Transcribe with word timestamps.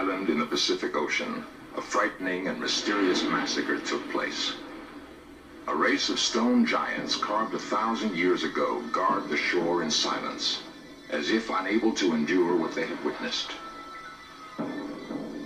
island 0.00 0.30
in 0.30 0.38
the 0.38 0.46
Pacific 0.46 0.96
Ocean, 0.96 1.44
a 1.76 1.80
frightening 1.82 2.48
and 2.48 2.58
mysterious 2.58 3.22
massacre 3.22 3.76
took 3.80 4.00
place. 4.08 4.54
A 5.66 5.74
race 5.74 6.08
of 6.08 6.18
stone 6.18 6.64
giants 6.64 7.16
carved 7.16 7.52
a 7.52 7.58
thousand 7.58 8.16
years 8.16 8.42
ago 8.42 8.80
guard 8.92 9.28
the 9.28 9.36
shore 9.36 9.82
in 9.82 9.90
silence, 9.90 10.62
as 11.10 11.28
if 11.30 11.50
unable 11.50 11.92
to 11.92 12.14
endure 12.14 12.56
what 12.56 12.74
they 12.74 12.86
had 12.86 13.04
witnessed. 13.04 13.50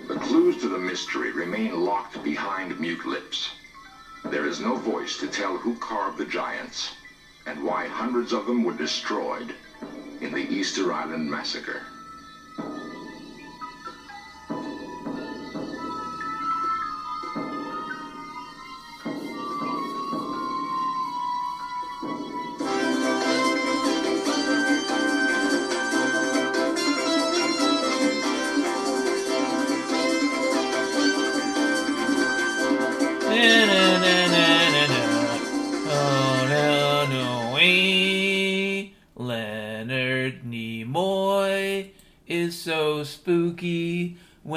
The 0.07 0.21
clues 0.23 0.57
to 0.59 0.69
the 0.69 0.79
mystery 0.79 1.33
remain 1.33 1.85
locked 1.85 2.23
behind 2.23 2.79
mute 2.79 3.05
lips. 3.05 3.51
There 4.27 4.47
is 4.47 4.61
no 4.61 4.77
voice 4.77 5.17
to 5.17 5.27
tell 5.27 5.57
who 5.57 5.75
carved 5.79 6.17
the 6.17 6.27
giants 6.27 6.93
and 7.45 7.61
why 7.65 7.89
hundreds 7.89 8.33
of 8.33 8.47
them 8.47 8.63
were 8.63 8.73
destroyed 8.73 9.53
in 10.21 10.31
the 10.31 10.47
Easter 10.49 10.93
Island 10.93 11.29
massacre. 11.29 11.83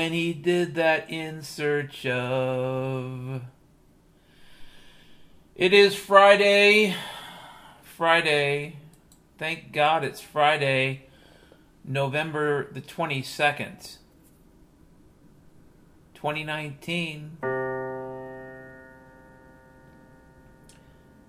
When 0.08 0.14
he 0.14 0.32
did 0.32 0.76
that 0.76 1.10
in 1.10 1.42
search 1.42 2.06
of. 2.06 3.42
It 5.54 5.74
is 5.74 5.96
Friday. 5.96 6.96
Friday. 7.82 8.78
Thank 9.38 9.74
God 9.74 10.06
it's 10.06 10.22
Friday, 10.22 11.08
November 11.84 12.72
the 12.72 12.80
22nd, 12.80 13.98
2019. 16.14 17.38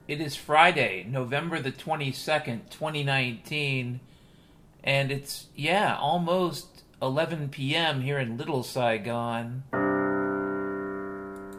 It 0.06 0.20
is 0.20 0.36
Friday, 0.36 1.04
November 1.10 1.58
the 1.58 1.72
22nd, 1.72 2.70
2019, 2.70 3.98
and 4.84 5.10
it's, 5.10 5.48
yeah, 5.56 5.96
almost 5.98 6.77
11 7.00 7.50
p.m. 7.50 8.00
here 8.00 8.18
in 8.18 8.36
Little 8.36 8.64
Saigon. 8.64 9.62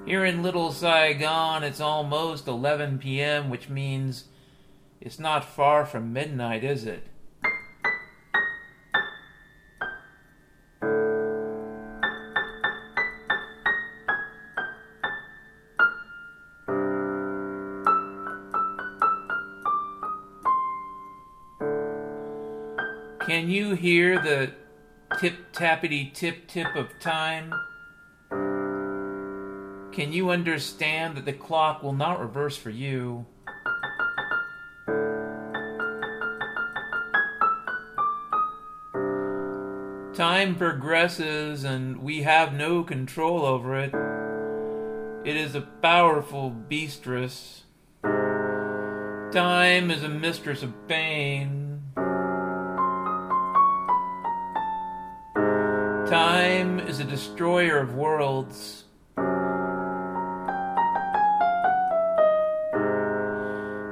Here 0.06 0.26
in 0.26 0.44
Little 0.44 0.74
Saigon, 0.74 1.64
it's 1.64 1.80
almost 1.80 2.48
11 2.48 2.98
p.m., 2.98 3.50
which 3.50 3.70
means 3.70 4.26
it's 5.00 5.18
not 5.18 5.46
far 5.46 5.86
from 5.86 6.12
midnight, 6.12 6.66
is 6.66 6.84
it? 6.84 7.08
Can 23.26 23.48
you 23.48 23.76
hear 23.76 24.20
the 24.20 24.52
tip 25.18 25.52
tappity 25.54 26.14
tip 26.14 26.48
tip 26.48 26.76
of 26.76 26.88
time? 27.00 27.54
Can 29.92 30.14
you 30.14 30.30
understand 30.30 31.18
that 31.18 31.26
the 31.26 31.34
clock 31.34 31.82
will 31.84 31.94
not 31.94 32.20
reverse 32.20 32.56
for 32.56 32.70
you? 32.70 33.26
Time 40.14 40.56
progresses 40.56 41.64
and 41.64 42.04
we 42.04 42.24
have 42.24 42.54
no 42.54 42.84
control 42.84 43.46
over 43.46 43.80
it. 43.80 43.94
It 45.26 45.36
is 45.38 45.56
a 45.56 45.62
powerful 45.62 46.56
beastress. 46.70 47.62
Time 49.32 49.92
is 49.92 50.04
a 50.04 50.10
mistress 50.10 50.64
of 50.64 50.74
pain. 50.88 51.69
Time 56.10 56.80
is 56.80 57.00
a 57.00 57.04
destroyer 57.04 57.78
of 57.78 57.94
worlds. 57.94 58.86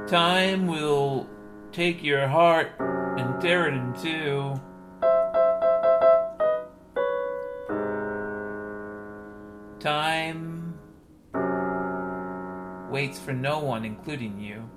Time 0.08 0.66
will 0.66 1.28
take 1.70 2.02
your 2.02 2.26
heart 2.26 2.72
and 2.80 3.40
tear 3.40 3.68
it 3.68 3.74
in 3.74 3.94
two. 4.02 4.60
Time 9.78 10.76
waits 12.90 13.20
for 13.20 13.32
no 13.32 13.60
one, 13.60 13.84
including 13.84 14.40
you. 14.40 14.68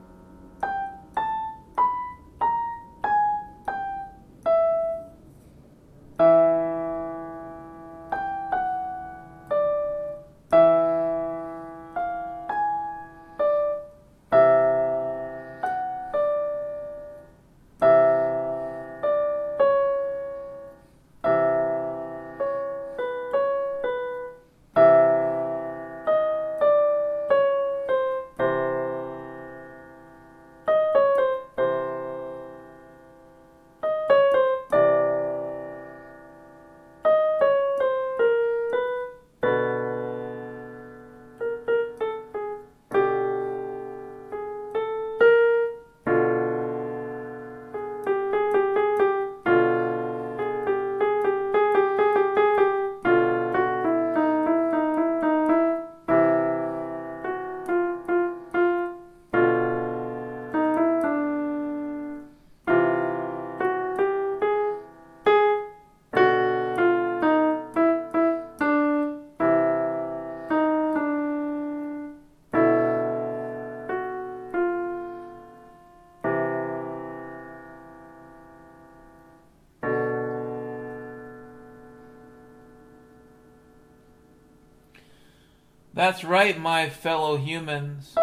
That's 86.11 86.25
right, 86.25 86.59
my 86.59 86.89
fellow 86.89 87.37
humans. 87.37 88.17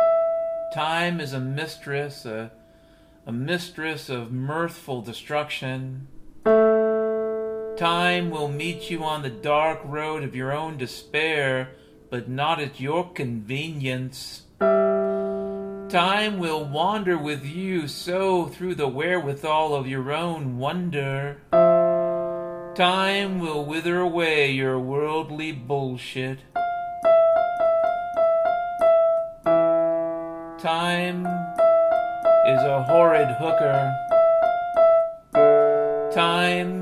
Time 0.74 1.22
is 1.22 1.32
a 1.32 1.40
mistress, 1.40 2.26
a, 2.26 2.50
a 3.24 3.32
mistress 3.32 4.10
of 4.10 4.30
mirthful 4.30 5.00
destruction. 5.00 6.06
Time 6.44 8.28
will 8.28 8.48
meet 8.48 8.90
you 8.90 9.02
on 9.04 9.22
the 9.22 9.30
dark 9.30 9.80
road 9.86 10.22
of 10.22 10.36
your 10.36 10.52
own 10.52 10.76
despair, 10.76 11.70
but 12.10 12.28
not 12.28 12.60
at 12.60 12.78
your 12.78 13.10
convenience. 13.10 14.42
Time 14.60 16.38
will 16.38 16.66
wander 16.66 17.16
with 17.16 17.46
you 17.46 17.88
so 17.88 18.48
through 18.48 18.74
the 18.74 18.86
wherewithal 18.86 19.74
of 19.74 19.86
your 19.86 20.12
own 20.12 20.58
wonder. 20.58 21.40
Time 22.76 23.38
will 23.38 23.64
wither 23.64 23.98
away 23.98 24.50
your 24.50 24.78
worldly 24.78 25.52
bullshit. 25.52 26.40
Time 30.58 31.24
is 32.44 32.60
a 32.64 32.82
horrid 32.82 33.28
hooker. 33.38 33.94
Time 36.12 36.80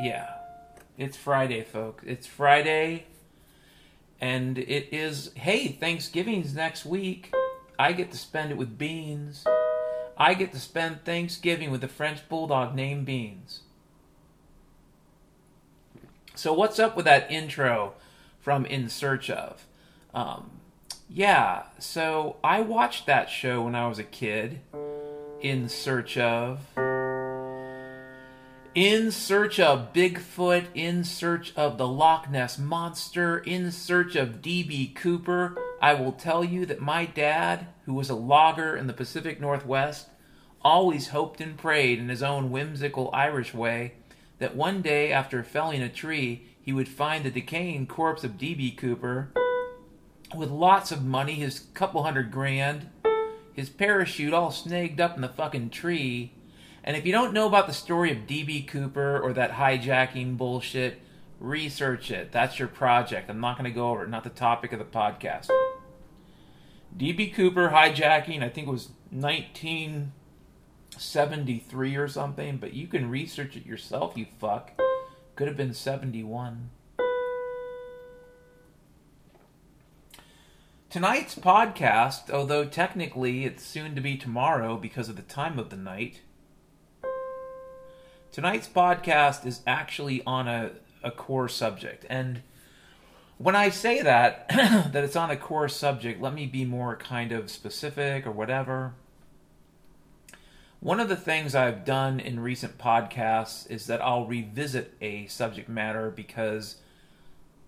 Yeah. 0.00 0.30
It's 0.96 1.18
Friday, 1.18 1.64
folks. 1.64 2.02
It's 2.06 2.26
Friday. 2.26 3.04
And 4.22 4.56
it 4.56 4.88
is, 4.90 5.32
hey, 5.34 5.68
Thanksgiving's 5.68 6.54
next 6.54 6.86
week. 6.86 7.30
I 7.78 7.92
get 7.92 8.10
to 8.12 8.16
spend 8.16 8.52
it 8.52 8.56
with 8.56 8.78
Beans. 8.78 9.44
I 10.16 10.32
get 10.32 10.50
to 10.52 10.58
spend 10.58 11.04
Thanksgiving 11.04 11.70
with 11.70 11.84
a 11.84 11.88
French 11.88 12.26
bulldog 12.30 12.74
named 12.74 13.04
Beans. 13.04 13.60
So, 16.34 16.54
what's 16.54 16.78
up 16.78 16.96
with 16.96 17.04
that 17.04 17.30
intro 17.30 17.94
from 18.44 18.66
In 18.66 18.90
Search 18.90 19.30
of? 19.30 19.66
Um, 20.12 20.50
yeah, 21.08 21.62
so 21.78 22.36
I 22.44 22.60
watched 22.60 23.06
that 23.06 23.30
show 23.30 23.62
when 23.62 23.74
I 23.74 23.88
was 23.88 23.98
a 23.98 24.04
kid. 24.04 24.60
In 25.40 25.70
Search 25.70 26.18
of. 26.18 26.60
In 28.74 29.12
search 29.12 29.60
of 29.60 29.92
Bigfoot, 29.92 30.66
in 30.74 31.04
search 31.04 31.54
of 31.54 31.78
the 31.78 31.86
Loch 31.86 32.28
Ness 32.28 32.58
Monster, 32.58 33.38
in 33.38 33.70
search 33.70 34.16
of 34.16 34.42
D.B. 34.42 34.88
Cooper, 34.96 35.56
I 35.80 35.94
will 35.94 36.10
tell 36.10 36.42
you 36.42 36.66
that 36.66 36.80
my 36.80 37.06
dad, 37.06 37.68
who 37.86 37.94
was 37.94 38.10
a 38.10 38.16
logger 38.16 38.76
in 38.76 38.88
the 38.88 38.92
Pacific 38.92 39.40
Northwest, 39.40 40.08
always 40.60 41.08
hoped 41.08 41.40
and 41.40 41.56
prayed 41.56 42.00
in 42.00 42.08
his 42.08 42.22
own 42.22 42.50
whimsical 42.50 43.10
Irish 43.12 43.54
way 43.54 43.92
that 44.40 44.56
one 44.56 44.82
day 44.82 45.12
after 45.12 45.44
felling 45.44 45.80
a 45.80 45.88
tree, 45.88 46.48
he 46.64 46.72
would 46.72 46.88
find 46.88 47.24
the 47.24 47.30
decaying 47.30 47.86
corpse 47.86 48.24
of 48.24 48.38
D.B. 48.38 48.72
Cooper 48.72 49.30
with 50.34 50.50
lots 50.50 50.90
of 50.90 51.04
money, 51.04 51.34
his 51.34 51.60
couple 51.74 52.02
hundred 52.02 52.32
grand, 52.32 52.88
his 53.52 53.68
parachute 53.68 54.32
all 54.32 54.50
snagged 54.50 55.00
up 55.00 55.14
in 55.14 55.22
the 55.22 55.28
fucking 55.28 55.70
tree 55.70 56.32
and 56.84 56.96
if 56.98 57.06
you 57.06 57.12
don't 57.12 57.32
know 57.32 57.46
about 57.46 57.66
the 57.66 57.72
story 57.72 58.12
of 58.12 58.26
D.B. 58.26 58.64
Cooper 58.64 59.18
or 59.18 59.32
that 59.32 59.52
hijacking 59.52 60.36
bullshit, 60.36 61.00
research 61.40 62.10
it. 62.10 62.30
That's 62.30 62.58
your 62.58 62.68
project. 62.68 63.30
I'm 63.30 63.40
not 63.40 63.56
going 63.56 63.64
to 63.64 63.70
go 63.74 63.88
over 63.88 64.04
it, 64.04 64.10
not 64.10 64.22
the 64.22 64.28
topic 64.28 64.74
of 64.74 64.78
the 64.78 64.84
podcast. 64.84 65.48
D.B. 66.94 67.30
Cooper 67.30 67.70
hijacking, 67.70 68.42
I 68.42 68.50
think 68.50 68.68
it 68.68 68.70
was 68.70 68.90
1973 69.10 71.96
or 71.96 72.06
something, 72.06 72.58
but 72.58 72.74
you 72.74 72.86
can 72.86 73.08
research 73.08 73.56
it 73.56 73.64
yourself, 73.64 74.18
you 74.18 74.26
fuck. 74.38 74.72
Could 75.36 75.48
have 75.48 75.56
been 75.56 75.74
71. 75.74 76.70
Tonight's 80.90 81.34
podcast, 81.34 82.30
although 82.30 82.64
technically 82.64 83.44
it's 83.44 83.64
soon 83.64 83.96
to 83.96 84.00
be 84.00 84.16
tomorrow 84.16 84.76
because 84.76 85.08
of 85.08 85.16
the 85.16 85.22
time 85.22 85.58
of 85.58 85.70
the 85.70 85.76
night, 85.76 86.20
Tonight's 88.30 88.68
podcast 88.68 89.46
is 89.46 89.60
actually 89.64 90.20
on 90.24 90.48
a, 90.48 90.70
a 91.04 91.10
core 91.10 91.48
subject. 91.48 92.04
And 92.08 92.42
when 93.38 93.54
I 93.54 93.70
say 93.70 94.02
that, 94.02 94.48
that 94.48 95.04
it's 95.04 95.14
on 95.14 95.30
a 95.30 95.36
core 95.36 95.68
subject, 95.68 96.20
let 96.20 96.34
me 96.34 96.46
be 96.46 96.64
more 96.64 96.96
kind 96.96 97.30
of 97.30 97.50
specific 97.50 98.26
or 98.26 98.32
whatever. 98.32 98.94
One 100.84 101.00
of 101.00 101.08
the 101.08 101.16
things 101.16 101.54
I've 101.54 101.86
done 101.86 102.20
in 102.20 102.40
recent 102.40 102.76
podcasts 102.76 103.70
is 103.70 103.86
that 103.86 104.02
I'll 104.02 104.26
revisit 104.26 104.92
a 105.00 105.26
subject 105.28 105.66
matter 105.66 106.10
because, 106.10 106.76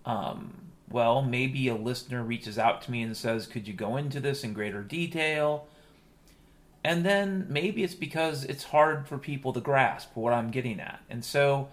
um, 0.05 0.53
well, 0.87 1.23
maybe 1.23 1.67
a 1.67 1.73
listener 1.73 2.21
reaches 2.21 2.59
out 2.59 2.83
to 2.83 2.91
me 2.91 3.01
and 3.01 3.17
says, 3.17 3.47
Could 3.47 3.67
you 3.67 3.73
go 3.73 3.97
into 3.97 4.19
this 4.19 4.43
in 4.43 4.53
greater 4.53 4.83
detail? 4.83 5.65
And 6.83 7.03
then 7.03 7.47
maybe 7.49 7.83
it's 7.83 7.95
because 7.95 8.43
it's 8.43 8.65
hard 8.65 9.07
for 9.07 9.17
people 9.17 9.51
to 9.53 9.61
grasp 9.61 10.11
what 10.13 10.31
I'm 10.31 10.51
getting 10.51 10.79
at. 10.79 11.01
And 11.09 11.25
so 11.25 11.69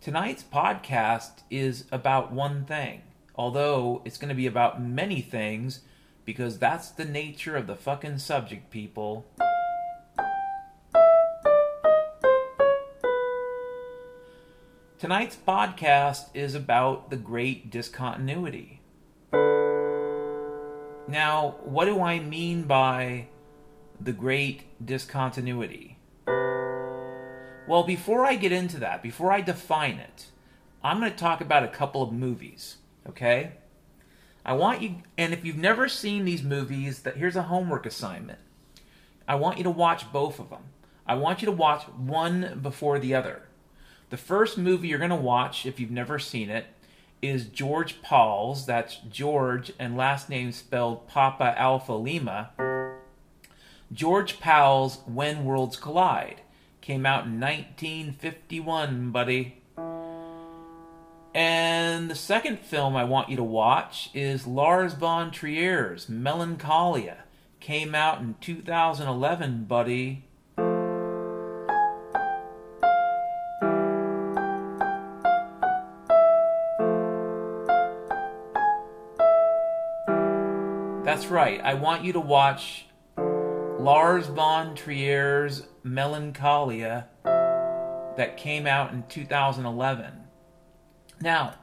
tonight's 0.00 0.42
podcast 0.42 1.42
is 1.48 1.84
about 1.92 2.32
one 2.32 2.64
thing, 2.64 3.02
although 3.36 4.02
it's 4.04 4.18
going 4.18 4.30
to 4.30 4.34
be 4.34 4.48
about 4.48 4.82
many 4.82 5.20
things 5.20 5.82
because 6.24 6.58
that's 6.58 6.90
the 6.90 7.04
nature 7.04 7.54
of 7.54 7.68
the 7.68 7.76
fucking 7.76 8.18
subject, 8.18 8.70
people. 8.70 9.26
Tonight's 14.98 15.36
podcast 15.36 16.24
is 16.34 16.56
about 16.56 17.08
the 17.08 17.16
great 17.16 17.70
discontinuity. 17.70 18.80
Now, 21.06 21.54
what 21.62 21.84
do 21.84 22.02
I 22.02 22.18
mean 22.18 22.64
by 22.64 23.28
the 24.00 24.10
great 24.10 24.84
discontinuity? 24.84 25.98
Well, 26.26 27.84
before 27.86 28.24
I 28.24 28.34
get 28.34 28.50
into 28.50 28.80
that, 28.80 29.00
before 29.00 29.30
I 29.30 29.40
define 29.40 29.98
it, 29.98 30.26
I'm 30.82 30.98
going 30.98 31.12
to 31.12 31.16
talk 31.16 31.40
about 31.40 31.62
a 31.62 31.68
couple 31.68 32.02
of 32.02 32.12
movies, 32.12 32.78
okay? 33.08 33.52
I 34.44 34.54
want 34.54 34.82
you 34.82 34.96
and 35.16 35.32
if 35.32 35.44
you've 35.44 35.56
never 35.56 35.88
seen 35.88 36.24
these 36.24 36.42
movies, 36.42 37.02
that 37.02 37.18
here's 37.18 37.36
a 37.36 37.42
homework 37.42 37.86
assignment. 37.86 38.40
I 39.28 39.36
want 39.36 39.58
you 39.58 39.64
to 39.64 39.70
watch 39.70 40.10
both 40.10 40.40
of 40.40 40.50
them. 40.50 40.64
I 41.06 41.14
want 41.14 41.40
you 41.40 41.46
to 41.46 41.52
watch 41.52 41.84
one 41.84 42.58
before 42.60 42.98
the 42.98 43.14
other. 43.14 43.47
The 44.10 44.16
first 44.16 44.56
movie 44.56 44.88
you're 44.88 44.98
going 44.98 45.10
to 45.10 45.16
watch 45.16 45.66
if 45.66 45.78
you've 45.78 45.90
never 45.90 46.18
seen 46.18 46.50
it 46.50 46.66
is 47.20 47.46
George 47.46 48.00
Pal's, 48.00 48.64
that's 48.64 48.96
George 49.10 49.72
and 49.78 49.96
last 49.96 50.30
name 50.30 50.52
spelled 50.52 51.08
Papa 51.08 51.54
Alpha 51.58 51.92
Lima 51.92 52.50
George 53.92 54.38
Pal's 54.38 54.98
When 55.06 55.44
Worlds 55.44 55.76
Collide 55.76 56.42
came 56.82 57.06
out 57.06 57.24
in 57.24 57.40
1951, 57.40 59.10
buddy. 59.10 59.62
And 61.34 62.10
the 62.10 62.14
second 62.14 62.58
film 62.58 62.96
I 62.96 63.04
want 63.04 63.30
you 63.30 63.36
to 63.36 63.44
watch 63.44 64.10
is 64.12 64.46
Lars 64.46 64.92
von 64.92 65.30
Trier's 65.30 66.08
Melancholia. 66.08 67.24
Came 67.60 67.94
out 67.94 68.20
in 68.20 68.36
2011, 68.40 69.64
buddy. 69.64 70.27
That's 81.18 81.32
right. 81.32 81.60
I 81.64 81.74
want 81.74 82.04
you 82.04 82.12
to 82.12 82.20
watch 82.20 82.86
Lars 83.16 84.28
von 84.28 84.76
Trier's 84.76 85.66
Melancholia 85.82 87.08
that 87.24 88.36
came 88.36 88.68
out 88.68 88.92
in 88.92 89.02
2011. 89.08 90.12
Now, 91.20 91.54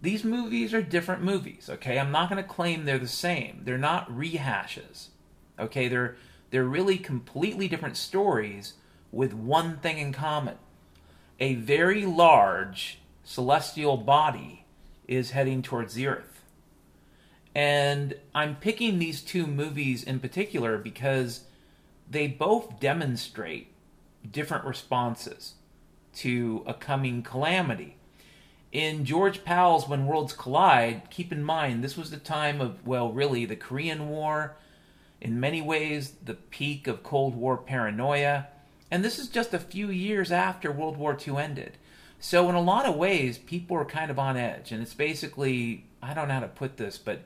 these 0.00 0.22
movies 0.22 0.72
are 0.72 0.82
different 0.82 1.24
movies, 1.24 1.68
okay? 1.68 1.98
I'm 1.98 2.12
not 2.12 2.30
going 2.30 2.40
to 2.40 2.48
claim 2.48 2.84
they're 2.84 2.96
the 2.96 3.08
same. 3.08 3.62
They're 3.64 3.76
not 3.76 4.08
rehashes. 4.08 5.08
Okay, 5.58 5.88
they're 5.88 6.14
they're 6.50 6.62
really 6.62 6.96
completely 6.96 7.66
different 7.66 7.96
stories 7.96 8.74
with 9.10 9.34
one 9.34 9.78
thing 9.78 9.98
in 9.98 10.12
common. 10.12 10.58
A 11.40 11.56
very 11.56 12.06
large 12.06 13.00
celestial 13.24 13.96
body 13.96 14.64
is 15.08 15.32
heading 15.32 15.60
towards 15.60 15.94
the 15.94 16.06
earth. 16.06 16.35
And 17.56 18.16
I'm 18.34 18.56
picking 18.56 18.98
these 18.98 19.22
two 19.22 19.46
movies 19.46 20.04
in 20.04 20.20
particular 20.20 20.76
because 20.76 21.44
they 22.08 22.26
both 22.26 22.78
demonstrate 22.78 23.68
different 24.30 24.66
responses 24.66 25.54
to 26.16 26.62
a 26.66 26.74
coming 26.74 27.22
calamity. 27.22 27.96
In 28.72 29.06
George 29.06 29.42
Pal's 29.42 29.88
When 29.88 30.06
Worlds 30.06 30.34
Collide, 30.34 31.08
keep 31.08 31.32
in 31.32 31.42
mind 31.42 31.82
this 31.82 31.96
was 31.96 32.10
the 32.10 32.18
time 32.18 32.60
of, 32.60 32.86
well, 32.86 33.10
really, 33.10 33.46
the 33.46 33.56
Korean 33.56 34.10
War, 34.10 34.58
in 35.22 35.40
many 35.40 35.62
ways, 35.62 36.12
the 36.22 36.34
peak 36.34 36.86
of 36.86 37.02
Cold 37.02 37.34
War 37.34 37.56
paranoia, 37.56 38.48
and 38.90 39.02
this 39.02 39.18
is 39.18 39.28
just 39.28 39.54
a 39.54 39.58
few 39.58 39.88
years 39.88 40.30
after 40.30 40.70
World 40.70 40.98
War 40.98 41.16
II 41.26 41.38
ended. 41.38 41.78
So, 42.20 42.50
in 42.50 42.54
a 42.54 42.60
lot 42.60 42.84
of 42.84 42.96
ways, 42.96 43.38
people 43.38 43.78
are 43.78 43.86
kind 43.86 44.10
of 44.10 44.18
on 44.18 44.36
edge, 44.36 44.72
and 44.72 44.82
it's 44.82 44.92
basically, 44.92 45.86
I 46.02 46.12
don't 46.12 46.28
know 46.28 46.34
how 46.34 46.40
to 46.40 46.48
put 46.48 46.76
this, 46.76 46.98
but 46.98 47.22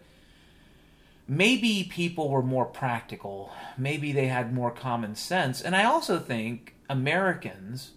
maybe 1.30 1.88
people 1.88 2.28
were 2.28 2.42
more 2.42 2.64
practical. 2.64 3.52
Maybe 3.78 4.10
they 4.10 4.26
had 4.26 4.52
more 4.52 4.72
common 4.72 5.14
sense. 5.14 5.62
And 5.62 5.76
I 5.76 5.84
also 5.84 6.18
think 6.18 6.74
Americans, 6.88 7.92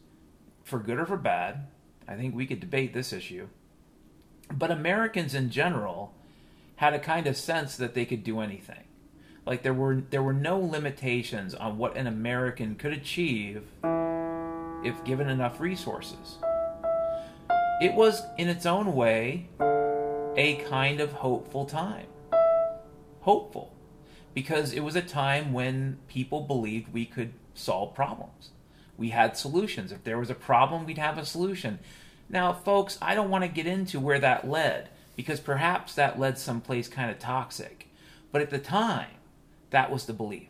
for 0.64 0.78
good 0.78 1.00
or 1.00 1.08
for 1.08 1.18
bad, 1.18 1.66
I 2.08 2.16
think 2.16 2.36
we 2.36 2.46
could 2.46 2.60
debate 2.60 2.94
this 2.94 3.12
issue, 3.12 3.48
but 4.54 4.70
Americans 4.70 5.34
in 5.34 5.50
general 5.50 6.14
had 6.76 6.94
a 6.94 7.00
kind 7.00 7.26
of 7.26 7.36
sense 7.36 7.76
that 7.78 7.96
they 7.96 8.06
could 8.06 8.24
do 8.24 8.40
anything. 8.40 8.84
Like 9.48 9.64
there 9.64 9.74
were 9.74 10.04
there 10.10 10.24
were 10.24 10.34
no 10.34 10.60
limitations 10.60 11.56
on 11.56 11.78
what 11.80 11.98
an 11.98 12.06
American 12.06 12.76
could 12.76 12.94
achieve 12.94 13.64
if 14.84 15.04
given 15.06 15.28
enough 15.28 15.60
resources. 15.60 16.38
It 17.82 17.94
was 17.96 18.22
in 18.38 18.48
its 18.48 18.66
own 18.68 18.94
way 18.94 19.48
a 19.60 20.64
kind 20.70 21.00
of 21.00 21.14
hopeful 21.14 21.66
time 21.66 22.06
hopeful 23.24 23.74
because 24.34 24.74
it 24.74 24.82
was 24.82 24.96
a 24.96 25.02
time 25.02 25.54
when 25.54 25.98
people 26.08 26.42
believed 26.42 26.94
we 26.94 27.06
could 27.06 27.34
solve 27.54 27.94
problems. 27.94 28.50
We 28.98 29.10
had 29.10 29.38
solutions. 29.38 29.92
If 29.92 30.04
there 30.04 30.20
was 30.20 30.30
a 30.30 30.36
problem, 30.36 30.86
we'd 30.86 30.98
have 30.98 31.18
a 31.18 31.26
solution. 31.26 31.80
Now, 32.30 32.54
folks, 32.54 32.98
I 33.02 33.16
don't 33.16 33.30
want 33.30 33.44
to 33.44 33.48
get 33.48 33.68
into 33.68 34.00
where 34.00 34.20
that 34.20 34.48
led 34.48 34.90
because 35.16 35.40
perhaps 35.40 35.94
that 35.96 36.20
led 36.20 36.38
someplace 36.38 36.88
kind 36.88 37.12
of 37.12 37.20
toxic. 37.20 37.88
But 38.32 38.42
at 38.42 38.50
the 38.50 38.60
time, 38.60 39.12
that 39.70 39.92
was 39.92 40.06
the 40.06 40.14
belief. 40.14 40.50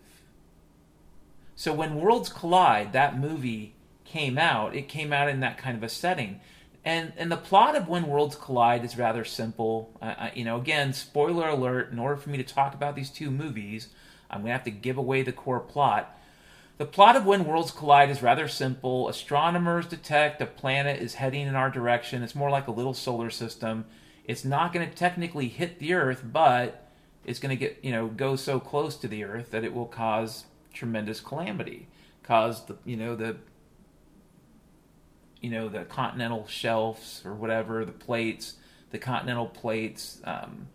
So 1.56 1.74
when 1.74 1.96
Worlds 1.96 2.30
Collide, 2.30 2.94
that 2.94 3.20
movie 3.20 3.76
came 4.06 4.38
out, 4.38 4.76
it 4.76 4.88
came 4.88 5.14
out 5.14 5.30
in 5.30 5.40
that 5.42 5.58
kind 5.58 5.78
of 5.78 5.84
a 5.84 5.90
setting. 5.90 6.40
And 6.86 7.14
and 7.18 7.32
the 7.32 7.38
plot 7.38 7.76
of 7.76 7.88
When 7.88 8.08
Worlds 8.08 8.36
Collide 8.36 8.84
is 8.84 8.98
rather 8.98 9.24
simple. 9.24 9.98
Uh, 10.02 10.30
you 10.34 10.44
know, 10.44 10.58
again, 10.58 10.94
spoiler 10.94 11.50
alert. 11.50 11.92
In 11.92 12.00
order 12.00 12.18
for 12.18 12.30
me 12.30 12.38
to 12.38 12.44
talk 12.44 12.74
about 12.74 12.96
these 12.96 13.10
two 13.10 13.32
movies, 13.32 13.88
I'm 14.30 14.44
to 14.44 14.52
have 14.52 14.64
to 14.64 14.72
give 14.72 14.98
away 14.98 15.22
the 15.22 15.32
core 15.32 15.60
plot. 15.60 16.18
The 16.78 16.86
plot 16.86 17.16
of 17.16 17.26
When 17.26 17.46
Worlds 17.46 17.72
Collide 17.72 18.10
is 18.10 18.24
rather 18.24 18.48
simple. 18.48 19.08
Astronomers 19.08 19.86
detect 19.86 20.42
a 20.42 20.46
planet 20.46 21.02
is 21.02 21.16
heading 21.16 21.48
in 21.48 21.56
our 21.56 21.70
direction. 21.70 22.24
It's 22.24 22.36
more 22.36 22.50
like 22.50 22.68
a 22.68 22.72
little 22.72 22.96
solar 22.96 23.30
system. 23.30 23.86
It's 24.26 24.44
not 24.44 24.74
going 24.74 24.90
to 24.90 24.96
technically 24.96 25.48
hit 25.48 25.80
the 25.80 25.94
Earth, 25.94 26.24
but 26.26 26.90
it's 27.26 27.40
going 27.40 27.52
to 27.52 27.60
get 27.60 27.80
you 27.82 27.92
know 27.92 28.08
go 28.08 28.36
so 28.36 28.60
close 28.60 28.98
to 28.98 29.08
the 29.08 29.24
Earth 29.24 29.52
that 29.52 29.64
it 29.64 29.74
will 29.74 29.86
cause 29.86 30.46
tremendous 30.74 31.20
calamity, 31.20 31.88
cause 32.24 32.66
the 32.66 32.78
you 32.84 32.98
know 32.98 33.16
the 33.16 33.38
you 35.44 35.50
know 35.50 35.70
the 35.70 35.84
continental 35.84 36.48
shelves 36.48 37.22
or 37.24 37.36
whatever 37.36 37.86
the 37.86 37.92
plates, 37.92 38.56
the 38.90 38.98
continental 38.98 39.46
plates 39.46 40.20
um, 40.24 40.68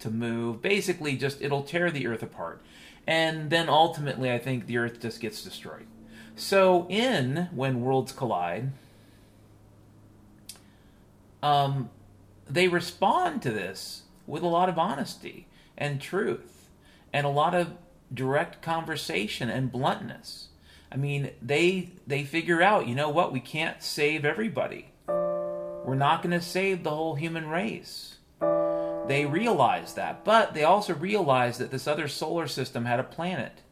to 0.00 0.10
move. 0.10 0.60
Basically, 0.60 1.16
just 1.16 1.40
it'll 1.40 1.62
tear 1.62 1.90
the 1.90 2.06
Earth 2.06 2.22
apart, 2.22 2.60
and 3.06 3.48
then 3.48 3.70
ultimately, 3.70 4.30
I 4.30 4.38
think 4.38 4.66
the 4.66 4.76
Earth 4.76 5.00
just 5.00 5.20
gets 5.20 5.42
destroyed. 5.42 5.86
So 6.34 6.86
in 6.88 7.48
when 7.52 7.80
worlds 7.82 8.12
collide, 8.12 8.72
um, 11.42 11.88
they 12.48 12.68
respond 12.68 13.40
to 13.42 13.50
this 13.50 14.02
with 14.26 14.42
a 14.42 14.48
lot 14.48 14.68
of 14.68 14.78
honesty 14.78 15.46
and 15.78 16.00
truth 16.00 16.68
and 17.12 17.26
a 17.26 17.30
lot 17.30 17.54
of 17.54 17.74
direct 18.12 18.62
conversation 18.62 19.48
and 19.48 19.70
bluntness. 19.70 20.48
I 20.92 20.96
mean, 20.96 21.30
they 21.40 21.90
they 22.06 22.24
figure 22.24 22.60
out, 22.60 22.86
you 22.86 22.94
know 22.94 23.08
what, 23.08 23.32
we 23.32 23.40
can't 23.40 23.82
save 23.82 24.26
everybody. 24.26 24.88
We're 25.06 25.94
not 25.94 26.22
going 26.22 26.38
to 26.38 26.44
save 26.44 26.84
the 26.84 26.90
whole 26.90 27.14
human 27.14 27.48
race. 27.48 28.18
They 29.08 29.26
realize 29.26 29.94
that, 29.94 30.24
but 30.24 30.54
they 30.54 30.64
also 30.64 30.94
realize 30.94 31.58
that 31.58 31.70
this 31.70 31.88
other 31.88 32.08
solar 32.08 32.46
system 32.46 32.84
had 32.84 33.00
a 33.00 33.04
planet. 33.04 33.62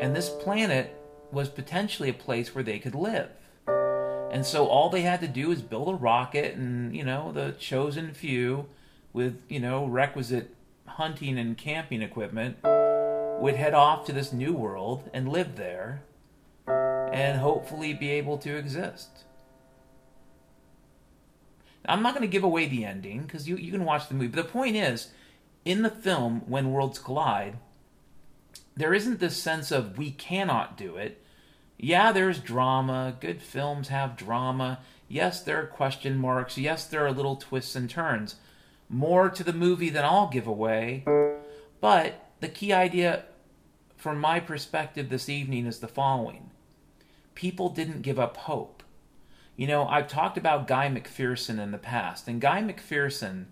And 0.00 0.16
this 0.16 0.30
planet 0.30 0.96
was 1.32 1.48
potentially 1.48 2.08
a 2.08 2.14
place 2.14 2.54
where 2.54 2.64
they 2.64 2.78
could 2.78 2.94
live. 2.94 3.28
And 3.66 4.46
so 4.46 4.66
all 4.66 4.88
they 4.88 5.02
had 5.02 5.20
to 5.20 5.28
do 5.28 5.50
is 5.50 5.60
build 5.60 5.88
a 5.88 5.94
rocket 5.94 6.54
and, 6.54 6.96
you 6.96 7.04
know, 7.04 7.32
the 7.32 7.52
chosen 7.58 8.14
few 8.14 8.66
with, 9.12 9.42
you 9.48 9.60
know, 9.60 9.84
requisite 9.84 10.54
hunting 10.86 11.38
and 11.38 11.58
camping 11.58 12.00
equipment 12.00 12.56
would 12.62 13.56
head 13.56 13.74
off 13.74 14.06
to 14.06 14.12
this 14.12 14.32
new 14.32 14.54
world 14.54 15.10
and 15.12 15.28
live 15.28 15.56
there 15.56 16.02
and 17.12 17.38
hopefully 17.38 17.92
be 17.92 18.10
able 18.10 18.38
to 18.38 18.56
exist. 18.56 19.24
I'm 21.84 22.02
not 22.02 22.14
going 22.14 22.22
to 22.22 22.32
give 22.32 22.44
away 22.44 22.66
the 22.66 22.84
ending 22.84 23.22
because 23.22 23.48
you, 23.48 23.56
you 23.56 23.72
can 23.72 23.84
watch 23.84 24.08
the 24.08 24.14
movie. 24.14 24.28
But 24.28 24.46
the 24.46 24.52
point 24.52 24.76
is, 24.76 25.08
in 25.64 25.82
the 25.82 25.90
film, 25.90 26.42
When 26.46 26.72
Worlds 26.72 26.98
Collide, 26.98 27.58
there 28.76 28.94
isn't 28.94 29.20
this 29.20 29.36
sense 29.36 29.70
of 29.70 29.98
we 29.98 30.10
cannot 30.12 30.76
do 30.76 30.96
it. 30.96 31.24
Yeah, 31.78 32.12
there's 32.12 32.38
drama. 32.38 33.16
Good 33.18 33.42
films 33.42 33.88
have 33.88 34.16
drama. 34.16 34.78
Yes, 35.08 35.42
there 35.42 35.60
are 35.60 35.66
question 35.66 36.16
marks. 36.16 36.56
Yes, 36.56 36.86
there 36.86 37.04
are 37.04 37.12
little 37.12 37.36
twists 37.36 37.74
and 37.74 37.90
turns. 37.90 38.36
More 38.88 39.28
to 39.28 39.42
the 39.42 39.52
movie 39.52 39.90
than 39.90 40.04
I'll 40.04 40.28
give 40.28 40.46
away. 40.46 41.04
But 41.80 42.30
the 42.40 42.48
key 42.48 42.72
idea, 42.72 43.24
from 43.96 44.20
my 44.20 44.38
perspective 44.38 45.08
this 45.08 45.28
evening, 45.28 45.66
is 45.66 45.80
the 45.80 45.88
following 45.88 46.51
people 47.34 47.68
didn't 47.68 48.02
give 48.02 48.18
up 48.18 48.36
hope. 48.36 48.82
You 49.56 49.66
know, 49.66 49.86
I've 49.86 50.08
talked 50.08 50.38
about 50.38 50.66
Guy 50.66 50.88
McPherson 50.88 51.58
in 51.58 51.70
the 51.70 51.78
past, 51.78 52.26
and 52.26 52.40
Guy 52.40 52.62
McPherson 52.62 53.46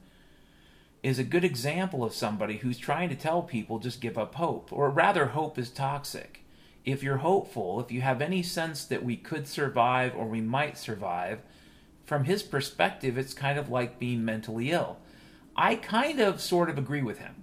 is 1.03 1.19
a 1.19 1.25
good 1.25 1.45
example 1.45 2.05
of 2.05 2.15
somebody 2.15 2.59
who's 2.59 2.79
trying 2.79 3.09
to 3.09 3.15
tell 3.15 3.43
people 3.43 3.79
just 3.79 4.01
give 4.01 4.19
up 4.19 4.35
hope, 4.35 4.73
or 4.73 4.91
rather, 4.91 5.27
hope 5.27 5.59
is 5.59 5.71
toxic. 5.71 6.45
If 6.85 7.03
you're 7.03 7.19
hopeful, 7.19 7.81
if 7.81 7.93
you 7.93 8.01
have 8.01 8.23
any 8.23 8.43
sense 8.43 8.85
that 8.85 9.05
we 9.05 9.17
could 9.17 9.47
survive 9.47 10.15
or 10.15 10.27
we 10.27 10.41
might 10.41 10.79
survive, 10.79 11.41
from 12.05 12.25
his 12.25 12.43
perspective, 12.43 13.17
it's 13.17 13.35
kind 13.35 13.59
of 13.59 13.69
like 13.69 13.99
being 13.99 14.25
mentally 14.25 14.71
ill. 14.71 14.99
I 15.55 15.77
kind 15.77 16.21
of 16.21 16.41
sort 16.41 16.71
of 16.71 16.79
agree 16.79 17.03
with 17.03 17.19
him. 17.19 17.40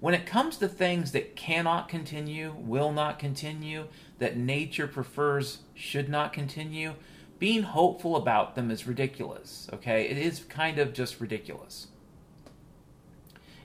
When 0.00 0.14
it 0.14 0.24
comes 0.24 0.56
to 0.56 0.68
things 0.68 1.12
that 1.12 1.36
cannot 1.36 1.88
continue, 1.88 2.54
will 2.58 2.90
not 2.90 3.18
continue, 3.18 3.86
that 4.18 4.36
nature 4.36 4.86
prefers 4.86 5.58
should 5.74 6.08
not 6.08 6.32
continue, 6.32 6.94
being 7.38 7.62
hopeful 7.62 8.16
about 8.16 8.54
them 8.54 8.70
is 8.70 8.86
ridiculous, 8.86 9.68
okay? 9.72 10.08
It 10.08 10.16
is 10.16 10.40
kind 10.40 10.78
of 10.78 10.94
just 10.94 11.20
ridiculous. 11.20 11.88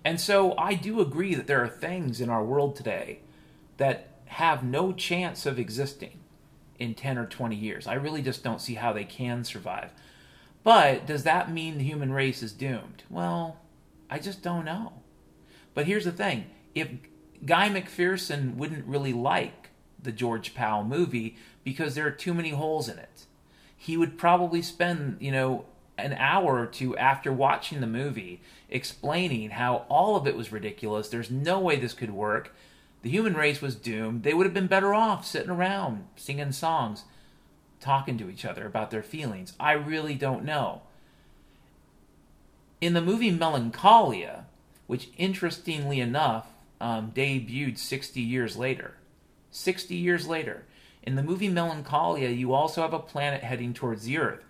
And 0.04 0.20
so 0.20 0.58
I 0.58 0.76
do 0.76 1.00
agree 1.00 1.36
that 1.36 1.48
there 1.48 1.64
are 1.64 1.70
things 1.70 2.20
in 2.20 2.30
our 2.30 2.44
world 2.44 2.76
today 2.76 3.20
that 3.78 4.10
have 4.26 4.64
no 4.64 4.92
chance 4.92 5.46
of 5.46 5.58
existing 5.58 6.20
in 6.78 6.94
10 6.94 7.18
or 7.18 7.26
20 7.26 7.56
years. 7.56 7.88
I 7.88 7.94
really 7.94 8.22
just 8.22 8.44
don't 8.44 8.62
see 8.62 8.76
how 8.76 8.92
they 8.92 9.06
can 9.06 9.46
survive. 9.46 9.92
But 10.64 11.08
does 11.08 11.24
that 11.24 11.52
mean 11.52 11.78
the 11.78 11.84
human 11.84 12.12
race 12.12 12.44
is 12.44 12.52
doomed? 12.52 13.04
Well, 13.10 13.58
I 14.10 14.20
just 14.20 14.42
don't 14.42 14.66
know. 14.66 14.94
But 15.76 15.86
here's 15.86 16.06
the 16.06 16.12
thing 16.12 16.46
if 16.74 16.90
Guy 17.46 17.70
McPherson 17.70 18.56
wouldn't 18.56 18.88
really 18.88 19.14
like 19.14 19.70
the 20.02 20.12
George 20.12 20.56
Pal 20.56 20.84
movie 20.84 21.38
because 21.64 21.94
there 21.94 22.08
are 22.08 22.12
too 22.12 22.34
many 22.34 22.50
holes 22.50 22.90
in 22.90 22.98
it. 22.98 23.26
He 23.78 23.98
would 23.98 24.18
probably 24.18 24.64
spend, 24.64 25.18
you 25.20 25.32
know, 25.32 25.66
an 25.98 26.14
hour 26.14 26.60
or 26.60 26.66
two 26.66 26.98
after 26.98 27.32
watching 27.32 27.82
the 27.82 27.88
movie 27.88 28.42
explaining 28.70 29.52
how 29.52 29.86
all 29.90 30.16
of 30.16 30.28
it 30.28 30.36
was 30.36 30.52
ridiculous. 30.52 31.10
There's 31.10 31.32
no 31.32 31.60
way 31.60 31.76
this 31.76 31.94
could 31.94 32.12
work. 32.12 32.56
The 33.02 33.10
human 33.10 33.36
race 33.36 33.62
was 33.62 33.76
doomed. 33.76 34.24
They 34.24 34.34
would 34.34 34.46
have 34.46 34.54
been 34.54 34.68
better 34.68 34.94
off 34.94 35.26
sitting 35.26 35.52
around 35.52 36.06
singing 36.16 36.52
songs, 36.52 37.04
talking 37.80 38.18
to 38.18 38.30
each 38.30 38.46
other 38.46 38.66
about 38.66 38.92
their 38.92 39.04
feelings. 39.04 39.54
I 39.60 39.74
really 39.74 40.16
don't 40.16 40.44
know. 40.44 40.82
In 42.82 42.94
the 42.94 43.02
movie 43.02 43.32
Melancholia, 43.32 44.46
which 44.88 45.10
interestingly 45.18 46.00
enough 46.00 46.48
um, 46.80 47.12
debuted 47.12 47.78
60 47.78 48.20
years 48.22 48.58
later, 48.58 48.96
60 49.52 49.96
years 49.96 50.28
later. 50.28 50.66
In 51.04 51.16
the 51.16 51.24
movie 51.24 51.50
Melancholia, 51.50 52.30
you 52.30 52.54
also 52.54 52.82
have 52.82 52.94
a 52.94 53.00
planet 53.00 53.44
heading 53.44 53.74
towards 53.74 54.06
the 54.06 54.18
Earth. 54.18 54.44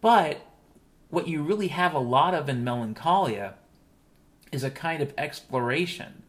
But 0.00 0.46
what 1.08 1.28
you 1.28 1.42
really 1.42 1.68
have 1.68 1.94
a 1.94 1.98
lot 1.98 2.34
of 2.34 2.48
in 2.48 2.62
Melancholia 2.62 3.54
is 4.52 4.62
a 4.62 4.70
kind 4.70 5.02
of 5.02 5.14
exploration 5.16 6.22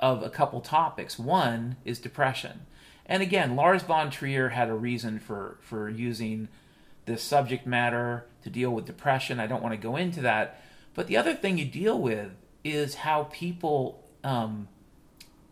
of 0.00 0.22
a 0.22 0.30
couple 0.30 0.60
topics. 0.60 1.18
One 1.18 1.76
is 1.84 1.98
depression. 1.98 2.66
And 3.06 3.22
again, 3.22 3.56
Lars 3.56 3.82
von 3.82 4.10
Trier 4.10 4.50
had 4.50 4.68
a 4.68 4.74
reason 4.74 5.18
for, 5.18 5.58
for 5.60 5.88
using 5.88 6.48
this 7.06 7.22
subject 7.22 7.66
matter 7.66 8.26
to 8.42 8.50
deal 8.50 8.70
with 8.70 8.84
depression. 8.84 9.40
I 9.40 9.46
don't 9.46 9.62
want 9.62 9.74
to 9.74 9.80
go 9.80 9.96
into 9.96 10.20
that. 10.22 10.62
But 10.94 11.06
the 11.06 11.16
other 11.16 11.34
thing 11.34 11.58
you 11.58 11.64
deal 11.64 11.98
with 11.98 12.32
is 12.72 12.96
how 12.96 13.24
people 13.24 14.04
um, 14.24 14.68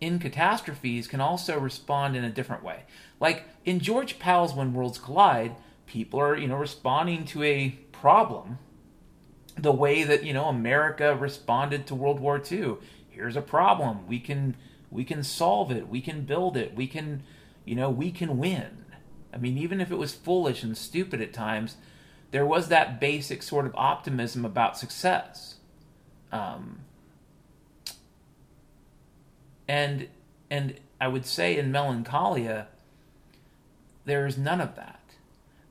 in 0.01 0.19
catastrophes 0.19 1.07
can 1.07 1.21
also 1.21 1.59
respond 1.59 2.17
in 2.17 2.25
a 2.25 2.31
different 2.31 2.63
way. 2.63 2.85
Like 3.21 3.45
in 3.65 3.81
George 3.81 4.19
Pal's 4.19 4.55
When 4.55 4.73
Worlds 4.75 4.99
Collide, 4.99 5.57
people 5.87 6.21
are, 6.21 6.37
you 6.37 6.49
know, 6.49 6.57
responding 6.57 7.25
to 7.27 7.43
a 7.43 7.71
problem 7.93 8.59
the 9.57 9.73
way 9.73 10.03
that, 10.05 10.23
you 10.23 10.33
know, 10.33 10.47
America 10.47 11.17
responded 11.17 11.87
to 11.87 11.95
World 11.95 12.21
War 12.21 12.43
II. 12.51 12.77
Here's 13.09 13.37
a 13.37 13.43
problem. 13.43 14.07
We 14.07 14.21
can 14.21 14.57
we 14.91 15.05
can 15.05 15.23
solve 15.23 15.71
it. 15.71 15.89
We 15.89 16.01
can 16.01 16.23
build 16.23 16.57
it. 16.57 16.75
We 16.75 16.87
can, 16.87 17.23
you 17.65 17.75
know, 17.75 17.91
we 17.91 18.11
can 18.11 18.39
win. 18.39 18.85
I 19.33 19.39
mean, 19.39 19.59
even 19.59 19.81
if 19.81 19.91
it 19.91 19.99
was 19.99 20.15
foolish 20.15 20.63
and 20.63 20.77
stupid 20.77 21.21
at 21.21 21.33
times, 21.33 21.77
there 22.31 22.47
was 22.47 22.69
that 22.69 23.01
basic 23.01 23.43
sort 23.43 23.67
of 23.67 23.75
optimism 23.75 24.45
about 24.45 24.79
success. 24.79 25.57
Um, 26.33 26.81
and 29.69 30.09
and 30.51 30.79
I 31.01 31.09
would 31.09 31.27
say 31.27 31.59
in 31.59 31.73
Melancholia, 31.73 32.69
there's 34.05 34.39
none 34.39 34.61
of 34.61 34.77
that. 34.77 35.01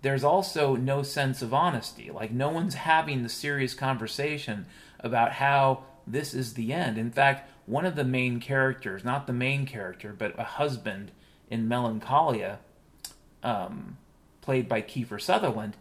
There's 0.02 0.24
also 0.24 0.76
no 0.76 1.02
sense 1.02 1.42
of 1.42 1.54
honesty. 1.54 2.12
Like 2.12 2.32
no 2.32 2.50
one's 2.50 2.76
having 2.76 3.24
the 3.24 3.30
serious 3.30 3.74
conversation 3.74 4.66
about 5.00 5.34
how 5.34 5.84
this 6.06 6.34
is 6.34 6.54
the 6.54 6.74
end. 6.74 6.98
In 6.98 7.12
fact, 7.12 7.50
one 7.66 7.86
of 7.86 7.96
the 7.96 8.04
main 8.04 8.40
characters, 8.40 9.04
not 9.04 9.26
the 9.26 9.34
main 9.34 9.66
character, 9.66 10.14
but 10.16 10.38
a 10.38 10.44
husband 10.44 11.12
in 11.50 11.68
Melancholia, 11.68 12.60
um, 13.42 13.98
played 14.42 14.70
by 14.70 14.82
Kiefer 14.82 15.20
Sutherland, 15.20 15.76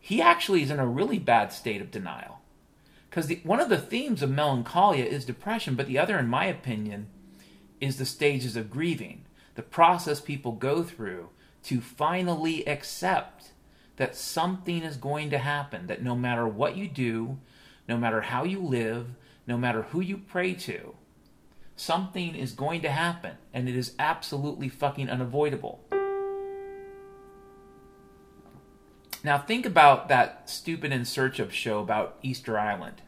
he 0.00 0.20
actually 0.20 0.62
is 0.62 0.70
in 0.70 0.80
a 0.80 0.86
really 0.86 1.18
bad 1.18 1.52
state 1.52 1.80
of 1.80 1.90
denial. 1.90 2.40
Because 3.08 3.30
one 3.42 3.60
of 3.60 3.68
the 3.68 3.78
themes 3.78 4.22
of 4.22 4.30
melancholia 4.30 5.04
is 5.04 5.24
depression, 5.24 5.74
but 5.74 5.86
the 5.86 5.98
other, 5.98 6.18
in 6.18 6.28
my 6.28 6.46
opinion, 6.46 7.08
is 7.80 7.96
the 7.96 8.04
stages 8.04 8.56
of 8.56 8.70
grieving, 8.70 9.24
the 9.54 9.62
process 9.62 10.20
people 10.20 10.52
go 10.52 10.82
through 10.82 11.30
to 11.64 11.80
finally 11.80 12.66
accept 12.66 13.52
that 13.96 14.16
something 14.16 14.82
is 14.82 14.96
going 14.96 15.30
to 15.30 15.38
happen, 15.38 15.86
that 15.86 16.02
no 16.02 16.14
matter 16.14 16.46
what 16.46 16.76
you 16.76 16.88
do, 16.88 17.38
no 17.86 17.96
matter 17.96 18.22
how 18.22 18.44
you 18.44 18.60
live, 18.60 19.08
no 19.46 19.58
matter 19.58 19.82
who 19.82 20.00
you 20.00 20.16
pray 20.16 20.54
to, 20.54 20.94
something 21.76 22.34
is 22.34 22.52
going 22.52 22.80
to 22.82 22.90
happen, 22.90 23.36
and 23.52 23.68
it 23.68 23.76
is 23.76 23.94
absolutely 23.98 24.68
fucking 24.68 25.10
unavoidable. 25.10 25.80
Now, 29.22 29.36
think 29.36 29.66
about 29.66 30.08
that 30.08 30.48
stupid 30.48 30.92
In 30.92 31.04
Search 31.04 31.38
of 31.38 31.52
show 31.52 31.80
about 31.80 32.16
Easter 32.22 32.58
Island. 32.58 33.02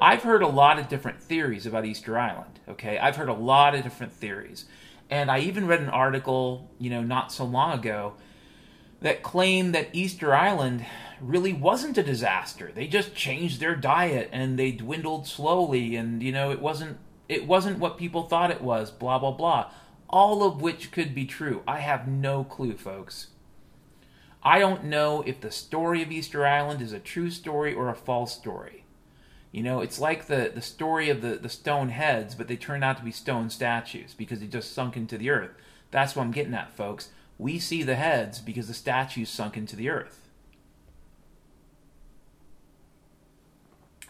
I've 0.00 0.22
heard 0.22 0.42
a 0.42 0.48
lot 0.48 0.78
of 0.78 0.88
different 0.88 1.22
theories 1.22 1.66
about 1.66 1.84
Easter 1.84 2.18
Island, 2.18 2.60
okay? 2.68 2.98
I've 2.98 3.16
heard 3.16 3.28
a 3.28 3.34
lot 3.34 3.74
of 3.74 3.82
different 3.82 4.12
theories. 4.12 4.66
And 5.08 5.30
I 5.30 5.40
even 5.40 5.66
read 5.66 5.80
an 5.80 5.88
article, 5.88 6.70
you 6.78 6.90
know, 6.90 7.02
not 7.02 7.32
so 7.32 7.44
long 7.44 7.78
ago 7.78 8.14
that 9.00 9.22
claimed 9.22 9.74
that 9.74 9.90
Easter 9.92 10.34
Island 10.34 10.84
really 11.20 11.52
wasn't 11.52 11.98
a 11.98 12.02
disaster. 12.02 12.72
They 12.74 12.86
just 12.86 13.14
changed 13.14 13.60
their 13.60 13.76
diet 13.76 14.30
and 14.32 14.58
they 14.58 14.72
dwindled 14.72 15.26
slowly 15.26 15.96
and 15.96 16.22
you 16.22 16.32
know, 16.32 16.50
it 16.50 16.60
wasn't 16.60 16.98
it 17.28 17.46
wasn't 17.46 17.78
what 17.78 17.98
people 17.98 18.24
thought 18.24 18.50
it 18.50 18.62
was, 18.62 18.90
blah 18.90 19.18
blah 19.18 19.32
blah. 19.32 19.70
All 20.08 20.42
of 20.42 20.60
which 20.60 20.90
could 20.90 21.14
be 21.14 21.26
true. 21.26 21.62
I 21.66 21.80
have 21.80 22.08
no 22.08 22.44
clue, 22.44 22.76
folks. 22.76 23.28
I 24.42 24.58
don't 24.58 24.84
know 24.84 25.22
if 25.22 25.40
the 25.40 25.50
story 25.50 26.02
of 26.02 26.12
Easter 26.12 26.46
Island 26.46 26.82
is 26.82 26.92
a 26.92 26.98
true 26.98 27.30
story 27.30 27.72
or 27.74 27.88
a 27.88 27.94
false 27.94 28.34
story. 28.34 28.83
You 29.54 29.62
know, 29.62 29.82
it's 29.82 30.00
like 30.00 30.26
the, 30.26 30.50
the 30.52 30.60
story 30.60 31.08
of 31.10 31.20
the, 31.20 31.36
the 31.36 31.48
stone 31.48 31.90
heads, 31.90 32.34
but 32.34 32.48
they 32.48 32.56
turned 32.56 32.82
out 32.82 32.96
to 32.96 33.04
be 33.04 33.12
stone 33.12 33.50
statues 33.50 34.12
because 34.12 34.40
they 34.40 34.48
just 34.48 34.74
sunk 34.74 34.96
into 34.96 35.16
the 35.16 35.30
earth. 35.30 35.52
That's 35.92 36.16
what 36.16 36.24
I'm 36.24 36.32
getting 36.32 36.54
at, 36.54 36.76
folks. 36.76 37.10
We 37.38 37.60
see 37.60 37.84
the 37.84 37.94
heads 37.94 38.40
because 38.40 38.66
the 38.66 38.74
statues 38.74 39.30
sunk 39.30 39.56
into 39.56 39.76
the 39.76 39.90
earth. 39.90 40.26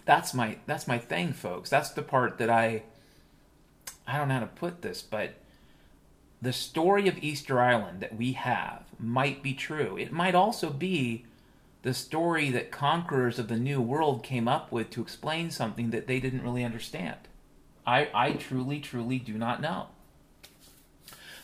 That's 0.07 0.33
my 0.33 0.57
that's 0.65 0.89
my 0.89 0.97
thing, 0.97 1.35
folks. 1.35 1.69
That's 1.69 1.91
the 1.91 2.01
part 2.01 2.39
that 2.39 2.49
I 2.49 2.85
I 4.07 4.17
don't 4.17 4.29
know 4.29 4.35
how 4.35 4.41
to 4.41 4.47
put 4.47 4.81
this, 4.81 5.03
but 5.03 5.35
the 6.41 6.55
story 6.55 7.07
of 7.07 7.23
Easter 7.23 7.61
Island 7.61 8.01
that 8.01 8.17
we 8.17 8.33
have 8.33 8.85
might 8.99 9.43
be 9.43 9.53
true. 9.53 9.99
It 9.99 10.11
might 10.11 10.35
also 10.35 10.71
be 10.71 11.27
the 11.85 11.95
story 11.95 12.51
that 12.51 12.71
conquerors 12.71 13.39
of 13.39 13.49
the 13.49 13.59
New 13.59 13.81
World 13.81 14.23
came 14.23 14.49
up 14.49 14.73
with 14.73 14.91
to 14.91 15.03
explain 15.03 15.51
something 15.51 15.91
that 15.91 16.07
they 16.07 16.19
didn't 16.19 16.43
really 16.43 16.65
understand. 16.65 17.19
I, 17.87 18.09
I 18.15 18.33
truly, 18.33 18.81
truly 18.81 19.19
do 19.19 19.35
not 19.35 19.61
know. 19.61 19.89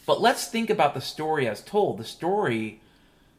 But 0.06 0.20
let's 0.20 0.48
think 0.48 0.70
about 0.70 0.94
the 0.94 1.00
story 1.02 1.46
as 1.46 1.60
told. 1.60 1.98
The 1.98 2.04
story 2.04 2.80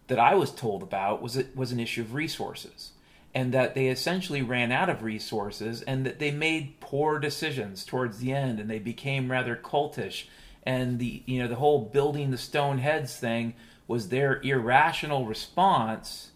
that 0.07 0.19
I 0.19 0.35
was 0.35 0.51
told 0.51 0.83
about 0.83 1.21
was 1.21 1.35
it 1.35 1.57
was 1.57 1.71
an 1.71 1.79
issue 1.79 2.01
of 2.01 2.13
resources, 2.13 2.91
and 3.33 3.51
that 3.51 3.73
they 3.73 3.87
essentially 3.87 4.43
ran 4.43 4.71
out 4.71 4.89
of 4.89 5.01
resources, 5.01 5.81
and 5.81 6.05
that 6.05 6.19
they 6.19 6.29
made 6.29 6.79
poor 6.79 7.17
decisions 7.17 7.83
towards 7.83 8.19
the 8.19 8.31
end, 8.31 8.59
and 8.59 8.69
they 8.69 8.79
became 8.79 9.31
rather 9.31 9.55
cultish 9.55 10.25
and 10.63 10.99
the 10.99 11.23
you 11.25 11.39
know 11.39 11.47
the 11.47 11.55
whole 11.55 11.79
building 11.85 12.31
the 12.31 12.37
stone 12.37 12.77
heads 12.77 13.17
thing 13.17 13.53
was 13.87 14.09
their 14.09 14.39
irrational 14.41 15.25
response 15.25 16.30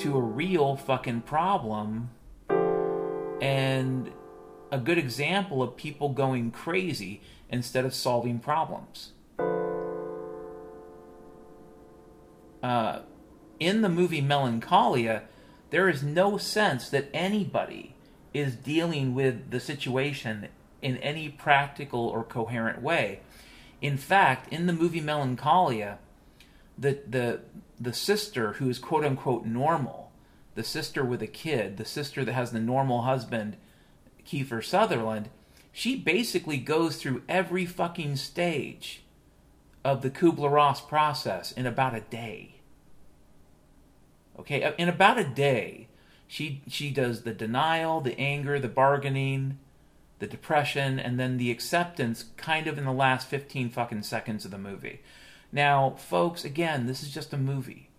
to 0.00 0.16
a 0.16 0.20
real 0.20 0.76
fucking 0.76 1.20
problem 1.20 2.10
and 2.48 4.10
a 4.72 4.78
good 4.78 4.96
example 4.96 5.62
of 5.62 5.76
people 5.76 6.08
going 6.08 6.50
crazy 6.50 7.20
instead 7.50 7.84
of 7.84 7.92
solving 7.92 8.38
problems. 8.38 9.12
Uh, 12.62 13.00
in 13.58 13.82
the 13.82 13.88
movie 13.90 14.22
Melancholia, 14.22 15.24
there 15.68 15.88
is 15.88 16.02
no 16.02 16.38
sense 16.38 16.88
that 16.88 17.10
anybody 17.12 17.94
is 18.32 18.54
dealing 18.54 19.14
with 19.14 19.50
the 19.50 19.60
situation 19.60 20.48
in 20.80 20.96
any 20.98 21.28
practical 21.28 22.06
or 22.06 22.24
coherent 22.24 22.80
way. 22.80 23.20
In 23.82 23.98
fact, 23.98 24.50
in 24.50 24.66
the 24.66 24.72
movie 24.72 25.00
Melancholia, 25.00 25.98
the 26.80 26.98
the 27.06 27.40
the 27.78 27.92
sister 27.92 28.54
who 28.54 28.68
is 28.68 28.78
quote 28.78 29.04
unquote 29.04 29.44
normal, 29.44 30.10
the 30.54 30.64
sister 30.64 31.04
with 31.04 31.22
a 31.22 31.26
kid, 31.26 31.76
the 31.76 31.84
sister 31.84 32.24
that 32.24 32.32
has 32.32 32.50
the 32.50 32.60
normal 32.60 33.02
husband, 33.02 33.56
Kiefer 34.26 34.64
Sutherland, 34.64 35.28
she 35.72 35.96
basically 35.96 36.58
goes 36.58 36.96
through 36.96 37.22
every 37.28 37.66
fucking 37.66 38.16
stage 38.16 39.02
of 39.84 40.02
the 40.02 40.10
Kubler 40.10 40.50
Ross 40.50 40.80
process 40.80 41.52
in 41.52 41.66
about 41.66 41.94
a 41.94 42.00
day. 42.00 42.56
Okay, 44.38 44.62
uh, 44.62 44.72
in 44.78 44.88
about 44.88 45.18
a 45.18 45.24
day, 45.24 45.88
she 46.26 46.62
she 46.66 46.90
does 46.90 47.22
the 47.22 47.34
denial, 47.34 48.00
the 48.00 48.18
anger, 48.18 48.58
the 48.58 48.68
bargaining, 48.68 49.58
the 50.18 50.26
depression, 50.26 50.98
and 50.98 51.20
then 51.20 51.36
the 51.36 51.50
acceptance 51.50 52.26
kind 52.36 52.66
of 52.66 52.78
in 52.78 52.84
the 52.84 52.92
last 52.92 53.28
15 53.28 53.70
fucking 53.70 54.02
seconds 54.02 54.44
of 54.44 54.50
the 54.50 54.58
movie. 54.58 55.00
Now, 55.52 55.90
folks, 55.90 56.44
again, 56.44 56.86
this 56.86 57.02
is 57.02 57.10
just 57.10 57.32
a 57.32 57.38
movie. 57.38 57.90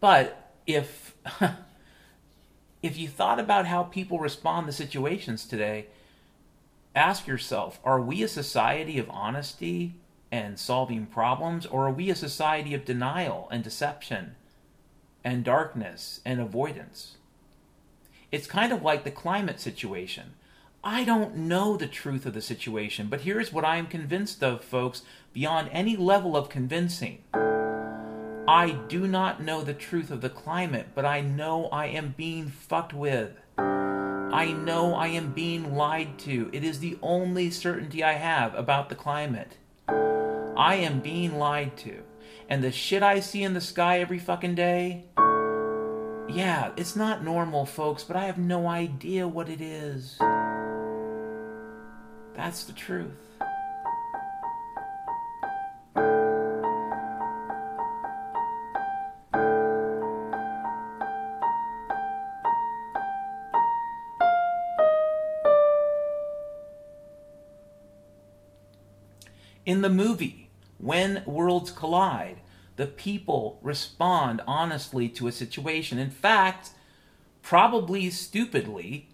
But 0.00 0.52
if 0.66 1.14
if 2.82 2.96
you 2.96 3.08
thought 3.08 3.40
about 3.40 3.66
how 3.66 3.82
people 3.82 4.18
respond 4.18 4.66
to 4.66 4.72
situations 4.72 5.46
today, 5.46 5.86
ask 6.94 7.26
yourself, 7.26 7.80
are 7.84 8.00
we 8.00 8.22
a 8.22 8.28
society 8.28 8.98
of 8.98 9.10
honesty 9.10 9.94
and 10.30 10.58
solving 10.58 11.06
problems 11.06 11.66
or 11.66 11.86
are 11.86 11.92
we 11.92 12.10
a 12.10 12.14
society 12.14 12.74
of 12.74 12.84
denial 12.84 13.48
and 13.50 13.62
deception 13.64 14.36
and 15.24 15.44
darkness 15.44 16.20
and 16.24 16.40
avoidance? 16.40 17.16
It's 18.30 18.46
kind 18.46 18.72
of 18.72 18.82
like 18.82 19.04
the 19.04 19.10
climate 19.10 19.60
situation. 19.60 20.34
I 20.88 21.02
don't 21.02 21.34
know 21.34 21.76
the 21.76 21.88
truth 21.88 22.26
of 22.26 22.34
the 22.34 22.40
situation, 22.40 23.08
but 23.08 23.22
here's 23.22 23.52
what 23.52 23.64
I 23.64 23.74
am 23.74 23.88
convinced 23.88 24.44
of, 24.44 24.62
folks, 24.62 25.02
beyond 25.32 25.68
any 25.72 25.96
level 25.96 26.36
of 26.36 26.48
convincing. 26.48 27.24
I 27.34 28.78
do 28.86 29.08
not 29.08 29.42
know 29.42 29.62
the 29.62 29.74
truth 29.74 30.12
of 30.12 30.20
the 30.20 30.30
climate, 30.30 30.90
but 30.94 31.04
I 31.04 31.22
know 31.22 31.66
I 31.70 31.86
am 31.86 32.14
being 32.16 32.46
fucked 32.46 32.94
with. 32.94 33.32
I 33.58 34.54
know 34.56 34.94
I 34.94 35.08
am 35.08 35.32
being 35.32 35.74
lied 35.74 36.20
to. 36.20 36.50
It 36.52 36.62
is 36.62 36.78
the 36.78 36.98
only 37.02 37.50
certainty 37.50 38.04
I 38.04 38.12
have 38.12 38.54
about 38.54 38.88
the 38.88 38.94
climate. 38.94 39.56
I 39.88 40.76
am 40.76 41.00
being 41.00 41.36
lied 41.36 41.76
to. 41.78 42.04
And 42.48 42.62
the 42.62 42.70
shit 42.70 43.02
I 43.02 43.18
see 43.18 43.42
in 43.42 43.54
the 43.54 43.60
sky 43.60 43.98
every 43.98 44.20
fucking 44.20 44.54
day, 44.54 45.06
yeah, 46.28 46.70
it's 46.76 46.94
not 46.94 47.24
normal, 47.24 47.66
folks, 47.66 48.04
but 48.04 48.14
I 48.14 48.26
have 48.26 48.38
no 48.38 48.68
idea 48.68 49.26
what 49.26 49.48
it 49.48 49.60
is. 49.60 50.16
That's 52.36 52.64
the 52.64 52.74
truth. 52.74 53.16
In 69.64 69.80
the 69.80 69.88
movie, 69.88 70.50
when 70.78 71.24
worlds 71.26 71.72
collide, 71.72 72.36
the 72.76 72.86
people 72.86 73.58
respond 73.62 74.42
honestly 74.46 75.08
to 75.08 75.26
a 75.26 75.32
situation. 75.32 75.98
In 75.98 76.10
fact, 76.10 76.70
probably 77.42 78.10
stupidly, 78.10 79.08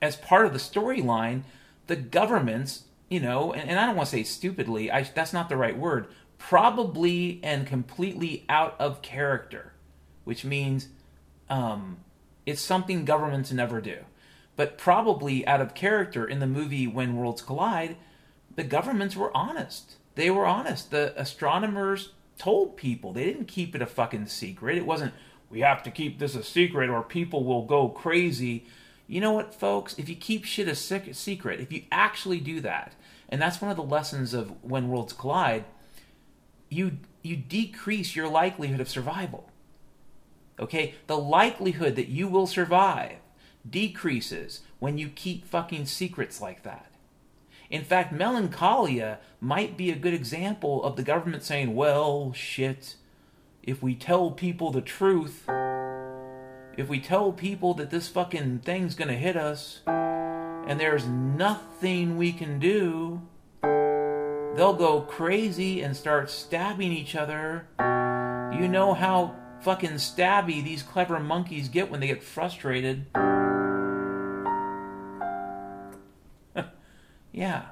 as 0.00 0.16
part 0.16 0.46
of 0.46 0.52
the 0.52 0.58
storyline, 0.58 1.42
the 1.86 1.96
governments, 1.96 2.84
you 3.08 3.20
know, 3.20 3.52
and, 3.52 3.68
and 3.68 3.78
I 3.78 3.86
don't 3.86 3.96
want 3.96 4.08
to 4.08 4.16
say 4.16 4.22
stupidly, 4.22 4.90
I, 4.90 5.02
that's 5.02 5.32
not 5.32 5.48
the 5.48 5.56
right 5.56 5.76
word, 5.76 6.06
probably 6.38 7.40
and 7.42 7.66
completely 7.66 8.44
out 8.48 8.74
of 8.78 9.02
character, 9.02 9.72
which 10.24 10.44
means 10.44 10.88
um, 11.48 11.98
it's 12.46 12.60
something 12.60 13.04
governments 13.04 13.52
never 13.52 13.80
do. 13.80 13.98
But 14.56 14.76
probably 14.76 15.46
out 15.46 15.60
of 15.60 15.74
character 15.74 16.26
in 16.26 16.40
the 16.40 16.46
movie 16.46 16.86
When 16.86 17.16
Worlds 17.16 17.42
Collide, 17.42 17.96
the 18.54 18.64
governments 18.64 19.16
were 19.16 19.34
honest. 19.36 19.96
They 20.14 20.30
were 20.30 20.46
honest. 20.46 20.90
The 20.90 21.14
astronomers 21.16 22.10
told 22.38 22.76
people. 22.76 23.12
They 23.12 23.24
didn't 23.24 23.46
keep 23.46 23.74
it 23.74 23.82
a 23.82 23.86
fucking 23.86 24.26
secret. 24.26 24.76
It 24.76 24.86
wasn't, 24.86 25.14
we 25.48 25.60
have 25.60 25.82
to 25.84 25.90
keep 25.90 26.18
this 26.18 26.34
a 26.34 26.42
secret 26.42 26.90
or 26.90 27.02
people 27.02 27.44
will 27.44 27.64
go 27.64 27.88
crazy 27.88 28.66
you 29.06 29.20
know 29.20 29.32
what, 29.32 29.54
folks? 29.54 29.94
If 29.98 30.08
you 30.08 30.16
keep 30.16 30.44
shit 30.44 30.68
a 30.68 30.74
secret, 30.74 31.60
if 31.60 31.72
you 31.72 31.82
actually 31.90 32.40
do 32.40 32.60
that, 32.60 32.94
and 33.28 33.40
that's 33.40 33.60
one 33.60 33.70
of 33.70 33.76
the 33.76 33.82
lessons 33.82 34.34
of 34.34 34.62
when 34.62 34.88
worlds 34.88 35.12
collide, 35.12 35.64
you 36.68 36.98
you 37.22 37.36
decrease 37.36 38.16
your 38.16 38.28
likelihood 38.28 38.80
of 38.80 38.88
survival. 38.88 39.48
Okay? 40.58 40.94
The 41.06 41.16
likelihood 41.16 41.96
that 41.96 42.08
you 42.08 42.28
will 42.28 42.46
survive 42.46 43.16
decreases 43.68 44.60
when 44.80 44.98
you 44.98 45.08
keep 45.08 45.46
fucking 45.46 45.86
secrets 45.86 46.40
like 46.40 46.62
that. 46.64 46.90
In 47.70 47.84
fact, 47.84 48.12
melancholia 48.12 49.18
might 49.40 49.76
be 49.76 49.90
a 49.90 49.96
good 49.96 50.12
example 50.12 50.82
of 50.84 50.96
the 50.96 51.02
government 51.02 51.42
saying, 51.42 51.74
well, 51.74 52.32
shit, 52.32 52.96
if 53.62 53.82
we 53.82 53.94
tell 53.94 54.30
people 54.30 54.70
the 54.70 54.82
truth, 54.82 55.44
if 56.76 56.88
we 56.88 57.00
tell 57.00 57.32
people 57.32 57.74
that 57.74 57.90
this 57.90 58.08
fucking 58.08 58.60
thing's 58.60 58.94
gonna 58.94 59.12
hit 59.14 59.36
us, 59.36 59.80
and 59.86 60.78
there's 60.78 61.06
nothing 61.06 62.16
we 62.16 62.32
can 62.32 62.58
do, 62.58 63.20
they'll 63.62 64.74
go 64.74 65.00
crazy 65.02 65.82
and 65.82 65.96
start 65.96 66.30
stabbing 66.30 66.92
each 66.92 67.14
other. 67.16 67.66
You 67.78 68.68
know 68.68 68.94
how 68.94 69.34
fucking 69.60 69.92
stabby 69.92 70.62
these 70.62 70.82
clever 70.82 71.20
monkeys 71.20 71.68
get 71.68 71.90
when 71.90 72.00
they 72.00 72.06
get 72.06 72.22
frustrated. 72.22 73.06
yeah. 77.32 77.62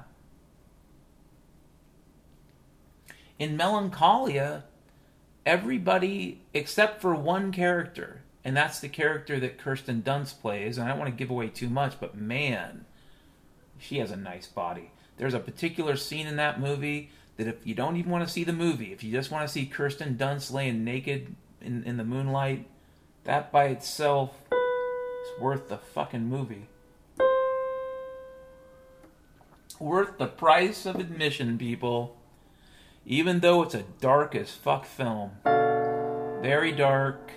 In 3.39 3.57
Melancholia, 3.57 4.65
everybody 5.45 6.41
except 6.53 7.01
for 7.01 7.15
one 7.15 7.51
character, 7.51 8.20
and 8.43 8.57
that's 8.57 8.79
the 8.79 8.89
character 8.89 9.39
that 9.39 9.57
Kirsten 9.57 10.01
Dunst 10.01 10.41
plays, 10.41 10.77
and 10.77 10.85
I 10.85 10.89
don't 10.89 10.99
want 10.99 11.11
to 11.11 11.17
give 11.17 11.29
away 11.29 11.49
too 11.49 11.69
much, 11.69 11.99
but 11.99 12.15
man, 12.15 12.85
she 13.77 13.97
has 13.97 14.11
a 14.11 14.15
nice 14.15 14.47
body. 14.47 14.91
There's 15.17 15.33
a 15.33 15.39
particular 15.39 15.95
scene 15.95 16.27
in 16.27 16.37
that 16.37 16.59
movie 16.59 17.11
that 17.37 17.47
if 17.47 17.65
you 17.65 17.75
don't 17.75 17.97
even 17.97 18.11
want 18.11 18.25
to 18.25 18.31
see 18.31 18.43
the 18.43 18.53
movie, 18.53 18.91
if 18.91 19.03
you 19.03 19.11
just 19.11 19.31
want 19.31 19.47
to 19.47 19.51
see 19.51 19.65
Kirsten 19.65 20.15
Dunst 20.15 20.51
laying 20.51 20.83
naked 20.83 21.35
in, 21.61 21.83
in 21.83 21.97
the 21.97 22.03
moonlight, 22.03 22.67
that 23.23 23.51
by 23.51 23.65
itself 23.65 24.31
is 24.51 25.41
worth 25.41 25.69
the 25.69 25.77
fucking 25.77 26.25
movie. 26.25 26.67
Worth 29.79 30.17
the 30.17 30.27
price 30.27 30.85
of 30.85 30.97
admission, 30.97 31.57
people. 31.57 32.17
Even 33.05 33.39
though 33.39 33.63
it's 33.63 33.73
a 33.73 33.85
dark 33.99 34.35
as 34.35 34.51
fuck 34.51 34.85
film. 34.85 35.31
Very 35.43 36.71
dark. 36.71 37.31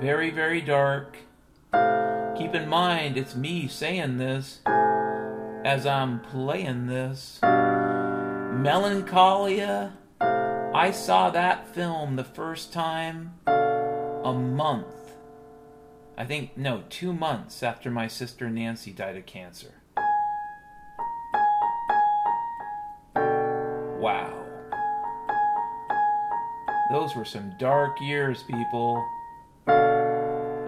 Very, 0.00 0.30
very 0.30 0.60
dark. 0.60 1.16
Keep 2.36 2.54
in 2.54 2.68
mind, 2.68 3.16
it's 3.16 3.34
me 3.34 3.66
saying 3.66 4.18
this 4.18 4.60
as 5.64 5.86
I'm 5.86 6.20
playing 6.20 6.86
this. 6.86 7.40
Melancholia. 7.42 9.94
I 10.20 10.92
saw 10.92 11.30
that 11.30 11.74
film 11.74 12.14
the 12.14 12.22
first 12.22 12.72
time 12.72 13.34
a 13.46 14.32
month. 14.32 14.86
I 16.16 16.24
think, 16.24 16.56
no, 16.56 16.84
two 16.88 17.12
months 17.12 17.64
after 17.64 17.90
my 17.90 18.06
sister 18.06 18.48
Nancy 18.48 18.92
died 18.92 19.16
of 19.16 19.26
cancer. 19.26 19.74
Wow. 24.00 24.32
Those 26.92 27.16
were 27.16 27.24
some 27.24 27.54
dark 27.58 28.00
years, 28.00 28.44
people. 28.44 29.04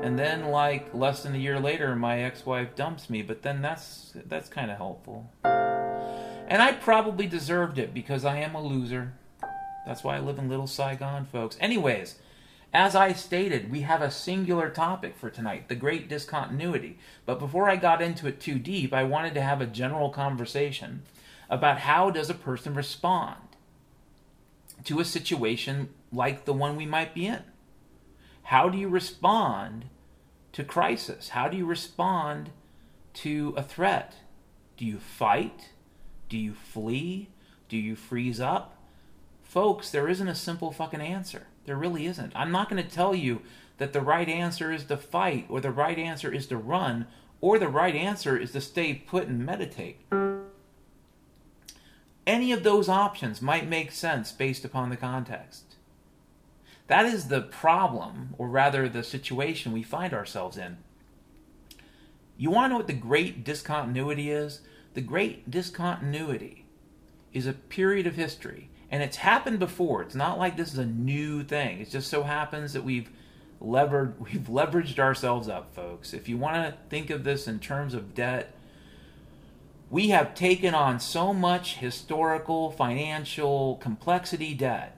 And 0.02 0.18
then, 0.18 0.46
like 0.46 0.94
less 0.94 1.22
than 1.22 1.34
a 1.34 1.38
year 1.38 1.60
later, 1.60 1.94
my 1.94 2.22
ex-wife 2.22 2.74
dumps 2.74 3.10
me. 3.10 3.22
But 3.22 3.42
then 3.42 3.60
that's 3.60 4.12
that's 4.26 4.48
kind 4.48 4.70
of 4.70 4.78
helpful. 4.78 5.30
And 5.44 6.62
I 6.62 6.72
probably 6.72 7.26
deserved 7.26 7.78
it 7.78 7.94
because 7.94 8.24
I 8.24 8.38
am 8.38 8.54
a 8.54 8.62
loser. 8.62 9.12
That's 9.86 10.02
why 10.02 10.16
I 10.16 10.20
live 10.20 10.38
in 10.38 10.48
Little 10.48 10.66
Saigon, 10.66 11.26
folks. 11.26 11.56
Anyways, 11.60 12.16
as 12.72 12.94
I 12.94 13.12
stated, 13.12 13.70
we 13.70 13.80
have 13.82 14.00
a 14.00 14.10
singular 14.10 14.70
topic 14.70 15.16
for 15.16 15.28
tonight 15.28 15.68
the 15.68 15.74
great 15.74 16.08
discontinuity. 16.08 16.98
But 17.26 17.38
before 17.38 17.68
I 17.68 17.76
got 17.76 18.00
into 18.00 18.26
it 18.26 18.40
too 18.40 18.58
deep, 18.58 18.94
I 18.94 19.04
wanted 19.04 19.34
to 19.34 19.42
have 19.42 19.60
a 19.60 19.66
general 19.66 20.10
conversation 20.10 21.02
about 21.48 21.78
how 21.80 22.10
does 22.10 22.30
a 22.30 22.34
person 22.34 22.74
respond 22.74 23.36
to 24.84 25.00
a 25.00 25.04
situation 25.04 25.90
like 26.12 26.44
the 26.44 26.52
one 26.52 26.76
we 26.76 26.86
might 26.86 27.14
be 27.14 27.26
in. 27.26 27.42
How 28.50 28.68
do 28.68 28.76
you 28.76 28.88
respond 28.88 29.84
to 30.50 30.64
crisis? 30.64 31.28
How 31.28 31.46
do 31.46 31.56
you 31.56 31.64
respond 31.64 32.50
to 33.14 33.54
a 33.56 33.62
threat? 33.62 34.16
Do 34.76 34.84
you 34.84 34.98
fight? 34.98 35.68
Do 36.28 36.36
you 36.36 36.54
flee? 36.54 37.28
Do 37.68 37.76
you 37.76 37.94
freeze 37.94 38.40
up? 38.40 38.76
Folks, 39.44 39.90
there 39.90 40.08
isn't 40.08 40.26
a 40.26 40.34
simple 40.34 40.72
fucking 40.72 41.00
answer. 41.00 41.46
There 41.64 41.76
really 41.76 42.06
isn't. 42.06 42.32
I'm 42.34 42.50
not 42.50 42.68
going 42.68 42.82
to 42.82 42.90
tell 42.90 43.14
you 43.14 43.42
that 43.78 43.92
the 43.92 44.00
right 44.00 44.28
answer 44.28 44.72
is 44.72 44.82
to 44.86 44.96
fight, 44.96 45.46
or 45.48 45.60
the 45.60 45.70
right 45.70 45.96
answer 45.96 46.34
is 46.34 46.48
to 46.48 46.56
run, 46.56 47.06
or 47.40 47.56
the 47.56 47.68
right 47.68 47.94
answer 47.94 48.36
is 48.36 48.50
to 48.50 48.60
stay 48.60 48.94
put 48.94 49.28
and 49.28 49.46
meditate. 49.46 50.00
Any 52.26 52.50
of 52.50 52.64
those 52.64 52.88
options 52.88 53.40
might 53.40 53.68
make 53.68 53.92
sense 53.92 54.32
based 54.32 54.64
upon 54.64 54.90
the 54.90 54.96
context. 54.96 55.69
That 56.90 57.06
is 57.06 57.28
the 57.28 57.42
problem, 57.42 58.34
or 58.36 58.48
rather 58.48 58.88
the 58.88 59.04
situation 59.04 59.70
we 59.70 59.84
find 59.84 60.12
ourselves 60.12 60.56
in. 60.56 60.78
You 62.36 62.50
want 62.50 62.64
to 62.64 62.68
know 62.70 62.78
what 62.78 62.88
the 62.88 62.94
great 62.94 63.44
discontinuity 63.44 64.28
is? 64.32 64.62
The 64.94 65.00
great 65.00 65.48
discontinuity 65.48 66.66
is 67.32 67.46
a 67.46 67.52
period 67.52 68.08
of 68.08 68.16
history, 68.16 68.70
and 68.90 69.04
it's 69.04 69.18
happened 69.18 69.60
before. 69.60 70.02
It's 70.02 70.16
not 70.16 70.36
like 70.36 70.56
this 70.56 70.72
is 70.72 70.78
a 70.78 70.84
new 70.84 71.44
thing. 71.44 71.80
It 71.80 71.90
just 71.90 72.10
so 72.10 72.24
happens 72.24 72.72
that 72.72 72.82
we've 72.82 73.08
levered 73.60 74.20
we've 74.20 74.48
leveraged 74.48 74.98
ourselves 74.98 75.48
up, 75.48 75.72
folks. 75.72 76.12
If 76.12 76.28
you 76.28 76.38
want 76.38 76.56
to 76.56 76.74
think 76.88 77.08
of 77.10 77.22
this 77.22 77.46
in 77.46 77.60
terms 77.60 77.94
of 77.94 78.16
debt, 78.16 78.52
we 79.90 80.08
have 80.08 80.34
taken 80.34 80.74
on 80.74 80.98
so 80.98 81.32
much 81.32 81.76
historical, 81.76 82.72
financial 82.72 83.76
complexity 83.76 84.54
debt 84.54 84.96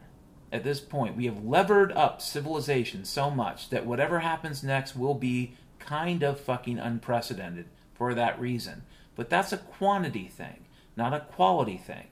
at 0.53 0.63
this 0.63 0.81
point. 0.81 1.17
We 1.17 1.25
have 1.25 1.43
levered 1.43 1.91
up 1.93 2.21
civilization 2.21 3.05
so 3.05 3.31
much 3.31 3.71
that 3.71 3.87
whatever 3.87 4.21
happens 4.21 4.63
next 4.63 4.95
will 4.95 5.15
be 5.15 5.57
kind 5.79 6.23
of 6.23 6.39
fucking 6.39 6.79
unprecedented 6.79 7.67
for 7.95 8.15
that 8.15 8.39
reason. 8.39 8.83
But 9.17 9.31
that's 9.31 9.53
a 9.53 9.57
quantity 9.59 10.29
thing, 10.29 10.67
not 10.97 11.15
a 11.15 11.21
quality 11.21 11.79
thing. 11.79 12.09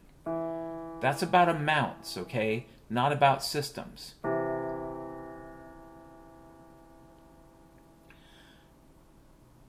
That's 1.01 1.23
about 1.23 1.49
amounts, 1.49 2.17
okay? 2.17 2.67
Not 2.89 3.13
about 3.13 3.45
systems. 3.45 4.15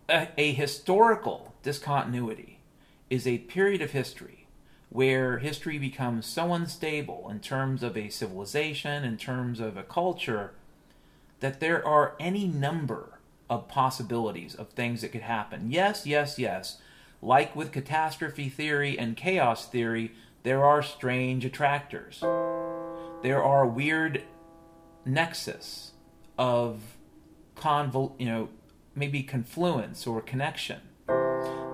A, 0.09 0.27
a 0.37 0.51
historical 0.53 1.53
discontinuity 1.63 2.59
is 3.09 3.27
a 3.27 3.37
period 3.39 3.81
of 3.81 3.91
history 3.91 4.40
where 4.91 5.37
history 5.37 5.77
becomes 5.77 6.25
so 6.25 6.53
unstable 6.53 7.29
in 7.29 7.39
terms 7.39 7.81
of 7.81 7.95
a 7.95 8.09
civilization, 8.09 9.05
in 9.05 9.15
terms 9.15 9.61
of 9.61 9.77
a 9.77 9.83
culture, 9.83 10.51
that 11.39 11.61
there 11.61 11.85
are 11.87 12.13
any 12.19 12.45
number 12.45 13.17
of 13.49 13.69
possibilities 13.69 14.53
of 14.53 14.69
things 14.69 14.99
that 15.01 15.13
could 15.13 15.21
happen. 15.21 15.71
Yes, 15.71 16.05
yes, 16.05 16.37
yes. 16.37 16.77
Like 17.21 17.55
with 17.55 17.71
catastrophe 17.71 18.49
theory 18.49 18.99
and 18.99 19.15
chaos 19.15 19.65
theory, 19.65 20.11
there 20.43 20.65
are 20.65 20.83
strange 20.83 21.45
attractors. 21.45 22.19
There 23.23 23.41
are 23.41 23.65
weird 23.65 24.23
nexus 25.05 25.91
of 26.37 26.81
convol, 27.55 28.13
you 28.19 28.25
know, 28.25 28.49
maybe 28.93 29.23
confluence 29.23 30.05
or 30.05 30.21
connection 30.21 30.81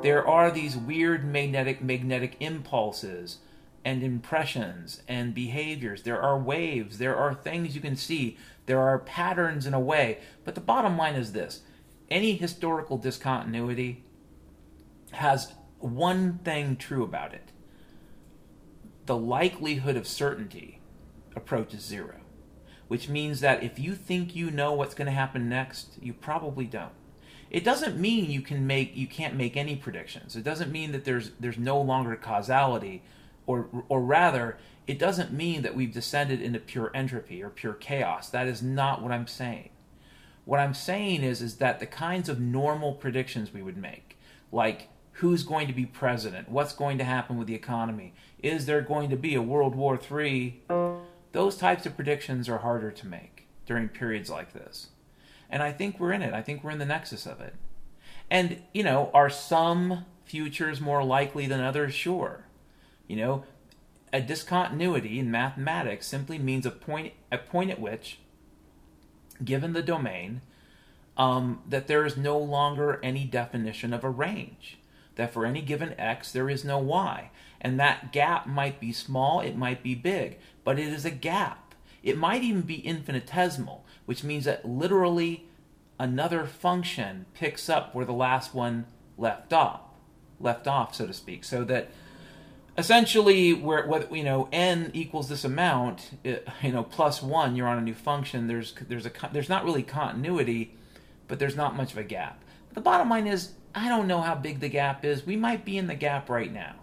there 0.01 0.25
are 0.25 0.51
these 0.51 0.77
weird 0.77 1.25
magnetic 1.25 1.81
magnetic 1.81 2.37
impulses 2.39 3.39
and 3.83 4.03
impressions 4.03 5.01
and 5.07 5.33
behaviors. 5.33 6.03
There 6.03 6.21
are 6.21 6.37
waves, 6.37 6.97
there 6.97 7.15
are 7.15 7.33
things 7.33 7.73
you 7.73 7.81
can 7.81 7.95
see, 7.95 8.37
there 8.65 8.79
are 8.79 8.99
patterns 8.99 9.65
in 9.65 9.73
a 9.73 9.79
way. 9.79 10.19
But 10.43 10.55
the 10.55 10.61
bottom 10.61 10.97
line 10.97 11.15
is 11.15 11.31
this. 11.31 11.61
Any 12.09 12.35
historical 12.35 12.97
discontinuity 12.97 14.03
has 15.11 15.53
one 15.79 16.39
thing 16.39 16.75
true 16.75 17.03
about 17.03 17.33
it. 17.33 17.51
The 19.05 19.17
likelihood 19.17 19.95
of 19.95 20.07
certainty 20.07 20.81
approaches 21.35 21.81
zero, 21.81 22.15
which 22.87 23.09
means 23.09 23.39
that 23.39 23.63
if 23.63 23.79
you 23.79 23.95
think 23.95 24.35
you 24.35 24.51
know 24.51 24.73
what's 24.73 24.95
going 24.95 25.05
to 25.05 25.11
happen 25.11 25.47
next, 25.47 25.97
you 26.01 26.13
probably 26.13 26.65
don't 26.65 26.91
it 27.49 27.63
doesn't 27.63 27.97
mean 27.97 28.29
you 28.29 28.41
can 28.41 28.67
make 28.67 28.95
you 28.95 29.07
can't 29.07 29.35
make 29.35 29.55
any 29.57 29.75
predictions. 29.75 30.35
It 30.35 30.43
doesn't 30.43 30.71
mean 30.71 30.91
that 30.91 31.05
there's 31.05 31.31
there's 31.39 31.57
no 31.57 31.79
longer 31.81 32.15
causality, 32.15 33.03
or 33.45 33.67
or 33.89 34.01
rather, 34.01 34.57
it 34.85 34.99
doesn't 34.99 35.31
mean 35.31 35.61
that 35.61 35.75
we've 35.75 35.93
descended 35.93 36.41
into 36.41 36.59
pure 36.59 36.91
entropy 36.93 37.43
or 37.43 37.49
pure 37.49 37.73
chaos. 37.73 38.29
That 38.29 38.47
is 38.47 38.61
not 38.61 39.01
what 39.01 39.11
I'm 39.11 39.27
saying. 39.27 39.69
What 40.45 40.59
I'm 40.59 40.73
saying 40.73 41.23
is 41.23 41.41
is 41.41 41.57
that 41.57 41.79
the 41.79 41.85
kinds 41.85 42.29
of 42.29 42.39
normal 42.39 42.93
predictions 42.93 43.53
we 43.53 43.61
would 43.61 43.77
make, 43.77 44.17
like 44.51 44.89
who's 45.13 45.43
going 45.43 45.67
to 45.67 45.73
be 45.73 45.85
president, 45.85 46.49
what's 46.49 46.73
going 46.73 46.97
to 46.99 47.03
happen 47.03 47.37
with 47.37 47.47
the 47.47 47.55
economy, 47.55 48.13
is 48.39 48.65
there 48.65 48.81
going 48.81 49.09
to 49.09 49.17
be 49.17 49.35
a 49.35 49.41
World 49.41 49.75
War 49.75 49.99
III, 49.99 50.61
those 51.31 51.57
types 51.57 51.85
of 51.85 51.95
predictions 51.95 52.47
are 52.47 52.59
harder 52.59 52.91
to 52.91 53.07
make. 53.07 53.47
during 53.67 53.89
periods 53.89 54.29
like 54.29 54.53
this. 54.53 54.87
And 55.49 55.63
I 55.63 55.71
think 55.71 55.99
we're 55.99 56.13
in 56.13 56.21
it. 56.21 56.33
I 56.33 56.41
think 56.41 56.63
we're 56.63 56.71
in 56.71 56.79
the 56.79 56.85
nexus 56.85 57.25
of 57.25 57.39
it. 57.41 57.55
And, 58.29 58.61
you 58.73 58.83
know, 58.83 59.09
are 59.13 59.29
some 59.29 60.05
futures 60.25 60.81
more 60.81 61.03
likely 61.03 61.47
than 61.47 61.61
others? 61.61 61.93
Sure. 61.93 62.45
You 63.07 63.15
know, 63.15 63.43
a 64.11 64.21
discontinuity 64.21 65.19
in 65.19 65.31
mathematics 65.31 66.07
simply 66.07 66.37
means 66.37 66.65
a 66.65 66.71
point, 66.71 67.13
a 67.31 67.37
point 67.37 67.71
at 67.71 67.79
which, 67.79 68.19
given 69.43 69.73
the 69.73 69.81
domain, 69.81 70.41
um, 71.17 71.61
that 71.67 71.87
there 71.87 72.05
is 72.05 72.17
no 72.17 72.37
longer 72.37 72.99
any 73.01 73.25
definition 73.25 73.93
of 73.93 74.03
a 74.03 74.09
range. 74.09 74.77
That 75.15 75.33
for 75.33 75.45
any 75.45 75.61
given 75.61 75.99
x, 75.99 76.31
there 76.31 76.49
is 76.49 76.63
no 76.63 76.77
y. 76.77 77.31
And 77.59 77.79
that 77.79 78.11
gap 78.11 78.45
might 78.45 78.79
be 78.79 78.91
small, 78.93 79.39
it 79.39 79.57
might 79.57 79.81
be 79.81 79.95
big, 79.95 80.37
but 80.63 80.77
it 80.77 80.87
is 80.87 81.05
a 81.05 81.11
gap. 81.11 81.73
It 82.03 82.17
might 82.17 82.43
even 82.43 82.61
be 82.61 82.85
infinitesimal, 82.85 83.83
which 84.07 84.23
means 84.23 84.45
that 84.45 84.67
literally 84.67 85.45
another 85.99 86.45
function 86.45 87.25
picks 87.33 87.69
up 87.69 87.93
where 87.93 88.05
the 88.05 88.13
last 88.13 88.55
one 88.55 88.85
left 89.17 89.51
off, 89.51 89.81
left 90.39 90.65
off, 90.65 90.95
so 90.95 91.05
to 91.05 91.13
speak. 91.13 91.43
So 91.43 91.65
that 91.65 91.89
essentially, 92.77 93.53
where 93.53 93.85
what 93.85 94.15
you 94.15 94.23
know, 94.23 94.47
n 94.51 94.91
equals 94.93 95.27
this 95.27 95.43
amount, 95.43 96.17
it, 96.23 96.47
you 96.63 96.71
know, 96.71 96.83
plus 96.83 97.21
one, 97.21 97.55
you're 97.55 97.67
on 97.67 97.77
a 97.77 97.81
new 97.81 97.93
function. 97.93 98.47
There's 98.47 98.73
there's 98.87 99.05
a 99.05 99.11
there's 99.33 99.49
not 99.49 99.65
really 99.65 99.83
continuity, 99.83 100.73
but 101.27 101.37
there's 101.37 101.57
not 101.57 101.75
much 101.75 101.91
of 101.91 101.97
a 101.97 102.03
gap. 102.03 102.43
The 102.73 102.81
bottom 102.81 103.09
line 103.09 103.27
is, 103.27 103.51
I 103.75 103.89
don't 103.89 104.07
know 104.07 104.21
how 104.21 104.35
big 104.35 104.61
the 104.61 104.69
gap 104.69 105.03
is. 105.03 105.25
We 105.25 105.35
might 105.35 105.65
be 105.65 105.77
in 105.77 105.87
the 105.87 105.95
gap 105.95 106.29
right 106.29 106.51
now. 106.51 106.75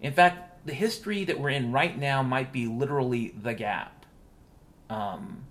In 0.00 0.14
fact, 0.14 0.66
the 0.66 0.72
history 0.72 1.24
that 1.24 1.38
we're 1.38 1.50
in 1.50 1.70
right 1.70 1.98
now 1.98 2.22
might 2.22 2.50
be 2.50 2.66
literally 2.66 3.34
the 3.42 3.52
gap. 3.52 4.06
Um, 4.88 5.44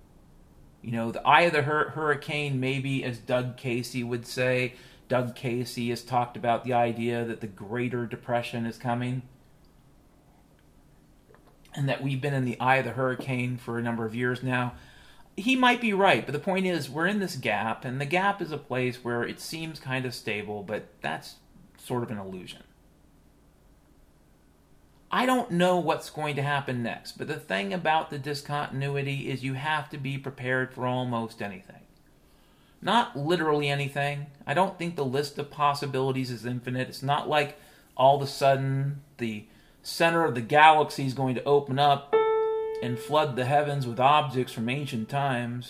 you 0.84 0.92
know, 0.92 1.12
the 1.12 1.26
eye 1.26 1.42
of 1.42 1.54
the 1.54 1.64
hur- 1.64 1.90
hurricane, 1.90 2.60
maybe, 2.60 3.04
as 3.04 3.18
Doug 3.18 3.58
Casey 3.58 4.04
would 4.04 4.28
say. 4.28 4.74
Doug 5.08 5.36
Casey 5.36 5.90
has 5.90 6.04
talked 6.04 6.38
about 6.38 6.64
the 6.64 6.74
idea 6.74 7.24
that 7.26 7.42
the 7.42 7.48
Greater 7.48 8.06
Depression 8.06 8.66
is 8.66 8.78
coming 8.78 9.24
and 11.76 11.90
that 11.90 12.04
we've 12.04 12.22
been 12.22 12.34
in 12.34 12.46
the 12.46 12.60
eye 12.60 12.78
of 12.78 12.86
the 12.86 12.92
hurricane 12.92 13.58
for 13.58 13.78
a 13.78 13.82
number 13.82 14.06
of 14.06 14.16
years 14.16 14.44
now. 14.44 14.74
He 15.36 15.56
might 15.56 15.82
be 15.82 15.94
right, 15.94 16.26
but 16.26 16.34
the 16.34 16.40
point 16.40 16.68
is, 16.68 16.90
we're 16.90 17.08
in 17.08 17.20
this 17.20 17.36
gap, 17.36 17.86
and 17.86 18.00
the 18.00 18.06
gap 18.06 18.42
is 18.42 18.52
a 18.52 18.58
place 18.58 19.04
where 19.04 19.24
it 19.24 19.40
seems 19.40 19.80
kind 19.80 20.06
of 20.06 20.14
stable, 20.14 20.62
but 20.62 20.90
that's 21.02 21.36
sort 21.78 22.04
of 22.04 22.12
an 22.12 22.20
illusion. 22.20 22.64
I 25.14 25.28
don't 25.28 25.52
know 25.52 25.78
what's 25.78 26.10
going 26.10 26.36
to 26.38 26.42
happen 26.42 26.82
next, 26.82 27.20
but 27.20 27.28
the 27.28 27.36
thing 27.36 27.72
about 27.72 28.10
the 28.10 28.18
discontinuity 28.18 29.30
is 29.30 29.44
you 29.44 29.54
have 29.54 29.88
to 29.92 30.00
be 30.00 30.18
prepared 30.18 30.74
for 30.74 30.88
almost 30.88 31.40
anything. 31.40 31.82
Not 32.82 33.16
literally 33.16 33.70
anything. 33.70 34.26
I 34.48 34.56
don't 34.56 34.80
think 34.80 34.96
the 34.96 35.06
list 35.06 35.38
of 35.38 35.52
possibilities 35.52 36.32
is 36.32 36.48
infinite. 36.48 36.90
It's 36.90 37.04
not 37.04 37.30
like 37.30 37.60
all 37.96 38.16
of 38.16 38.24
a 38.24 38.28
sudden 38.28 39.04
the 39.20 39.46
center 39.84 40.26
of 40.26 40.34
the 40.34 40.42
galaxy 40.42 41.06
is 41.06 41.14
going 41.14 41.36
to 41.36 41.44
open 41.44 41.78
up 41.78 42.12
and 42.82 42.98
flood 42.98 43.36
the 43.36 43.46
heavens 43.46 43.86
with 43.86 44.00
objects 44.00 44.52
from 44.52 44.68
ancient 44.68 45.10
times. 45.10 45.70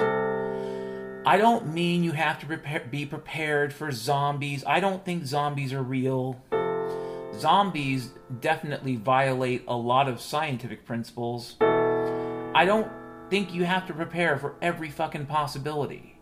I 1.26 1.38
don't 1.38 1.74
mean 1.74 2.06
you 2.06 2.14
have 2.14 2.40
to 2.40 2.46
prepare, 2.46 2.88
be 2.90 3.06
prepared 3.06 3.74
for 3.74 3.92
zombies. 3.92 4.64
I 4.66 4.80
don't 4.80 5.04
think 5.04 5.26
zombies 5.26 5.74
are 5.74 5.84
real 5.84 6.42
zombies 7.40 8.12
definitely 8.40 8.96
violate 8.96 9.64
a 9.68 9.76
lot 9.76 10.08
of 10.08 10.22
scientific 10.22 10.86
principles. 10.86 11.56
I 11.62 12.66
don't 12.66 12.92
think 13.30 13.54
you 13.54 13.66
have 13.66 13.88
to 13.88 13.94
prepare 13.94 14.38
for 14.38 14.56
every 14.62 14.90
fucking 14.90 15.26
possibility. 15.26 16.14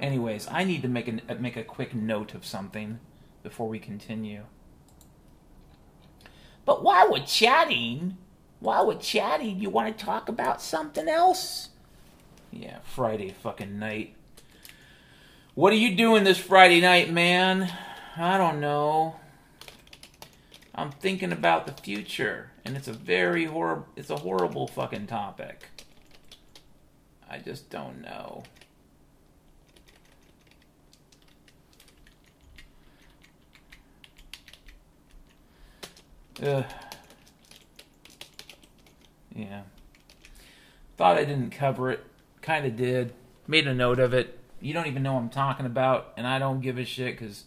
Anyways, 0.00 0.48
I 0.50 0.64
need 0.64 0.82
to 0.82 0.88
make 0.88 1.08
a 1.08 1.34
make 1.34 1.56
a 1.56 1.64
quick 1.64 1.94
note 1.94 2.34
of 2.34 2.46
something 2.46 3.00
before 3.42 3.68
we 3.68 3.78
continue. 3.78 4.44
But 6.68 6.82
while 6.82 7.10
we're 7.10 7.24
chatting, 7.24 8.18
while 8.60 8.86
we're 8.86 8.98
chatting, 8.98 9.58
you 9.58 9.70
want 9.70 9.96
to 9.96 10.04
talk 10.04 10.28
about 10.28 10.60
something 10.60 11.08
else? 11.08 11.70
Yeah, 12.52 12.80
Friday 12.84 13.34
fucking 13.42 13.78
night. 13.78 14.14
What 15.54 15.72
are 15.72 15.76
you 15.76 15.96
doing 15.96 16.24
this 16.24 16.36
Friday 16.36 16.82
night, 16.82 17.10
man? 17.10 17.72
I 18.18 18.36
don't 18.36 18.60
know. 18.60 19.16
I'm 20.74 20.90
thinking 20.90 21.32
about 21.32 21.64
the 21.64 21.72
future, 21.72 22.50
and 22.66 22.76
it's 22.76 22.86
a 22.86 22.92
very 22.92 23.46
horrible 23.46 23.86
it's 23.96 24.10
a 24.10 24.16
horrible 24.16 24.66
fucking 24.66 25.06
topic. 25.06 25.68
I 27.30 27.38
just 27.38 27.70
don't 27.70 28.02
know. 28.02 28.42
Ugh. 36.42 36.64
Yeah. 39.34 39.62
Thought 40.96 41.18
I 41.18 41.24
didn't 41.24 41.50
cover 41.50 41.90
it. 41.90 42.04
Kind 42.42 42.66
of 42.66 42.76
did. 42.76 43.12
Made 43.46 43.66
a 43.66 43.74
note 43.74 43.98
of 43.98 44.12
it. 44.12 44.38
You 44.60 44.74
don't 44.74 44.86
even 44.86 45.02
know 45.02 45.16
I'm 45.16 45.28
talking 45.28 45.66
about, 45.66 46.12
and 46.16 46.26
I 46.26 46.38
don't 46.38 46.60
give 46.60 46.78
a 46.78 46.84
shit 46.84 47.18
because 47.18 47.44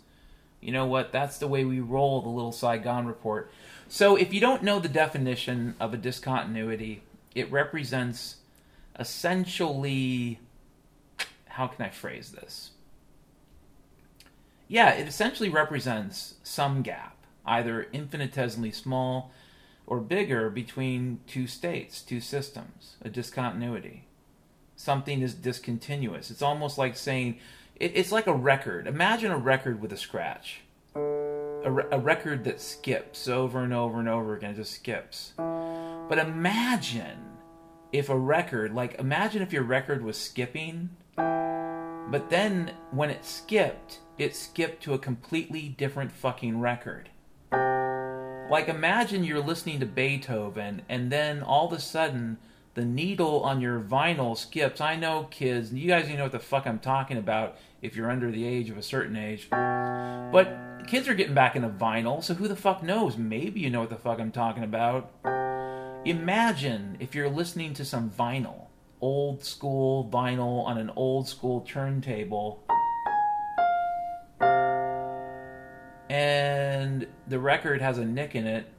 you 0.61 0.71
know 0.71 0.85
what? 0.85 1.11
That's 1.11 1.37
the 1.37 1.47
way 1.47 1.65
we 1.65 1.79
roll 1.79 2.21
the 2.21 2.29
little 2.29 2.51
Saigon 2.51 3.05
report. 3.05 3.51
So 3.89 4.15
if 4.15 4.33
you 4.33 4.39
don't 4.39 4.63
know 4.63 4.79
the 4.79 4.87
definition 4.87 5.75
of 5.79 5.93
a 5.93 5.97
discontinuity, 5.97 7.03
it 7.35 7.51
represents 7.51 8.37
essentially. 8.97 10.39
How 11.47 11.67
can 11.67 11.85
I 11.85 11.89
phrase 11.89 12.31
this? 12.31 12.71
Yeah, 14.69 14.91
it 14.91 15.07
essentially 15.07 15.49
represents 15.49 16.35
some 16.43 16.81
gap 16.81 17.20
either 17.45 17.87
infinitesimally 17.91 18.71
small 18.71 19.31
or 19.87 19.99
bigger 19.99 20.49
between 20.49 21.19
two 21.27 21.47
states, 21.47 22.01
two 22.01 22.21
systems, 22.21 22.95
a 23.01 23.09
discontinuity. 23.09 24.07
Something 24.75 25.21
is 25.21 25.33
discontinuous. 25.33 26.31
It's 26.31 26.41
almost 26.41 26.77
like 26.77 26.97
saying, 26.97 27.39
it, 27.75 27.91
it's 27.95 28.11
like 28.11 28.27
a 28.27 28.33
record. 28.33 28.87
Imagine 28.87 29.31
a 29.31 29.37
record 29.37 29.81
with 29.81 29.91
a 29.91 29.97
scratch. 29.97 30.61
A, 30.95 31.69
re- 31.69 31.85
a 31.91 31.99
record 31.99 32.43
that 32.45 32.59
skips 32.59 33.27
over 33.27 33.59
and 33.59 33.73
over 33.73 33.99
and 33.99 34.09
over 34.09 34.35
again, 34.35 34.51
it 34.51 34.55
just 34.55 34.73
skips. 34.73 35.33
But 35.37 36.17
imagine 36.17 37.19
if 37.91 38.09
a 38.09 38.17
record, 38.17 38.73
like, 38.73 38.99
imagine 38.99 39.41
if 39.41 39.53
your 39.53 39.63
record 39.63 40.03
was 40.03 40.17
skipping, 40.17 40.89
but 41.15 42.29
then 42.29 42.73
when 42.91 43.09
it 43.09 43.23
skipped, 43.23 43.99
it 44.17 44.35
skipped 44.35 44.81
to 44.83 44.93
a 44.93 44.99
completely 44.99 45.69
different 45.69 46.11
fucking 46.11 46.59
record. 46.59 47.10
Like, 48.51 48.67
imagine 48.67 49.23
you're 49.23 49.39
listening 49.39 49.79
to 49.79 49.85
Beethoven, 49.85 50.81
and 50.89 51.09
then 51.09 51.41
all 51.41 51.67
of 51.67 51.71
a 51.71 51.79
sudden, 51.79 52.37
the 52.73 52.83
needle 52.83 53.43
on 53.43 53.61
your 53.61 53.79
vinyl 53.79 54.37
skips. 54.37 54.81
I 54.81 54.97
know, 54.97 55.29
kids, 55.31 55.73
you 55.73 55.87
guys 55.87 56.09
you 56.09 56.17
know 56.17 56.23
what 56.23 56.33
the 56.33 56.39
fuck 56.39 56.67
I'm 56.67 56.79
talking 56.79 57.15
about 57.15 57.55
if 57.81 57.95
you're 57.95 58.11
under 58.11 58.29
the 58.29 58.45
age 58.45 58.69
of 58.69 58.77
a 58.77 58.83
certain 58.83 59.15
age. 59.15 59.47
But 59.49 60.83
kids 60.85 61.07
are 61.07 61.13
getting 61.13 61.33
back 61.33 61.55
into 61.55 61.69
vinyl, 61.69 62.21
so 62.21 62.33
who 62.33 62.49
the 62.49 62.57
fuck 62.57 62.83
knows? 62.83 63.15
Maybe 63.15 63.61
you 63.61 63.69
know 63.69 63.79
what 63.79 63.89
the 63.89 63.95
fuck 63.95 64.19
I'm 64.19 64.33
talking 64.33 64.65
about. 64.65 65.13
Imagine 66.03 66.97
if 66.99 67.15
you're 67.15 67.29
listening 67.29 67.73
to 67.75 67.85
some 67.85 68.09
vinyl, 68.09 68.65
old 68.99 69.45
school 69.45 70.09
vinyl 70.11 70.65
on 70.65 70.77
an 70.77 70.91
old 70.97 71.25
school 71.29 71.61
turntable 71.61 72.65
and 76.11 77.07
the 77.25 77.39
record 77.39 77.81
has 77.81 77.97
a 77.97 78.03
nick 78.03 78.35
in 78.35 78.45
it. 78.45 78.69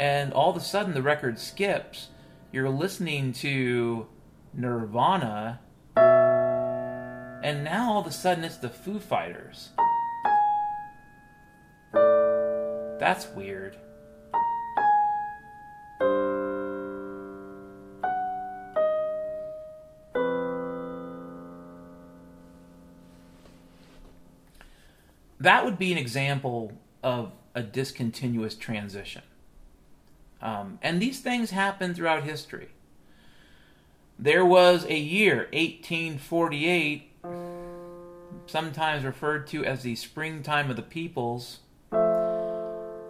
And 0.00 0.32
all 0.32 0.50
of 0.50 0.56
a 0.56 0.60
sudden, 0.60 0.92
the 0.92 1.02
record 1.02 1.38
skips. 1.38 2.08
You're 2.50 2.68
listening 2.68 3.32
to 3.34 4.08
Nirvana, 4.52 5.60
and 5.94 7.62
now 7.62 7.92
all 7.92 8.00
of 8.00 8.08
a 8.08 8.10
sudden, 8.10 8.42
it's 8.42 8.56
the 8.56 8.68
Foo 8.68 8.98
Fighters. 8.98 9.68
That's 12.98 13.28
weird. 13.36 13.76
That 25.40 25.64
would 25.64 25.78
be 25.78 25.90
an 25.90 25.98
example 25.98 26.72
of 27.02 27.32
a 27.54 27.62
discontinuous 27.62 28.54
transition. 28.54 29.22
Um, 30.42 30.78
and 30.82 31.00
these 31.00 31.20
things 31.20 31.50
happen 31.50 31.94
throughout 31.94 32.24
history. 32.24 32.68
there 34.18 34.44
was 34.44 34.84
a 34.84 34.98
year, 34.98 35.48
1848, 35.52 37.10
sometimes 38.46 39.04
referred 39.04 39.46
to 39.46 39.64
as 39.64 39.82
the 39.82 39.94
springtime 39.94 40.68
of 40.68 40.76
the 40.76 40.82
peoples. 40.82 41.60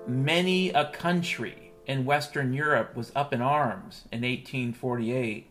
Many 0.07 0.71
a 0.71 0.91
country 0.93 1.73
in 1.87 2.05
Western 2.05 2.53
Europe 2.53 2.95
was 2.95 3.11
up 3.17 3.33
in 3.33 3.43
arms 3.43 4.05
in 4.13 4.23
1848. 4.23 5.49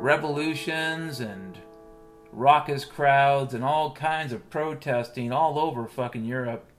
Revolutions 0.00 1.18
and 1.18 1.58
raucous 2.32 2.84
crowds 2.84 3.54
and 3.54 3.64
all 3.64 3.92
kinds 3.92 4.32
of 4.32 4.48
protesting 4.50 5.32
all 5.32 5.58
over 5.58 5.86
fucking 5.86 6.24
Europe. 6.24 6.70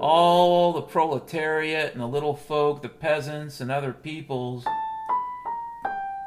All 0.00 0.72
the 0.72 0.82
proletariat 0.82 1.92
and 1.92 2.00
the 2.00 2.06
little 2.06 2.34
folk, 2.34 2.82
the 2.82 2.88
peasants 2.88 3.60
and 3.60 3.70
other 3.70 3.92
peoples 3.92 4.64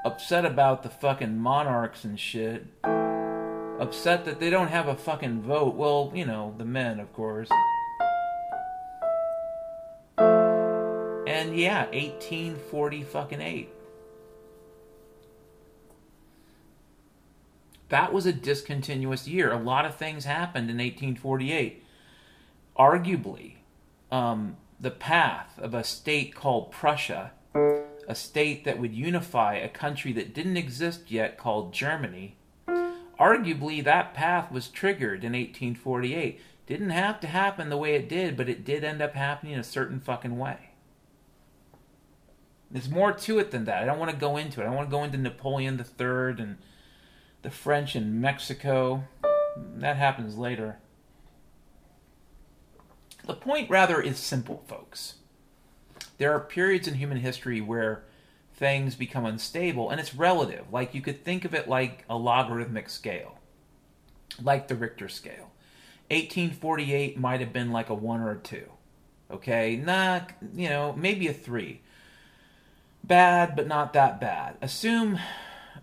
upset 0.08 0.46
about 0.46 0.84
the 0.84 0.90
fucking 0.90 1.38
monarchs 1.38 2.04
and 2.04 2.20
shit. 2.20 2.66
Upset 3.80 4.26
that 4.26 4.40
they 4.40 4.50
don't 4.50 4.70
have 4.70 4.88
a 4.88 4.96
fucking 4.96 5.42
vote. 5.42 5.76
Well, 5.76 6.12
you 6.16 6.26
know, 6.26 6.56
the 6.58 6.66
men, 6.66 7.00
of 7.00 7.14
course. 7.14 7.50
And 11.28 11.56
yeah, 11.56 11.86
1840 11.88 13.04
fucking 13.04 13.42
8. 13.42 13.70
That 17.90 18.12
was 18.12 18.26
a 18.26 18.34
discontinuous 18.34 19.28
year. 19.28 19.52
A 19.52 19.58
lot 19.58 19.86
of 19.86 19.96
things 19.96 20.26
happened 20.26 20.70
in 20.70 20.78
1848. 20.78 21.84
Arguably, 22.78 23.56
um, 24.12 24.58
the 24.80 24.92
path 24.92 25.58
of 25.58 25.74
a 25.74 25.84
state 25.84 26.36
called 26.36 26.72
Prussia, 26.72 27.32
a 28.08 28.16
state 28.16 28.66
that 28.66 28.80
would 28.80 28.94
unify 28.94 29.56
a 29.56 29.70
country 29.70 30.12
that 30.14 30.34
didn't 30.34 30.58
exist 30.58 31.10
yet 31.10 31.38
called 31.38 31.74
Germany, 31.74 32.36
arguably 33.20 33.84
that 33.84 34.14
path 34.14 34.52
was 34.52 34.68
triggered 34.68 35.24
in 35.24 35.34
1848. 35.34 36.40
Didn't 36.68 36.90
have 36.90 37.20
to 37.22 37.28
happen 37.28 37.70
the 37.70 37.78
way 37.78 37.96
it 37.96 38.10
did, 38.10 38.36
but 38.36 38.50
it 38.50 38.66
did 38.66 38.84
end 38.84 39.02
up 39.02 39.14
happening 39.14 39.56
a 39.56 39.64
certain 39.64 40.00
fucking 40.00 40.38
way. 40.38 40.72
There's 42.70 42.90
more 42.90 43.14
to 43.14 43.40
it 43.40 43.52
than 43.52 43.64
that. 43.64 43.82
I 43.82 43.86
don't 43.86 43.98
want 43.98 44.12
to 44.12 44.18
go 44.18 44.36
into 44.36 44.60
it. 44.60 44.64
I 44.64 44.68
don't 44.68 44.76
want 44.76 44.90
to 44.90 44.96
go 44.96 45.06
into 45.06 45.18
Napoleon 45.18 45.80
III 45.80 46.44
and 46.44 46.58
the 47.42 47.52
French 47.52 47.96
in 47.96 48.20
Mexico. 48.20 49.04
That 49.76 49.98
happens 49.98 50.38
later. 50.38 50.78
The 53.26 53.34
point, 53.34 53.70
rather, 53.70 54.02
is 54.02 54.18
simple, 54.18 54.64
folks. 54.68 55.16
There 56.18 56.34
are 56.34 56.40
periods 56.40 56.88
in 56.88 56.96
human 56.96 57.18
history 57.18 57.62
where 57.62 58.04
things 58.54 58.96
become 58.96 59.26
unstable, 59.26 59.90
and 59.90 60.00
it's 60.00 60.16
relative. 60.16 60.66
Like 60.72 60.96
you 60.96 61.02
could 61.02 61.24
think 61.24 61.46
of 61.46 61.54
it 61.54 61.68
like 61.68 62.06
a 62.10 62.18
logarithmic 62.18 62.90
scale, 62.90 63.38
like 64.42 64.68
the 64.68 64.76
Richter 64.76 65.10
scale. 65.10 65.52
1848 66.10 67.20
might 67.20 67.42
have 67.42 67.54
been 67.54 67.72
like 67.72 67.90
a 67.90 67.94
one 67.94 68.22
or 68.22 68.32
a 68.32 68.38
two. 68.38 68.72
Okay, 69.30 69.76
nah, 69.76 70.22
you 70.56 70.70
know, 70.70 70.94
maybe 70.98 71.28
a 71.28 71.34
three. 71.34 71.82
Bad, 73.04 73.56
but 73.56 73.68
not 73.68 73.94
that 73.94 74.20
bad. 74.20 74.56
Assume, 74.62 75.20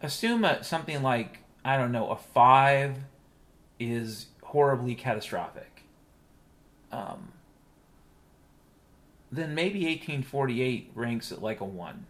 assume 0.03 0.45
a, 0.45 0.65
something 0.65 1.03
like 1.03 1.44
I 1.65 1.77
don't 1.77 1.93
know, 1.93 2.11
a 2.11 2.17
five 2.17 2.97
is 3.81 4.27
horribly 4.43 4.95
catastrophic. 4.95 5.83
Um, 6.93 7.33
then 9.33 9.55
maybe 9.55 9.81
1848 9.81 10.93
ranks 10.95 11.33
at 11.33 11.43
like 11.43 11.61
a 11.61 11.65
one. 11.65 12.07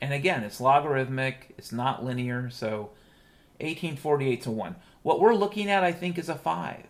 And 0.00 0.12
again, 0.12 0.42
it's 0.42 0.60
logarithmic, 0.60 1.54
it's 1.56 1.70
not 1.70 2.04
linear, 2.04 2.50
so 2.50 2.90
1848 3.60 4.40
is 4.40 4.46
a 4.46 4.50
one. 4.50 4.76
What 5.02 5.20
we're 5.20 5.34
looking 5.34 5.70
at, 5.70 5.84
I 5.84 5.92
think, 5.92 6.18
is 6.18 6.28
a 6.28 6.34
five. 6.34 6.86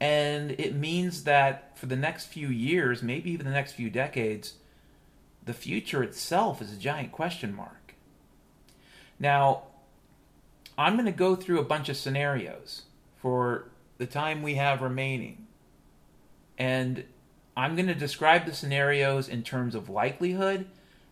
And 0.00 0.52
it 0.52 0.74
means 0.74 1.24
that 1.24 1.78
for 1.78 1.86
the 1.86 1.96
next 1.96 2.26
few 2.26 2.48
years, 2.48 3.02
maybe 3.02 3.30
even 3.30 3.46
the 3.46 3.52
next 3.52 3.72
few 3.72 3.90
decades, 3.90 4.54
the 5.44 5.54
future 5.54 6.02
itself 6.02 6.60
is 6.60 6.72
a 6.72 6.76
giant 6.76 7.12
question 7.12 7.54
mark. 7.54 7.94
Now, 9.18 9.62
I'm 10.78 10.94
going 10.94 11.06
to 11.06 11.12
go 11.12 11.34
through 11.34 11.58
a 11.58 11.64
bunch 11.64 11.88
of 11.88 11.96
scenarios 11.96 12.82
for 13.16 13.68
the 13.98 14.06
time 14.06 14.42
we 14.42 14.54
have 14.54 14.80
remaining. 14.80 15.48
And 16.56 17.04
I'm 17.56 17.74
going 17.74 17.88
to 17.88 17.94
describe 17.94 18.46
the 18.46 18.54
scenarios 18.54 19.28
in 19.28 19.42
terms 19.42 19.74
of 19.74 19.90
likelihood, 19.90 20.66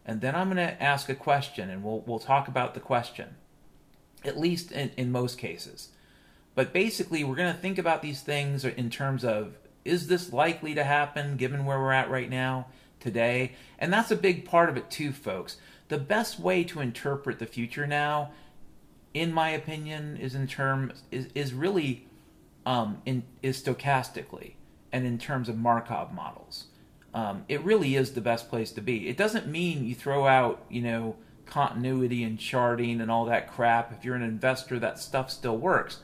and 0.04 0.20
then 0.20 0.36
I'm 0.36 0.46
going 0.52 0.64
to 0.68 0.80
ask 0.80 1.08
a 1.08 1.16
question, 1.16 1.68
and 1.68 1.82
we'll, 1.82 2.04
we'll 2.06 2.20
talk 2.20 2.46
about 2.46 2.74
the 2.74 2.80
question, 2.80 3.34
at 4.24 4.38
least 4.38 4.70
in, 4.70 4.92
in 4.96 5.10
most 5.10 5.36
cases. 5.36 5.88
But 6.54 6.72
basically, 6.72 7.24
we're 7.24 7.34
going 7.34 7.52
to 7.52 7.60
think 7.60 7.76
about 7.76 8.02
these 8.02 8.20
things 8.20 8.64
in 8.64 8.88
terms 8.88 9.24
of 9.24 9.58
is 9.84 10.06
this 10.06 10.32
likely 10.32 10.74
to 10.74 10.84
happen 10.84 11.36
given 11.36 11.64
where 11.64 11.78
we're 11.78 11.92
at 11.92 12.10
right 12.10 12.30
now, 12.30 12.66
today? 13.00 13.52
And 13.78 13.92
that's 13.92 14.12
a 14.12 14.16
big 14.16 14.44
part 14.44 14.68
of 14.68 14.76
it, 14.76 14.90
too, 14.90 15.12
folks. 15.12 15.56
The 15.88 15.98
best 15.98 16.38
way 16.38 16.62
to 16.64 16.80
interpret 16.80 17.40
the 17.40 17.46
future 17.46 17.86
now 17.86 18.30
in 19.16 19.32
my 19.32 19.48
opinion, 19.48 20.18
is 20.18 20.34
in 20.34 20.46
terms 20.46 21.02
is, 21.10 21.28
is 21.34 21.54
really 21.54 22.06
um, 22.66 23.00
in 23.06 23.22
is 23.42 23.62
stochastically 23.62 24.52
and 24.92 25.06
in 25.06 25.18
terms 25.18 25.48
of 25.48 25.56
Markov 25.56 26.12
models. 26.12 26.66
Um, 27.14 27.44
it 27.48 27.62
really 27.62 27.96
is 27.96 28.12
the 28.12 28.20
best 28.20 28.50
place 28.50 28.72
to 28.72 28.82
be. 28.82 29.08
It 29.08 29.16
doesn't 29.16 29.46
mean 29.46 29.86
you 29.86 29.94
throw 29.94 30.26
out 30.26 30.62
you 30.68 30.82
know 30.82 31.16
continuity 31.46 32.22
and 32.24 32.38
charting 32.38 33.00
and 33.00 33.10
all 33.10 33.24
that 33.24 33.50
crap. 33.50 33.90
If 33.90 34.04
you're 34.04 34.16
an 34.16 34.22
investor, 34.22 34.78
that 34.80 34.98
stuff 34.98 35.30
still 35.30 35.56
works. 35.56 36.00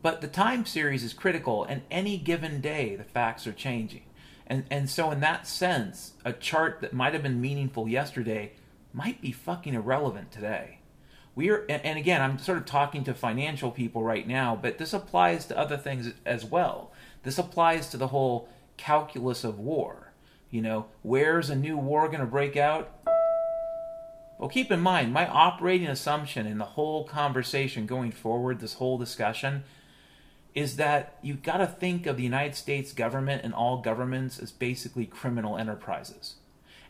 But 0.00 0.22
the 0.22 0.28
time 0.28 0.64
series 0.64 1.04
is 1.04 1.12
critical, 1.12 1.64
and 1.64 1.82
any 1.90 2.16
given 2.16 2.62
day 2.62 2.96
the 2.96 3.04
facts 3.04 3.46
are 3.46 3.52
changing. 3.52 4.04
And 4.46 4.64
and 4.70 4.88
so 4.88 5.10
in 5.10 5.20
that 5.20 5.46
sense, 5.46 6.14
a 6.24 6.32
chart 6.32 6.80
that 6.80 6.94
might 6.94 7.12
have 7.12 7.22
been 7.22 7.38
meaningful 7.42 7.86
yesterday 7.86 8.52
might 8.94 9.20
be 9.20 9.30
fucking 9.30 9.74
irrelevant 9.74 10.32
today 10.32 10.79
we 11.34 11.50
are 11.50 11.64
and 11.68 11.98
again 11.98 12.20
i'm 12.20 12.38
sort 12.38 12.58
of 12.58 12.66
talking 12.66 13.04
to 13.04 13.14
financial 13.14 13.70
people 13.70 14.02
right 14.02 14.26
now 14.26 14.58
but 14.60 14.78
this 14.78 14.92
applies 14.92 15.46
to 15.46 15.58
other 15.58 15.76
things 15.76 16.12
as 16.26 16.44
well. 16.44 16.92
This 17.22 17.38
applies 17.38 17.88
to 17.90 17.98
the 17.98 18.08
whole 18.08 18.48
calculus 18.78 19.44
of 19.44 19.58
war. 19.58 20.12
You 20.50 20.62
know 20.62 20.86
where's 21.02 21.50
a 21.50 21.56
new 21.56 21.76
war 21.76 22.08
going 22.08 22.20
to 22.20 22.26
break 22.26 22.56
out? 22.56 22.92
Well 24.38 24.48
keep 24.48 24.70
in 24.70 24.80
mind 24.80 25.12
my 25.12 25.26
operating 25.28 25.88
assumption 25.88 26.46
in 26.46 26.58
the 26.58 26.64
whole 26.64 27.04
conversation 27.04 27.86
going 27.86 28.10
forward 28.10 28.60
this 28.60 28.74
whole 28.74 28.98
discussion 28.98 29.64
is 30.54 30.76
that 30.76 31.16
you've 31.22 31.42
got 31.44 31.58
to 31.58 31.66
think 31.66 32.06
of 32.06 32.16
the 32.16 32.24
united 32.24 32.56
states 32.56 32.92
government 32.92 33.42
and 33.44 33.54
all 33.54 33.80
governments 33.80 34.38
as 34.40 34.50
basically 34.50 35.06
criminal 35.06 35.56
enterprises. 35.56 36.34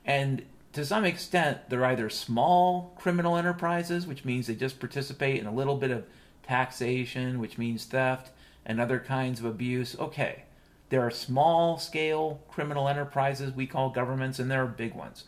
And 0.05 0.45
to 0.73 0.85
some 0.85 1.05
extent, 1.05 1.69
they're 1.69 1.85
either 1.85 2.09
small 2.09 2.95
criminal 2.97 3.37
enterprises, 3.37 4.07
which 4.07 4.25
means 4.25 4.47
they 4.47 4.55
just 4.55 4.79
participate 4.79 5.41
in 5.41 5.47
a 5.47 5.55
little 5.55 5.77
bit 5.77 5.91
of 5.91 6.05
taxation, 6.43 7.41
which 7.41 7.59
means 7.59 7.85
theft, 7.85 8.31
and 8.65 8.81
other 8.81 9.01
kinds 9.01 9.41
of 9.41 9.47
abuse. 9.47 9.97
Okay, 9.99 10.45
there 10.91 11.01
are 11.01 11.11
small 11.11 11.79
scale 11.79 12.41
criminal 12.49 12.89
enterprises 12.89 13.53
we 13.53 13.67
call 13.67 13.91
governments, 13.91 14.39
and 14.39 14.51
there 14.51 14.63
are 14.63 14.69
big 14.69 14.95
ones. 14.95 15.25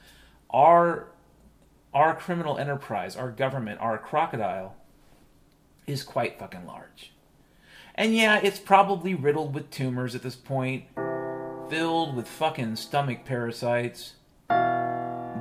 Our 0.51 1.09
our 1.95 2.17
criminal 2.17 2.57
enterprise, 2.57 3.17
our 3.17 3.31
government, 3.31 3.79
our 3.81 3.99
crocodile 3.99 4.77
is 5.87 6.03
quite 6.03 6.39
fucking 6.39 6.67
large. 6.67 7.13
And 7.95 8.17
yeah, 8.17 8.41
it's 8.43 8.59
probably 8.59 9.15
riddled 9.15 9.55
with 9.55 9.71
tumors 9.71 10.15
at 10.15 10.23
this 10.23 10.37
point, 10.37 10.85
filled 11.69 12.17
with 12.17 12.27
fucking 12.27 12.77
stomach 12.77 13.27
parasites 13.27 14.15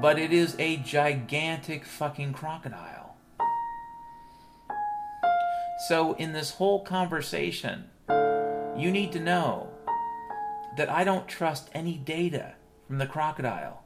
but 0.02 0.18
it 0.18 0.34
is 0.34 0.56
a 0.58 0.78
gigantic 0.78 1.86
fucking 1.86 2.34
crocodile. 2.34 3.16
So, 5.88 6.14
in 6.14 6.34
this 6.34 6.52
whole 6.52 6.84
conversation, 6.84 7.86
you 8.78 8.92
need 8.92 9.12
to 9.12 9.20
know 9.20 9.70
that 10.78 10.90
I 10.90 11.04
don't 11.04 11.28
trust 11.28 11.70
any 11.74 11.98
data 11.98 12.54
from 12.88 12.98
the 12.98 13.06
crocodile. 13.06 13.84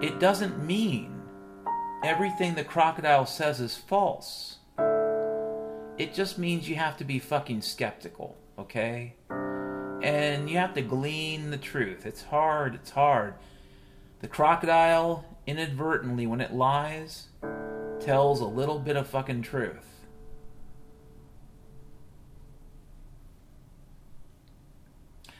It 0.00 0.20
doesn't 0.20 0.64
mean 0.64 1.22
everything 2.04 2.54
the 2.54 2.64
crocodile 2.64 3.26
says 3.26 3.60
is 3.60 3.76
false. 3.76 4.58
It 5.98 6.14
just 6.14 6.38
means 6.38 6.68
you 6.68 6.76
have 6.76 6.96
to 6.98 7.04
be 7.04 7.18
fucking 7.18 7.62
skeptical, 7.62 8.36
okay? 8.58 9.14
And 10.02 10.50
you 10.50 10.58
have 10.58 10.74
to 10.74 10.82
glean 10.82 11.50
the 11.50 11.58
truth. 11.58 12.06
It's 12.06 12.22
hard, 12.22 12.74
it's 12.74 12.90
hard. 12.90 13.34
The 14.22 14.28
crocodile, 14.28 15.24
inadvertently, 15.46 16.26
when 16.26 16.40
it 16.40 16.54
lies, 16.54 17.26
tells 18.00 18.40
a 18.40 18.46
little 18.46 18.78
bit 18.78 18.96
of 18.96 19.08
fucking 19.08 19.42
truth. 19.42 20.06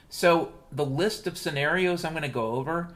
So, 0.09 0.53
the 0.71 0.85
list 0.85 1.27
of 1.27 1.39
scenarios 1.39 2.05
I'm 2.05 2.13
going 2.13 2.23
to 2.23 2.29
go 2.29 2.53
over, 2.53 2.95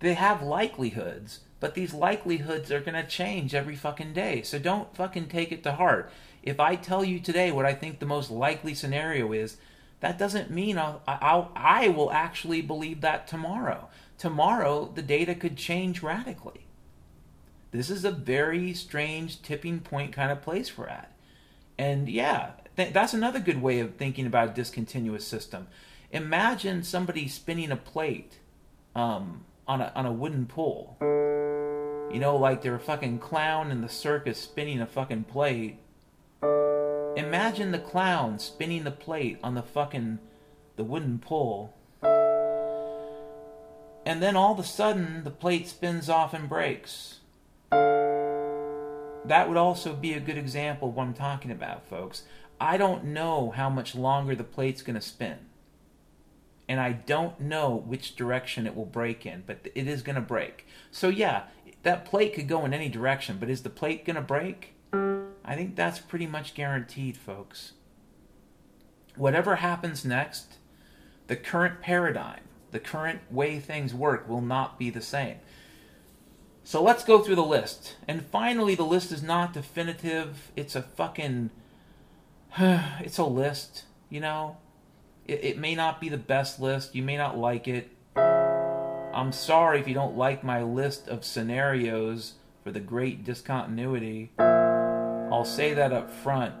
they 0.00 0.14
have 0.14 0.42
likelihoods, 0.42 1.40
but 1.58 1.74
these 1.74 1.94
likelihoods 1.94 2.70
are 2.70 2.80
going 2.80 2.94
to 2.94 3.08
change 3.08 3.54
every 3.54 3.74
fucking 3.74 4.12
day. 4.12 4.42
So 4.42 4.58
don't 4.58 4.94
fucking 4.94 5.28
take 5.28 5.50
it 5.50 5.62
to 5.62 5.72
heart. 5.72 6.12
If 6.42 6.60
I 6.60 6.76
tell 6.76 7.02
you 7.02 7.18
today 7.18 7.50
what 7.50 7.64
I 7.64 7.72
think 7.72 7.98
the 7.98 8.06
most 8.06 8.30
likely 8.30 8.74
scenario 8.74 9.32
is, 9.32 9.56
that 10.00 10.18
doesn't 10.18 10.50
mean 10.50 10.76
I'll, 10.76 11.00
I'll, 11.08 11.50
I 11.56 11.88
will 11.88 12.12
actually 12.12 12.60
believe 12.60 13.00
that 13.00 13.26
tomorrow. 13.26 13.88
Tomorrow, 14.18 14.92
the 14.94 15.02
data 15.02 15.34
could 15.34 15.56
change 15.56 16.02
radically. 16.02 16.66
This 17.70 17.90
is 17.90 18.04
a 18.04 18.10
very 18.10 18.72
strange 18.74 19.42
tipping 19.42 19.80
point 19.80 20.12
kind 20.12 20.30
of 20.30 20.42
place 20.42 20.78
we're 20.78 20.86
at. 20.86 21.12
And 21.76 22.08
yeah, 22.08 22.52
th- 22.76 22.92
that's 22.92 23.14
another 23.14 23.40
good 23.40 23.60
way 23.60 23.80
of 23.80 23.96
thinking 23.96 24.26
about 24.26 24.50
a 24.50 24.52
discontinuous 24.52 25.26
system. 25.26 25.66
Imagine 26.12 26.84
somebody 26.84 27.26
spinning 27.26 27.72
a 27.72 27.76
plate 27.76 28.38
um, 28.94 29.44
on, 29.66 29.80
a, 29.80 29.92
on 29.96 30.06
a 30.06 30.12
wooden 30.12 30.46
pole. 30.46 30.96
You 31.00 32.20
know, 32.20 32.36
like 32.36 32.62
they're 32.62 32.76
a 32.76 32.80
fucking 32.80 33.18
clown 33.18 33.72
in 33.72 33.80
the 33.80 33.88
circus 33.88 34.38
spinning 34.38 34.80
a 34.80 34.86
fucking 34.86 35.24
plate 35.24 35.78
Imagine 37.16 37.70
the 37.70 37.78
clown 37.78 38.40
spinning 38.40 38.82
the 38.82 38.90
plate 38.90 39.38
on 39.42 39.54
the 39.54 39.62
fucking 39.62 40.18
the 40.76 40.82
wooden 40.82 41.20
pole. 41.20 41.72
And 44.06 44.22
then 44.22 44.36
all 44.36 44.52
of 44.52 44.58
a 44.58 44.64
sudden 44.64 45.24
the 45.24 45.30
plate 45.30 45.68
spins 45.68 46.08
off 46.08 46.34
and 46.34 46.48
breaks. 46.48 47.20
That 47.70 49.48
would 49.48 49.56
also 49.56 49.94
be 49.94 50.12
a 50.12 50.20
good 50.20 50.36
example 50.36 50.88
of 50.88 50.94
what 50.94 51.04
I'm 51.04 51.14
talking 51.14 51.50
about, 51.50 51.88
folks. 51.88 52.24
I 52.60 52.76
don't 52.76 53.04
know 53.04 53.50
how 53.50 53.70
much 53.70 53.94
longer 53.94 54.34
the 54.34 54.44
plate's 54.44 54.82
going 54.82 54.94
to 54.94 55.00
spin. 55.00 55.38
And 56.68 56.80
I 56.80 56.92
don't 56.92 57.40
know 57.40 57.74
which 57.74 58.16
direction 58.16 58.66
it 58.66 58.76
will 58.76 58.86
break 58.86 59.26
in, 59.26 59.44
but 59.46 59.66
it 59.74 59.86
is 59.86 60.02
going 60.02 60.14
to 60.16 60.22
break. 60.22 60.66
So, 60.90 61.08
yeah, 61.08 61.44
that 61.82 62.04
plate 62.04 62.34
could 62.34 62.48
go 62.48 62.64
in 62.64 62.72
any 62.72 62.88
direction, 62.88 63.36
but 63.38 63.50
is 63.50 63.62
the 63.62 63.70
plate 63.70 64.04
going 64.04 64.16
to 64.16 64.22
break? 64.22 64.74
I 64.92 65.54
think 65.54 65.76
that's 65.76 65.98
pretty 65.98 66.26
much 66.26 66.54
guaranteed, 66.54 67.16
folks. 67.16 67.72
Whatever 69.16 69.56
happens 69.56 70.04
next, 70.04 70.54
the 71.26 71.36
current 71.36 71.80
paradigm, 71.80 72.40
the 72.74 72.80
current 72.80 73.20
way 73.30 73.60
things 73.60 73.94
work 73.94 74.28
will 74.28 74.40
not 74.40 74.80
be 74.80 74.90
the 74.90 75.00
same. 75.00 75.36
So 76.64 76.82
let's 76.82 77.04
go 77.04 77.20
through 77.20 77.36
the 77.36 77.44
list. 77.44 77.94
And 78.08 78.26
finally, 78.26 78.74
the 78.74 78.82
list 78.82 79.12
is 79.12 79.22
not 79.22 79.52
definitive. 79.52 80.50
It's 80.56 80.74
a 80.74 80.82
fucking. 80.82 81.50
It's 82.58 83.18
a 83.18 83.24
list, 83.24 83.84
you 84.10 84.18
know? 84.18 84.56
It, 85.24 85.44
it 85.44 85.58
may 85.58 85.76
not 85.76 86.00
be 86.00 86.08
the 86.08 86.18
best 86.18 86.58
list. 86.58 86.96
You 86.96 87.04
may 87.04 87.16
not 87.16 87.38
like 87.38 87.68
it. 87.68 87.90
I'm 88.16 89.30
sorry 89.30 89.78
if 89.78 89.86
you 89.86 89.94
don't 89.94 90.16
like 90.16 90.42
my 90.42 90.64
list 90.64 91.06
of 91.06 91.24
scenarios 91.24 92.32
for 92.64 92.72
the 92.72 92.80
great 92.80 93.22
discontinuity. 93.22 94.32
I'll 94.36 95.44
say 95.44 95.74
that 95.74 95.92
up 95.92 96.10
front. 96.10 96.56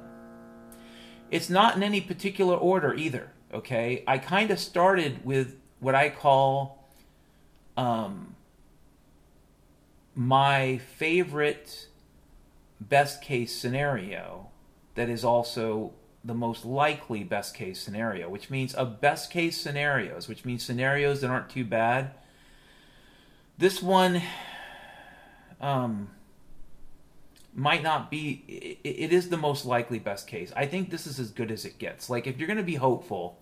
It's 1.32 1.50
not 1.50 1.74
in 1.74 1.82
any 1.82 2.00
particular 2.00 2.54
order 2.54 2.94
either, 2.94 3.32
okay? 3.52 4.04
I 4.06 4.18
kind 4.18 4.52
of 4.52 4.60
started 4.60 5.24
with 5.24 5.56
what 5.84 5.94
I 5.94 6.08
call 6.08 6.88
um, 7.76 8.36
my 10.14 10.78
favorite 10.78 11.88
best 12.80 13.20
case 13.20 13.54
scenario 13.54 14.48
that 14.94 15.10
is 15.10 15.26
also 15.26 15.92
the 16.24 16.32
most 16.32 16.64
likely 16.64 17.22
best 17.22 17.54
case 17.54 17.82
scenario, 17.82 18.30
which 18.30 18.48
means 18.48 18.72
of 18.72 18.98
best 19.02 19.30
case 19.30 19.60
scenarios, 19.60 20.26
which 20.26 20.46
means 20.46 20.64
scenarios 20.64 21.20
that 21.20 21.28
aren't 21.28 21.50
too 21.50 21.66
bad. 21.66 22.12
This 23.58 23.82
one, 23.82 24.22
um, 25.60 26.08
might 27.52 27.82
not 27.82 28.10
be 28.10 28.42
it, 28.48 28.88
it 28.88 29.12
is 29.12 29.28
the 29.28 29.36
most 29.36 29.64
likely 29.64 30.00
best 30.00 30.26
case 30.26 30.52
i 30.56 30.66
think 30.66 30.90
this 30.90 31.06
is 31.06 31.20
as 31.20 31.30
good 31.30 31.52
as 31.52 31.64
it 31.64 31.78
gets 31.78 32.10
like 32.10 32.26
if 32.26 32.36
you're 32.36 32.48
going 32.48 32.56
to 32.56 32.64
be 32.64 32.74
hopeful 32.74 33.38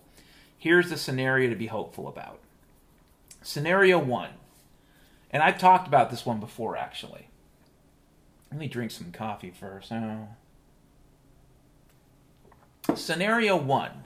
here's 0.57 0.89
the 0.89 0.97
scenario 0.97 1.49
to 1.49 1.55
be 1.55 1.67
hopeful 1.67 2.07
about. 2.07 2.39
Scenario 3.41 3.99
one. 3.99 4.31
And 5.31 5.41
i've 5.41 5.57
talked 5.57 5.87
about 5.87 6.09
this 6.09 6.25
one 6.25 6.39
before 6.39 6.77
actually. 6.77 7.27
Let 8.51 8.59
me 8.59 8.67
drink 8.67 8.91
some 8.91 9.11
coffee 9.11 9.51
first. 9.51 9.91
Oh. 9.91 10.27
scenario 12.95 13.57
one. 13.57 14.05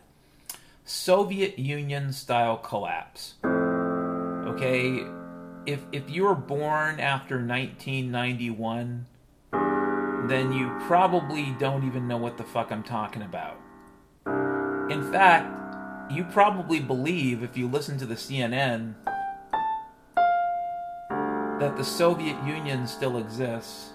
Soviet 0.86 1.60
union 1.60 2.14
style 2.14 2.58
collapse. 2.58 3.34
Okay? 3.44 5.04
If 5.66 5.82
if 5.92 6.10
you 6.10 6.24
were 6.24 6.36
born 6.36 7.00
after 7.00 7.36
1991 7.36 9.06
then 10.28 10.52
you 10.52 10.70
probably 10.88 11.56
don't 11.60 11.86
even 11.86 12.08
know 12.08 12.18
what 12.18 12.38
the 12.38 12.44
fuck 12.44 12.72
I'm 12.72 12.84
talking 12.84 13.22
about. 13.22 13.58
In 14.90 15.10
fact, 15.12 15.67
you 16.10 16.24
probably 16.24 16.80
believe, 16.80 17.44
if 17.44 17.58
you 17.58 17.68
listen 17.68 17.98
to 17.98 18.06
the 18.06 18.16
CNN, 18.16 18.94
that 21.60 21.76
the 21.76 21.84
Soviet 21.84 22.38
Union 22.46 22.88
still 22.88 23.18
exists. 23.18 23.92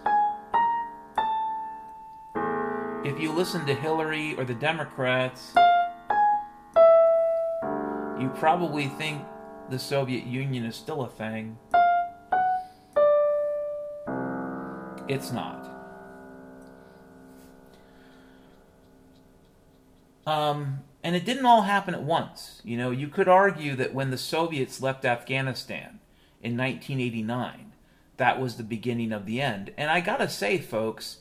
If 3.05 3.19
you 3.19 3.33
listen 3.33 3.65
to 3.67 3.75
Hillary 3.75 4.35
or 4.37 4.45
the 4.45 4.55
Democrats, 4.55 5.55
you 8.21 8.31
probably 8.35 8.89
think 8.89 9.23
the 9.71 9.79
Soviet 9.79 10.27
Union 10.27 10.65
is 10.65 10.77
still 10.77 11.03
a 11.03 11.09
thing. 11.09 11.57
It's 15.09 15.33
not. 15.33 15.69
Um, 20.27 20.79
and 21.05 21.17
it 21.17 21.25
didn't 21.25 21.47
all 21.47 21.63
happen 21.63 21.95
at 21.95 22.03
once. 22.03 22.61
You 22.65 22.77
know, 22.77 22.91
you 22.91 23.09
could 23.09 23.29
argue 23.29 23.75
that 23.77 23.95
when 23.95 24.11
the 24.11 24.19
Soviets 24.19 24.81
left 24.81 25.05
Afghanistan 25.05 26.01
in 26.43 26.57
1989, 26.57 27.73
that 28.17 28.41
was 28.41 28.57
the 28.57 28.63
beginning 28.63 29.13
of 29.13 29.27
the 29.27 29.41
end. 29.41 29.73
And 29.77 29.91
I 29.91 30.01
gotta 30.01 30.29
say, 30.29 30.59
folks, 30.59 31.19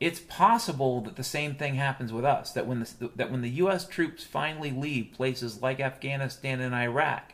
it's 0.00 0.20
possible 0.20 1.00
that 1.02 1.16
the 1.16 1.24
same 1.24 1.54
thing 1.54 1.76
happens 1.76 2.12
with 2.12 2.24
us. 2.24 2.52
That 2.52 2.66
when 2.66 2.80
the 2.80 3.10
that 3.16 3.30
when 3.30 3.40
the 3.40 3.50
U.S. 3.50 3.86
troops 3.86 4.24
finally 4.24 4.70
leave 4.70 5.12
places 5.14 5.62
like 5.62 5.80
Afghanistan 5.80 6.60
and 6.60 6.74
Iraq, 6.74 7.32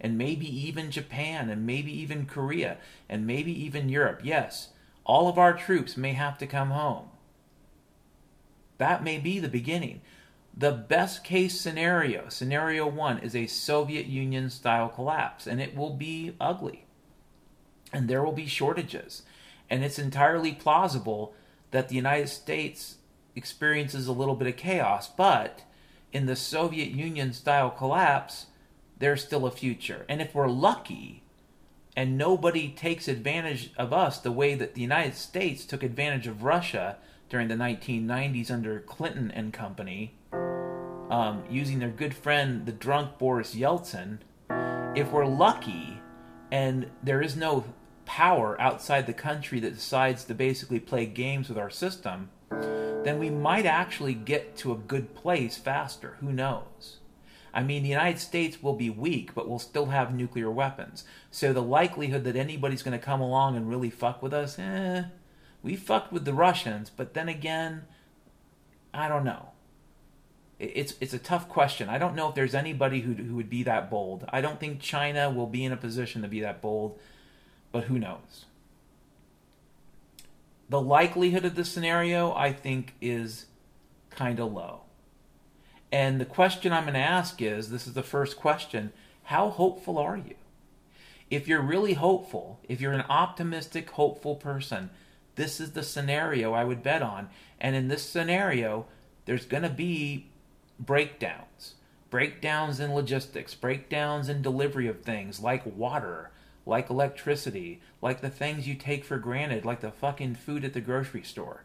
and 0.00 0.18
maybe 0.18 0.46
even 0.46 0.90
Japan, 0.90 1.48
and 1.48 1.64
maybe 1.64 1.92
even 1.92 2.26
Korea, 2.26 2.78
and 3.08 3.26
maybe 3.26 3.52
even 3.64 3.88
Europe, 3.88 4.20
yes, 4.22 4.68
all 5.04 5.28
of 5.28 5.38
our 5.38 5.54
troops 5.54 5.96
may 5.96 6.12
have 6.12 6.36
to 6.38 6.46
come 6.46 6.70
home. 6.70 7.08
That 8.78 9.04
may 9.04 9.18
be 9.18 9.38
the 9.38 9.48
beginning. 9.48 10.00
The 10.56 10.72
best 10.72 11.24
case 11.24 11.60
scenario, 11.60 12.28
scenario 12.28 12.86
one, 12.86 13.18
is 13.18 13.34
a 13.34 13.46
Soviet 13.46 14.06
Union 14.06 14.50
style 14.50 14.88
collapse, 14.88 15.46
and 15.46 15.60
it 15.60 15.76
will 15.76 15.94
be 15.94 16.34
ugly. 16.40 16.86
And 17.92 18.08
there 18.08 18.22
will 18.22 18.32
be 18.32 18.46
shortages. 18.46 19.22
And 19.68 19.84
it's 19.84 19.98
entirely 19.98 20.52
plausible 20.52 21.34
that 21.70 21.88
the 21.88 21.94
United 21.94 22.28
States 22.28 22.96
experiences 23.34 24.06
a 24.06 24.12
little 24.12 24.34
bit 24.34 24.48
of 24.48 24.56
chaos, 24.56 25.08
but 25.08 25.62
in 26.12 26.26
the 26.26 26.36
Soviet 26.36 26.90
Union 26.90 27.32
style 27.32 27.70
collapse, 27.70 28.46
there's 28.98 29.24
still 29.24 29.46
a 29.46 29.50
future. 29.50 30.04
And 30.08 30.20
if 30.20 30.34
we're 30.34 30.48
lucky 30.48 31.22
and 31.96 32.18
nobody 32.18 32.68
takes 32.68 33.08
advantage 33.08 33.72
of 33.76 33.92
us 33.92 34.18
the 34.18 34.32
way 34.32 34.54
that 34.54 34.74
the 34.74 34.80
United 34.80 35.14
States 35.14 35.64
took 35.64 35.82
advantage 35.82 36.26
of 36.26 36.42
Russia 36.42 36.96
during 37.30 37.48
the 37.48 37.54
1990s 37.54 38.50
under 38.50 38.80
Clinton 38.80 39.30
and 39.30 39.52
company, 39.52 40.14
um, 41.10 41.42
using 41.48 41.78
their 41.78 41.88
good 41.88 42.14
friend, 42.14 42.66
the 42.66 42.72
drunk 42.72 43.18
Boris 43.18 43.54
Yeltsin, 43.54 44.18
if 44.94 45.10
we're 45.12 45.24
lucky 45.24 46.00
and 46.50 46.90
there 47.02 47.22
is 47.22 47.36
no 47.36 47.64
power 48.04 48.60
outside 48.60 49.06
the 49.06 49.12
country 49.12 49.60
that 49.60 49.74
decides 49.74 50.24
to 50.24 50.34
basically 50.34 50.80
play 50.80 51.06
games 51.06 51.48
with 51.48 51.56
our 51.56 51.70
system, 51.70 52.28
then 52.50 53.20
we 53.20 53.30
might 53.30 53.64
actually 53.64 54.14
get 54.14 54.56
to 54.56 54.72
a 54.72 54.76
good 54.76 55.14
place 55.14 55.56
faster. 55.56 56.16
Who 56.20 56.32
knows? 56.32 56.98
I 57.54 57.62
mean, 57.62 57.84
the 57.84 57.88
United 57.88 58.18
States 58.18 58.62
will 58.62 58.74
be 58.74 58.90
weak, 58.90 59.34
but 59.34 59.48
we'll 59.48 59.58
still 59.58 59.86
have 59.86 60.14
nuclear 60.14 60.50
weapons. 60.50 61.04
So 61.30 61.52
the 61.52 61.62
likelihood 61.62 62.24
that 62.24 62.36
anybody's 62.36 62.82
going 62.82 62.98
to 62.98 63.04
come 63.04 63.20
along 63.20 63.56
and 63.56 63.68
really 63.68 63.90
fuck 63.90 64.22
with 64.22 64.34
us, 64.34 64.58
eh, 64.58 65.04
we 65.62 65.76
fucked 65.76 66.12
with 66.12 66.24
the 66.24 66.32
Russians, 66.32 66.90
but 66.90 67.14
then 67.14 67.28
again, 67.28 67.82
I 68.92 69.08
don't 69.08 69.24
know. 69.24 69.50
It's 70.58 70.94
it's 71.00 71.14
a 71.14 71.18
tough 71.18 71.48
question. 71.48 71.88
I 71.88 71.98
don't 71.98 72.14
know 72.14 72.28
if 72.28 72.34
there's 72.34 72.54
anybody 72.54 73.00
who 73.00 73.14
who 73.14 73.36
would 73.36 73.48
be 73.48 73.62
that 73.62 73.90
bold. 73.90 74.24
I 74.28 74.40
don't 74.40 74.60
think 74.60 74.80
China 74.80 75.30
will 75.30 75.46
be 75.46 75.64
in 75.64 75.72
a 75.72 75.76
position 75.76 76.22
to 76.22 76.28
be 76.28 76.40
that 76.40 76.60
bold, 76.60 76.98
but 77.72 77.84
who 77.84 77.98
knows? 77.98 78.44
The 80.68 80.80
likelihood 80.80 81.44
of 81.44 81.54
this 81.56 81.72
scenario, 81.72 82.32
I 82.34 82.52
think, 82.52 82.94
is 83.00 83.46
kind 84.10 84.38
of 84.38 84.52
low. 84.52 84.82
And 85.90 86.20
the 86.20 86.26
question 86.26 86.72
I'm 86.72 86.84
going 86.84 86.94
to 86.94 87.00
ask 87.00 87.40
is 87.42 87.70
this 87.70 87.86
is 87.86 87.94
the 87.94 88.02
first 88.02 88.36
question 88.36 88.92
how 89.24 89.48
hopeful 89.48 89.96
are 89.98 90.16
you? 90.16 90.34
if 91.30 91.46
you're 91.46 91.62
really 91.62 91.94
hopeful, 91.94 92.58
if 92.68 92.80
you're 92.80 92.92
an 92.92 93.04
optimistic, 93.08 93.90
hopeful 93.90 94.34
person, 94.34 94.90
this 95.40 95.58
is 95.58 95.72
the 95.72 95.82
scenario 95.82 96.52
I 96.52 96.64
would 96.64 96.82
bet 96.82 97.00
on. 97.00 97.30
And 97.58 97.74
in 97.74 97.88
this 97.88 98.02
scenario, 98.02 98.84
there's 99.24 99.46
going 99.46 99.62
to 99.62 99.70
be 99.70 100.26
breakdowns. 100.78 101.76
Breakdowns 102.10 102.78
in 102.78 102.92
logistics, 102.92 103.54
breakdowns 103.54 104.28
in 104.28 104.42
delivery 104.42 104.86
of 104.86 105.00
things 105.00 105.40
like 105.40 105.64
water, 105.64 106.30
like 106.66 106.90
electricity, 106.90 107.80
like 108.02 108.20
the 108.20 108.28
things 108.28 108.68
you 108.68 108.74
take 108.74 109.02
for 109.02 109.16
granted, 109.16 109.64
like 109.64 109.80
the 109.80 109.90
fucking 109.90 110.34
food 110.34 110.62
at 110.62 110.74
the 110.74 110.80
grocery 110.82 111.22
store. 111.22 111.64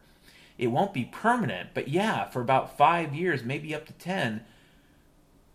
It 0.58 0.68
won't 0.68 0.94
be 0.94 1.04
permanent, 1.12 1.72
but 1.74 1.90
yeah, 1.90 2.30
for 2.30 2.40
about 2.40 2.78
five 2.78 3.14
years, 3.14 3.44
maybe 3.44 3.76
up 3.76 3.86
to 3.88 3.94
10, 3.94 4.46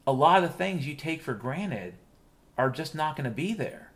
a 0.06 0.12
lot 0.12 0.44
of 0.44 0.56
things 0.56 0.86
you 0.86 0.94
take 0.94 1.22
for 1.22 1.32
granted 1.32 1.94
are 2.58 2.68
just 2.68 2.94
not 2.94 3.16
going 3.16 3.24
to 3.24 3.30
be 3.30 3.54
there. 3.54 3.92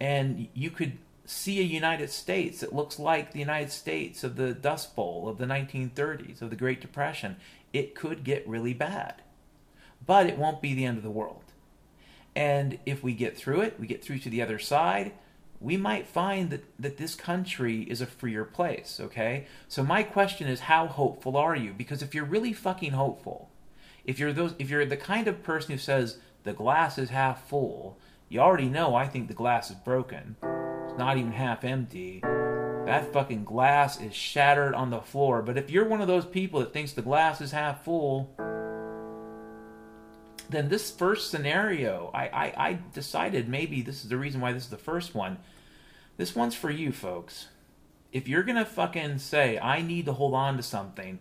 And 0.00 0.48
you 0.54 0.70
could 0.70 0.96
see 1.28 1.60
a 1.60 1.62
United 1.62 2.10
States 2.10 2.60
that 2.60 2.74
looks 2.74 2.98
like 2.98 3.32
the 3.32 3.38
United 3.38 3.70
States 3.70 4.24
of 4.24 4.36
the 4.36 4.54
Dust 4.54 4.96
Bowl 4.96 5.28
of 5.28 5.36
the 5.36 5.44
1930s, 5.44 6.40
of 6.40 6.48
the 6.48 6.56
Great 6.56 6.80
Depression. 6.80 7.36
It 7.70 7.94
could 7.94 8.24
get 8.24 8.48
really 8.48 8.72
bad. 8.72 9.16
But 10.06 10.26
it 10.26 10.38
won't 10.38 10.62
be 10.62 10.72
the 10.72 10.86
end 10.86 10.96
of 10.96 11.02
the 11.02 11.10
world. 11.10 11.44
And 12.34 12.78
if 12.86 13.02
we 13.02 13.12
get 13.12 13.36
through 13.36 13.60
it, 13.60 13.78
we 13.78 13.86
get 13.86 14.02
through 14.02 14.20
to 14.20 14.30
the 14.30 14.40
other 14.40 14.58
side, 14.58 15.12
we 15.60 15.76
might 15.76 16.06
find 16.06 16.48
that, 16.48 16.64
that 16.78 16.96
this 16.96 17.14
country 17.14 17.82
is 17.82 18.00
a 18.00 18.06
freer 18.06 18.44
place, 18.44 18.98
okay? 18.98 19.46
So 19.68 19.82
my 19.82 20.04
question 20.04 20.48
is 20.48 20.60
how 20.60 20.86
hopeful 20.86 21.36
are 21.36 21.56
you? 21.56 21.74
Because 21.74 22.00
if 22.00 22.14
you're 22.14 22.24
really 22.24 22.54
fucking 22.54 22.92
hopeful, 22.92 23.50
if 24.06 24.18
you're 24.18 24.32
those 24.32 24.54
if 24.58 24.70
you're 24.70 24.86
the 24.86 24.96
kind 24.96 25.28
of 25.28 25.42
person 25.42 25.72
who 25.72 25.78
says 25.78 26.16
the 26.44 26.54
glass 26.54 26.96
is 26.96 27.10
half 27.10 27.46
full, 27.48 27.98
you 28.30 28.40
already 28.40 28.68
know 28.68 28.94
I 28.94 29.06
think 29.06 29.28
the 29.28 29.34
glass 29.34 29.68
is 29.68 29.76
broken 29.76 30.36
not 30.98 31.16
even 31.16 31.32
half 31.32 31.64
empty. 31.64 32.20
That 32.22 33.12
fucking 33.12 33.44
glass 33.44 34.00
is 34.00 34.14
shattered 34.14 34.74
on 34.74 34.90
the 34.90 35.00
floor. 35.00 35.42
But 35.42 35.56
if 35.56 35.70
you're 35.70 35.88
one 35.88 36.00
of 36.00 36.08
those 36.08 36.26
people 36.26 36.60
that 36.60 36.72
thinks 36.72 36.92
the 36.92 37.02
glass 37.02 37.40
is 37.40 37.52
half 37.52 37.84
full, 37.84 38.34
then 40.48 40.68
this 40.68 40.90
first 40.90 41.30
scenario, 41.30 42.10
I, 42.14 42.28
I, 42.28 42.68
I 42.68 42.78
decided 42.92 43.48
maybe 43.48 43.82
this 43.82 44.02
is 44.02 44.08
the 44.08 44.16
reason 44.16 44.40
why 44.40 44.52
this 44.52 44.64
is 44.64 44.70
the 44.70 44.78
first 44.78 45.14
one. 45.14 45.38
This 46.16 46.34
one's 46.34 46.54
for 46.54 46.70
you, 46.70 46.90
folks. 46.90 47.48
If 48.12 48.26
you're 48.26 48.42
gonna 48.42 48.64
fucking 48.64 49.18
say, 49.18 49.58
I 49.58 49.82
need 49.82 50.06
to 50.06 50.14
hold 50.14 50.34
on 50.34 50.56
to 50.56 50.62
something 50.62 51.18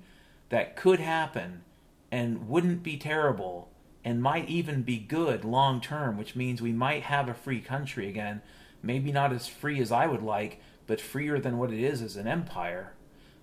that 0.50 0.76
could 0.78 1.00
happen 1.00 1.64
and 2.12 2.48
wouldn't 2.48 2.82
be 2.82 2.98
terrible 2.98 3.70
and 4.06 4.22
might 4.22 4.48
even 4.48 4.84
be 4.84 4.98
good 4.98 5.44
long 5.44 5.82
term, 5.82 6.18
which 6.18 6.36
means 6.36 6.62
we 6.62 6.72
might 6.72 7.04
have 7.04 7.28
a 7.28 7.34
free 7.34 7.60
country 7.60 8.08
again, 8.08 8.42
maybe 8.82 9.12
not 9.12 9.34
as 9.34 9.48
free 9.48 9.80
as 9.82 9.92
I 9.92 10.08
would 10.08 10.24
like, 10.24 10.62
but 10.86 11.02
freer 11.02 11.40
than 11.40 11.58
what 11.58 11.72
it 11.72 11.80
is 11.80 12.02
as 12.02 12.16
an 12.16 12.28
empire. 12.28 12.94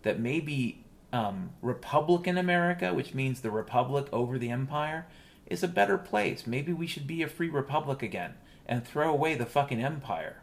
That 0.03 0.21
maybe 0.21 0.85
um, 1.13 1.51
Republican 1.63 2.39
America, 2.39 2.93
which 2.93 3.15
means 3.15 3.41
the 3.41 3.51
republic 3.51 4.07
over 4.13 4.39
the 4.39 4.51
empire, 4.51 5.07
is 5.47 5.63
a 5.63 5.69
better 5.69 5.99
place. 5.99 6.47
Maybe 6.47 6.73
we 6.73 6.87
should 6.87 7.07
be 7.07 7.23
a 7.23 7.29
free 7.29 7.51
republic 7.51 8.03
again 8.03 8.35
and 8.67 8.85
throw 8.85 9.11
away 9.11 9.35
the 9.35 9.47
fucking 9.47 9.83
empire. 9.83 10.39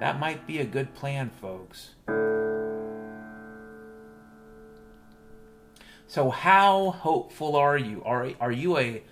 That 0.00 0.18
might 0.18 0.46
be 0.46 0.58
a 0.58 0.64
good 0.64 0.94
plan, 0.94 1.30
folks. 1.40 1.90
So 6.06 6.30
how 6.30 6.90
hopeful 6.90 7.56
are 7.56 7.76
you? 7.76 8.02
Are 8.04 8.30
are 8.40 8.52
you 8.52 8.78
a 8.78 9.02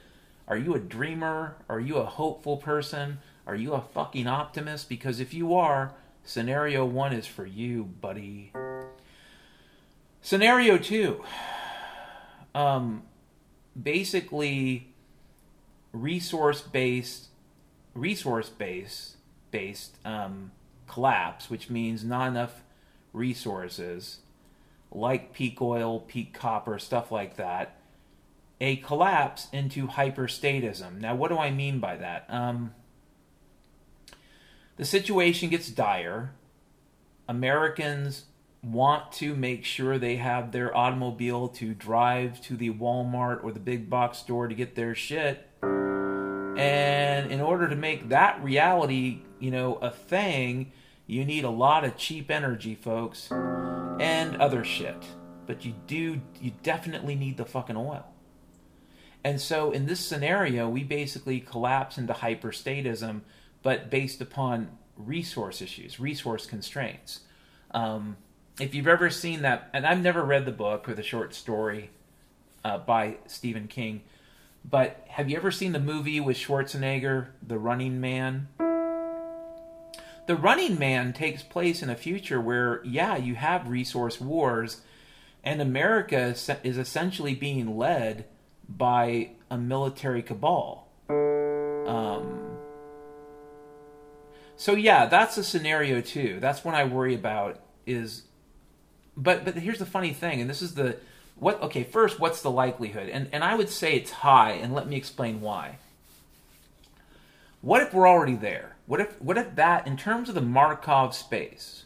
are 0.46 0.56
you 0.56 0.74
a 0.74 0.78
dreamer? 0.78 1.56
Are 1.68 1.80
you 1.80 1.96
a 1.96 2.04
hopeful 2.04 2.56
person? 2.56 3.18
Are 3.46 3.54
you 3.54 3.74
a 3.74 3.80
fucking 3.80 4.26
optimist? 4.26 4.88
Because 4.88 5.20
if 5.20 5.34
you 5.34 5.54
are, 5.54 5.92
scenario 6.24 6.84
one 6.84 7.12
is 7.12 7.26
for 7.26 7.44
you, 7.44 7.84
buddy. 7.84 8.52
Scenario 10.22 10.78
two. 10.78 11.22
Um, 12.54 13.02
basically, 13.80 14.94
resource 15.92 16.62
based, 16.62 17.28
resource 17.94 18.48
based, 18.48 19.16
based 19.50 19.96
um, 20.04 20.52
collapse, 20.86 21.50
which 21.50 21.68
means 21.68 22.04
not 22.04 22.28
enough 22.28 22.62
resources, 23.12 24.20
like 24.90 25.32
peak 25.34 25.60
oil, 25.60 26.00
peak 26.00 26.32
copper, 26.32 26.78
stuff 26.78 27.12
like 27.12 27.36
that. 27.36 27.76
A 28.60 28.76
collapse 28.76 29.48
into 29.52 29.88
hyperstatism. 29.88 31.00
Now, 31.00 31.14
what 31.14 31.28
do 31.28 31.36
I 31.36 31.50
mean 31.50 31.80
by 31.80 31.96
that? 31.96 32.24
Um, 32.28 32.72
the 34.76 34.84
situation 34.84 35.50
gets 35.50 35.68
dire. 35.68 36.34
Americans 37.28 38.24
want 38.62 39.12
to 39.12 39.34
make 39.34 39.64
sure 39.64 39.98
they 39.98 40.16
have 40.16 40.52
their 40.52 40.74
automobile 40.76 41.48
to 41.48 41.74
drive 41.74 42.40
to 42.42 42.56
the 42.56 42.70
Walmart 42.70 43.44
or 43.44 43.52
the 43.52 43.60
big 43.60 43.90
box 43.90 44.18
store 44.18 44.48
to 44.48 44.54
get 44.54 44.74
their 44.74 44.94
shit. 44.94 45.48
And 45.62 47.30
in 47.30 47.40
order 47.40 47.68
to 47.68 47.76
make 47.76 48.08
that 48.08 48.42
reality, 48.42 49.20
you 49.38 49.50
know, 49.50 49.74
a 49.76 49.90
thing, 49.90 50.72
you 51.06 51.24
need 51.24 51.44
a 51.44 51.50
lot 51.50 51.84
of 51.84 51.96
cheap 51.96 52.30
energy, 52.30 52.74
folks, 52.74 53.30
and 53.30 54.36
other 54.36 54.64
shit. 54.64 55.04
But 55.46 55.64
you 55.64 55.74
do, 55.86 56.20
you 56.40 56.52
definitely 56.62 57.14
need 57.14 57.36
the 57.36 57.44
fucking 57.44 57.76
oil. 57.76 58.06
And 59.22 59.40
so 59.40 59.72
in 59.72 59.86
this 59.86 60.00
scenario, 60.00 60.68
we 60.68 60.84
basically 60.84 61.40
collapse 61.40 61.98
into 61.98 62.12
hyperstatism 62.12 63.22
but 63.64 63.90
based 63.90 64.20
upon 64.20 64.68
resource 64.96 65.60
issues, 65.60 65.98
resource 65.98 66.46
constraints. 66.46 67.20
Um, 67.72 68.18
if 68.60 68.72
you've 68.72 68.86
ever 68.86 69.10
seen 69.10 69.42
that, 69.42 69.68
and 69.72 69.84
I've 69.84 70.00
never 70.00 70.22
read 70.22 70.44
the 70.44 70.52
book 70.52 70.88
or 70.88 70.94
the 70.94 71.02
short 71.02 71.34
story 71.34 71.90
uh, 72.64 72.78
by 72.78 73.16
Stephen 73.26 73.66
King, 73.66 74.02
but 74.64 75.04
have 75.08 75.28
you 75.28 75.36
ever 75.36 75.50
seen 75.50 75.72
the 75.72 75.80
movie 75.80 76.20
with 76.20 76.36
Schwarzenegger, 76.36 77.28
The 77.44 77.58
Running 77.58 78.00
Man? 78.00 78.48
The 80.26 80.36
Running 80.36 80.78
Man 80.78 81.12
takes 81.12 81.42
place 81.42 81.82
in 81.82 81.90
a 81.90 81.96
future 81.96 82.40
where, 82.40 82.80
yeah, 82.84 83.16
you 83.16 83.34
have 83.34 83.68
resource 83.68 84.20
wars, 84.20 84.82
and 85.42 85.60
America 85.60 86.34
is 86.62 86.78
essentially 86.78 87.34
being 87.34 87.76
led 87.76 88.26
by 88.68 89.30
a 89.50 89.58
military 89.58 90.22
cabal. 90.22 90.88
Um, 91.10 92.53
so 94.56 94.72
yeah, 94.72 95.06
that's 95.06 95.36
a 95.36 95.44
scenario 95.44 96.00
too. 96.00 96.38
That's 96.40 96.64
what 96.64 96.74
I 96.74 96.84
worry 96.84 97.14
about 97.14 97.60
is 97.86 98.22
but 99.16 99.44
but 99.44 99.54
here's 99.54 99.78
the 99.78 99.86
funny 99.86 100.12
thing 100.12 100.40
and 100.40 100.48
this 100.48 100.62
is 100.62 100.74
the 100.74 100.98
what 101.36 101.60
okay, 101.62 101.84
first 101.84 102.20
what's 102.20 102.42
the 102.42 102.50
likelihood? 102.50 103.08
And 103.08 103.28
and 103.32 103.42
I 103.42 103.54
would 103.54 103.68
say 103.68 103.94
it's 103.94 104.10
high 104.10 104.52
and 104.52 104.74
let 104.74 104.88
me 104.88 104.96
explain 104.96 105.40
why. 105.40 105.78
What 107.60 107.82
if 107.82 107.94
we're 107.94 108.08
already 108.08 108.36
there? 108.36 108.76
What 108.86 109.00
if 109.00 109.20
what 109.20 109.38
if 109.38 109.56
that 109.56 109.86
in 109.86 109.96
terms 109.96 110.28
of 110.28 110.34
the 110.34 110.40
Markov 110.40 111.14
space? 111.14 111.84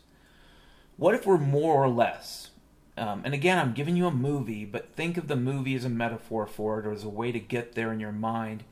What 0.96 1.14
if 1.14 1.26
we're 1.26 1.38
more 1.38 1.82
or 1.82 1.88
less? 1.88 2.50
Um, 2.96 3.22
and 3.24 3.32
again, 3.32 3.58
I'm 3.58 3.74
giving 3.74 3.96
you 3.96 4.06
a 4.06 4.10
movie, 4.10 4.64
but 4.64 4.96
think 4.96 5.16
of 5.16 5.28
the 5.28 5.36
movie 5.36 5.76
as 5.76 5.84
a 5.84 5.88
metaphor 5.88 6.46
for 6.48 6.80
it 6.80 6.86
or 6.86 6.90
as 6.90 7.04
a 7.04 7.08
way 7.08 7.30
to 7.30 7.38
get 7.38 7.74
there 7.74 7.92
in 7.92 8.00
your 8.00 8.10
mind. 8.10 8.64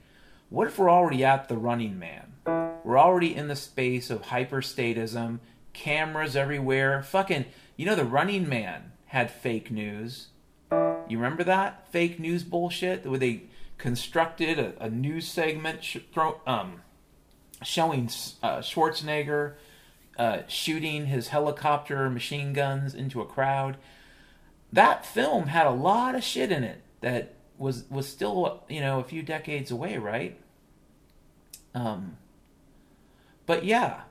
What 0.48 0.68
if 0.68 0.78
we're 0.78 0.90
already 0.90 1.24
at 1.24 1.48
the 1.48 1.56
running 1.56 1.98
man? 1.98 2.34
We're 2.84 2.98
already 2.98 3.34
in 3.34 3.48
the 3.48 3.56
space 3.56 4.10
of 4.10 4.22
hyperstatism, 4.22 5.40
cameras 5.72 6.36
everywhere. 6.36 7.02
Fucking, 7.02 7.46
you 7.76 7.84
know, 7.84 7.96
the 7.96 8.04
running 8.04 8.48
man 8.48 8.92
had 9.06 9.30
fake 9.30 9.70
news. 9.70 10.28
You 10.70 11.18
remember 11.18 11.42
that? 11.44 11.88
Fake 11.90 12.20
news 12.20 12.44
bullshit? 12.44 13.04
Where 13.04 13.18
they 13.18 13.44
constructed 13.76 14.58
a, 14.58 14.74
a 14.80 14.88
news 14.88 15.26
segment 15.28 15.82
sh- 15.82 15.98
um, 16.46 16.82
showing 17.62 18.08
uh, 18.42 18.58
Schwarzenegger 18.58 19.54
uh, 20.18 20.38
shooting 20.46 21.06
his 21.06 21.28
helicopter 21.28 22.08
machine 22.08 22.52
guns 22.52 22.94
into 22.94 23.20
a 23.20 23.26
crowd. 23.26 23.76
That 24.72 25.04
film 25.04 25.48
had 25.48 25.66
a 25.66 25.70
lot 25.70 26.14
of 26.14 26.24
shit 26.24 26.50
in 26.50 26.64
it 26.64 26.82
that 27.00 27.34
was 27.58 27.84
was 27.90 28.08
still 28.08 28.64
you 28.68 28.80
know 28.80 29.00
a 29.00 29.04
few 29.04 29.22
decades 29.22 29.70
away, 29.70 29.98
right? 29.98 30.38
Um, 31.74 32.16
but 33.46 33.64
yeah, 33.64 34.02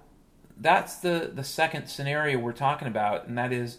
that's 0.57 0.97
the 0.97 1.31
the 1.33 1.43
second 1.43 1.87
scenario 1.87 2.39
we're 2.39 2.53
talking 2.53 2.87
about, 2.87 3.27
and 3.27 3.37
that 3.37 3.51
is 3.51 3.77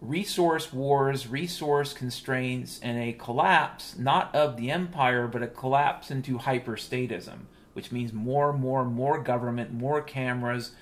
resource 0.00 0.72
wars, 0.72 1.26
resource 1.26 1.92
constraints, 1.92 2.78
and 2.82 2.98
a 2.98 3.12
collapse 3.12 3.96
not 3.98 4.34
of 4.34 4.56
the 4.56 4.70
empire, 4.70 5.26
but 5.26 5.42
a 5.42 5.46
collapse 5.46 6.10
into 6.10 6.38
hyperstatism, 6.38 7.46
which 7.72 7.90
means 7.90 8.12
more, 8.12 8.52
more, 8.52 8.84
more 8.84 9.22
government, 9.22 9.72
more 9.72 10.02
cameras, 10.02 10.72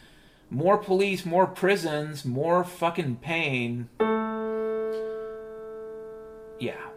more 0.50 0.76
police, 0.76 1.24
more 1.24 1.46
prisons, 1.46 2.24
more 2.24 2.64
fucking 2.64 3.16
pain. 3.16 3.88
Yeah. 6.58 6.91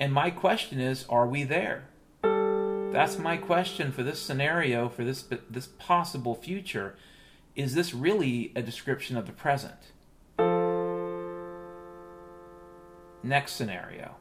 And 0.00 0.14
my 0.14 0.30
question 0.30 0.80
is, 0.80 1.04
are 1.10 1.26
we 1.26 1.44
there? 1.44 1.84
That's 2.90 3.18
my 3.18 3.36
question 3.36 3.92
for 3.92 4.02
this 4.02 4.20
scenario, 4.20 4.88
for 4.88 5.04
this 5.04 5.28
this 5.48 5.66
possible 5.66 6.34
future. 6.34 6.96
Is 7.54 7.74
this 7.74 7.92
really 7.94 8.50
a 8.56 8.62
description 8.62 9.16
of 9.18 9.26
the 9.26 9.32
present? 9.32 9.92
Next 13.22 13.52
scenario, 13.52 14.16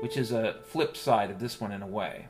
which 0.00 0.16
is 0.16 0.32
a 0.32 0.56
flip 0.66 0.96
side 0.96 1.30
of 1.30 1.38
this 1.38 1.60
one 1.60 1.70
in 1.70 1.80
a 1.80 1.86
way. 1.86 2.26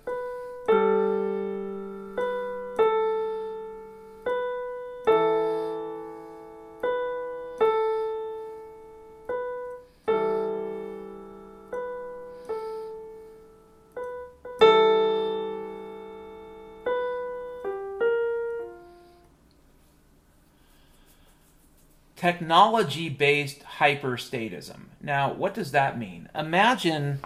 Technology 22.26 23.08
based 23.08 23.62
hyperstatism. 23.78 24.86
Now, 25.00 25.32
what 25.32 25.54
does 25.54 25.70
that 25.70 25.96
mean? 25.96 26.28
Imagine 26.34 27.20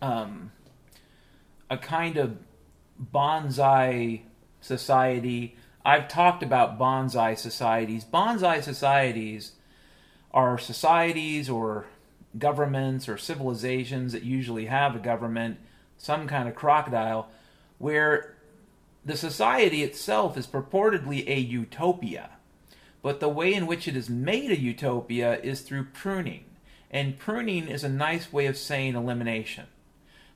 um, 0.00 0.50
a 1.68 1.76
kind 1.76 2.16
of 2.16 2.38
bonsai 3.12 4.22
society. 4.62 5.56
I've 5.84 6.08
talked 6.08 6.42
about 6.42 6.78
bonsai 6.78 7.36
societies. 7.36 8.02
Bonsai 8.02 8.62
societies 8.62 9.52
are 10.32 10.56
societies 10.56 11.50
or 11.50 11.84
governments 12.38 13.10
or 13.10 13.18
civilizations 13.18 14.14
that 14.14 14.22
usually 14.22 14.66
have 14.66 14.96
a 14.96 15.00
government, 15.00 15.58
some 15.98 16.26
kind 16.26 16.48
of 16.48 16.54
crocodile, 16.54 17.28
where 17.76 18.36
the 19.04 19.18
society 19.18 19.82
itself 19.82 20.38
is 20.38 20.46
purportedly 20.46 21.28
a 21.28 21.38
utopia 21.38 22.30
but 23.06 23.20
the 23.20 23.28
way 23.28 23.54
in 23.54 23.68
which 23.68 23.86
it 23.86 23.96
is 23.96 24.10
made 24.10 24.50
a 24.50 24.58
utopia 24.58 25.38
is 25.38 25.60
through 25.60 25.84
pruning. 25.92 26.44
And 26.90 27.16
pruning 27.16 27.68
is 27.68 27.84
a 27.84 27.88
nice 27.88 28.32
way 28.32 28.46
of 28.46 28.56
saying 28.56 28.96
elimination, 28.96 29.66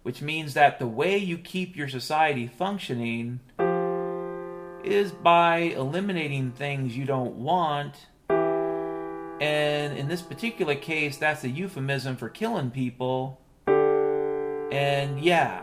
which 0.05 0.23
means 0.23 0.55
that 0.55 0.79
the 0.79 0.87
way 0.87 1.19
you 1.19 1.37
keep 1.37 1.75
your 1.75 1.89
society 1.89 2.47
functioning 2.47 3.41
is 4.85 5.11
by 5.11 5.57
eliminating 5.57 6.53
things 6.53 6.97
you 6.97 7.05
don't 7.07 7.35
want. 7.35 8.07
And 8.29 9.99
in 9.99 10.07
this 10.07 10.23
particular 10.23 10.77
case, 10.77 11.17
that's 11.17 11.43
a 11.43 11.49
euphemism 11.49 12.15
for 12.15 12.29
killing 12.29 12.71
people. 12.71 13.41
And 13.67 15.21
yeah. 15.21 15.63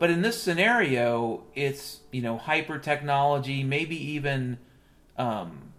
But 0.00 0.10
in 0.10 0.22
this 0.22 0.42
scenario, 0.42 1.44
it's, 1.54 2.00
you 2.10 2.20
know, 2.20 2.36
hyper 2.36 2.80
technology, 2.80 3.62
maybe 3.62 3.94
even 4.14 4.58
um, 5.16 5.73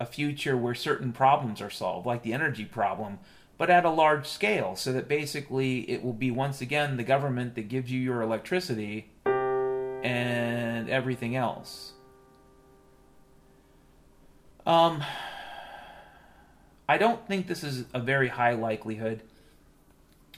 a 0.00 0.06
future 0.06 0.56
where 0.56 0.74
certain 0.74 1.12
problems 1.12 1.60
are 1.60 1.70
solved, 1.70 2.06
like 2.06 2.22
the 2.22 2.32
energy 2.32 2.64
problem, 2.64 3.18
but 3.56 3.68
at 3.70 3.84
a 3.84 3.90
large 3.90 4.26
scale, 4.26 4.76
so 4.76 4.92
that 4.92 5.08
basically 5.08 5.80
it 5.90 6.04
will 6.04 6.12
be 6.12 6.30
once 6.30 6.60
again 6.60 6.96
the 6.96 7.02
government 7.02 7.54
that 7.56 7.68
gives 7.68 7.90
you 7.90 8.00
your 8.00 8.22
electricity 8.22 9.10
and 9.26 10.88
everything 10.88 11.34
else. 11.34 11.92
Um, 14.64 15.02
I 16.88 16.98
don't 16.98 17.26
think 17.26 17.46
this 17.46 17.64
is 17.64 17.86
a 17.92 18.00
very 18.00 18.28
high 18.28 18.52
likelihood. 18.52 19.22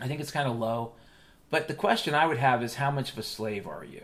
I 0.01 0.09
think 0.09 0.21
it's 0.21 0.31
kind 0.31 0.49
of 0.49 0.59
low. 0.59 0.93
But 1.51 1.69
the 1.69 1.75
question 1.75 2.15
I 2.15 2.27
would 2.27 2.39
have 2.39 2.63
is 2.63 2.77
how 2.77 2.91
much 2.91 3.13
of 3.13 3.19
a 3.19 3.23
slave 3.23 3.67
are 3.67 3.85
you? 3.85 4.03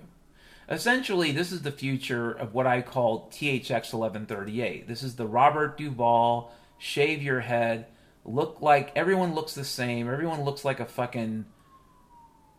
Essentially, 0.68 1.30
this 1.30 1.52
is 1.52 1.62
the 1.62 1.70
future 1.70 2.32
of 2.32 2.52
what 2.52 2.66
I 2.66 2.82
call 2.82 3.28
THX 3.30 3.92
1138. 3.92 4.88
This 4.88 5.02
is 5.02 5.14
the 5.14 5.26
Robert 5.26 5.78
Duvall 5.78 6.52
shave 6.78 7.22
your 7.22 7.40
head, 7.40 7.86
look 8.24 8.60
like 8.60 8.92
everyone 8.96 9.34
looks 9.34 9.54
the 9.54 9.64
same, 9.64 10.08
everyone 10.08 10.42
looks 10.42 10.64
like 10.64 10.80
a 10.80 10.86
fucking, 10.86 11.46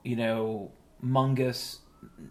you 0.03 0.15
know, 0.15 0.71
mungus. 1.03 1.79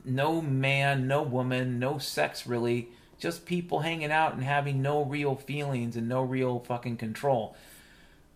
No 0.05 0.41
man, 0.41 1.07
no 1.07 1.23
woman, 1.23 1.79
no 1.79 1.99
sex 1.99 2.47
really, 2.47 2.89
just 3.19 3.45
people 3.45 3.81
hanging 3.81 4.11
out 4.13 4.33
and 4.33 4.43
having 4.43 4.81
no 4.81 5.05
real 5.05 5.35
feelings 5.37 5.97
and 5.97 6.09
no 6.09 6.23
real 6.23 6.61
fucking 6.61 6.97
control. 6.97 7.55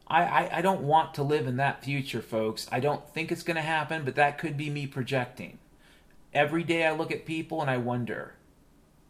I, 0.06 0.22
I, 0.24 0.58
I 0.58 0.60
don't 0.60 0.82
want 0.82 1.14
to 1.14 1.22
live 1.22 1.46
in 1.46 1.56
that 1.56 1.84
future, 1.84 2.20
folks. 2.20 2.66
I 2.70 2.80
don't 2.80 3.08
think 3.14 3.32
it's 3.32 3.44
going 3.44 3.56
to 3.56 3.62
happen, 3.62 4.04
but 4.04 4.16
that 4.16 4.38
could 4.38 4.56
be 4.56 4.68
me 4.68 4.86
projecting 4.86 5.58
every 6.32 6.62
day 6.64 6.86
I 6.86 6.92
look 6.92 7.10
at 7.10 7.26
people 7.26 7.60
and 7.60 7.70
I 7.70 7.78
wonder. 7.78 8.34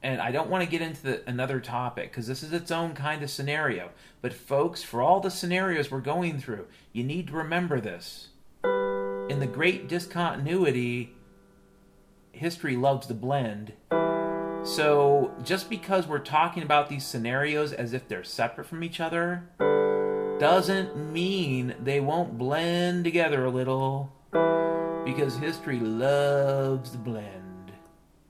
And 0.03 0.21
I 0.21 0.33
don't 0.33 0.49
want 0.49 0.65
to 0.65 0.71
get 0.71 0.81
into 0.81 1.03
the, 1.03 1.29
another 1.29 1.61
topic 1.61 2.11
because 2.11 2.27
this 2.27 2.43
is 2.43 2.53
its 2.53 2.71
own 2.71 2.95
kind 2.95 3.23
of 3.23 3.31
scenario. 3.31 3.91
But, 4.23 4.33
folks, 4.33 4.83
for 4.83 5.03
all 5.03 5.21
the 5.21 5.31
scenarios 5.31 5.91
we're 5.91 6.01
going 6.01 6.41
through, 6.41 6.67
you 6.93 7.05
need 7.05 7.27
to 7.29 7.35
remember 7.35 7.81
this. 7.81 8.29
In 8.65 9.41
the 9.41 9.47
great 9.47 9.89
discontinuity, 9.89 11.15
history 12.33 12.77
loves 12.77 13.07
to 13.09 13.15
blend. 13.15 13.75
So, 14.63 15.35
just 15.43 15.69
because 15.69 16.07
we're 16.07 16.19
talking 16.19 16.63
about 16.63 16.89
these 16.89 17.05
scenarios 17.05 17.73
as 17.73 17.93
if 17.93 18.09
they're 18.09 18.25
separate 18.25 18.67
from 18.67 18.83
each 18.83 19.01
other, 19.01 19.45
doesn't 20.39 20.97
mean 20.97 21.75
they 21.83 22.01
won't 22.01 22.39
blend 22.39 23.05
together 23.05 23.45
a 23.45 23.51
little 23.51 24.13
because 25.05 25.37
history 25.37 25.81
loves 25.81 26.93
the 26.93 26.99
blend. 26.99 27.73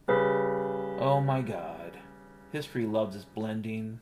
Oh 0.09 1.21
my 1.21 1.43
god, 1.43 1.99
history 2.53 2.87
loves 2.87 3.17
its 3.17 3.25
blending. 3.25 4.01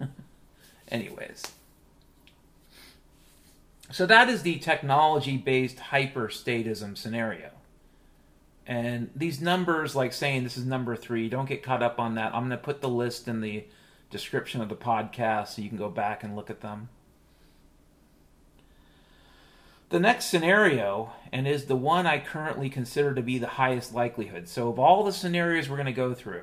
Anyways. 0.90 1.42
So 3.90 4.06
that 4.06 4.28
is 4.28 4.42
the 4.42 4.58
technology 4.58 5.36
based 5.36 5.78
hyperstatism 5.78 6.96
scenario. 6.96 7.57
And 8.68 9.10
these 9.16 9.40
numbers, 9.40 9.96
like 9.96 10.12
saying 10.12 10.44
this 10.44 10.58
is 10.58 10.66
number 10.66 10.94
three, 10.94 11.30
don't 11.30 11.48
get 11.48 11.62
caught 11.62 11.82
up 11.82 11.98
on 11.98 12.16
that. 12.16 12.34
I'm 12.34 12.42
going 12.42 12.50
to 12.50 12.58
put 12.58 12.82
the 12.82 12.88
list 12.88 13.26
in 13.26 13.40
the 13.40 13.64
description 14.10 14.60
of 14.60 14.68
the 14.68 14.76
podcast 14.76 15.48
so 15.48 15.62
you 15.62 15.70
can 15.70 15.78
go 15.78 15.88
back 15.88 16.22
and 16.22 16.36
look 16.36 16.50
at 16.50 16.60
them. 16.60 16.90
The 19.88 19.98
next 19.98 20.26
scenario, 20.26 21.12
and 21.32 21.48
is 21.48 21.64
the 21.64 21.76
one 21.76 22.06
I 22.06 22.18
currently 22.18 22.68
consider 22.68 23.14
to 23.14 23.22
be 23.22 23.38
the 23.38 23.46
highest 23.46 23.94
likelihood. 23.94 24.46
So, 24.46 24.68
of 24.68 24.78
all 24.78 25.02
the 25.02 25.12
scenarios 25.12 25.70
we're 25.70 25.76
going 25.76 25.86
to 25.86 25.92
go 25.92 26.12
through, 26.12 26.42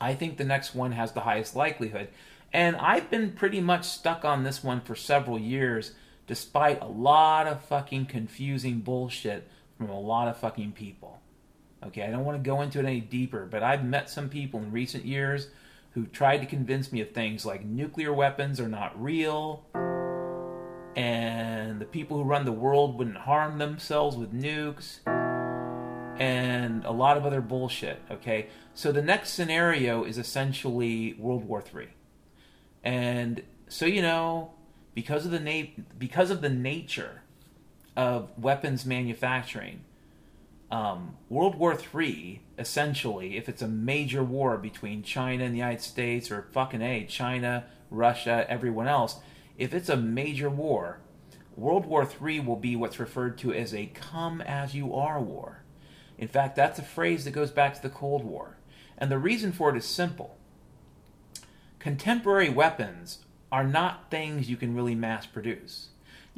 I 0.00 0.14
think 0.14 0.36
the 0.36 0.42
next 0.42 0.74
one 0.74 0.90
has 0.92 1.12
the 1.12 1.20
highest 1.20 1.54
likelihood. 1.54 2.08
And 2.52 2.74
I've 2.74 3.08
been 3.08 3.30
pretty 3.30 3.60
much 3.60 3.84
stuck 3.84 4.24
on 4.24 4.42
this 4.42 4.64
one 4.64 4.80
for 4.80 4.96
several 4.96 5.38
years, 5.38 5.92
despite 6.26 6.82
a 6.82 6.86
lot 6.86 7.46
of 7.46 7.62
fucking 7.62 8.06
confusing 8.06 8.80
bullshit 8.80 9.48
from 9.78 9.88
a 9.90 9.98
lot 9.98 10.28
of 10.28 10.36
fucking 10.36 10.72
people. 10.72 11.20
Okay, 11.86 12.02
I 12.02 12.10
don't 12.10 12.24
want 12.24 12.42
to 12.42 12.46
go 12.46 12.60
into 12.60 12.80
it 12.80 12.84
any 12.84 13.00
deeper, 13.00 13.46
but 13.46 13.62
I've 13.62 13.84
met 13.84 14.10
some 14.10 14.28
people 14.28 14.60
in 14.60 14.72
recent 14.72 15.04
years 15.04 15.48
who 15.92 16.06
tried 16.06 16.38
to 16.38 16.46
convince 16.46 16.92
me 16.92 17.00
of 17.00 17.12
things 17.12 17.46
like 17.46 17.64
nuclear 17.64 18.12
weapons 18.12 18.58
are 18.60 18.68
not 18.68 19.00
real, 19.00 19.64
and 20.96 21.80
the 21.80 21.84
people 21.84 22.16
who 22.16 22.24
run 22.24 22.44
the 22.44 22.52
world 22.52 22.98
wouldn't 22.98 23.16
harm 23.18 23.58
themselves 23.58 24.16
with 24.16 24.32
nukes, 24.32 24.98
and 26.20 26.84
a 26.84 26.90
lot 26.90 27.16
of 27.16 27.24
other 27.24 27.40
bullshit. 27.40 28.02
Okay, 28.10 28.48
so 28.74 28.90
the 28.90 29.02
next 29.02 29.30
scenario 29.30 30.02
is 30.02 30.18
essentially 30.18 31.14
World 31.18 31.44
War 31.44 31.62
3. 31.62 31.88
and 32.82 33.42
so 33.68 33.86
you 33.86 34.02
know, 34.02 34.52
because 34.94 35.24
of 35.26 35.30
the 35.30 35.38
na- 35.40 35.82
because 35.96 36.30
of 36.30 36.40
the 36.40 36.48
nature 36.48 37.22
of 37.98 38.30
weapons 38.38 38.86
manufacturing. 38.86 39.80
Um, 40.70 41.16
World 41.28 41.56
War 41.56 41.76
III, 41.76 42.40
essentially, 42.56 43.36
if 43.36 43.48
it's 43.48 43.60
a 43.60 43.66
major 43.66 44.22
war 44.22 44.56
between 44.56 45.02
China 45.02 45.42
and 45.42 45.52
the 45.52 45.58
United 45.58 45.82
States, 45.82 46.30
or 46.30 46.46
fucking 46.52 46.80
A, 46.80 47.06
China, 47.06 47.64
Russia, 47.90 48.46
everyone 48.48 48.86
else, 48.86 49.16
if 49.56 49.74
it's 49.74 49.88
a 49.88 49.96
major 49.96 50.48
war, 50.48 51.00
World 51.56 51.86
War 51.86 52.08
III 52.24 52.38
will 52.40 52.56
be 52.56 52.76
what's 52.76 53.00
referred 53.00 53.36
to 53.38 53.52
as 53.52 53.74
a 53.74 53.86
come 53.86 54.42
as 54.42 54.76
you 54.76 54.94
are 54.94 55.20
war. 55.20 55.64
In 56.16 56.28
fact, 56.28 56.54
that's 56.54 56.78
a 56.78 56.82
phrase 56.82 57.24
that 57.24 57.32
goes 57.32 57.50
back 57.50 57.74
to 57.74 57.82
the 57.82 57.90
Cold 57.90 58.22
War. 58.22 58.58
And 58.96 59.10
the 59.10 59.18
reason 59.18 59.50
for 59.50 59.70
it 59.70 59.76
is 59.76 59.84
simple 59.84 60.36
contemporary 61.80 62.48
weapons 62.48 63.24
are 63.50 63.64
not 63.64 64.08
things 64.08 64.48
you 64.48 64.56
can 64.56 64.76
really 64.76 64.94
mass 64.94 65.26
produce 65.26 65.88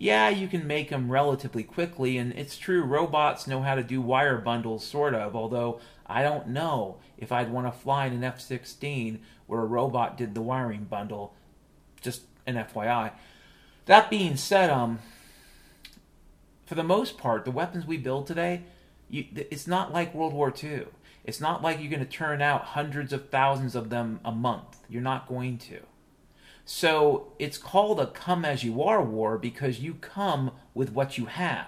yeah, 0.01 0.31
you 0.31 0.49
can 0.49 0.67
make 0.67 0.89
them 0.89 1.13
relatively 1.13 1.63
quickly, 1.63 2.17
and 2.17 2.33
it's 2.33 2.57
true, 2.57 2.83
robots 2.83 3.47
know 3.47 3.61
how 3.61 3.75
to 3.75 3.83
do 3.83 4.01
wire 4.01 4.39
bundles, 4.39 4.83
sort 4.83 5.13
of, 5.13 5.37
although 5.37 5.79
I 6.07 6.23
don't 6.23 6.49
know 6.49 6.97
if 7.19 7.31
I'd 7.31 7.53
want 7.53 7.67
to 7.67 7.79
fly 7.79 8.07
in 8.07 8.15
an 8.15 8.25
F 8.25 8.41
16 8.41 9.21
where 9.47 9.61
a 9.61 9.67
robot 9.67 10.17
did 10.17 10.35
the 10.35 10.41
wiring 10.41 10.85
bundle. 10.85 11.35
Just 12.01 12.23
an 12.47 12.55
FYI. 12.55 13.13
That 13.85 14.09
being 14.09 14.37
said, 14.37 14.71
um, 14.71 15.01
for 16.65 16.77
the 16.77 16.83
most 16.83 17.19
part, 17.19 17.45
the 17.45 17.51
weapons 17.51 17.85
we 17.85 17.99
build 17.99 18.27
today, 18.27 18.63
you, 19.11 19.27
it's 19.35 19.67
not 19.67 19.93
like 19.93 20.15
World 20.15 20.33
War 20.33 20.51
II. 20.51 20.87
It's 21.25 21.43
not 21.43 21.61
like 21.61 21.79
you're 21.79 21.91
going 21.91 22.01
to 22.01 22.07
turn 22.07 22.41
out 22.41 22.65
hundreds 22.65 23.13
of 23.13 23.29
thousands 23.29 23.75
of 23.75 23.91
them 23.91 24.21
a 24.25 24.33
month. 24.33 24.79
You're 24.89 25.03
not 25.03 25.29
going 25.29 25.59
to. 25.59 25.81
So 26.73 27.33
it's 27.41 27.59
called 27.59 27.99
a 27.99 28.07
come 28.07 28.45
as 28.45 28.63
you 28.63 28.81
are 28.81 29.03
war 29.03 29.37
because 29.39 29.81
you 29.81 29.95
come 29.95 30.53
with 30.73 30.93
what 30.93 31.19
you 31.19 31.27
have. 31.27 31.67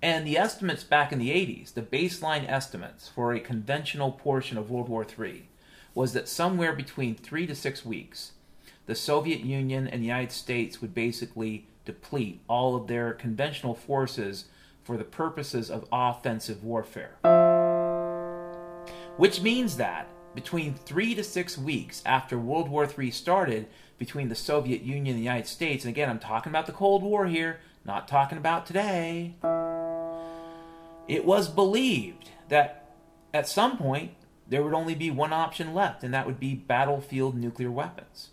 And 0.00 0.26
the 0.26 0.38
estimates 0.38 0.82
back 0.82 1.12
in 1.12 1.18
the 1.18 1.28
80s, 1.28 1.74
the 1.74 1.82
baseline 1.82 2.48
estimates 2.48 3.10
for 3.10 3.34
a 3.34 3.38
conventional 3.38 4.10
portion 4.10 4.56
of 4.56 4.70
World 4.70 4.88
War 4.88 5.04
III, 5.04 5.46
was 5.94 6.14
that 6.14 6.26
somewhere 6.26 6.72
between 6.72 7.14
three 7.14 7.46
to 7.46 7.54
six 7.54 7.84
weeks, 7.84 8.32
the 8.86 8.94
Soviet 8.94 9.40
Union 9.40 9.86
and 9.86 10.00
the 10.00 10.06
United 10.06 10.32
States 10.32 10.80
would 10.80 10.94
basically 10.94 11.66
deplete 11.84 12.40
all 12.48 12.74
of 12.74 12.86
their 12.86 13.12
conventional 13.12 13.74
forces 13.74 14.46
for 14.82 14.96
the 14.96 15.04
purposes 15.04 15.70
of 15.70 15.86
offensive 15.92 16.64
warfare. 16.64 17.18
Which 19.18 19.42
means 19.42 19.76
that 19.76 20.08
between 20.34 20.72
three 20.72 21.14
to 21.14 21.22
six 21.22 21.58
weeks 21.58 22.02
after 22.06 22.38
World 22.38 22.70
War 22.70 22.88
III 22.98 23.10
started 23.10 23.66
between 23.98 24.28
the 24.28 24.34
Soviet 24.34 24.82
Union 24.82 25.14
and 25.14 25.18
the 25.18 25.28
United 25.28 25.46
States, 25.46 25.84
and 25.84 25.90
again, 25.90 26.10
I'm 26.10 26.18
talking 26.18 26.50
about 26.50 26.66
the 26.66 26.72
Cold 26.72 27.02
War 27.02 27.26
here, 27.26 27.60
not 27.84 28.08
talking 28.08 28.38
about 28.38 28.66
today, 28.66 29.34
it 31.08 31.24
was 31.24 31.48
believed 31.48 32.30
that 32.48 32.94
at 33.34 33.48
some 33.48 33.76
point 33.76 34.12
there 34.48 34.62
would 34.62 34.74
only 34.74 34.94
be 34.94 35.10
one 35.10 35.32
option 35.32 35.74
left, 35.74 36.04
and 36.04 36.12
that 36.12 36.26
would 36.26 36.40
be 36.40 36.54
battlefield 36.54 37.36
nuclear 37.36 37.70
weapons. 37.70 38.30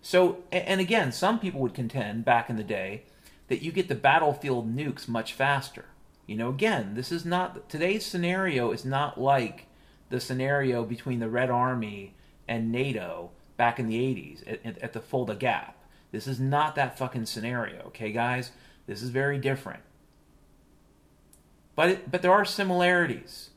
So, 0.00 0.44
and 0.52 0.80
again, 0.80 1.12
some 1.12 1.38
people 1.38 1.60
would 1.60 1.74
contend 1.74 2.24
back 2.24 2.48
in 2.48 2.56
the 2.56 2.64
day 2.64 3.02
that 3.48 3.62
you 3.62 3.72
get 3.72 3.88
the 3.88 3.94
battlefield 3.94 4.74
nukes 4.74 5.08
much 5.08 5.32
faster. 5.32 5.86
You 6.26 6.36
know, 6.36 6.50
again, 6.50 6.94
this 6.94 7.10
is 7.10 7.24
not 7.24 7.68
today's 7.68 8.04
scenario 8.04 8.70
is 8.70 8.84
not 8.84 9.20
like 9.20 9.66
the 10.10 10.20
scenario 10.20 10.84
between 10.84 11.20
the 11.20 11.28
Red 11.28 11.50
Army 11.50 12.14
and 12.46 12.70
NATO 12.70 13.30
back 13.58 13.78
in 13.78 13.86
the 13.86 13.96
80s 13.96 14.58
at, 14.64 14.78
at 14.78 14.92
the 14.94 15.00
Fulda 15.00 15.34
Gap. 15.34 15.76
This 16.10 16.26
is 16.26 16.40
not 16.40 16.74
that 16.76 16.96
fucking 16.96 17.26
scenario, 17.26 17.82
okay, 17.88 18.10
guys? 18.12 18.52
This 18.86 19.02
is 19.02 19.10
very 19.10 19.38
different. 19.38 19.80
But 21.76 21.90
it, 21.90 22.10
but 22.10 22.22
there 22.22 22.32
are 22.32 22.46
similarities. 22.46 23.50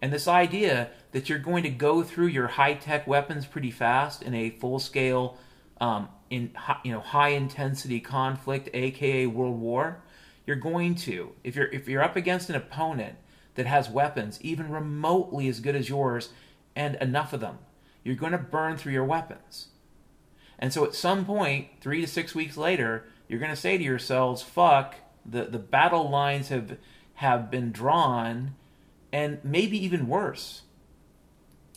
And 0.00 0.10
this 0.10 0.26
idea 0.26 0.90
that 1.12 1.28
you're 1.28 1.38
going 1.38 1.62
to 1.64 1.68
go 1.68 2.02
through 2.02 2.28
your 2.28 2.46
high-tech 2.46 3.06
weapons 3.06 3.44
pretty 3.44 3.70
fast 3.70 4.22
in 4.22 4.34
a 4.34 4.48
full-scale 4.48 5.36
um, 5.80 6.08
in 6.30 6.52
you 6.84 6.92
know 6.92 7.00
high 7.00 7.30
intensity 7.30 8.00
conflict, 8.00 8.68
aka 8.72 9.26
World 9.26 9.60
War, 9.60 10.02
you're 10.46 10.56
going 10.56 10.94
to 10.96 11.32
if 11.44 11.56
you're 11.56 11.66
if 11.66 11.88
you're 11.88 12.02
up 12.02 12.16
against 12.16 12.48
an 12.48 12.56
opponent 12.56 13.16
that 13.56 13.66
has 13.66 13.90
weapons 13.90 14.38
even 14.42 14.70
remotely 14.70 15.48
as 15.48 15.60
good 15.60 15.74
as 15.74 15.88
yours 15.88 16.30
and 16.76 16.94
enough 16.96 17.32
of 17.32 17.40
them, 17.40 17.58
you're 18.04 18.16
going 18.16 18.32
to 18.32 18.38
burn 18.38 18.76
through 18.76 18.92
your 18.92 19.04
weapons. 19.04 19.68
And 20.58 20.72
so 20.72 20.84
at 20.84 20.94
some 20.94 21.24
point, 21.24 21.68
three 21.80 22.00
to 22.00 22.06
six 22.06 22.34
weeks 22.34 22.56
later, 22.56 23.04
you're 23.28 23.40
going 23.40 23.50
to 23.50 23.56
say 23.56 23.78
to 23.78 23.84
yourselves, 23.84 24.42
"Fuck, 24.42 24.96
the 25.24 25.44
the 25.44 25.58
battle 25.58 26.10
lines 26.10 26.48
have 26.48 26.76
have 27.14 27.50
been 27.50 27.72
drawn, 27.72 28.54
and 29.12 29.38
maybe 29.42 29.82
even 29.82 30.08
worse, 30.08 30.62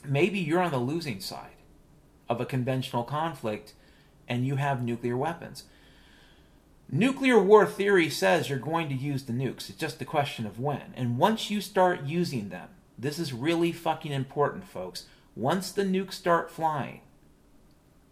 maybe 0.06 0.40
you're 0.40 0.62
on 0.62 0.72
the 0.72 0.78
losing 0.78 1.20
side 1.20 1.58
of 2.30 2.42
a 2.42 2.46
conventional 2.46 3.04
conflict." 3.04 3.74
and 4.28 4.46
you 4.46 4.56
have 4.56 4.84
nuclear 4.84 5.18
weapons. 5.18 5.64
Nuclear 6.90 7.42
war 7.42 7.66
theory 7.66 8.10
says 8.10 8.50
you're 8.50 8.60
going 8.60 8.90
to 8.90 8.96
use 8.96 9.24
the 9.24 9.34
nukes. 9.34 9.70
It's 9.70 9.78
just 9.78 10.02
a 10.02 10.06
question 10.06 10.46
of 10.46 10.60
when. 10.60 10.94
And 10.96 11.18
once 11.18 11.50
you 11.50 11.62
start 11.62 12.04
using 12.04 12.50
them, 12.50 12.70
this 12.98 13.18
is 13.18 13.34
really 13.34 13.72
fucking 13.72 14.12
important, 14.12 14.66
folks. 14.68 15.06
Once 15.36 15.72
the 15.72 15.84
nukes 15.84 16.14
start 16.14 16.52
flying, 16.52 17.02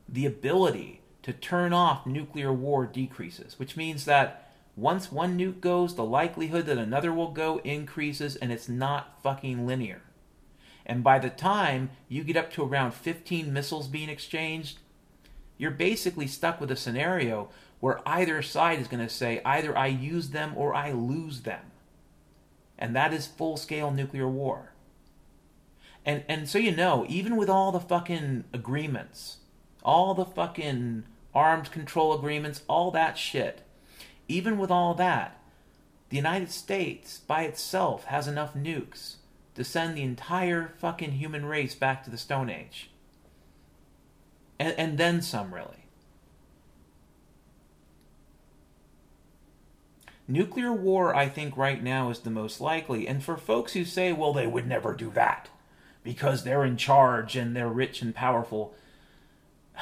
the 0.09 0.25
ability 0.25 1.01
to 1.21 1.31
turn 1.31 1.71
off 1.71 2.05
nuclear 2.05 2.51
war 2.51 2.85
decreases, 2.85 3.59
which 3.59 3.77
means 3.77 4.05
that 4.05 4.51
once 4.75 5.11
one 5.11 5.37
nuke 5.37 5.61
goes, 5.61 5.95
the 5.95 6.03
likelihood 6.03 6.65
that 6.65 6.77
another 6.77 7.13
will 7.13 7.31
go 7.31 7.59
increases, 7.63 8.35
and 8.35 8.51
it's 8.51 8.67
not 8.67 9.21
fucking 9.21 9.67
linear. 9.67 10.01
And 10.85 11.03
by 11.03 11.19
the 11.19 11.29
time 11.29 11.91
you 12.09 12.23
get 12.23 12.37
up 12.37 12.51
to 12.53 12.63
around 12.63 12.93
15 12.93 13.53
missiles 13.53 13.87
being 13.87 14.09
exchanged, 14.09 14.79
you're 15.57 15.71
basically 15.71 16.25
stuck 16.25 16.59
with 16.59 16.71
a 16.71 16.75
scenario 16.75 17.49
where 17.79 18.01
either 18.05 18.41
side 18.41 18.79
is 18.79 18.87
going 18.87 19.05
to 19.05 19.13
say 19.13 19.41
either 19.45 19.77
I 19.77 19.87
use 19.87 20.29
them 20.29 20.53
or 20.55 20.73
I 20.73 20.91
lose 20.91 21.41
them. 21.41 21.71
And 22.79 22.95
that 22.95 23.13
is 23.13 23.27
full 23.27 23.57
scale 23.57 23.91
nuclear 23.91 24.27
war. 24.27 24.70
And 26.05 26.23
and 26.27 26.49
so 26.49 26.57
you 26.57 26.75
know, 26.75 27.05
even 27.07 27.35
with 27.35 27.49
all 27.49 27.71
the 27.71 27.79
fucking 27.79 28.45
agreements, 28.53 29.37
all 29.83 30.13
the 30.13 30.25
fucking 30.25 31.03
arms 31.33 31.69
control 31.69 32.13
agreements, 32.13 32.63
all 32.67 32.91
that 32.91 33.17
shit, 33.17 33.61
even 34.27 34.57
with 34.57 34.71
all 34.71 34.93
that, 34.95 35.39
the 36.09 36.17
United 36.17 36.51
States 36.51 37.19
by 37.19 37.43
itself 37.43 38.05
has 38.05 38.27
enough 38.27 38.53
nukes 38.53 39.15
to 39.55 39.63
send 39.63 39.95
the 39.95 40.01
entire 40.01 40.73
fucking 40.79 41.13
human 41.13 41.45
race 41.45 41.75
back 41.75 42.03
to 42.03 42.09
the 42.09 42.17
Stone 42.17 42.49
Age 42.49 42.89
and, 44.61 44.75
and 44.77 44.97
then 44.99 45.21
some, 45.23 45.53
really. 45.53 45.85
Nuclear 50.27 50.71
war, 50.71 51.15
I 51.15 51.27
think, 51.27 51.57
right 51.57 51.81
now 51.81 52.11
is 52.11 52.19
the 52.19 52.29
most 52.29 52.61
likely. 52.61 53.07
And 53.07 53.23
for 53.23 53.37
folks 53.37 53.73
who 53.73 53.83
say, 53.83 54.13
well, 54.13 54.33
they 54.33 54.45
would 54.45 54.67
never 54.67 54.93
do 54.93 55.09
that 55.11 55.49
because 56.03 56.43
they're 56.43 56.65
in 56.65 56.77
charge 56.77 57.35
and 57.35 57.55
they're 57.55 57.67
rich 57.67 58.01
and 58.01 58.13
powerful, 58.15 58.73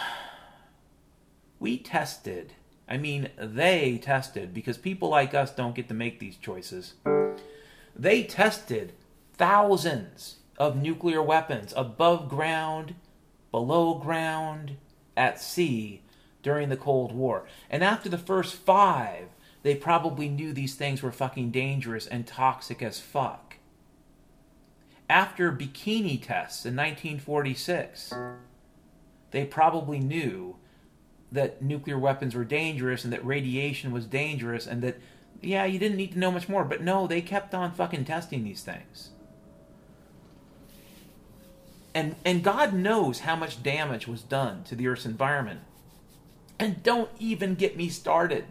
we 1.60 1.78
tested. 1.78 2.54
I 2.88 2.98
mean, 2.98 3.30
they 3.38 4.00
tested 4.02 4.54
because 4.54 4.78
people 4.78 5.10
like 5.10 5.34
us 5.34 5.52
don't 5.52 5.76
get 5.76 5.88
to 5.90 5.94
make 5.94 6.20
these 6.20 6.38
choices. 6.38 6.94
They 7.96 8.24
tested 8.24 8.94
thousands 9.34 10.38
of 10.58 10.76
nuclear 10.76 11.22
weapons 11.22 11.74
above 11.76 12.30
ground 12.30 12.96
below 13.52 13.96
ground, 13.96 14.78
at 15.18 15.42
sea 15.42 16.02
during 16.42 16.70
the 16.70 16.78
Cold 16.78 17.12
War. 17.12 17.46
And 17.70 17.84
after 17.84 18.10
the 18.10 18.18
first 18.18 18.56
five, 18.56 19.28
they 19.64 19.76
probably 19.76 20.30
knew 20.30 20.54
these 20.54 20.76
things 20.76 21.04
were 21.04 21.12
fucking 21.12 21.52
dangerous 21.52 22.08
and 22.08 22.26
toxic 22.26 22.82
as 22.82 23.00
fuck. 23.00 23.49
After 25.10 25.52
bikini 25.52 26.22
tests 26.22 26.66
in 26.66 26.76
1946, 26.76 28.14
they 29.32 29.46
probably 29.46 30.00
knew 30.00 30.56
that 31.32 31.62
nuclear 31.62 31.98
weapons 31.98 32.36
were 32.36 32.46
dangerous 32.46 33.04
and 33.04 33.12
that 33.12 33.26
radiation 33.26 33.92
was 33.92 34.06
dangerous 34.06 34.68
and 34.68 34.82
that, 34.84 34.98
yeah, 35.42 35.66
you 35.66 35.80
didn't 35.80 35.98
need 35.98 36.12
to 36.14 36.20
know 36.20 36.32
much 36.32 36.48
more. 36.48 36.64
But 36.64 36.82
no, 36.82 37.08
they 37.08 37.22
kept 37.22 37.54
on 37.54 37.72
fucking 37.72 38.06
testing 38.06 38.44
these 38.44 38.62
things 38.62 39.10
and 41.94 42.16
and 42.24 42.44
God 42.44 42.74
knows 42.74 43.20
how 43.20 43.36
much 43.36 43.64
damage 43.64 44.08
was 44.08 44.22
done 44.22 44.64
to 44.66 44.76
the 44.76 44.88
Earth's 44.88 45.06
environment. 45.06 45.62
And 46.58 46.84
don't 46.84 47.10
even 47.20 47.56
get 47.56 47.78
me 47.78 47.90
started 47.90 48.46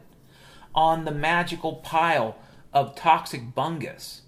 on 0.75 1.05
the 1.05 1.11
magical 1.11 1.75
pile 1.75 2.37
of 2.73 2.95
toxic 2.95 3.55
bungus 3.55 4.21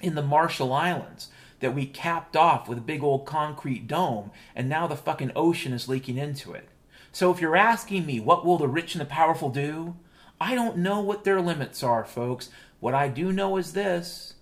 in 0.00 0.14
the 0.14 0.22
Marshall 0.22 0.72
Islands 0.72 1.28
that 1.60 1.74
we 1.74 1.86
capped 1.86 2.36
off 2.36 2.68
with 2.68 2.78
a 2.78 2.82
big 2.82 3.02
old 3.02 3.26
concrete 3.26 3.86
dome, 3.86 4.30
and 4.54 4.68
now 4.68 4.86
the 4.86 4.96
fucking 4.96 5.32
ocean 5.34 5.72
is 5.72 5.88
leaking 5.88 6.18
into 6.18 6.52
it. 6.52 6.68
So 7.12 7.30
if 7.30 7.40
you're 7.40 7.56
asking 7.56 8.04
me 8.04 8.20
what 8.20 8.44
will 8.44 8.58
the 8.58 8.68
rich 8.68 8.94
and 8.94 9.00
the 9.00 9.06
powerful 9.06 9.48
do, 9.48 9.96
I 10.40 10.54
don't 10.54 10.78
know 10.78 11.00
what 11.00 11.24
their 11.24 11.40
limits 11.40 11.82
are, 11.82 12.04
folks. 12.04 12.50
What 12.78 12.94
I 12.94 13.08
do 13.08 13.32
know 13.32 13.56
is 13.56 13.72
this 13.72 14.34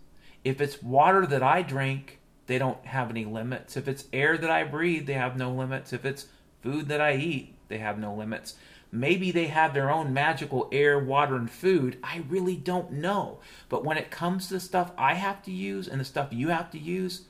if 0.43 0.61
it's 0.61 0.83
water 0.83 1.25
that 1.27 1.43
I 1.43 1.63
drink, 1.63 2.21
they 2.47 2.59
don't 2.59 2.85
have 2.87 3.11
any 3.11 3.25
limits. 3.25 3.77
If 3.77 3.89
it's 3.89 4.07
air 4.13 4.37
that 4.37 4.51
I 4.51 4.65
breathe, 4.65 5.07
they 5.07 5.15
have 5.15 5.37
no 5.37 5.51
limits. 5.51 5.93
If 5.93 6.05
it's 6.05 6.27
food 6.63 6.89
that 6.89 7.01
I 7.01 7.15
eat, 7.15 7.55
they 7.69 7.79
have 7.79 7.99
no 7.99 8.15
limits. 8.15 8.55
Maybe 8.95 9.33
they 9.33 9.49
have 9.49 9.75
their 9.75 9.91
own 9.91 10.15
magical 10.15 10.69
air, 10.71 11.01
water, 11.01 11.35
and 11.35 11.51
food. 11.51 11.99
I 12.05 12.23
really 12.29 12.55
don't 12.55 12.93
know. 12.93 13.41
But 13.69 13.85
when 13.85 13.99
it 13.99 14.13
comes 14.13 14.47
to 14.47 14.55
the 14.55 14.61
stuff 14.61 14.93
I 14.97 15.15
have 15.15 15.43
to 15.43 15.51
use 15.51 15.89
and 15.89 16.01
the 16.01 16.05
stuff 16.05 16.29
you 16.31 16.51
have 16.51 16.71
to 16.71 16.79
use, 16.79 17.23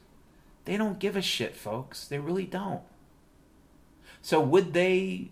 they 0.67 0.77
don't 0.77 0.99
give 0.99 1.17
a 1.17 1.23
shit, 1.23 1.57
folks. 1.57 2.07
They 2.07 2.19
really 2.19 2.45
don't. 2.45 2.83
So 4.21 4.41
would 4.41 4.75
they 4.75 5.31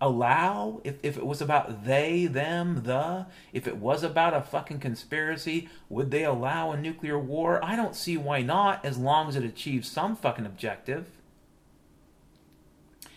allow 0.00 0.80
if, 0.82 0.96
if 1.04 1.16
it 1.16 1.24
was 1.24 1.40
about 1.40 1.84
they, 1.84 2.26
them, 2.26 2.82
the, 2.82 3.26
if 3.52 3.68
it 3.68 3.76
was 3.76 4.02
about 4.02 4.34
a 4.34 4.42
fucking 4.42 4.80
conspiracy, 4.80 5.68
would 5.88 6.10
they 6.10 6.24
allow 6.24 6.72
a 6.72 6.80
nuclear 6.80 7.18
war? 7.18 7.64
I 7.64 7.76
don't 7.76 7.94
see 7.94 8.16
why 8.16 8.42
not, 8.42 8.84
as 8.84 8.98
long 8.98 9.28
as 9.28 9.36
it 9.36 9.44
achieves 9.44 9.88
some 9.88 10.16
fucking 10.16 10.46
objective. 10.46 11.06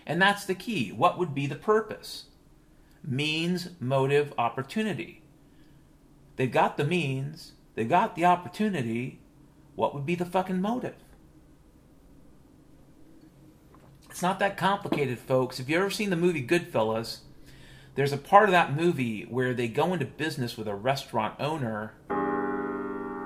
And 0.05 0.22
that's 0.22 0.45
the 0.45 0.55
key. 0.55 0.91
What 0.91 1.18
would 1.18 1.34
be 1.34 1.47
the 1.47 1.55
purpose? 1.55 2.26
Means, 3.04 3.70
motive, 3.80 4.34
opportunity. 4.38 5.22
They've 6.36 6.52
got 6.52 6.78
the 6.78 6.84
means, 6.84 7.54
they've 7.76 7.89
got 7.89 8.16
the 8.16 8.26
opportunity. 8.26 9.20
What 9.76 9.93
would 9.93 10.06
be 10.06 10.16
the 10.16 10.26
fucking 10.26 10.62
motive? 10.62 10.95
It's 14.10 14.22
not 14.22 14.39
that 14.39 14.58
complicated, 14.58 15.20
folks. 15.20 15.60
If 15.60 15.70
you've 15.70 15.80
ever 15.80 15.89
seen 15.89 16.10
the 16.10 16.16
movie 16.16 16.45
Goodfellas, 16.45 17.20
there's 17.95 18.12
a 18.12 18.18
part 18.18 18.45
of 18.45 18.52
that 18.52 18.76
movie 18.76 19.24
where 19.24 19.54
they 19.54 19.68
go 19.68 19.93
into 19.93 20.06
business 20.06 20.58
with 20.58 20.68
a 20.68 20.76
restaurant 20.76 21.36
owner 21.39 21.93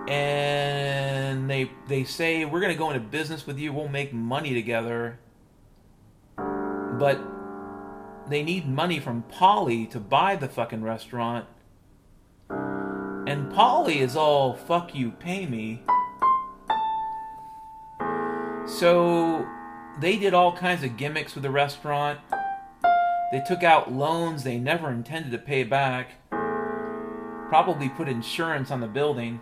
and 0.08 1.50
they 1.50 1.72
they 1.88 2.04
say 2.04 2.46
we're 2.46 2.60
going 2.60 2.72
to 2.72 2.78
go 2.78 2.92
into 2.92 3.00
business 3.00 3.48
with 3.48 3.58
you 3.58 3.74
we'll 3.74 3.88
make 3.88 4.14
money 4.14 4.54
together 4.54 5.20
but 6.38 7.20
they 8.30 8.44
need 8.44 8.68
money 8.68 9.00
from 9.00 9.24
Paulie 9.32 9.90
to 9.92 10.00
buy 10.00 10.36
the 10.36 10.48
fucking 10.48 10.84
restaurant 10.84 11.46
and 12.50 13.52
Paulie 13.52 13.98
is 13.98 14.16
all 14.16 14.54
fuck 14.54 14.94
you 14.96 15.12
pay 15.12 15.46
me 15.46 15.84
so 18.66 19.46
they 20.00 20.18
did 20.18 20.34
all 20.34 20.56
kinds 20.56 20.84
of 20.84 20.98
gimmicks 20.98 21.36
with 21.36 21.44
the 21.44 21.52
restaurant. 21.52 22.20
They 23.32 23.42
took 23.48 23.64
out 23.64 23.92
loans 23.92 24.44
they 24.44 24.58
never 24.58 24.90
intended 24.90 25.32
to 25.32 25.38
pay 25.38 25.64
back. 25.64 26.12
Probably 27.50 27.90
put 27.90 28.08
insurance 28.08 28.72
on 28.72 28.82
the 28.82 28.88
building. 28.88 29.40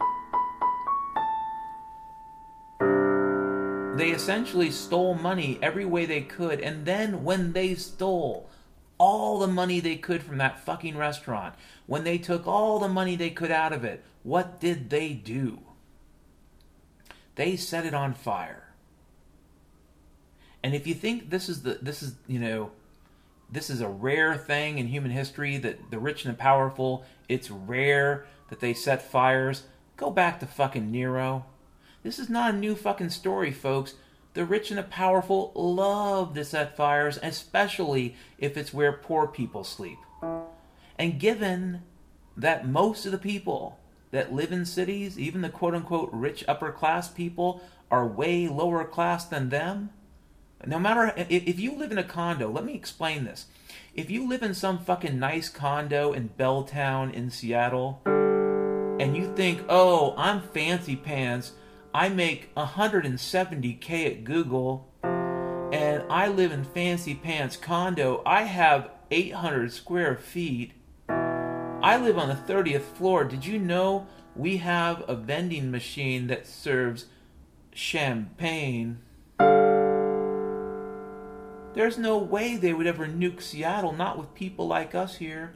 They 3.97 4.09
essentially 4.09 4.71
stole 4.71 5.15
money 5.15 5.57
every 5.61 5.85
way 5.85 6.05
they 6.05 6.21
could, 6.21 6.59
and 6.59 6.85
then 6.85 7.23
when 7.23 7.53
they 7.53 7.75
stole 7.75 8.49
all 9.03 9.37
the 9.37 9.47
money 9.47 9.81
they 9.81 9.97
could 9.97 10.23
from 10.23 10.37
that 10.37 10.63
fucking 10.63 10.95
restaurant, 10.95 11.55
when 11.87 12.05
they 12.05 12.17
took 12.17 12.47
all 12.47 12.79
the 12.79 12.87
money 12.87 13.17
they 13.17 13.29
could 13.29 13.51
out 13.51 13.73
of 13.73 13.83
it, 13.83 14.01
what 14.23 14.61
did 14.61 14.89
they 14.89 15.11
do? 15.11 15.59
They 17.35 17.57
set 17.57 17.85
it 17.85 17.93
on 17.93 18.13
fire. 18.13 18.69
And 20.63 20.73
if 20.73 20.87
you 20.87 20.93
think 20.93 21.31
this 21.31 21.49
is 21.49 21.63
the 21.63 21.79
this 21.81 22.01
is 22.01 22.15
you 22.27 22.39
know 22.39 22.71
this 23.51 23.69
is 23.69 23.81
a 23.81 23.89
rare 23.89 24.37
thing 24.37 24.77
in 24.77 24.87
human 24.87 25.11
history 25.11 25.57
that 25.57 25.91
the 25.91 25.99
rich 25.99 26.23
and 26.23 26.33
the 26.33 26.37
powerful 26.37 27.03
it's 27.27 27.51
rare 27.51 28.25
that 28.47 28.61
they 28.61 28.73
set 28.73 29.01
fires. 29.01 29.63
Go 29.97 30.11
back 30.11 30.39
to 30.39 30.45
fucking 30.45 30.89
Nero. 30.89 31.45
This 32.03 32.19
is 32.19 32.29
not 32.29 32.53
a 32.53 32.57
new 32.57 32.73
fucking 32.73 33.09
story, 33.09 33.51
folks. 33.51 33.95
The 34.33 34.45
rich 34.45 34.71
and 34.71 34.77
the 34.77 34.83
powerful 34.83 35.51
love 35.55 36.33
to 36.33 36.43
set 36.43 36.75
fires, 36.75 37.19
especially 37.21 38.15
if 38.37 38.57
it's 38.57 38.73
where 38.73 38.91
poor 38.91 39.27
people 39.27 39.63
sleep. 39.63 39.99
And 40.97 41.19
given 41.19 41.83
that 42.35 42.67
most 42.67 43.05
of 43.05 43.11
the 43.11 43.17
people 43.17 43.79
that 44.11 44.33
live 44.33 44.51
in 44.51 44.65
cities, 44.65 45.19
even 45.19 45.41
the 45.41 45.49
quote 45.49 45.75
unquote 45.75 46.09
rich 46.11 46.43
upper 46.47 46.71
class 46.71 47.07
people, 47.09 47.61
are 47.91 48.07
way 48.07 48.47
lower 48.47 48.83
class 48.83 49.25
than 49.25 49.49
them, 49.49 49.91
no 50.65 50.79
matter 50.79 51.13
if 51.17 51.59
you 51.59 51.75
live 51.75 51.91
in 51.91 51.97
a 51.97 52.03
condo, 52.03 52.49
let 52.49 52.63
me 52.63 52.73
explain 52.73 53.25
this. 53.25 53.47
If 53.93 54.09
you 54.09 54.27
live 54.27 54.41
in 54.41 54.53
some 54.53 54.79
fucking 54.79 55.19
nice 55.19 55.49
condo 55.49 56.13
in 56.13 56.29
Belltown 56.39 57.13
in 57.13 57.29
Seattle, 57.29 58.01
and 58.05 59.15
you 59.15 59.33
think, 59.35 59.63
oh, 59.67 60.13
I'm 60.17 60.41
fancy 60.41 60.95
pants, 60.95 61.51
I 61.95 62.09
make 62.09 62.53
170k 62.55 64.07
at 64.07 64.23
Google, 64.23 64.91
and 65.03 66.03
I 66.09 66.27
live 66.27 66.51
in 66.51 66.63
fancy 66.63 67.13
pants 67.13 67.55
condo, 67.55 68.23
I 68.25 68.43
have 68.43 68.89
800 69.11 69.71
square 69.71 70.15
feet, 70.15 70.73
I 71.07 71.97
live 71.97 72.17
on 72.17 72.29
the 72.29 72.53
30th 72.53 72.81
floor. 72.81 73.25
Did 73.25 73.45
you 73.45 73.59
know 73.59 74.07
we 74.35 74.57
have 74.57 75.03
a 75.07 75.15
vending 75.15 75.69
machine 75.69 76.25
that 76.27 76.47
serves 76.47 77.05
champagne? 77.73 78.97
There's 81.75 81.99
no 81.99 82.17
way 82.17 82.55
they 82.55 82.73
would 82.73 82.87
ever 82.87 83.05
nuke 83.05 83.41
Seattle, 83.41 83.93
not 83.93 84.17
with 84.17 84.33
people 84.33 84.65
like 84.65 84.95
us 84.95 85.17
here. 85.17 85.53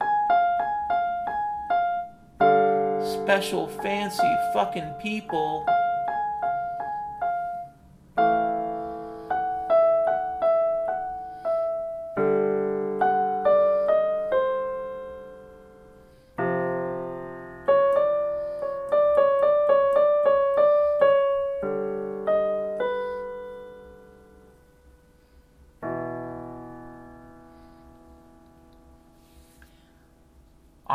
Special, 3.00 3.66
fancy, 3.82 4.36
fucking 4.52 4.94
people. 5.02 5.66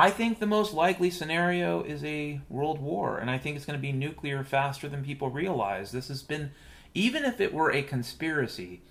I 0.04 0.10
think 0.10 0.40
the 0.40 0.46
most 0.46 0.74
likely 0.74 1.10
scenario 1.10 1.82
is 1.82 2.04
a 2.04 2.42
world 2.50 2.82
war, 2.82 3.20
and 3.20 3.32
I 3.32 3.38
think 3.38 3.56
it's 3.56 3.66
going 3.66 3.80
to 3.80 3.82
be 3.82 3.94
nuclear 3.94 4.44
faster 4.44 4.90
than 4.90 5.02
people 5.02 5.30
realize. 5.30 5.94
This 5.94 6.10
has 6.10 6.22
been, 6.22 6.52
even 6.94 7.24
if 7.24 7.40
it 7.40 7.54
were 7.54 7.72
a 7.72 7.82
conspiracy, 7.82 8.82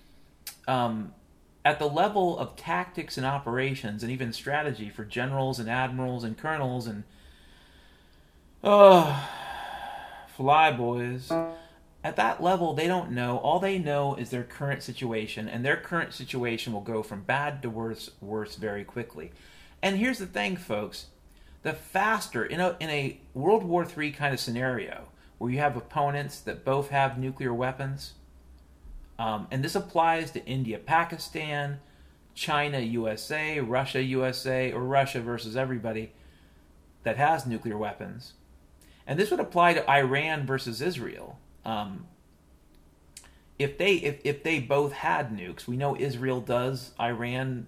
um, 0.67 1.13
at 1.63 1.77
the 1.77 1.87
level 1.87 2.39
of 2.39 2.55
tactics 2.55 3.15
and 3.15 3.27
operations 3.27 4.01
and 4.01 4.11
even 4.11 4.33
strategy 4.33 4.89
for 4.89 5.05
generals 5.05 5.59
and 5.59 5.69
admirals 5.69 6.23
and 6.23 6.35
colonels 6.35 6.87
and 6.87 7.03
oh, 8.63 9.29
flyboys. 10.35 11.29
At 12.03 12.15
that 12.15 12.41
level, 12.41 12.73
they 12.73 12.87
don't 12.87 13.11
know. 13.11 13.37
All 13.37 13.59
they 13.59 13.77
know 13.77 14.15
is 14.15 14.31
their 14.31 14.41
current 14.41 14.81
situation, 14.81 15.47
and 15.47 15.63
their 15.63 15.77
current 15.77 16.11
situation 16.11 16.73
will 16.73 16.81
go 16.81 17.03
from 17.03 17.21
bad 17.21 17.61
to 17.61 17.69
worse, 17.69 18.09
worse 18.19 18.55
very 18.55 18.83
quickly. 18.83 19.31
And 19.83 19.97
here's 19.97 20.17
the 20.17 20.25
thing, 20.25 20.55
folks: 20.55 21.07
the 21.61 21.73
faster 21.73 22.45
in 22.45 22.61
a 22.61 22.77
in 22.79 22.89
a 22.89 23.19
World 23.33 23.63
War 23.63 23.85
III 23.85 24.11
kind 24.11 24.33
of 24.33 24.39
scenario 24.39 25.09
where 25.37 25.51
you 25.51 25.59
have 25.59 25.75
opponents 25.75 26.39
that 26.39 26.63
both 26.63 26.89
have 26.89 27.19
nuclear 27.19 27.53
weapons, 27.53 28.13
um, 29.19 29.45
and 29.51 29.61
this 29.61 29.75
applies 29.75 30.31
to 30.31 30.45
India, 30.45 30.79
Pakistan, 30.79 31.81
China, 32.33 32.79
USA, 32.79 33.59
Russia, 33.59 34.01
USA, 34.01 34.71
or 34.71 34.83
Russia 34.83 35.19
versus 35.19 35.57
everybody 35.57 36.13
that 37.03 37.17
has 37.17 37.45
nuclear 37.45 37.77
weapons, 37.77 38.33
and 39.05 39.19
this 39.19 39.31
would 39.31 39.41
apply 39.41 39.73
to 39.73 39.91
Iran 39.91 40.45
versus 40.45 40.81
Israel. 40.81 41.39
Um, 41.65 42.05
if 43.59 43.77
they 43.77 43.95
if, 43.95 44.21
if 44.23 44.43
they 44.43 44.61
both 44.61 44.93
had 44.93 45.35
nukes, 45.35 45.67
we 45.67 45.75
know 45.75 45.97
Israel 45.97 46.39
does. 46.39 46.91
Iran 46.97 47.67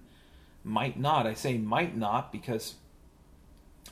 might 0.66 0.98
not. 0.98 1.26
I 1.26 1.34
say 1.34 1.56
might 1.56 1.96
not 1.96 2.32
because 2.32 2.74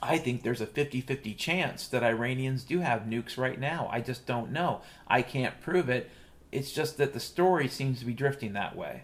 I 0.01 0.17
think 0.17 0.43
there's 0.43 0.61
a 0.61 0.65
50 0.65 1.01
50 1.01 1.33
chance 1.33 1.87
that 1.87 2.03
Iranians 2.03 2.63
do 2.63 2.79
have 2.79 3.03
nukes 3.03 3.37
right 3.37 3.59
now. 3.59 3.89
I 3.91 4.01
just 4.01 4.25
don't 4.25 4.51
know. 4.51 4.81
I 5.07 5.21
can't 5.21 5.61
prove 5.61 5.89
it. 5.89 6.11
It's 6.51 6.71
just 6.71 6.97
that 6.97 7.13
the 7.13 7.19
story 7.19 7.67
seems 7.67 7.99
to 7.99 8.05
be 8.05 8.13
drifting 8.13 8.53
that 8.53 8.75
way. 8.75 9.03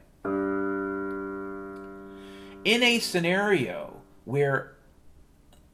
In 2.63 2.83
a 2.83 2.99
scenario 2.99 4.01
where 4.25 4.73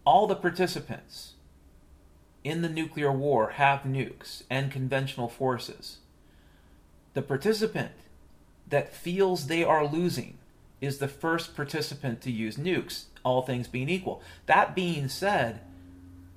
all 0.05 0.27
the 0.27 0.35
participants 0.35 1.33
in 2.43 2.61
the 2.61 2.69
nuclear 2.69 3.11
war 3.11 3.49
have 3.51 3.81
nukes 3.81 4.43
and 4.49 4.71
conventional 4.71 5.27
forces, 5.27 5.97
the 7.13 7.21
participant 7.21 7.91
that 8.67 8.93
feels 8.93 9.47
they 9.47 9.63
are 9.63 9.85
losing 9.85 10.37
is 10.81 10.97
the 10.97 11.07
first 11.07 11.55
participant 11.55 12.21
to 12.21 12.31
use 12.31 12.57
nukes, 12.57 13.05
all 13.23 13.41
things 13.41 13.67
being 13.67 13.89
equal. 13.89 14.21
That 14.45 14.75
being 14.75 15.07
said, 15.09 15.61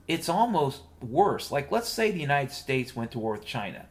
it's 0.08 0.28
almost 0.28 0.82
worse. 1.00 1.50
Like, 1.50 1.70
let's 1.70 1.88
say 1.88 2.10
the 2.10 2.20
United 2.20 2.52
States 2.52 2.96
went 2.96 3.12
to 3.12 3.18
war 3.18 3.32
with 3.32 3.44
China. 3.44 3.86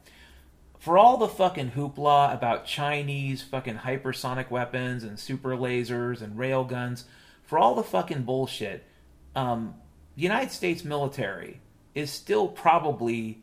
For 0.80 0.97
all 0.97 1.18
the 1.18 1.28
fucking 1.28 1.72
hoopla 1.72 2.34
about 2.34 2.66
Chinese 2.66 3.41
fucking 3.41 3.80
hypersonic 3.80 4.50
weapons 4.50 5.04
and 5.04 5.20
super 5.20 5.56
lasers 5.56 6.22
and 6.22 6.38
railguns, 6.38 7.04
for 7.43 7.60
all 7.60 7.76
the 7.76 7.84
fucking 7.84 8.24
bullshit, 8.24 8.86
um, 9.36 9.76
the 10.16 10.24
United 10.24 10.52
States 10.52 10.84
military 10.84 11.62
is 11.95 12.12
still 12.12 12.47
probably 12.47 13.41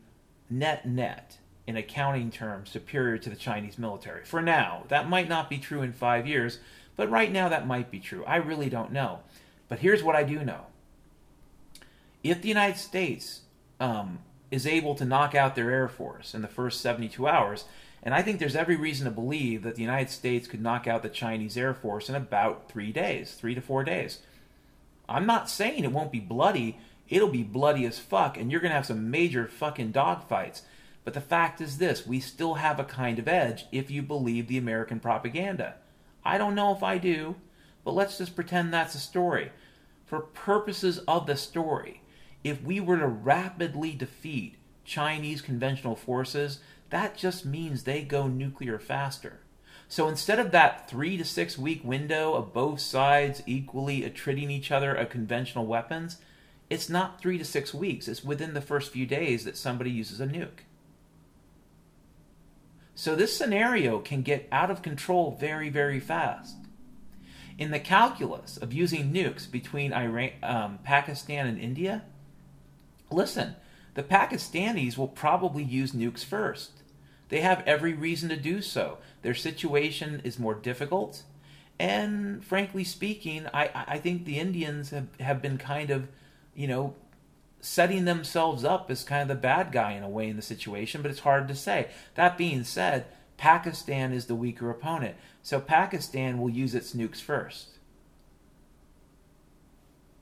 net 0.49 0.87
net 0.87 1.37
in 1.67 1.75
accounting 1.75 2.31
terms 2.31 2.69
superior 2.69 3.17
to 3.17 3.29
the 3.29 3.35
Chinese 3.35 3.77
military. 3.77 4.23
For 4.23 4.41
now, 4.41 4.83
that 4.87 5.09
might 5.09 5.27
not 5.27 5.49
be 5.49 5.57
true 5.57 5.81
in 5.81 5.91
five 5.91 6.25
years, 6.25 6.59
But 6.97 7.09
right 7.09 7.31
now, 7.31 7.47
that 7.47 7.67
might 7.67 7.89
be 7.89 7.99
true. 7.99 8.25
I 8.25 8.35
really 8.37 8.69
don't 8.69 8.91
know. 8.91 9.19
But 9.69 9.79
here's 9.79 10.03
what 10.03 10.15
I 10.15 10.23
do 10.23 10.43
know 10.43 10.65
if 12.23 12.41
the 12.41 12.47
United 12.49 12.77
States 12.77 13.41
um, 13.79 14.19
is 14.51 14.67
able 14.67 14.95
to 14.95 15.05
knock 15.05 15.35
out 15.35 15.55
their 15.55 15.71
Air 15.71 15.87
Force 15.87 16.33
in 16.33 16.41
the 16.41 16.47
first 16.47 16.81
72 16.81 17.25
hours, 17.27 17.65
and 18.03 18.13
I 18.13 18.21
think 18.21 18.39
there's 18.39 18.55
every 18.55 18.75
reason 18.75 19.05
to 19.05 19.11
believe 19.11 19.63
that 19.63 19.75
the 19.75 19.81
United 19.81 20.09
States 20.09 20.47
could 20.47 20.61
knock 20.61 20.87
out 20.87 21.03
the 21.03 21.09
Chinese 21.09 21.57
Air 21.57 21.73
Force 21.73 22.09
in 22.09 22.15
about 22.15 22.69
three 22.69 22.91
days, 22.91 23.33
three 23.33 23.55
to 23.55 23.61
four 23.61 23.83
days. 23.83 24.19
I'm 25.07 25.25
not 25.25 25.49
saying 25.49 25.83
it 25.83 25.91
won't 25.91 26.11
be 26.11 26.19
bloody. 26.19 26.77
It'll 27.07 27.29
be 27.29 27.43
bloody 27.43 27.85
as 27.85 27.99
fuck, 27.99 28.37
and 28.37 28.51
you're 28.51 28.59
going 28.59 28.71
to 28.71 28.75
have 28.75 28.85
some 28.85 29.11
major 29.11 29.47
fucking 29.47 29.93
dogfights. 29.93 30.61
But 31.05 31.13
the 31.13 31.21
fact 31.21 31.61
is 31.61 31.77
this 31.77 32.05
we 32.05 32.19
still 32.19 32.55
have 32.55 32.79
a 32.79 32.83
kind 32.83 33.19
of 33.19 33.27
edge 33.27 33.65
if 33.71 33.89
you 33.89 34.01
believe 34.01 34.47
the 34.47 34.57
American 34.57 34.99
propaganda. 34.99 35.75
I 36.27 36.37
don't 36.37 36.55
know 36.55 36.75
if 36.75 36.83
I 36.83 36.97
do, 36.97 37.35
but 37.85 37.93
let's 37.93 38.17
just 38.17 38.35
pretend 38.35 38.73
that's 38.73 38.95
a 38.95 38.99
story. 38.99 39.51
For 40.05 40.19
purposes 40.19 40.99
of 41.07 41.25
the 41.25 41.37
story, 41.37 42.01
if 42.43 42.61
we 42.61 42.81
were 42.81 42.97
to 42.97 43.07
rapidly 43.07 43.93
defeat 43.93 44.57
Chinese 44.83 45.41
conventional 45.41 45.95
forces, 45.95 46.59
that 46.89 47.15
just 47.15 47.45
means 47.45 47.83
they 47.83 48.01
go 48.01 48.27
nuclear 48.27 48.77
faster. 48.77 49.39
So 49.87 50.09
instead 50.09 50.37
of 50.37 50.51
that 50.51 50.89
three 50.89 51.15
to 51.15 51.23
six 51.23 51.57
week 51.57 51.81
window 51.85 52.33
of 52.33 52.53
both 52.53 52.81
sides 52.81 53.41
equally 53.45 54.03
attriting 54.03 54.51
each 54.51 54.69
other 54.69 54.93
of 54.93 55.09
conventional 55.09 55.65
weapons, 55.65 56.17
it's 56.69 56.89
not 56.89 57.21
three 57.21 57.37
to 57.37 57.45
six 57.45 57.73
weeks. 57.73 58.09
It's 58.09 58.23
within 58.23 58.53
the 58.53 58.61
first 58.61 58.91
few 58.91 59.05
days 59.05 59.45
that 59.45 59.55
somebody 59.55 59.91
uses 59.91 60.19
a 60.19 60.27
nuke. 60.27 60.66
So 62.97 63.15
this 63.15 63.37
scenario 63.37 63.99
can 63.99 64.23
get 64.23 64.47
out 64.51 64.71
of 64.71 64.81
control 64.81 65.37
very, 65.39 65.69
very 65.69 65.99
fast. 65.99 66.55
In 67.59 67.69
the 67.69 67.79
calculus 67.79 68.57
of 68.57 68.73
using 68.73 69.13
nukes 69.13 69.49
between 69.49 69.93
Iran, 69.93 70.31
um, 70.41 70.79
Pakistan 70.83 71.45
and 71.45 71.59
India, 71.59 72.05
listen, 73.11 73.55
the 73.93 74.01
Pakistanis 74.01 74.97
will 74.97 75.07
probably 75.07 75.63
use 75.63 75.91
nukes 75.91 76.25
first. 76.25 76.71
They 77.29 77.41
have 77.41 77.61
every 77.67 77.93
reason 77.93 78.29
to 78.29 78.35
do 78.35 78.63
so. 78.63 78.97
Their 79.21 79.35
situation 79.35 80.19
is 80.23 80.39
more 80.39 80.55
difficult. 80.55 81.21
And 81.79 82.43
frankly 82.43 82.83
speaking, 82.83 83.45
I, 83.53 83.69
I 83.75 83.99
think 83.99 84.25
the 84.25 84.39
Indians 84.39 84.89
have, 84.89 85.07
have 85.19 85.39
been 85.39 85.59
kind 85.59 85.91
of, 85.91 86.07
you 86.55 86.65
know, 86.67 86.95
setting 87.67 88.05
themselves 88.05 88.63
up 88.63 88.89
as 88.89 89.03
kind 89.03 89.21
of 89.21 89.27
the 89.27 89.35
bad 89.35 89.71
guy 89.71 89.91
in 89.91 90.03
a 90.03 90.09
way 90.09 90.29
in 90.29 90.37
the 90.37 90.41
situation, 90.41 91.01
but 91.01 91.11
it's 91.11 91.19
hard 91.19 91.47
to 91.49 91.55
say. 91.55 91.89
That 92.15 92.37
being 92.37 92.63
said, 92.63 93.05
Pakistan 93.35 94.13
is 94.13 94.25
the 94.25 94.35
weaker 94.35 94.69
opponent. 94.69 95.15
So 95.43 95.59
Pakistan 95.59 96.39
will 96.39 96.49
use 96.49 96.73
its 96.73 96.93
nukes 96.93 97.21
first. 97.21 97.71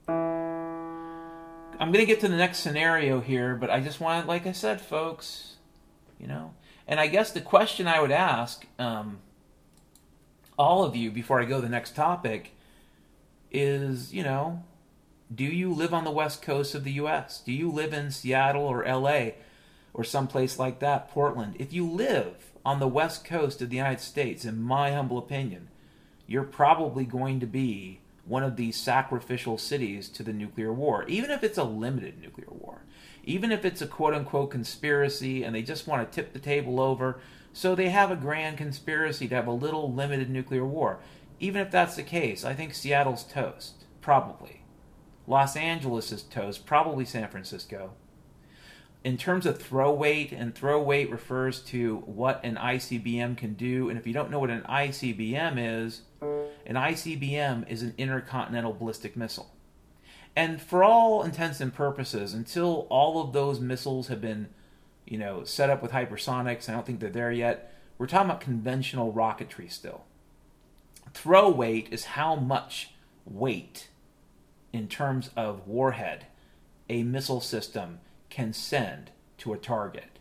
I'm 0.07 1.91
going 1.91 2.05
to 2.05 2.05
get 2.05 2.19
to 2.21 2.27
the 2.27 2.35
next 2.35 2.59
scenario 2.59 3.19
here, 3.19 3.55
but 3.55 3.69
I 3.69 3.79
just 3.79 3.99
want, 3.99 4.27
like 4.27 4.47
I 4.47 4.51
said, 4.51 4.81
folks, 4.81 5.57
you 6.19 6.27
know, 6.27 6.53
and 6.87 6.99
I 6.99 7.07
guess 7.07 7.31
the 7.31 7.41
question 7.41 7.87
I 7.87 8.01
would 8.01 8.11
ask 8.11 8.65
um, 8.79 9.19
all 10.57 10.83
of 10.83 10.95
you 10.95 11.11
before 11.11 11.41
I 11.41 11.45
go 11.45 11.57
to 11.57 11.61
the 11.61 11.69
next 11.69 11.95
topic 11.95 12.53
is, 13.51 14.13
you 14.13 14.23
know, 14.23 14.63
do 15.33 15.43
you 15.43 15.73
live 15.73 15.93
on 15.93 16.03
the 16.03 16.11
west 16.11 16.41
coast 16.41 16.75
of 16.75 16.83
the 16.83 16.93
U.S.? 16.93 17.41
Do 17.43 17.51
you 17.51 17.71
live 17.71 17.93
in 17.93 18.11
Seattle 18.11 18.63
or 18.63 18.85
L.A. 18.85 19.35
or 19.93 20.03
someplace 20.03 20.59
like 20.59 20.79
that, 20.79 21.09
Portland? 21.09 21.55
If 21.59 21.73
you 21.73 21.89
live 21.89 22.51
on 22.65 22.79
the 22.79 22.87
west 22.87 23.25
coast 23.25 23.61
of 23.61 23.69
the 23.69 23.77
United 23.77 24.01
States, 24.01 24.45
in 24.45 24.61
my 24.61 24.91
humble 24.91 25.17
opinion, 25.17 25.69
you're 26.27 26.43
probably 26.43 27.05
going 27.05 27.39
to 27.39 27.47
be 27.47 28.01
one 28.25 28.43
of 28.43 28.55
these 28.55 28.77
sacrificial 28.77 29.57
cities 29.57 30.09
to 30.09 30.23
the 30.23 30.33
nuclear 30.33 30.73
war, 30.73 31.05
even 31.07 31.29
if 31.29 31.43
it's 31.43 31.57
a 31.57 31.63
limited 31.63 32.19
nuclear 32.21 32.49
war 32.49 32.81
even 33.25 33.51
if 33.51 33.65
it's 33.65 33.81
a 33.81 33.87
quote 33.87 34.13
unquote 34.13 34.51
conspiracy 34.51 35.43
and 35.43 35.53
they 35.53 35.61
just 35.61 35.87
want 35.87 36.09
to 36.09 36.15
tip 36.15 36.31
the 36.31 36.39
table 36.39 36.79
over. 36.79 37.19
So 37.53 37.73
they 37.73 37.89
have 37.89 38.11
a 38.11 38.15
grand 38.15 38.57
conspiracy 38.57 39.27
to 39.27 39.35
have 39.35 39.47
a 39.47 39.51
little 39.51 39.91
limited 39.91 40.29
nuclear 40.29 40.65
war. 40.65 40.99
Even 41.39 41.61
if 41.61 41.71
that's 41.71 41.95
the 41.95 42.03
case, 42.03 42.45
I 42.45 42.53
think 42.53 42.73
Seattle's 42.73 43.23
toast. 43.23 43.85
Probably. 44.01 44.61
Los 45.27 45.55
Angeles 45.55 46.11
is 46.11 46.23
toast. 46.23 46.65
Probably 46.65 47.05
San 47.05 47.27
Francisco. 47.29 47.91
In 49.03 49.17
terms 49.17 49.45
of 49.45 49.61
throw 49.61 49.93
weight, 49.93 50.31
and 50.31 50.55
throw 50.55 50.81
weight 50.81 51.11
refers 51.11 51.59
to 51.65 51.97
what 52.05 52.43
an 52.43 52.55
ICBM 52.55 53.37
can 53.37 53.53
do. 53.53 53.89
And 53.89 53.99
if 53.99 54.07
you 54.07 54.13
don't 54.13 54.31
know 54.31 54.39
what 54.39 54.49
an 54.49 54.63
ICBM 54.63 55.55
is, 55.57 56.01
an 56.21 56.75
ICBM 56.75 57.69
is 57.69 57.83
an 57.83 57.93
intercontinental 57.97 58.73
ballistic 58.73 59.15
missile. 59.15 59.51
And 60.35 60.61
for 60.61 60.83
all 60.83 61.23
intents 61.23 61.61
and 61.61 61.73
purposes, 61.73 62.33
until 62.33 62.87
all 62.89 63.21
of 63.21 63.31
those 63.31 63.59
missiles 63.59 64.07
have 64.07 64.21
been, 64.21 64.49
you 65.05 65.17
know, 65.17 65.43
set 65.43 65.69
up 65.69 65.81
with 65.81 65.91
hypersonics, 65.91 66.67
I 66.67 66.73
don't 66.73 66.85
think 66.85 66.99
they're 66.99 67.09
there 67.09 67.31
yet. 67.31 67.73
We're 67.97 68.07
talking 68.07 68.29
about 68.29 68.41
conventional 68.41 69.13
rocketry 69.13 69.71
still. 69.71 70.03
Throw 71.13 71.49
weight 71.49 71.87
is 71.91 72.05
how 72.05 72.35
much 72.35 72.91
weight, 73.23 73.87
in 74.75 74.89
terms 74.89 75.29
of 75.37 75.65
warhead, 75.65 76.25
a 76.89 77.03
missile 77.03 77.39
system 77.39 77.99
can 78.29 78.51
send 78.51 79.11
to 79.37 79.53
a 79.53 79.57
target. 79.57 80.19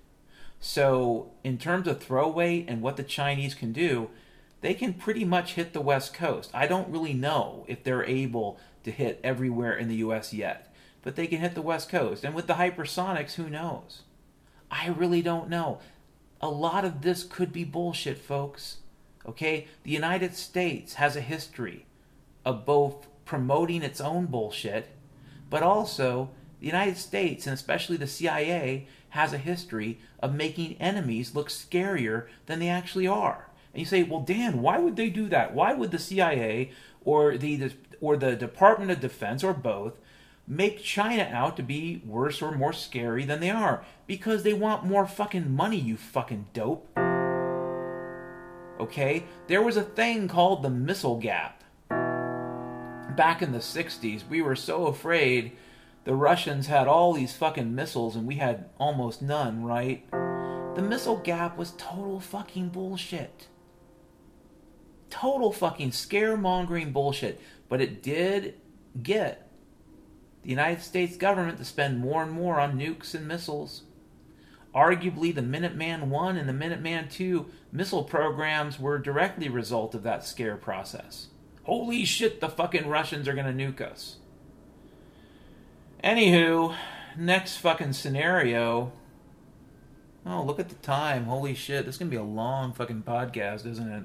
So, 0.61 1.33
in 1.43 1.59
terms 1.59 1.89
of 1.89 2.01
throw 2.01 2.29
weight 2.29 2.67
and 2.69 2.81
what 2.81 2.97
the 2.97 3.03
Chinese 3.03 3.55
can 3.55 3.73
do, 3.73 4.11
they 4.61 4.73
can 4.73 4.95
pretty 4.95 5.25
much 5.25 5.55
hit 5.55 5.73
the 5.73 5.81
West 5.81 6.15
Coast. 6.15 6.51
I 6.55 6.69
don't 6.69 6.89
really 6.89 7.13
know 7.13 7.65
if 7.69 7.83
they're 7.83 8.05
able 8.05 8.59
to 8.85 8.93
hit 8.93 9.21
everywhere 9.25 9.77
in 9.77 9.89
the 9.89 9.97
US 9.97 10.33
yet, 10.33 10.73
but 11.03 11.17
they 11.17 11.27
can 11.27 11.41
hit 11.41 11.55
the 11.55 11.61
West 11.61 11.89
Coast. 11.89 12.25
And 12.25 12.35
with 12.35 12.47
the 12.47 12.55
hypersonics, 12.55 13.35
who 13.35 13.51
knows? 13.51 14.03
I 14.71 14.89
really 14.89 15.21
don't 15.21 15.51
know. 15.51 15.81
A 16.41 16.49
lot 16.49 16.85
of 16.85 17.03
this 17.03 17.25
could 17.25 17.53
be 17.53 17.65
bullshit, 17.65 18.19
folks. 18.19 18.79
Okay? 19.27 19.67
The 19.83 19.91
United 19.91 20.35
States 20.35 20.95
has 20.95 21.17
a 21.17 21.21
history 21.21 21.87
of 22.45 22.65
both 22.65 23.09
promoting 23.25 23.83
its 23.83 24.01
own 24.01 24.27
bullshit, 24.27 24.89
but 25.51 25.63
also 25.63 26.31
the 26.61 26.67
United 26.67 26.97
States, 26.97 27.47
and 27.47 27.55
especially 27.55 27.97
the 27.97 28.07
CIA, 28.07 28.87
has 29.11 29.33
a 29.33 29.39
history 29.39 30.01
of 30.21 30.35
making 30.35 30.77
enemies 30.81 31.35
look 31.35 31.49
scarier 31.49 32.27
than 32.47 32.59
they 32.59 32.69
actually 32.69 33.07
are. 33.07 33.49
And 33.73 33.81
you 33.81 33.87
say, 33.87 34.03
well, 34.03 34.21
Dan, 34.21 34.63
why 34.63 34.79
would 34.79 34.97
they 34.97 35.11
do 35.11 35.29
that? 35.29 35.55
Why 35.55 35.75
would 35.75 35.91
the 35.91 35.99
CIA 35.99 36.71
or 37.05 37.37
the 37.37 37.73
or 38.01 38.17
the 38.17 38.37
Department 38.37 38.91
of 38.91 39.01
Defense 39.01 39.43
or 39.43 39.53
both 39.53 39.95
make 40.47 40.83
China 40.83 41.29
out 41.33 41.57
to 41.57 41.63
be 41.63 42.03
worse 42.05 42.43
or 42.43 42.53
more 42.53 42.73
scary 42.73 43.25
than 43.25 43.41
they 43.41 43.51
are 43.51 43.85
because 44.07 44.43
they 44.43 44.53
want 44.53 44.85
more 44.85 45.07
fucking 45.07 45.51
money, 45.51 45.79
you 45.79 45.97
fucking 45.97 46.47
dope. 46.53 46.87
Okay? 48.79 49.25
There 49.47 49.63
was 49.63 49.77
a 49.77 49.83
thing 49.83 50.29
called 50.29 50.63
the 50.63 50.71
missile 50.71 51.19
gap. 51.19 51.64
Back 53.17 53.43
in 53.43 53.53
the 53.53 53.59
60s, 53.59 54.29
we 54.29 54.43
were 54.43 54.57
so 54.57 54.87
afraid 54.87 55.53
the 56.05 56.15
Russians 56.15 56.67
had 56.67 56.89
all 56.89 57.13
these 57.13 57.37
fucking 57.37 57.75
missiles 57.75 58.17
and 58.17 58.27
we 58.27 58.37
had 58.37 58.69
almost 58.79 59.23
none, 59.23 59.63
right? 59.63 60.05
The 60.11 60.83
missile 60.83 61.19
gap 61.19 61.57
was 61.57 61.73
total 61.79 62.19
fucking 62.19 62.71
bullshit. 62.71 63.49
Total 65.11 65.53
fucking 65.53 65.91
scaremongering 65.91 66.93
bullshit. 66.93 67.41
But 67.69 67.81
it 67.81 68.03
did 68.03 68.61
get 69.01 69.49
the 70.43 70.51
United 70.51 70.83
States 70.83 71.17
government 71.17 71.59
to 71.59 71.65
spend 71.65 71.99
more 71.99 72.23
and 72.23 72.33
more 72.33 72.59
on 72.59 72.79
nukes 72.79 73.15
and 73.15 73.29
missiles. 73.29 73.85
Arguably, 74.75 75.33
the 75.33 75.41
Minuteman 75.41 76.13
I 76.13 76.39
and 76.39 76.49
the 76.49 76.53
Minuteman 76.53 77.09
II 77.21 77.47
missile 77.71 78.03
programs 78.03 78.81
were 78.81 78.99
directly 78.99 79.47
a 79.47 79.53
result 79.53 79.95
of 79.95 80.03
that 80.03 80.27
scare 80.27 80.57
process. 80.57 81.29
Holy 81.65 82.05
shit, 82.05 82.41
the 82.41 82.49
fucking 82.49 82.87
Russians 82.87 83.27
are 83.27 83.35
gonna 83.35 83.53
nuke 83.53 83.81
us. 83.81 84.17
Anywho, 86.03 86.77
next 87.17 87.57
fucking 87.57 87.95
scenario. 87.95 88.93
Oh, 90.27 90.43
look 90.43 90.61
at 90.61 90.69
the 90.69 90.75
time. 90.77 91.25
Holy 91.25 91.55
shit, 91.55 91.87
this 91.87 91.97
is 91.97 91.99
gonna 91.99 92.11
be 92.11 92.17
a 92.17 92.23
long 92.23 92.73
fucking 92.73 93.03
podcast, 93.03 93.67
isn't 93.67 93.91
it? 93.91 94.05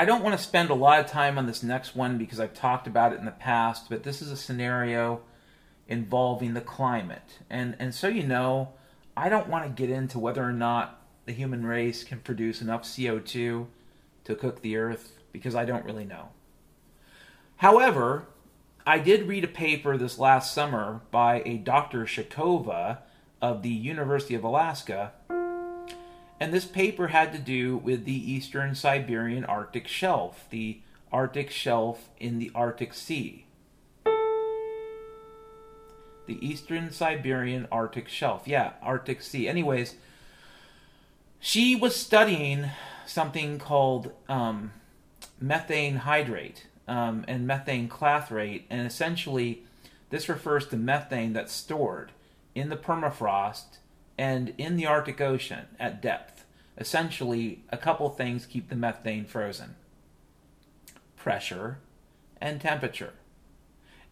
I 0.00 0.06
don't 0.06 0.24
want 0.24 0.34
to 0.34 0.42
spend 0.42 0.70
a 0.70 0.74
lot 0.74 1.00
of 1.00 1.08
time 1.08 1.36
on 1.36 1.44
this 1.44 1.62
next 1.62 1.94
one 1.94 2.16
because 2.16 2.40
I've 2.40 2.54
talked 2.54 2.86
about 2.86 3.12
it 3.12 3.18
in 3.18 3.26
the 3.26 3.32
past, 3.32 3.90
but 3.90 4.02
this 4.02 4.22
is 4.22 4.30
a 4.30 4.36
scenario 4.36 5.20
involving 5.88 6.54
the 6.54 6.62
climate. 6.62 7.40
And 7.50 7.76
and 7.78 7.94
so 7.94 8.08
you 8.08 8.26
know, 8.26 8.70
I 9.14 9.28
don't 9.28 9.50
want 9.50 9.66
to 9.66 9.70
get 9.70 9.94
into 9.94 10.18
whether 10.18 10.42
or 10.42 10.54
not 10.54 11.02
the 11.26 11.32
human 11.32 11.66
race 11.66 12.02
can 12.02 12.20
produce 12.20 12.62
enough 12.62 12.84
CO2 12.84 13.66
to 14.24 14.34
cook 14.36 14.62
the 14.62 14.78
earth 14.78 15.12
because 15.32 15.54
I 15.54 15.66
don't 15.66 15.84
really 15.84 16.06
know. 16.06 16.30
However, 17.56 18.24
I 18.86 19.00
did 19.00 19.28
read 19.28 19.44
a 19.44 19.48
paper 19.48 19.98
this 19.98 20.18
last 20.18 20.54
summer 20.54 21.02
by 21.10 21.42
a 21.44 21.58
Dr. 21.58 22.06
Shakhova 22.06 23.00
of 23.42 23.60
the 23.60 23.68
University 23.68 24.34
of 24.34 24.44
Alaska, 24.44 25.12
and 26.40 26.54
this 26.54 26.64
paper 26.64 27.08
had 27.08 27.32
to 27.34 27.38
do 27.38 27.76
with 27.76 28.06
the 28.06 28.32
eastern 28.32 28.74
Siberian 28.74 29.44
Arctic 29.44 29.86
shelf, 29.86 30.46
the 30.48 30.80
Arctic 31.12 31.50
shelf 31.50 32.08
in 32.18 32.38
the 32.38 32.50
Arctic 32.54 32.94
Sea. 32.94 33.44
The 36.26 36.46
eastern 36.46 36.90
Siberian 36.92 37.68
Arctic 37.70 38.08
shelf. 38.08 38.48
Yeah, 38.48 38.72
Arctic 38.80 39.20
Sea. 39.20 39.48
Anyways, 39.48 39.96
she 41.38 41.76
was 41.76 41.94
studying 41.94 42.70
something 43.04 43.58
called 43.58 44.12
um, 44.28 44.72
methane 45.38 45.96
hydrate 45.96 46.68
um, 46.88 47.24
and 47.28 47.46
methane 47.46 47.88
clathrate, 47.88 48.66
and 48.70 48.86
essentially 48.86 49.64
this 50.08 50.28
refers 50.28 50.66
to 50.68 50.76
methane 50.76 51.34
that's 51.34 51.52
stored 51.52 52.12
in 52.54 52.70
the 52.70 52.76
permafrost 52.76 53.78
and 54.20 54.52
in 54.58 54.76
the 54.76 54.84
Arctic 54.84 55.18
Ocean 55.18 55.64
at 55.78 56.02
depth. 56.02 56.44
Essentially, 56.76 57.64
a 57.70 57.78
couple 57.78 58.10
things 58.10 58.44
keep 58.44 58.68
the 58.68 58.76
methane 58.76 59.24
frozen 59.24 59.76
pressure 61.16 61.78
and 62.38 62.60
temperature. 62.60 63.14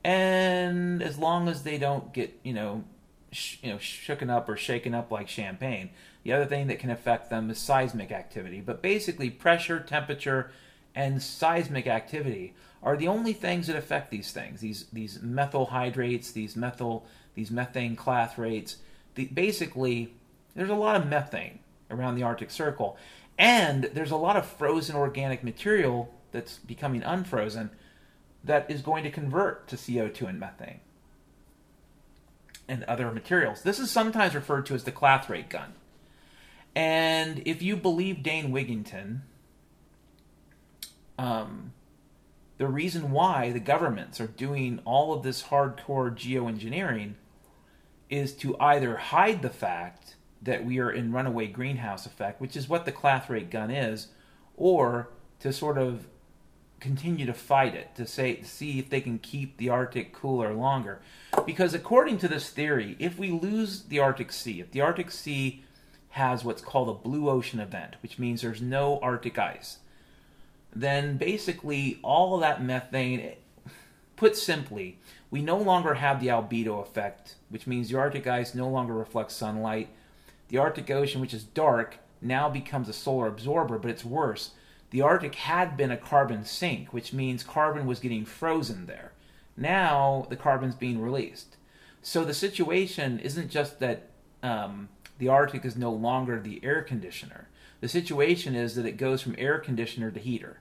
And 0.03 1.03
as 1.03 1.19
long 1.19 1.47
as 1.47 1.63
they 1.63 1.77
don't 1.77 2.15
get, 2.15 2.41
you 2.43 2.55
know, 2.55 2.85
sh- 3.33 3.57
you 3.63 3.71
know, 3.71 3.77
shooken 3.77 4.31
up 4.31 4.49
or 4.49 4.57
shaken 4.57 4.95
up 4.95 5.11
like 5.11 5.29
champagne, 5.29 5.91
the 6.23 6.33
other 6.33 6.47
thing 6.47 6.69
that 6.69 6.79
can 6.79 6.91
affect 6.91 7.29
them 7.29 7.51
is 7.51 7.59
seismic 7.59 8.11
activity. 8.11 8.63
But 8.63 8.81
basically, 8.81 9.29
pressure, 9.29 9.79
temperature, 9.79 10.51
and 10.95 11.23
seismic 11.23 11.87
activity 11.87 12.55
are 12.83 12.97
the 12.97 13.09
only 13.09 13.35
things 13.35 13.67
that 13.67 13.77
affect 13.77 14.11
these 14.11 14.33
things. 14.33 14.61
These 14.63 14.87
these 14.91 15.21
methyl 15.21 15.67
hydrates, 15.67 16.31
these 16.33 16.57
methyl 16.57 17.05
these 17.35 17.51
methane 17.51 17.95
clathrates. 17.95 18.77
The, 19.19 19.25
basically, 19.25 20.15
there's 20.55 20.71
a 20.71 20.77
lot 20.77 20.95
of 20.95 21.09
methane 21.09 21.59
around 21.91 22.15
the 22.15 22.23
Arctic 22.23 22.53
Circle, 22.53 22.97
and 23.37 23.91
there's 23.93 24.13
a 24.13 24.17
lot 24.17 24.37
of 24.37 24.47
frozen 24.47 24.95
organic 24.95 25.43
material 25.43 26.15
that's 26.31 26.59
becoming 26.59 27.03
unfrozen 27.03 27.71
that 28.45 28.71
is 28.71 28.81
going 28.81 29.03
to 29.03 29.11
convert 29.11 29.67
to 29.67 29.75
CO2 29.75 30.29
and 30.29 30.39
methane 30.39 30.79
and 32.69 32.85
other 32.85 33.11
materials. 33.11 33.63
This 33.63 33.81
is 33.81 33.91
sometimes 33.91 34.37
referred 34.37 34.67
to 34.67 34.75
as 34.75 34.85
the 34.85 34.93
clathrate 34.93 35.51
gun. 35.51 35.73
And 36.77 37.43
if 37.45 37.61
you 37.61 37.77
believe 37.77 38.23
Dane 38.23 38.53
Wigington, 38.53 39.23
um, 41.19 41.73
the 42.57 42.69
reason 42.69 43.11
why 43.11 43.51
the 43.51 43.59
governments 43.59 44.21
are 44.21 44.29
doing 44.29 44.79
all 44.85 45.13
of 45.13 45.25
this 45.25 45.43
hardcore 45.43 46.15
geoengineering 46.15 47.15
is 48.11 48.35
to 48.35 48.59
either 48.59 48.97
hide 48.97 49.43
the 49.43 49.51
fact 49.51 50.17
that 50.43 50.65
we 50.65 50.79
are 50.79 50.91
in 50.91 51.13
runaway 51.13 51.47
greenhouse 51.47 52.07
effect, 52.07 52.41
which 52.41 52.57
is 52.57 52.69
what 52.69 52.85
the 52.85 52.93
clathrate 52.93 53.51
gun 53.51 53.71
is, 53.71 54.09
or 54.57 55.11
to 55.41 55.53
sort 55.53 55.79
of 55.79 56.07
continue 56.81 57.27
to 57.27 57.35
fight 57.35 57.75
it 57.75 57.95
to 57.97 58.07
say 58.07 58.35
to 58.35 58.45
see 58.45 58.79
if 58.79 58.89
they 58.89 59.01
can 59.01 59.19
keep 59.19 59.57
the 59.57 59.69
Arctic 59.69 60.13
cooler 60.13 60.55
longer. 60.55 61.01
Because 61.45 61.75
according 61.75 62.19
to 62.19 62.29
this 62.29 62.51
theory, 62.51 62.97
if 62.99 63.19
we 63.19 63.31
lose 63.31 63.83
the 63.85 63.99
Arctic 63.99 64.33
Sea, 64.33 64.61
if 64.61 64.71
the 64.71 64.81
Arctic 64.81 65.11
Sea 65.11 65.65
has 66.11 66.45
what's 66.45 66.63
called 66.63 66.89
a 66.89 67.09
blue 67.09 67.29
ocean 67.29 67.61
event, 67.61 67.97
which 68.03 68.19
means 68.19 68.41
there's 68.41 68.63
no 68.63 68.99
Arctic 69.01 69.39
ice, 69.39 69.79
then 70.75 71.17
basically 71.17 71.99
all 72.03 72.39
that 72.39 72.63
methane, 72.63 73.35
put 74.17 74.37
simply, 74.37 74.99
we 75.31 75.43
no 75.43 75.57
longer 75.57 75.95
have 75.95 76.21
the 76.21 76.29
albedo 76.29 76.81
effect, 76.81 77.35
which 77.49 77.67
means 77.67 77.89
the 77.89 77.99
Arctic 77.99 78.27
ice 78.27 78.55
no 78.55 78.69
longer 78.69 78.95
reflects 78.95 79.35
sunlight. 79.35 79.89
The 80.49 80.59
Arctic 80.59 80.91
Ocean, 80.91 81.21
which 81.21 81.35
is 81.35 81.45
dark, 81.45 81.99
now 82.21 82.49
becomes 82.49 82.89
a 82.89 82.93
solar 82.93 83.27
absorber, 83.27 83.79
but 83.79 83.91
it's 83.91 84.05
worse. 84.05 84.53
The 84.91 85.03
Arctic 85.03 85.35
had 85.35 85.77
been 85.77 85.91
a 85.91 85.97
carbon 85.97 86.45
sink, 86.45 86.93
which 86.93 87.13
means 87.13 87.43
carbon 87.43 87.87
was 87.87 88.01
getting 88.01 88.25
frozen 88.25 88.87
there. 88.87 89.13
Now 89.57 90.27
the 90.31 90.37
carbon's 90.37 90.75
being 90.75 91.01
released. 91.01 91.57
So 92.01 92.25
the 92.25 92.35
situation 92.35 93.19
isn't 93.19 93.51
just 93.51 93.81
that 93.81 94.09
um, 94.43 94.89
the 95.19 95.29
Arctic 95.29 95.65
is 95.65 95.77
no 95.77 95.91
longer 95.93 96.41
the 96.41 96.61
air 96.65 96.83
conditioner. 96.83 97.49
The 97.81 97.89
situation 97.89 98.55
is 98.55 98.75
that 98.75 98.87
it 98.87 98.97
goes 98.97 99.21
from 99.21 99.35
air 99.37 99.59
conditioner 99.59 100.11
to 100.11 100.21
heater. 100.21 100.61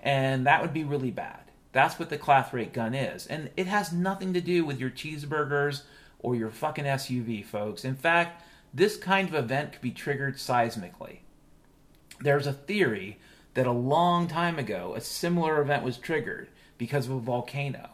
And 0.00 0.46
that 0.46 0.62
would 0.62 0.72
be 0.72 0.84
really 0.84 1.10
bad. 1.10 1.40
That's 1.74 1.98
what 1.98 2.08
the 2.08 2.16
clathrate 2.16 2.72
gun 2.72 2.94
is. 2.94 3.26
And 3.26 3.50
it 3.56 3.66
has 3.66 3.92
nothing 3.92 4.32
to 4.32 4.40
do 4.40 4.64
with 4.64 4.78
your 4.78 4.90
cheeseburgers 4.90 5.82
or 6.20 6.36
your 6.36 6.50
fucking 6.50 6.84
SUV, 6.84 7.44
folks. 7.44 7.84
In 7.84 7.96
fact, 7.96 8.44
this 8.72 8.96
kind 8.96 9.28
of 9.28 9.34
event 9.34 9.72
could 9.72 9.82
be 9.82 9.90
triggered 9.90 10.36
seismically. 10.36 11.18
There's 12.20 12.46
a 12.46 12.52
theory 12.52 13.18
that 13.54 13.66
a 13.66 13.72
long 13.72 14.28
time 14.28 14.56
ago 14.56 14.94
a 14.96 15.00
similar 15.00 15.60
event 15.60 15.82
was 15.82 15.98
triggered 15.98 16.46
because 16.78 17.06
of 17.06 17.12
a 17.12 17.18
volcano. 17.18 17.90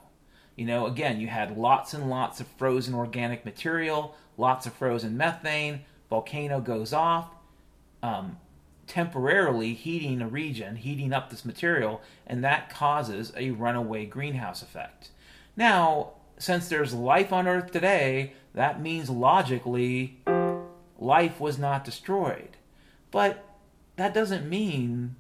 You 0.57 0.67
know, 0.67 0.85
again, 0.85 1.19
you 1.19 1.29
had 1.29 1.57
lots 1.57 1.95
and 1.95 2.11
lots 2.11 2.39
of 2.39 2.47
frozen 2.59 2.93
organic 2.95 3.47
material, 3.47 4.15
lots 4.37 4.67
of 4.67 4.75
frozen 4.75 5.17
methane, 5.17 5.87
volcano 6.11 6.61
goes 6.61 6.93
off, 6.93 7.31
um, 8.03 8.37
temporarily 8.91 9.73
heating 9.73 10.21
a 10.21 10.27
region, 10.27 10.75
heating 10.75 11.13
up 11.13 11.31
this 11.31 11.45
material, 11.45 12.03
and 12.27 12.43
that 12.43 12.69
causes 12.69 13.33
a 13.37 13.53
runaway 13.53 14.05
greenhouse 14.05 14.63
effect. 14.63 15.11
Now, 15.57 16.15
since 16.39 16.69
there's 16.69 16.93
life 16.93 17.33
on 17.33 17.47
Earth 17.47 17.71
today, 17.71 18.33
that 18.53 18.83
means 18.83 19.09
logically 19.09 20.19
life 20.99 21.39
was 21.39 21.57
not 21.57 21.85
destroyed. 21.85 22.57
But 23.13 23.47
that 23.95 24.13
doesn't 24.13 24.49
mean 24.49 25.15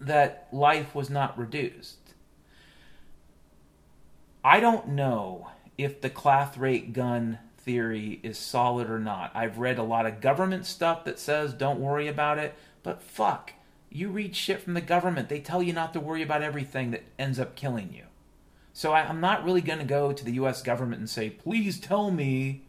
that 0.00 0.46
life 0.52 0.94
was 0.94 1.10
not 1.10 1.36
reduced. 1.36 2.14
I 4.44 4.60
don't 4.60 4.90
know 4.90 5.48
if 5.76 6.00
the 6.00 6.10
clathrate 6.10 6.92
gun 6.92 7.40
theory 7.68 8.20
is 8.22 8.38
solid 8.38 8.88
or 8.88 8.98
not. 8.98 9.30
I've 9.34 9.58
read 9.58 9.78
a 9.78 9.82
lot 9.82 10.06
of 10.06 10.20
government 10.20 10.64
stuff 10.64 11.04
that 11.04 11.18
says 11.18 11.52
don't 11.52 11.80
worry 11.80 12.08
about 12.08 12.38
it, 12.38 12.54
but 12.88 13.02
fuck, 13.02 13.52
you 13.90 14.08
read 14.08 14.34
shit 14.34 14.62
from 14.62 14.72
the 14.72 14.80
government. 14.80 15.28
They 15.28 15.40
tell 15.40 15.62
you 15.62 15.74
not 15.74 15.92
to 15.92 16.00
worry 16.00 16.22
about 16.22 16.40
everything 16.40 16.90
that 16.92 17.04
ends 17.18 17.38
up 17.38 17.54
killing 17.54 17.92
you. 17.92 18.04
So 18.72 18.94
I, 18.94 19.02
am 19.02 19.20
not 19.20 19.44
really 19.44 19.60
going 19.60 19.80
to 19.80 19.84
go 19.84 20.14
to 20.14 20.24
the 20.24 20.32
U.S. 20.32 20.62
government 20.62 21.00
and 21.00 21.10
say, 21.10 21.28
please 21.28 21.78
tell 21.78 22.10
me 22.10 22.62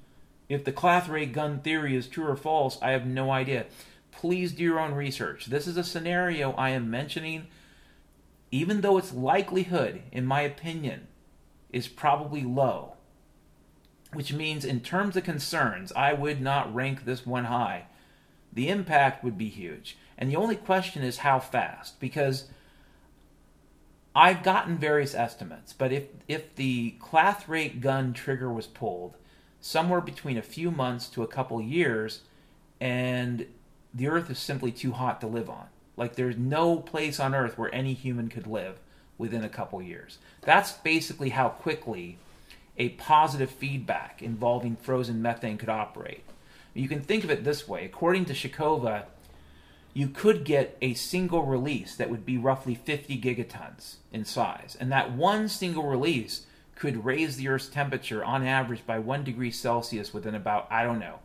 if 0.50 0.66
the 0.66 0.74
clathrate 0.74 1.32
gun 1.32 1.62
theory 1.62 1.96
is 1.96 2.06
true 2.06 2.28
or 2.28 2.36
false. 2.36 2.78
I 2.82 2.91
have 2.91 3.06
no 3.06 3.32
idea. 3.32 3.68
Please 4.12 4.52
do 4.52 4.62
your 4.62 4.78
own 4.78 4.94
research. 4.94 5.46
This 5.46 5.68
is 5.68 5.78
a 5.78 5.86
scenario 5.86 6.52
I 6.52 6.72
am 6.72 6.91
mentioning, 6.91 7.48
even 8.52 8.82
though 8.82 8.98
its 8.98 9.14
likelihood, 9.14 10.02
in 10.12 10.26
my 10.26 10.41
opinion, 10.41 11.08
is 11.72 11.88
probably 11.88 12.44
low 12.44 12.96
which 14.12 14.34
means 14.34 14.66
in 14.66 14.80
terms 14.80 15.16
of 15.16 15.24
concerns, 15.24 15.91
I 15.96 16.14
would 16.14 16.41
not 16.41 16.74
rank 16.74 17.06
this 17.06 17.28
one 17.28 17.46
high. 17.46 17.86
The 18.52 18.70
impact 18.70 19.24
would 19.24 19.38
be 19.38 19.50
huge. 19.50 19.98
And 20.20 20.30
the 20.30 20.36
only 20.36 20.58
question 20.58 21.02
is 21.02 21.20
how 21.20 21.40
fast, 21.40 22.00
because 22.02 22.50
I've 24.14 24.44
gotten 24.44 24.78
various 24.78 25.16
estimates, 25.16 25.72
but 25.72 25.94
if, 25.94 26.04
if 26.28 26.54
the 26.56 26.96
clathrate 27.00 27.80
gun 27.80 28.12
trigger 28.12 28.52
was 28.52 28.68
pulled, 28.68 29.16
somewhere 29.62 30.02
between 30.02 30.38
a 30.38 30.41
few 30.41 30.72
months 30.72 31.08
to 31.10 31.24
a 31.24 31.28
couple 31.28 31.62
years, 31.62 32.22
and 32.82 33.46
the 33.94 34.10
Earth 34.10 34.30
is 34.30 34.40
simply 34.40 34.74
too 34.74 34.91
hot 34.91 35.22
to 35.22 35.28
live 35.28 35.50
on. 35.50 35.68
Like 35.96 36.16
there's 36.16 36.38
no 36.38 36.78
place 36.78 37.18
on 37.18 37.34
Earth 37.34 37.58
where 37.58 37.74
any 37.74 37.94
human 37.94 38.28
could 38.28 38.46
live 38.46 38.80
within 39.18 39.46
a 39.46 39.50
couple 39.50 39.82
years. 39.82 40.18
That's 40.41 40.74
basically 40.74 41.30
how 41.30 41.50
quickly 41.50 42.18
a 42.78 42.90
positive 42.90 43.52
feedback 43.52 44.22
involving 44.22 44.76
frozen 44.76 45.22
methane 45.22 45.58
could 45.58 45.70
operate. 45.70 46.24
You 46.74 46.90
can 46.90 47.02
think 47.02 47.24
of 47.24 47.32
it 47.32 47.46
this 47.46 47.70
way 47.70 47.86
according 47.86 48.26
to 48.26 48.34
Shakhova, 48.34 49.04
you 49.99 50.07
could 50.07 50.45
get 50.45 50.77
a 50.81 50.93
single 50.93 51.43
release 51.43 51.97
that 51.97 52.09
would 52.09 52.26
be 52.26 52.38
roughly 52.38 52.73
50 52.73 53.19
gigatons 53.19 53.95
in 54.13 54.23
size. 54.23 54.77
And 54.80 54.89
that 54.93 55.11
one 55.11 55.49
single 55.49 55.84
release 55.84 56.45
could 56.73 57.03
raise 57.03 57.35
the 57.35 57.49
Earth's 57.49 57.67
temperature 57.67 58.23
on 58.23 58.47
average 58.47 58.85
by 58.85 58.97
one 58.97 59.26
degree 59.26 59.51
Celsius 59.51 60.13
within 60.13 60.35
about, 60.35 60.71
I 60.71 60.84
don't 60.84 60.99
know, 60.99 61.19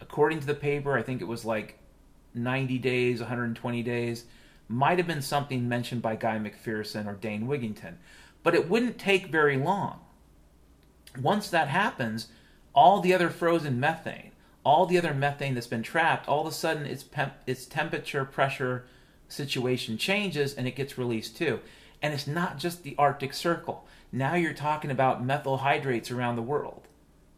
according 0.00 0.38
to 0.38 0.46
the 0.46 0.54
paper, 0.54 0.96
I 0.96 1.02
think 1.02 1.20
it 1.20 1.24
was 1.24 1.44
like 1.44 1.80
90 2.32 2.78
days, 2.78 3.18
120 3.18 3.82
days. 3.82 4.26
might 4.68 4.98
have 4.98 5.08
been 5.08 5.22
something 5.22 5.68
mentioned 5.68 6.00
by 6.00 6.14
Guy 6.14 6.38
McPherson 6.38 7.08
or 7.08 7.14
Dane 7.14 7.48
Wigington, 7.48 7.94
but 8.44 8.54
it 8.54 8.70
wouldn't 8.70 8.96
take 8.96 9.26
very 9.26 9.56
long. 9.56 9.98
Once 11.20 11.50
that 11.50 11.66
happens, 11.66 12.28
all 12.76 13.00
the 13.00 13.12
other 13.12 13.28
frozen 13.28 13.80
methane, 13.80 14.29
all 14.64 14.86
the 14.86 14.98
other 14.98 15.14
methane 15.14 15.54
that's 15.54 15.66
been 15.66 15.82
trapped, 15.82 16.28
all 16.28 16.42
of 16.42 16.46
a 16.46 16.52
sudden 16.52 16.86
its, 16.86 17.04
its 17.46 17.66
temperature, 17.66 18.24
pressure 18.24 18.84
situation 19.28 19.96
changes 19.96 20.54
and 20.54 20.66
it 20.66 20.76
gets 20.76 20.98
released 20.98 21.36
too. 21.36 21.60
And 22.02 22.12
it's 22.14 22.26
not 22.26 22.58
just 22.58 22.82
the 22.82 22.94
Arctic 22.98 23.32
Circle. 23.32 23.86
Now 24.12 24.34
you're 24.34 24.52
talking 24.52 24.90
about 24.90 25.24
methyl 25.24 25.58
hydrates 25.58 26.10
around 26.10 26.36
the 26.36 26.42
world 26.42 26.88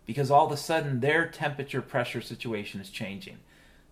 because 0.07 0.31
all 0.31 0.47
of 0.47 0.53
a 0.53 0.57
sudden 0.57 1.01
their 1.01 1.27
temperature 1.27 1.83
pressure 1.83 2.21
situation 2.21 2.81
is 2.81 2.91
changing. 2.91 3.39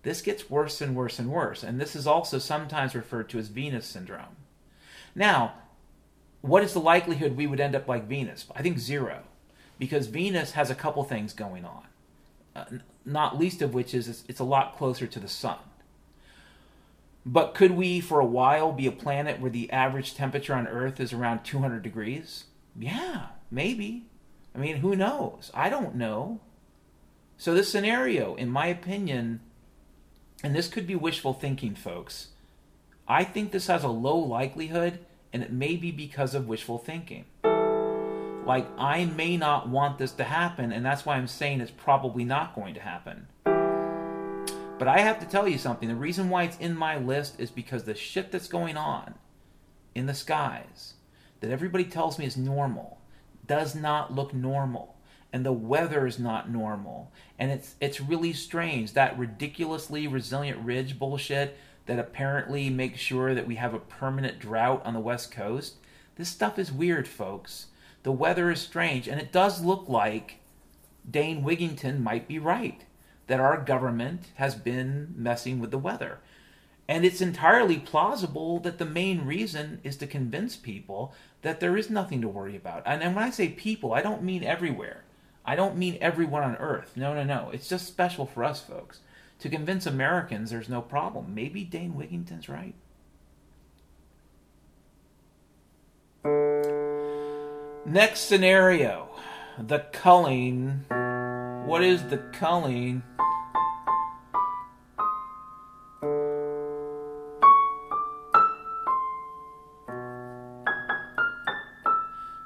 This 0.02 0.22
gets 0.22 0.48
worse 0.48 0.80
and 0.80 0.96
worse 0.96 1.18
and 1.18 1.30
worse, 1.30 1.62
and 1.62 1.78
this 1.78 1.94
is 1.94 2.06
also 2.06 2.38
sometimes 2.38 2.94
referred 2.94 3.28
to 3.30 3.38
as 3.38 3.48
Venus 3.48 3.86
syndrome. 3.86 4.36
Now, 5.14 5.54
what 6.40 6.62
is 6.62 6.72
the 6.72 6.80
likelihood 6.80 7.36
we 7.36 7.46
would 7.46 7.60
end 7.60 7.74
up 7.74 7.86
like 7.86 8.08
Venus? 8.08 8.46
I 8.56 8.62
think 8.62 8.78
zero, 8.78 9.24
because 9.78 10.06
Venus 10.06 10.52
has 10.52 10.70
a 10.70 10.74
couple 10.74 11.04
things 11.04 11.34
going 11.34 11.66
on, 11.66 11.84
uh, 12.54 12.64
not 13.04 13.38
least 13.38 13.62
of 13.62 13.74
which 13.74 13.94
is 13.94 14.08
it's, 14.08 14.24
it's 14.28 14.40
a 14.40 14.44
lot 14.44 14.76
closer 14.76 15.06
to 15.06 15.20
the 15.20 15.28
sun. 15.28 15.58
But 17.24 17.54
could 17.54 17.72
we, 17.72 18.00
for 18.00 18.18
a 18.18 18.26
while, 18.26 18.72
be 18.72 18.86
a 18.86 18.92
planet 18.92 19.40
where 19.40 19.50
the 19.50 19.70
average 19.70 20.14
temperature 20.14 20.54
on 20.54 20.66
Earth 20.66 21.00
is 21.00 21.12
around 21.12 21.44
200 21.44 21.82
degrees? 21.82 22.44
Yeah, 22.78 23.26
maybe. 23.50 24.06
I 24.54 24.58
mean, 24.58 24.76
who 24.76 24.96
knows? 24.96 25.50
I 25.52 25.68
don't 25.68 25.94
know. 25.94 26.40
So, 27.36 27.54
this 27.54 27.70
scenario, 27.70 28.34
in 28.34 28.50
my 28.50 28.66
opinion, 28.66 29.40
and 30.42 30.54
this 30.54 30.68
could 30.68 30.86
be 30.86 30.96
wishful 30.96 31.34
thinking, 31.34 31.74
folks, 31.74 32.28
I 33.06 33.24
think 33.24 33.52
this 33.52 33.66
has 33.66 33.84
a 33.84 33.88
low 33.88 34.16
likelihood, 34.16 35.00
and 35.32 35.42
it 35.42 35.52
may 35.52 35.76
be 35.76 35.90
because 35.90 36.34
of 36.34 36.48
wishful 36.48 36.78
thinking. 36.78 37.26
Like, 38.46 38.66
I 38.78 39.04
may 39.04 39.36
not 39.36 39.68
want 39.68 39.98
this 39.98 40.12
to 40.12 40.24
happen, 40.24 40.72
and 40.72 40.84
that's 40.84 41.04
why 41.04 41.16
I'm 41.16 41.26
saying 41.26 41.60
it's 41.60 41.70
probably 41.70 42.24
not 42.24 42.54
going 42.54 42.74
to 42.74 42.80
happen. 42.80 43.26
But 43.44 44.88
I 44.88 45.00
have 45.00 45.20
to 45.20 45.26
tell 45.26 45.46
you 45.46 45.58
something. 45.58 45.88
The 45.88 45.94
reason 45.94 46.30
why 46.30 46.44
it's 46.44 46.56
in 46.56 46.74
my 46.74 46.96
list 46.96 47.38
is 47.38 47.50
because 47.50 47.84
the 47.84 47.94
shit 47.94 48.32
that's 48.32 48.48
going 48.48 48.78
on 48.78 49.14
in 49.94 50.06
the 50.06 50.14
skies 50.14 50.94
that 51.40 51.50
everybody 51.50 51.84
tells 51.84 52.18
me 52.18 52.24
is 52.24 52.38
normal 52.38 52.98
does 53.46 53.74
not 53.74 54.14
look 54.14 54.32
normal. 54.32 54.96
And 55.34 55.44
the 55.44 55.52
weather 55.52 56.06
is 56.06 56.18
not 56.18 56.50
normal. 56.50 57.12
And 57.38 57.50
it's 57.50 57.74
it's 57.78 58.00
really 58.00 58.32
strange. 58.32 58.94
That 58.94 59.18
ridiculously 59.18 60.08
resilient 60.08 60.64
ridge 60.64 60.98
bullshit 60.98 61.58
that 61.84 61.98
apparently 61.98 62.70
makes 62.70 63.00
sure 63.00 63.34
that 63.34 63.46
we 63.46 63.56
have 63.56 63.74
a 63.74 63.80
permanent 63.80 64.38
drought 64.38 64.80
on 64.86 64.94
the 64.94 65.00
west 65.00 65.30
coast. 65.30 65.76
This 66.16 66.30
stuff 66.30 66.58
is 66.58 66.72
weird 66.72 67.06
folks 67.06 67.66
the 68.02 68.12
weather 68.12 68.50
is 68.50 68.60
strange 68.60 69.08
and 69.08 69.20
it 69.20 69.32
does 69.32 69.62
look 69.62 69.88
like 69.88 70.36
Dane 71.08 71.44
Wigington 71.44 72.00
might 72.00 72.28
be 72.28 72.38
right 72.38 72.84
that 73.26 73.40
our 73.40 73.56
government 73.58 74.26
has 74.34 74.54
been 74.54 75.14
messing 75.16 75.60
with 75.60 75.70
the 75.70 75.78
weather 75.78 76.18
and 76.90 77.04
it's 77.04 77.20
entirely 77.20 77.78
plausible 77.78 78.58
that 78.58 78.78
the 78.78 78.84
main 78.84 79.24
reason 79.24 79.80
is 79.84 79.96
to 79.98 80.08
convince 80.08 80.56
people 80.56 81.14
that 81.42 81.60
there 81.60 81.76
is 81.76 81.88
nothing 81.88 82.20
to 82.20 82.26
worry 82.26 82.56
about. 82.56 82.82
And, 82.84 83.00
and 83.00 83.14
when 83.14 83.22
I 83.22 83.30
say 83.30 83.48
people, 83.48 83.94
I 83.94 84.02
don't 84.02 84.24
mean 84.24 84.42
everywhere. 84.42 85.04
I 85.44 85.54
don't 85.54 85.76
mean 85.76 85.98
everyone 86.00 86.42
on 86.42 86.56
earth. 86.56 86.96
No, 86.96 87.14
no, 87.14 87.22
no. 87.22 87.50
It's 87.52 87.68
just 87.68 87.86
special 87.86 88.26
for 88.26 88.42
us 88.42 88.60
folks. 88.60 88.98
To 89.38 89.48
convince 89.48 89.86
Americans 89.86 90.50
there's 90.50 90.68
no 90.68 90.82
problem. 90.82 91.32
Maybe 91.32 91.62
Dane 91.62 91.94
Wigington's 91.94 92.48
right. 92.48 92.74
Next 97.86 98.20
scenario 98.20 99.08
the 99.58 99.80
culling. 99.92 100.84
What 101.66 101.82
is 101.82 102.02
the 102.04 102.18
culling? 102.32 103.02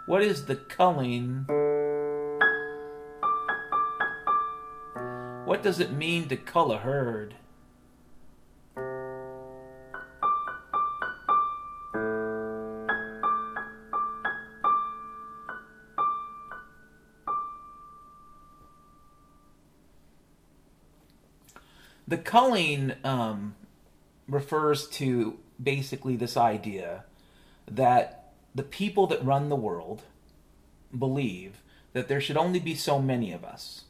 What 0.07 0.23
is 0.23 0.45
the 0.47 0.57
culling? 0.57 1.47
What 5.45 5.63
does 5.63 5.81
it 5.81 5.93
mean 5.93 6.29
to 6.29 6.37
cull 6.37 6.71
a 6.71 6.79
herd? 6.79 7.35
The 22.15 22.23
culling 22.23 22.93
um, 23.03 23.57
refers 24.29 24.87
to 24.91 25.37
basically 25.61 26.15
this 26.15 26.37
idea 26.37 27.03
that 27.69 28.31
the 28.55 28.63
people 28.63 29.09
that 29.09 29.25
run 29.25 29.49
the 29.49 29.57
world 29.57 30.03
believe 30.97 31.61
that 31.93 32.07
there 32.07 32.21
should 32.21 32.37
only 32.37 32.61
be 32.61 32.77
so 32.77 33.03
many 33.03 33.33
of 33.33 33.43
us. 33.43 33.87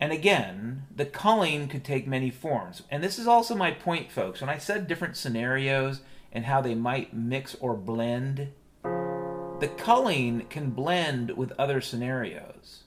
And 0.00 0.12
again, 0.12 0.84
the 0.94 1.06
culling 1.06 1.66
could 1.66 1.82
take 1.82 2.06
many 2.06 2.30
forms. 2.30 2.84
And 2.88 3.02
this 3.02 3.18
is 3.18 3.26
also 3.26 3.56
my 3.56 3.72
point, 3.72 4.12
folks. 4.12 4.40
When 4.40 4.48
I 4.48 4.58
said 4.58 4.86
different 4.86 5.16
scenarios 5.16 6.02
and 6.32 6.44
how 6.44 6.60
they 6.60 6.76
might 6.76 7.14
mix 7.14 7.56
or 7.56 7.74
blend, 7.74 8.52
the 8.84 9.72
culling 9.76 10.46
can 10.50 10.70
blend 10.70 11.36
with 11.36 11.50
other 11.58 11.80
scenarios. 11.80 12.84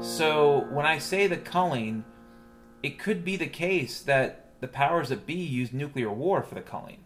So 0.00 0.66
when 0.72 0.86
I 0.86 0.96
say 0.96 1.26
the 1.26 1.36
culling, 1.36 2.06
it 2.84 2.98
could 2.98 3.24
be 3.24 3.34
the 3.34 3.46
case 3.46 4.02
that 4.02 4.44
the 4.60 4.68
powers 4.68 5.08
that 5.08 5.24
be 5.24 5.32
use 5.32 5.72
nuclear 5.72 6.12
war 6.12 6.42
for 6.42 6.54
the 6.54 6.60
culling. 6.60 6.98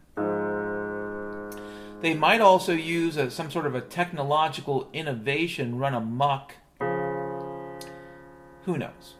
They 2.00 2.14
might 2.14 2.40
also 2.40 2.72
use 2.72 3.16
a, 3.16 3.30
some 3.30 3.48
sort 3.48 3.64
of 3.64 3.76
a 3.76 3.80
technological 3.80 4.88
innovation 4.92 5.78
run 5.78 5.94
amok. 5.94 6.54
Who 8.64 8.76
knows? 8.76 9.14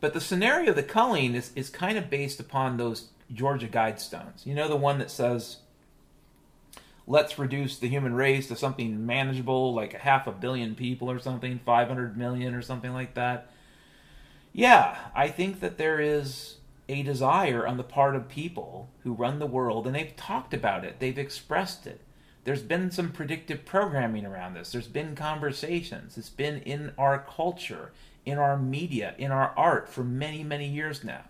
But 0.00 0.14
the 0.14 0.20
scenario 0.20 0.70
of 0.70 0.76
the 0.76 0.84
culling 0.84 1.34
is, 1.34 1.50
is 1.56 1.68
kind 1.68 1.98
of 1.98 2.08
based 2.08 2.38
upon 2.38 2.76
those 2.76 3.08
Georgia 3.32 3.66
Guidestones. 3.66 4.46
You 4.46 4.54
know, 4.54 4.68
the 4.68 4.76
one 4.76 4.98
that 5.00 5.10
says, 5.10 5.56
let's 7.08 7.40
reduce 7.40 7.76
the 7.76 7.88
human 7.88 8.14
race 8.14 8.46
to 8.48 8.56
something 8.56 9.04
manageable, 9.04 9.74
like 9.74 9.94
a 9.94 9.98
half 9.98 10.28
a 10.28 10.32
billion 10.32 10.76
people 10.76 11.10
or 11.10 11.18
something, 11.18 11.58
500 11.66 12.16
million 12.16 12.54
or 12.54 12.62
something 12.62 12.92
like 12.92 13.14
that. 13.14 13.51
Yeah, 14.52 14.96
I 15.14 15.28
think 15.28 15.60
that 15.60 15.78
there 15.78 16.00
is 16.00 16.56
a 16.88 17.02
desire 17.02 17.66
on 17.66 17.76
the 17.76 17.82
part 17.82 18.14
of 18.14 18.28
people 18.28 18.90
who 19.02 19.12
run 19.12 19.38
the 19.38 19.46
world, 19.46 19.86
and 19.86 19.94
they've 19.94 20.16
talked 20.16 20.52
about 20.52 20.84
it, 20.84 20.98
they've 20.98 21.18
expressed 21.18 21.86
it. 21.86 22.00
There's 22.44 22.62
been 22.62 22.90
some 22.90 23.12
predictive 23.12 23.64
programming 23.64 24.26
around 24.26 24.54
this, 24.54 24.72
there's 24.72 24.88
been 24.88 25.14
conversations, 25.14 26.18
it's 26.18 26.28
been 26.28 26.58
in 26.62 26.92
our 26.98 27.18
culture, 27.18 27.92
in 28.26 28.38
our 28.38 28.58
media, 28.58 29.14
in 29.16 29.30
our 29.30 29.54
art 29.56 29.88
for 29.88 30.04
many, 30.04 30.44
many 30.44 30.68
years 30.68 31.02
now. 31.02 31.22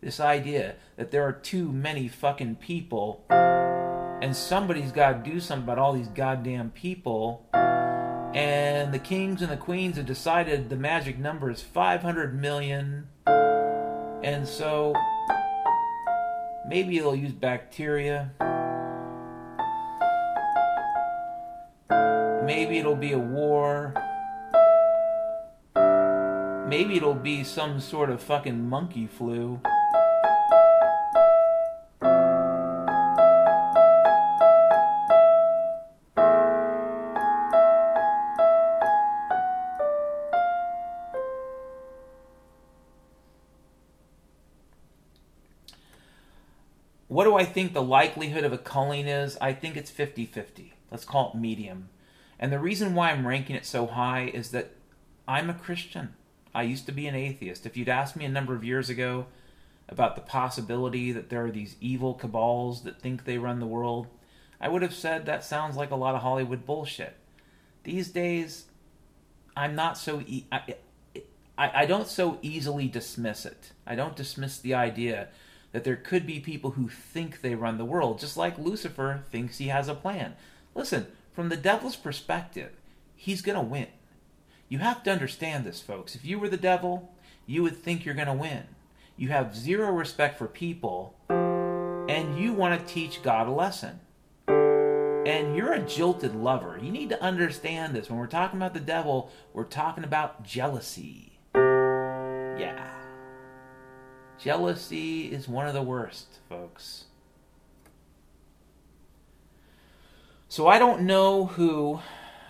This 0.00 0.20
idea 0.20 0.74
that 0.96 1.10
there 1.10 1.24
are 1.24 1.32
too 1.32 1.72
many 1.72 2.08
fucking 2.08 2.56
people 2.56 3.24
and 4.22 4.34
somebody's 4.34 4.92
got 4.92 5.24
to 5.24 5.30
do 5.30 5.40
something 5.40 5.64
about 5.64 5.78
all 5.78 5.92
these 5.92 6.08
goddamn 6.08 6.70
people. 6.70 7.44
And 8.36 8.92
the 8.92 8.98
kings 8.98 9.40
and 9.40 9.50
the 9.50 9.56
queens 9.56 9.96
have 9.96 10.06
decided 10.06 10.68
the 10.68 10.76
magic 10.76 11.18
number 11.18 11.50
is 11.50 11.62
500 11.62 12.38
million 12.38 13.08
and 14.26 14.46
so 14.46 14.92
maybe 16.66 16.98
they'll 16.98 17.14
use 17.14 17.32
bacteria. 17.32 18.32
Maybe 22.44 22.78
it'll 22.78 22.96
be 22.96 23.12
a 23.12 23.18
war. 23.18 23.94
Maybe 26.68 26.96
it'll 26.96 27.14
be 27.14 27.44
some 27.44 27.80
sort 27.80 28.10
of 28.10 28.20
fucking 28.20 28.68
monkey 28.68 29.06
flu. 29.06 29.60
I 47.36 47.44
think 47.44 47.72
the 47.72 47.82
likelihood 47.82 48.44
of 48.44 48.52
a 48.52 48.58
culling 48.58 49.06
is? 49.06 49.36
I 49.40 49.52
think 49.52 49.76
it's 49.76 49.90
50 49.90 50.26
50. 50.26 50.74
Let's 50.90 51.04
call 51.04 51.32
it 51.32 51.38
medium. 51.38 51.88
And 52.38 52.52
the 52.52 52.58
reason 52.58 52.94
why 52.94 53.10
I'm 53.10 53.26
ranking 53.26 53.56
it 53.56 53.66
so 53.66 53.86
high 53.86 54.30
is 54.32 54.50
that 54.50 54.72
I'm 55.26 55.48
a 55.50 55.54
Christian. 55.54 56.14
I 56.54 56.62
used 56.62 56.86
to 56.86 56.92
be 56.92 57.06
an 57.06 57.14
atheist. 57.14 57.66
If 57.66 57.76
you'd 57.76 57.88
asked 57.88 58.16
me 58.16 58.24
a 58.24 58.30
number 58.30 58.54
of 58.54 58.64
years 58.64 58.88
ago, 58.88 59.26
about 59.88 60.16
the 60.16 60.22
possibility 60.22 61.12
that 61.12 61.28
there 61.28 61.44
are 61.44 61.50
these 61.50 61.76
evil 61.80 62.14
cabals 62.14 62.82
that 62.82 63.00
think 63.00 63.24
they 63.24 63.38
run 63.38 63.60
the 63.60 63.66
world, 63.66 64.06
I 64.60 64.68
would 64.68 64.82
have 64.82 64.94
said 64.94 65.26
that 65.26 65.44
sounds 65.44 65.76
like 65.76 65.90
a 65.90 65.96
lot 65.96 66.14
of 66.14 66.22
Hollywood 66.22 66.66
bullshit. 66.66 67.16
These 67.84 68.08
days, 68.08 68.64
I'm 69.56 69.74
not 69.74 69.96
so. 69.96 70.22
E- 70.26 70.46
I, 70.50 70.74
I, 71.56 71.82
I 71.82 71.86
don't 71.86 72.08
so 72.08 72.38
easily 72.42 72.88
dismiss 72.88 73.46
it. 73.46 73.72
I 73.86 73.94
don't 73.94 74.16
dismiss 74.16 74.58
the 74.58 74.74
idea 74.74 75.28
that 75.76 75.84
there 75.84 75.94
could 75.94 76.26
be 76.26 76.40
people 76.40 76.70
who 76.70 76.88
think 76.88 77.42
they 77.42 77.54
run 77.54 77.76
the 77.76 77.84
world, 77.84 78.18
just 78.18 78.34
like 78.34 78.56
Lucifer 78.56 79.24
thinks 79.30 79.58
he 79.58 79.66
has 79.66 79.88
a 79.88 79.94
plan. 79.94 80.34
Listen, 80.74 81.06
from 81.34 81.50
the 81.50 81.56
devil's 81.58 81.96
perspective, 81.96 82.72
he's 83.14 83.42
going 83.42 83.58
to 83.58 83.62
win. 83.62 83.88
You 84.70 84.78
have 84.78 85.02
to 85.02 85.12
understand 85.12 85.66
this, 85.66 85.82
folks. 85.82 86.14
If 86.14 86.24
you 86.24 86.38
were 86.38 86.48
the 86.48 86.56
devil, 86.56 87.12
you 87.44 87.62
would 87.62 87.76
think 87.76 88.06
you're 88.06 88.14
going 88.14 88.26
to 88.26 88.32
win. 88.32 88.62
You 89.18 89.28
have 89.28 89.54
zero 89.54 89.90
respect 89.90 90.38
for 90.38 90.46
people, 90.46 91.14
and 91.28 92.38
you 92.38 92.54
want 92.54 92.80
to 92.80 92.94
teach 92.94 93.22
God 93.22 93.46
a 93.46 93.50
lesson. 93.50 94.00
And 94.48 95.54
you're 95.54 95.74
a 95.74 95.82
jilted 95.82 96.34
lover. 96.34 96.80
You 96.82 96.90
need 96.90 97.10
to 97.10 97.22
understand 97.22 97.94
this. 97.94 98.08
When 98.08 98.18
we're 98.18 98.28
talking 98.28 98.58
about 98.58 98.72
the 98.72 98.80
devil, 98.80 99.30
we're 99.52 99.64
talking 99.64 100.04
about 100.04 100.42
jealousy. 100.42 101.38
Yeah. 101.54 102.95
Jealousy 104.38 105.32
is 105.32 105.48
one 105.48 105.66
of 105.66 105.74
the 105.74 105.82
worst, 105.82 106.38
folks. 106.48 107.04
So 110.48 110.68
I 110.68 110.78
don't 110.78 111.02
know 111.02 111.46
who, 111.46 112.00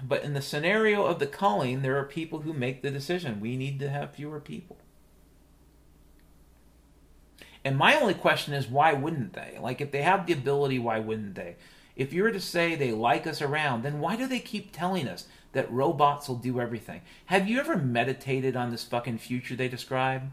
but 0.03 0.23
in 0.23 0.35
the 0.35 0.43
scenario 0.43 1.05
of 1.05 1.19
the 1.19 1.27
culling, 1.27 1.83
there 1.83 1.97
are 1.99 2.05
people 2.05 2.41
who 2.41 2.53
make 2.53 2.83
the 2.83 2.91
decision. 2.91 3.41
We 3.41 3.57
need 3.57 3.79
to 3.81 3.89
have 3.89 4.15
fewer 4.15 4.41
people. 4.41 4.77
And 7.65 7.77
my 7.77 7.97
only 7.97 8.15
question 8.15 8.55
is, 8.55 8.69
why 8.69 8.93
wouldn't 8.93 9.33
they? 9.33 9.59
Like, 9.61 9.81
if 9.81 9.91
they 9.91 10.03
have 10.03 10.27
the 10.27 10.33
ability, 10.33 10.79
why 10.79 11.01
wouldn't 11.01 11.35
they? 11.35 11.57
If 11.97 12.13
you 12.13 12.23
were 12.23 12.31
to 12.31 12.41
say 12.41 12.75
they 12.75 12.93
like 12.93 13.27
us 13.27 13.41
around, 13.41 13.83
then 13.83 13.99
why 13.99 14.17
do 14.17 14.29
they 14.29 14.39
keep 14.39 14.71
telling 14.71 15.09
us 15.09 15.27
that 15.53 15.73
robots 15.73 16.29
will 16.29 16.37
do 16.37 16.61
everything? 16.61 17.01
Have 17.27 17.49
you 17.49 17.59
ever 17.59 17.77
meditated 17.77 18.55
on 18.55 18.71
this 18.71 18.85
fucking 18.85 19.19
future 19.19 19.57
they 19.57 19.69
describe? 19.69 20.31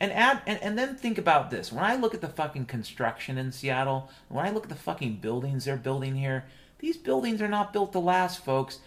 And 0.00 0.12
add 0.12 0.42
and, 0.46 0.60
and 0.62 0.78
then 0.78 0.96
think 0.96 1.18
about 1.18 1.50
this. 1.50 1.72
When 1.72 1.84
I 1.84 1.96
look 1.96 2.14
at 2.14 2.20
the 2.20 2.28
fucking 2.28 2.66
construction 2.66 3.38
in 3.38 3.52
Seattle, 3.52 4.10
when 4.28 4.44
I 4.44 4.50
look 4.50 4.64
at 4.64 4.68
the 4.68 4.74
fucking 4.74 5.16
buildings 5.16 5.64
they're 5.64 5.76
building 5.76 6.16
here, 6.16 6.44
these 6.78 6.96
buildings 6.96 7.40
are 7.40 7.48
not 7.48 7.72
built 7.72 7.92
to 7.92 7.98
last, 7.98 8.44
folks. 8.44 8.80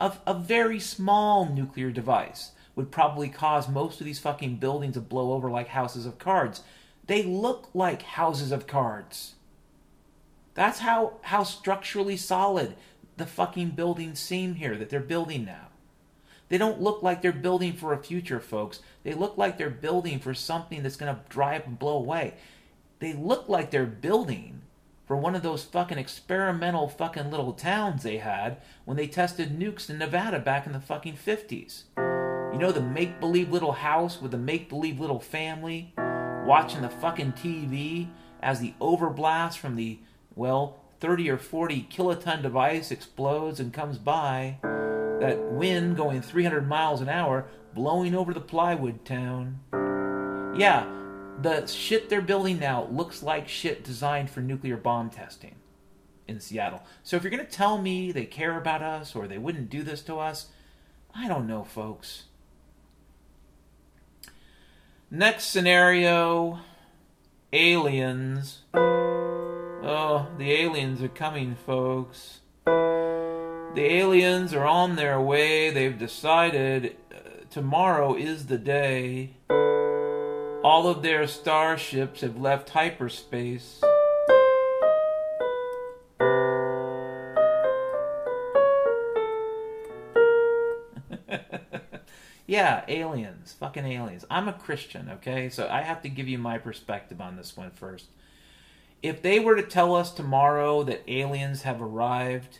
A, 0.00 0.12
a 0.26 0.34
very 0.34 0.80
small 0.80 1.46
nuclear 1.46 1.90
device 1.90 2.52
would 2.74 2.90
probably 2.90 3.28
cause 3.28 3.68
most 3.68 4.00
of 4.00 4.06
these 4.06 4.18
fucking 4.18 4.56
buildings 4.56 4.94
to 4.94 5.00
blow 5.00 5.32
over 5.32 5.50
like 5.50 5.68
houses 5.68 6.06
of 6.06 6.18
cards. 6.18 6.62
They 7.06 7.22
look 7.22 7.70
like 7.74 8.02
houses 8.02 8.52
of 8.52 8.66
cards. 8.66 9.34
That's 10.54 10.80
how, 10.80 11.14
how 11.22 11.44
structurally 11.44 12.16
solid 12.16 12.76
the 13.16 13.26
fucking 13.26 13.70
buildings 13.70 14.18
seem 14.18 14.54
here 14.54 14.76
that 14.76 14.90
they're 14.90 15.00
building 15.00 15.44
now. 15.44 15.69
They 16.50 16.58
don't 16.58 16.82
look 16.82 17.02
like 17.02 17.22
they're 17.22 17.32
building 17.32 17.72
for 17.74 17.94
a 17.94 18.02
future, 18.02 18.40
folks. 18.40 18.80
They 19.04 19.14
look 19.14 19.38
like 19.38 19.56
they're 19.56 19.70
building 19.70 20.18
for 20.18 20.34
something 20.34 20.82
that's 20.82 20.96
going 20.96 21.14
to 21.14 21.22
dry 21.28 21.56
up 21.56 21.66
and 21.66 21.78
blow 21.78 21.96
away. 21.96 22.34
They 22.98 23.12
look 23.12 23.48
like 23.48 23.70
they're 23.70 23.86
building 23.86 24.62
for 25.06 25.16
one 25.16 25.36
of 25.36 25.42
those 25.42 25.62
fucking 25.62 25.96
experimental 25.96 26.88
fucking 26.88 27.30
little 27.30 27.52
towns 27.52 28.02
they 28.02 28.18
had 28.18 28.58
when 28.84 28.96
they 28.96 29.06
tested 29.06 29.58
nukes 29.58 29.88
in 29.88 29.98
Nevada 29.98 30.40
back 30.40 30.66
in 30.66 30.72
the 30.72 30.80
fucking 30.80 31.14
50s. 31.14 31.84
You 32.52 32.58
know, 32.58 32.72
the 32.72 32.82
make 32.82 33.20
believe 33.20 33.52
little 33.52 33.72
house 33.72 34.20
with 34.20 34.32
the 34.32 34.38
make 34.38 34.68
believe 34.68 34.98
little 34.98 35.20
family 35.20 35.94
watching 36.44 36.82
the 36.82 36.90
fucking 36.90 37.32
TV 37.34 38.08
as 38.42 38.58
the 38.58 38.74
overblast 38.80 39.56
from 39.56 39.76
the, 39.76 40.00
well, 40.34 40.80
30 40.98 41.30
or 41.30 41.38
40 41.38 41.86
kiloton 41.88 42.42
device 42.42 42.90
explodes 42.90 43.60
and 43.60 43.72
comes 43.72 43.98
by 43.98 44.58
that 45.20 45.38
wind 45.52 45.96
going 45.96 46.22
300 46.22 46.66
miles 46.66 47.00
an 47.00 47.08
hour 47.08 47.46
blowing 47.74 48.14
over 48.14 48.34
the 48.34 48.40
plywood 48.40 49.04
town. 49.04 49.60
Yeah, 50.58 50.86
the 51.40 51.66
shit 51.66 52.08
they're 52.08 52.20
building 52.20 52.58
now 52.58 52.84
looks 52.90 53.22
like 53.22 53.48
shit 53.48 53.84
designed 53.84 54.30
for 54.30 54.40
nuclear 54.40 54.76
bomb 54.76 55.10
testing 55.10 55.56
in 56.26 56.40
Seattle. 56.40 56.82
So 57.02 57.16
if 57.16 57.22
you're 57.22 57.30
going 57.30 57.44
to 57.44 57.50
tell 57.50 57.78
me 57.78 58.12
they 58.12 58.24
care 58.24 58.58
about 58.58 58.82
us 58.82 59.14
or 59.14 59.26
they 59.26 59.38
wouldn't 59.38 59.70
do 59.70 59.82
this 59.82 60.02
to 60.02 60.16
us, 60.16 60.48
I 61.14 61.28
don't 61.28 61.46
know, 61.46 61.64
folks. 61.64 62.24
Next 65.10 65.44
scenario 65.46 66.60
aliens. 67.52 68.60
Oh, 68.74 70.28
the 70.38 70.52
aliens 70.52 71.02
are 71.02 71.08
coming, 71.08 71.56
folks. 71.56 72.40
The 73.72 73.84
aliens 73.84 74.52
are 74.52 74.66
on 74.66 74.96
their 74.96 75.20
way. 75.20 75.70
They've 75.70 75.96
decided 75.96 76.96
uh, 77.14 77.44
tomorrow 77.50 78.16
is 78.16 78.46
the 78.46 78.58
day. 78.58 79.36
All 79.48 80.88
of 80.88 81.02
their 81.02 81.28
starships 81.28 82.22
have 82.22 82.36
left 82.36 82.70
hyperspace. 82.70 83.80
yeah, 92.48 92.84
aliens. 92.88 93.54
Fucking 93.60 93.86
aliens. 93.86 94.24
I'm 94.28 94.48
a 94.48 94.52
Christian, 94.52 95.10
okay? 95.10 95.48
So 95.48 95.68
I 95.70 95.82
have 95.82 96.02
to 96.02 96.08
give 96.08 96.26
you 96.26 96.38
my 96.38 96.58
perspective 96.58 97.20
on 97.20 97.36
this 97.36 97.56
one 97.56 97.70
first. 97.70 98.06
If 99.00 99.22
they 99.22 99.38
were 99.38 99.54
to 99.54 99.62
tell 99.62 99.94
us 99.94 100.10
tomorrow 100.10 100.82
that 100.82 101.04
aliens 101.06 101.62
have 101.62 101.80
arrived, 101.80 102.58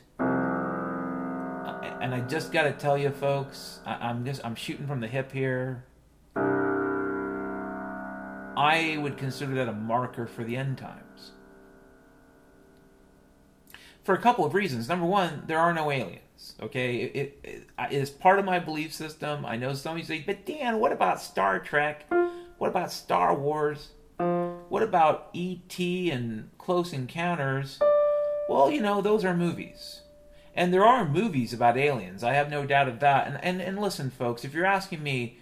and 2.01 2.15
I 2.15 2.21
just 2.21 2.51
got 2.53 2.63
to 2.63 2.73
tell 2.73 2.97
you, 2.97 3.11
folks, 3.11 3.81
I, 3.85 4.09
I'm 4.09 4.25
just 4.25 4.45
I'm 4.45 4.55
shooting 4.55 4.87
from 4.87 5.01
the 5.01 5.07
hip 5.07 5.33
here. 5.33 5.85
I 8.57 8.99
would 9.01 9.17
consider 9.17 9.55
that 9.55 9.69
a 9.69 9.73
marker 9.73 10.27
for 10.27 10.45
the 10.45 10.57
end 10.57 10.79
times. 10.79 11.33
For 14.03 14.15
a 14.15 14.19
couple 14.19 14.45
of 14.45 14.55
reasons. 14.55 14.89
Number 14.89 15.07
one, 15.07 15.45
there 15.47 15.59
are 15.59 15.73
no 15.73 15.91
aliens. 15.91 16.55
Okay, 16.61 16.97
it, 16.97 17.39
it, 17.45 17.69
it 17.79 17.93
is 17.93 18.11
part 18.11 18.39
of 18.39 18.45
my 18.45 18.59
belief 18.59 18.93
system. 18.95 19.45
I 19.45 19.57
know 19.57 19.75
some 19.75 19.93
of 19.93 19.99
you 19.99 20.05
say, 20.05 20.23
but 20.27 20.47
Dan, 20.47 20.79
what 20.79 20.93
about 20.93 21.21
Star 21.21 21.59
Trek? 21.59 22.11
What 22.59 22.69
about 22.69 22.93
Star 22.93 23.35
Wars? 23.35 23.91
What 24.17 24.83
about 24.83 25.29
E.T. 25.33 26.11
and 26.11 26.51
Close 26.59 26.93
Encounters? 26.93 27.79
Well, 28.49 28.71
you 28.71 28.81
know, 28.81 29.01
those 29.01 29.25
are 29.25 29.35
movies. 29.35 30.00
And 30.61 30.75
there 30.75 30.85
are 30.85 31.09
movies 31.09 31.55
about 31.55 31.79
aliens. 31.79 32.23
I 32.23 32.35
have 32.35 32.51
no 32.51 32.67
doubt 32.67 32.87
of 32.87 33.01
that. 33.01 33.27
And, 33.27 33.43
and, 33.43 33.63
and 33.63 33.79
listen, 33.79 34.11
folks, 34.11 34.45
if 34.45 34.53
you're 34.53 34.67
asking 34.67 35.03
me, 35.03 35.39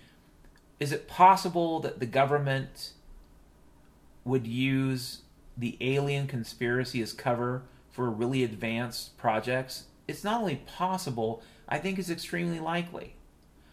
is 0.78 0.92
it 0.92 1.08
possible 1.08 1.80
that 1.80 1.98
the 1.98 2.06
government 2.06 2.92
would 4.24 4.46
use 4.46 5.22
the 5.56 5.76
alien 5.80 6.28
conspiracy 6.28 7.02
as 7.02 7.12
cover 7.12 7.62
for 7.90 8.08
really 8.08 8.44
advanced 8.44 9.18
projects? 9.18 9.86
It's 10.06 10.22
not 10.22 10.40
only 10.40 10.62
possible, 10.76 11.42
I 11.68 11.78
think 11.78 11.98
it's 11.98 12.10
extremely 12.10 12.60
likely. 12.60 13.16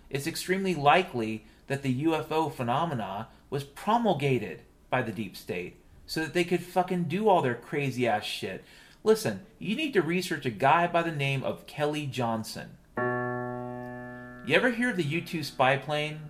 It's 0.09 0.25
extremely 0.25 0.73
likely 0.73 1.45
that 1.67 1.83
the 1.83 2.05
UFO 2.05 2.51
phenomena 2.51 3.27
was 3.51 3.63
promulgated 3.63 4.63
by 4.89 5.03
the 5.03 5.11
deep 5.11 5.37
state 5.37 5.75
so 6.07 6.21
that 6.21 6.33
they 6.33 6.43
could 6.43 6.63
fucking 6.63 7.03
do 7.03 7.29
all 7.29 7.43
their 7.43 7.53
crazy 7.53 8.07
ass 8.07 8.23
shit. 8.23 8.63
Listen, 9.05 9.41
you 9.59 9.75
need 9.75 9.93
to 9.93 10.01
research 10.01 10.47
a 10.47 10.49
guy 10.49 10.87
by 10.87 11.03
the 11.03 11.11
name 11.11 11.43
of 11.43 11.67
Kelly 11.67 12.07
Johnson. 12.07 12.71
You 12.97 14.55
ever 14.55 14.71
hear 14.71 14.89
of 14.89 14.97
the 14.97 15.03
U 15.03 15.21
2 15.21 15.43
spy 15.43 15.77
plane? 15.77 16.21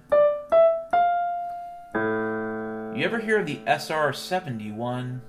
You 1.93 3.05
ever 3.05 3.19
hear 3.19 3.39
of 3.39 3.45
the 3.45 3.61
SR 3.65 4.11
71? 4.11 5.21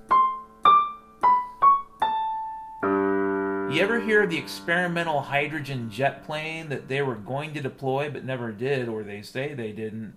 You 2.83 3.81
ever 3.81 4.01
hear 4.01 4.23
of 4.23 4.29
the 4.29 4.37
experimental 4.37 5.21
hydrogen 5.21 5.89
jet 5.89 6.25
plane 6.25 6.67
that 6.67 6.89
they 6.89 7.01
were 7.01 7.15
going 7.15 7.53
to 7.53 7.61
deploy 7.61 8.09
but 8.09 8.25
never 8.25 8.51
did, 8.51 8.89
or 8.89 9.03
they 9.03 9.21
say 9.21 9.53
they 9.53 9.71
didn't? 9.71 10.15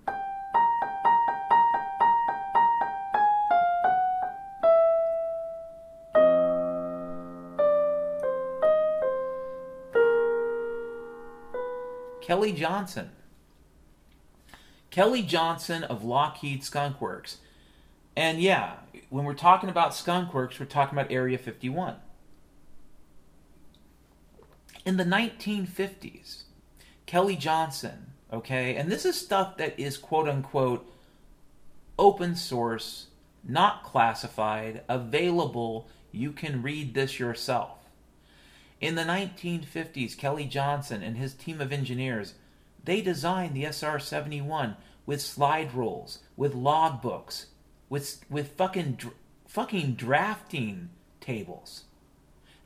Kelly 12.20 12.52
Johnson. 12.52 13.10
Kelly 14.90 15.22
Johnson 15.22 15.84
of 15.84 16.04
Lockheed 16.04 16.64
Skunk 16.64 17.00
Works. 17.00 17.38
And 18.16 18.40
yeah, 18.40 18.74
when 19.08 19.24
we're 19.24 19.34
talking 19.34 19.70
about 19.70 19.94
Skunk 19.94 20.34
Works, 20.34 20.58
we're 20.58 20.66
talking 20.66 20.98
about 20.98 21.12
Area 21.12 21.38
51. 21.38 21.96
In 24.84 24.96
the 24.96 25.04
1950s, 25.04 26.44
Kelly 27.06 27.36
Johnson, 27.36 28.12
okay, 28.32 28.76
and 28.76 28.90
this 28.90 29.04
is 29.04 29.16
stuff 29.16 29.56
that 29.58 29.78
is 29.78 29.96
quote 29.96 30.28
unquote 30.28 30.90
open 31.98 32.34
source, 32.34 33.08
not 33.46 33.84
classified, 33.84 34.82
available. 34.88 35.88
You 36.12 36.32
can 36.32 36.62
read 36.62 36.94
this 36.94 37.18
yourself. 37.20 37.79
In 38.80 38.94
the 38.94 39.02
1950s, 39.02 40.16
Kelly 40.16 40.46
Johnson 40.46 41.02
and 41.02 41.18
his 41.18 41.34
team 41.34 41.60
of 41.60 41.70
engineers, 41.70 42.34
they 42.82 43.02
designed 43.02 43.54
the 43.54 43.66
SR-71 43.66 44.76
with 45.04 45.20
slide 45.20 45.74
rules, 45.74 46.20
with 46.36 46.54
logbooks, 46.54 47.46
with 47.90 48.24
with 48.30 48.52
fucking 48.52 48.98
fucking 49.46 49.94
drafting 49.94 50.88
tables. 51.20 51.84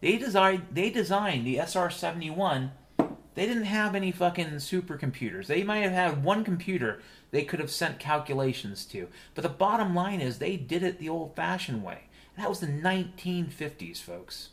They 0.01 0.17
designed 0.17 0.67
they 0.71 0.91
designed 0.91 1.47
the 1.47 1.59
SR-71. 1.59 2.71
They 3.35 3.47
didn't 3.47 3.65
have 3.65 3.97
any 3.97 4.13
fucking 4.13 4.47
supercomputers. 4.47 5.49
They 5.49 5.65
might 5.65 5.79
have 5.79 5.93
had 5.93 6.23
one 6.23 6.45
computer 6.45 7.03
they 7.33 7.43
could 7.43 7.59
have 7.59 7.73
sent 7.73 7.99
calculations 7.99 8.85
to. 8.87 9.09
But 9.35 9.43
the 9.43 9.49
bottom 9.49 9.93
line 9.93 10.21
is 10.21 10.39
they 10.39 10.57
did 10.57 10.85
it 10.85 11.01
the 11.01 11.09
old-fashioned 11.09 11.83
way. 11.83 12.03
That 12.37 12.49
was 12.49 12.61
the 12.61 12.69
1950s, 12.69 14.01
folks. 14.01 14.51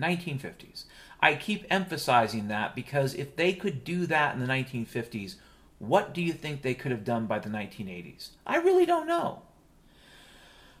1950s. 0.00 0.84
I 1.20 1.34
keep 1.34 1.66
emphasizing 1.70 2.48
that 2.48 2.74
because 2.74 3.14
if 3.14 3.36
they 3.36 3.52
could 3.52 3.84
do 3.84 4.06
that 4.06 4.34
in 4.34 4.40
the 4.40 4.46
1950s, 4.46 5.36
what 5.78 6.12
do 6.14 6.22
you 6.22 6.32
think 6.32 6.62
they 6.62 6.74
could 6.74 6.90
have 6.90 7.04
done 7.04 7.26
by 7.26 7.38
the 7.38 7.48
1980s? 7.48 8.30
I 8.46 8.56
really 8.56 8.86
don't 8.86 9.06
know. 9.06 9.42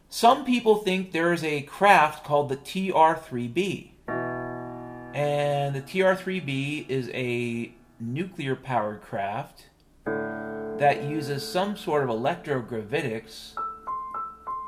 Some 0.08 0.44
people 0.44 0.76
think 0.76 1.12
there 1.12 1.32
is 1.32 1.44
a 1.44 1.62
craft 1.62 2.24
called 2.24 2.48
the 2.48 2.56
TR-3B. 2.56 3.90
And 5.14 5.74
the 5.74 5.80
TR-3B 5.80 6.88
is 6.88 7.10
a 7.12 7.72
nuclear 8.00 8.56
powered 8.56 9.02
craft 9.02 9.66
that 10.78 11.02
uses 11.02 11.46
some 11.46 11.76
sort 11.76 12.04
of 12.04 12.08
electrogravitics, 12.08 13.54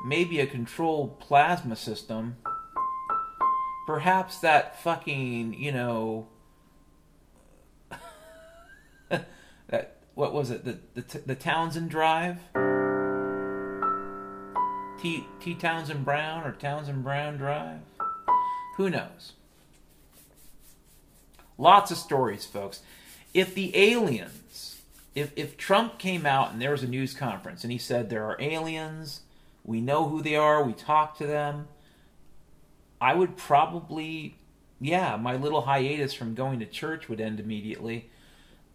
maybe 0.05 0.39
a 0.39 0.45
controlled 0.45 1.19
plasma 1.19 1.75
system 1.75 2.35
perhaps 3.91 4.37
that 4.37 4.79
fucking, 4.81 5.53
you 5.53 5.69
know, 5.69 6.25
that 9.09 9.97
what 10.15 10.33
was 10.33 10.49
it? 10.49 10.63
The 10.63 10.77
the, 10.93 11.19
the 11.25 11.35
Townsend 11.35 11.89
Drive, 11.89 12.37
T 15.01 15.25
T 15.41 15.55
Townsend 15.55 16.05
Brown 16.05 16.45
or 16.45 16.53
Townsend 16.53 17.03
Brown 17.03 17.35
Drive. 17.35 17.81
Who 18.77 18.89
knows? 18.89 19.33
Lots 21.57 21.91
of 21.91 21.97
stories, 21.97 22.45
folks. 22.45 22.79
If 23.33 23.53
the 23.53 23.75
aliens, 23.75 24.81
if 25.15 25.33
if 25.35 25.57
Trump 25.57 25.99
came 25.99 26.25
out 26.25 26.53
and 26.53 26.61
there 26.61 26.71
was 26.71 26.83
a 26.83 26.87
news 26.87 27.13
conference 27.13 27.65
and 27.65 27.73
he 27.73 27.77
said 27.77 28.09
there 28.09 28.23
are 28.23 28.37
aliens, 28.39 29.19
we 29.65 29.81
know 29.81 30.07
who 30.07 30.21
they 30.21 30.37
are, 30.37 30.63
we 30.63 30.71
talked 30.71 31.17
to 31.17 31.27
them 31.27 31.67
I 33.01 33.15
would 33.15 33.35
probably, 33.35 34.37
yeah, 34.79 35.17
my 35.17 35.35
little 35.35 35.61
hiatus 35.61 36.13
from 36.13 36.35
going 36.35 36.59
to 36.59 36.67
church 36.67 37.09
would 37.09 37.19
end 37.19 37.39
immediately. 37.39 38.11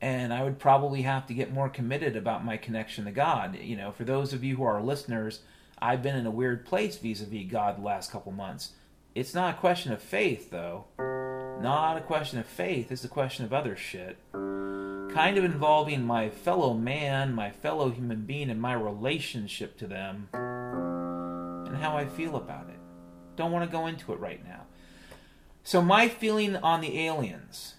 And 0.01 0.35
I 0.35 0.43
would 0.43 0.59
probably 0.59 1.03
have 1.03 1.27
to 1.29 1.35
get 1.35 1.55
more 1.55 1.71
committed 1.71 2.17
about 2.17 2.45
my 2.45 2.57
connection 2.57 3.07
to 3.07 3.13
God. 3.13 3.57
You 3.57 3.77
know, 3.77 3.93
for 3.93 4.05
those 4.05 4.33
of 4.33 4.45
you 4.45 4.57
who 4.57 4.65
are 4.65 4.83
listeners, 4.83 5.41
I've 5.79 6.03
been 6.03 6.17
in 6.17 6.27
a 6.27 6.31
weird 6.31 6.67
place 6.67 6.99
vis 6.99 7.23
a 7.23 7.27
vis 7.27 7.51
God 7.51 7.79
the 7.79 7.83
last 7.83 8.11
couple 8.11 8.33
months. 8.33 8.73
It's 9.15 9.33
not 9.33 9.55
a 9.55 9.59
question 9.59 9.93
of 9.93 10.03
faith, 10.03 10.51
though. 10.51 10.85
Not 11.63 11.97
a 11.97 12.03
question 12.03 12.39
of 12.39 12.47
faith, 12.47 12.93
it's 12.93 13.05
a 13.05 13.09
question 13.09 13.47
of 13.47 13.53
other 13.53 13.77
shit. 13.77 14.19
Kind 14.33 15.39
of 15.39 15.45
involving 15.45 16.05
my 16.05 16.29
fellow 16.29 16.75
man, 16.75 17.33
my 17.33 17.51
fellow 17.51 17.89
human 17.89 18.23
being, 18.23 18.51
and 18.51 18.61
my 18.61 18.75
relationship 18.75 19.79
to 19.79 19.87
them, 19.87 20.29
and 20.35 21.77
how 21.79 21.97
I 21.97 22.05
feel 22.05 22.37
about 22.37 22.69
it. 22.69 22.76
Don't 23.37 23.53
want 23.53 23.69
to 23.69 23.75
go 23.75 23.87
into 23.87 24.13
it 24.13 24.21
right 24.21 24.45
now. 24.47 24.63
So, 25.63 25.83
my 25.83 26.09
feeling 26.09 26.57
on 26.57 26.81
the 26.81 27.01
aliens 27.01 27.75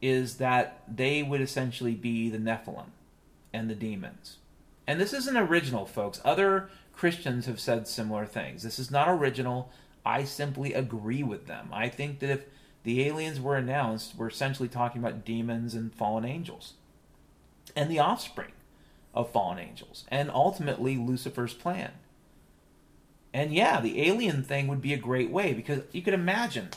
is 0.00 0.36
that 0.36 0.82
they 0.88 1.22
would 1.22 1.40
essentially 1.40 1.94
be 1.94 2.28
the 2.28 2.38
Nephilim 2.38 2.90
and 3.52 3.68
the 3.68 3.74
demons. 3.74 4.38
And 4.86 5.00
this 5.00 5.12
isn't 5.12 5.36
original, 5.36 5.86
folks. 5.86 6.20
Other 6.24 6.70
Christians 6.92 7.46
have 7.46 7.60
said 7.60 7.86
similar 7.86 8.26
things. 8.26 8.62
This 8.62 8.78
is 8.78 8.90
not 8.90 9.08
original. 9.08 9.70
I 10.04 10.24
simply 10.24 10.74
agree 10.74 11.22
with 11.22 11.46
them. 11.46 11.68
I 11.72 11.88
think 11.88 12.18
that 12.18 12.30
if 12.30 12.44
the 12.82 13.06
aliens 13.06 13.40
were 13.40 13.56
announced, 13.56 14.14
we're 14.16 14.28
essentially 14.28 14.68
talking 14.68 15.00
about 15.00 15.24
demons 15.24 15.74
and 15.74 15.94
fallen 15.94 16.24
angels 16.24 16.74
and 17.76 17.90
the 17.90 17.98
offspring 17.98 18.52
of 19.14 19.30
fallen 19.30 19.58
angels 19.58 20.04
and 20.08 20.30
ultimately 20.30 20.96
Lucifer's 20.96 21.54
plan. 21.54 21.92
And 23.34 23.52
yeah, 23.52 23.80
the 23.80 24.02
alien 24.08 24.42
thing 24.42 24.68
would 24.68 24.82
be 24.82 24.92
a 24.92 24.98
great 24.98 25.30
way 25.30 25.52
because 25.52 25.82
you 25.92 26.02
could 26.02 26.14
imagine 26.14 26.68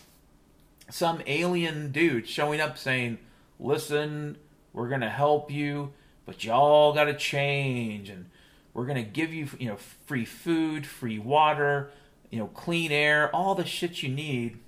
some 0.90 1.22
alien 1.26 1.92
dude 1.92 2.28
showing 2.28 2.62
up 2.62 2.78
saying, 2.78 3.18
"Listen, 3.60 4.38
we're 4.72 4.88
going 4.88 5.02
to 5.02 5.10
help 5.10 5.52
you, 5.52 5.94
but 6.26 6.44
y'all 6.44 6.94
got 6.94 7.06
to 7.06 7.14
change 7.14 8.10
and 8.10 8.30
we're 8.74 8.86
going 8.86 9.04
to 9.04 9.10
give 9.10 9.34
you, 9.34 9.48
you 9.58 9.70
know, 9.70 9.78
free 10.06 10.26
food, 10.26 10.86
free 10.86 11.18
water, 11.20 11.92
you 12.30 12.40
know, 12.40 12.48
clean 12.48 12.92
air, 12.92 13.34
all 13.34 13.56
the 13.56 13.66
shit 13.66 14.04
you 14.04 14.10
need. 14.10 14.60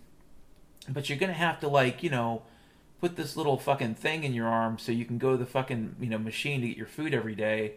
But 0.87 1.09
you're 1.09 1.17
going 1.17 1.31
to 1.31 1.37
have 1.37 1.59
to 1.59 1.67
like, 1.67 2.03
you 2.03 2.09
know, 2.09 2.43
put 3.01 3.17
this 3.17 3.35
little 3.35 3.57
fucking 3.57 3.95
thing 3.95 4.23
in 4.23 4.33
your 4.33 4.47
arm 4.47 4.77
so 4.77 4.91
you 4.93 5.03
can 5.05 5.17
go 5.17 5.31
to 5.31 5.37
the 5.37 5.45
fucking, 5.45 5.97
you 5.99 6.09
know, 6.09 6.17
machine 6.17 6.61
to 6.61 6.67
get 6.67 6.77
your 6.77 6.87
food 6.87 7.13
every 7.13 7.35
day." 7.35 7.73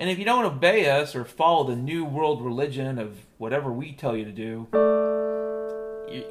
And 0.00 0.08
if 0.08 0.16
you 0.18 0.24
don't 0.24 0.44
obey 0.44 0.88
us 0.88 1.16
or 1.16 1.24
follow 1.24 1.64
the 1.64 1.74
new 1.74 2.04
world 2.04 2.40
religion 2.40 3.00
of 3.00 3.18
whatever 3.36 3.72
we 3.72 3.92
tell 3.92 4.16
you 4.16 4.24
to 4.24 4.30
do, 4.30 4.68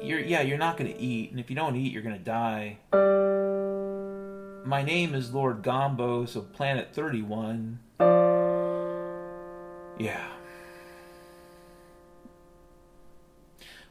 you're, 0.02 0.20
yeah, 0.20 0.40
you're 0.40 0.56
not 0.56 0.78
going 0.78 0.90
to 0.90 0.98
eat. 0.98 1.30
And 1.30 1.38
if 1.38 1.50
you 1.50 1.56
don't 1.56 1.76
eat, 1.76 1.92
you're 1.92 2.02
going 2.02 2.16
to 2.16 2.24
die. 2.24 2.78
My 4.64 4.82
name 4.82 5.14
is 5.14 5.34
Lord 5.34 5.62
Gombos 5.62 6.34
of 6.34 6.50
Planet 6.54 6.94
31. 6.94 7.78
Yeah. 9.98 10.26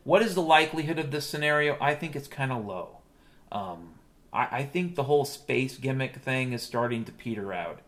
What 0.03 0.23
is 0.23 0.33
the 0.33 0.41
likelihood 0.41 0.97
of 0.97 1.11
this 1.11 1.27
scenario? 1.27 1.77
I 1.79 1.93
think 1.93 2.15
it's 2.15 2.27
kind 2.27 2.51
of 2.51 2.65
low. 2.65 2.97
Um, 3.51 3.93
I, 4.33 4.47
I 4.51 4.63
think 4.63 4.95
the 4.95 5.03
whole 5.03 5.25
space 5.25 5.77
gimmick 5.77 6.15
thing 6.15 6.53
is 6.53 6.63
starting 6.63 7.05
to 7.05 7.11
peter 7.11 7.53
out. 7.53 7.81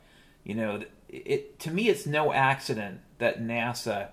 You 0.43 0.53
know, 0.53 0.83
it 1.09 1.59
to 1.59 1.71
me 1.71 1.89
it's 1.89 2.05
no 2.05 2.31
accident 2.31 3.01
that 3.17 3.41
NASA 3.41 4.09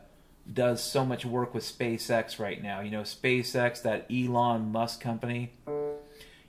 does 0.53 0.83
so 0.83 1.05
much 1.05 1.25
work 1.25 1.55
with 1.55 1.65
SpaceX 1.65 2.39
right 2.39 2.63
now. 2.63 2.81
You 2.81 2.91
know, 2.91 3.03
SpaceX, 3.03 3.83
that 3.83 4.07
Elon 4.11 4.73
Musk 4.73 5.01
company. 5.01 5.53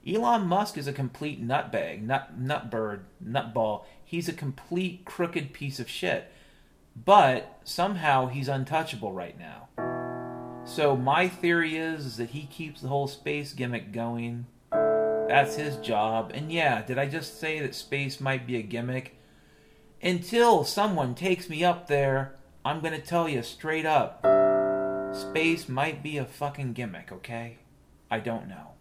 Elon 0.08 0.48
Musk 0.48 0.78
is 0.78 0.88
a 0.88 0.94
complete 0.94 1.46
nutbag, 1.46 2.02
nut 2.02 2.40
nutbird, 2.40 3.02
nutball. 3.24 3.84
He's 4.04 4.30
a 4.30 4.34
complete 4.34 5.04
crooked 5.04 5.52
piece 5.52 5.80
of 5.80 5.90
shit. 5.90 6.32
But 6.96 7.60
somehow 7.64 8.28
he's 8.28 8.48
untouchable 8.48 9.12
right 9.12 9.38
now. 9.38 9.68
So 10.66 10.96
my 10.96 11.28
theory 11.28 11.78
is, 11.78 12.06
is 12.06 12.18
that 12.18 12.32
he 12.32 12.46
keeps 12.46 12.82
the 12.82 12.88
whole 12.88 13.08
space 13.08 13.54
gimmick 13.54 13.92
going. 13.92 14.48
That's 14.72 15.56
his 15.56 15.78
job. 15.78 16.32
And 16.34 16.52
yeah, 16.52 16.82
did 16.82 16.98
I 16.98 17.08
just 17.08 17.40
say 17.40 17.60
that 17.60 17.76
space 17.76 18.20
might 18.20 18.48
be 18.48 18.58
a 18.58 18.62
gimmick? 18.62 19.17
Until 20.02 20.64
someone 20.64 21.16
takes 21.16 21.50
me 21.50 21.64
up 21.64 21.88
there, 21.88 22.36
I'm 22.64 22.82
gonna 22.82 23.02
tell 23.02 23.28
you 23.28 23.42
straight 23.42 23.86
up 23.86 24.24
space 25.18 25.68
might 25.68 26.04
be 26.04 26.18
a 26.18 26.26
fucking 26.26 26.74
gimmick, 26.74 27.12
okay? 27.12 27.58
I 28.12 28.20
don't 28.20 28.48
know. 28.48 28.74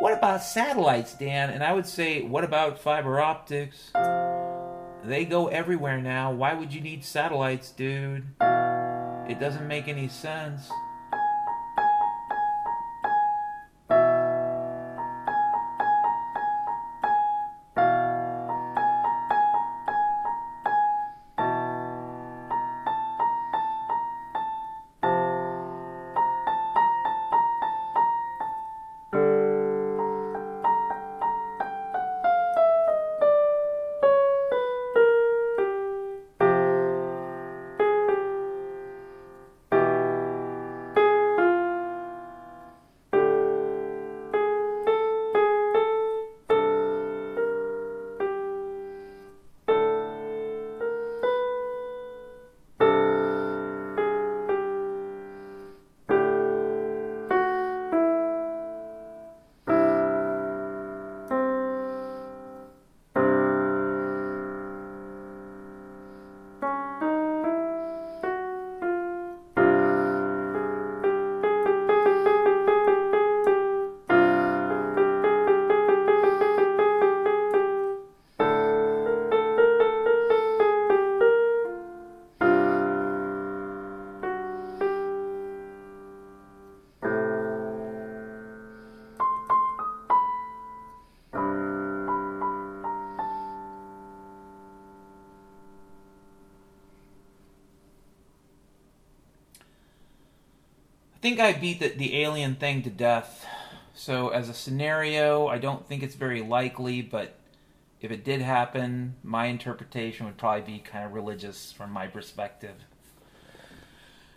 What 0.00 0.12
about 0.12 0.42
satellites, 0.42 1.14
Dan? 1.14 1.50
And 1.50 1.62
I 1.62 1.72
would 1.72 1.86
say, 1.86 2.22
what 2.22 2.44
about 2.44 2.78
fiber 2.78 3.20
optics? 3.20 3.92
They 5.04 5.24
go 5.24 5.48
everywhere 5.48 6.00
now. 6.00 6.32
Why 6.32 6.54
would 6.54 6.72
you 6.72 6.80
need 6.80 7.04
satellites, 7.04 7.70
dude? 7.70 8.26
It 9.28 9.40
doesn't 9.40 9.66
make 9.66 9.88
any 9.88 10.08
sense. 10.08 10.70
Think 101.22 101.38
I 101.38 101.52
beat 101.52 101.78
the, 101.78 101.88
the 101.88 102.20
alien 102.20 102.56
thing 102.56 102.82
to 102.82 102.90
death. 102.90 103.46
So, 103.94 104.30
as 104.30 104.48
a 104.48 104.54
scenario, 104.54 105.46
I 105.46 105.58
don't 105.58 105.86
think 105.86 106.02
it's 106.02 106.16
very 106.16 106.42
likely, 106.42 107.00
but 107.00 107.36
if 108.00 108.10
it 108.10 108.24
did 108.24 108.42
happen, 108.42 109.14
my 109.22 109.46
interpretation 109.46 110.26
would 110.26 110.36
probably 110.36 110.62
be 110.62 110.78
kind 110.80 111.04
of 111.04 111.12
religious 111.12 111.70
from 111.70 111.92
my 111.92 112.08
perspective. 112.08 112.74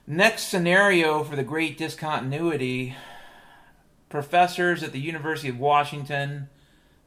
Next 0.05 0.43
scenario 0.43 1.23
for 1.23 1.35
the 1.35 1.43
great 1.43 1.79
discontinuity 1.79 2.95
professors 4.09 4.83
at 4.83 4.91
the 4.91 4.99
University 4.99 5.49
of 5.49 5.59
Washington 5.59 6.49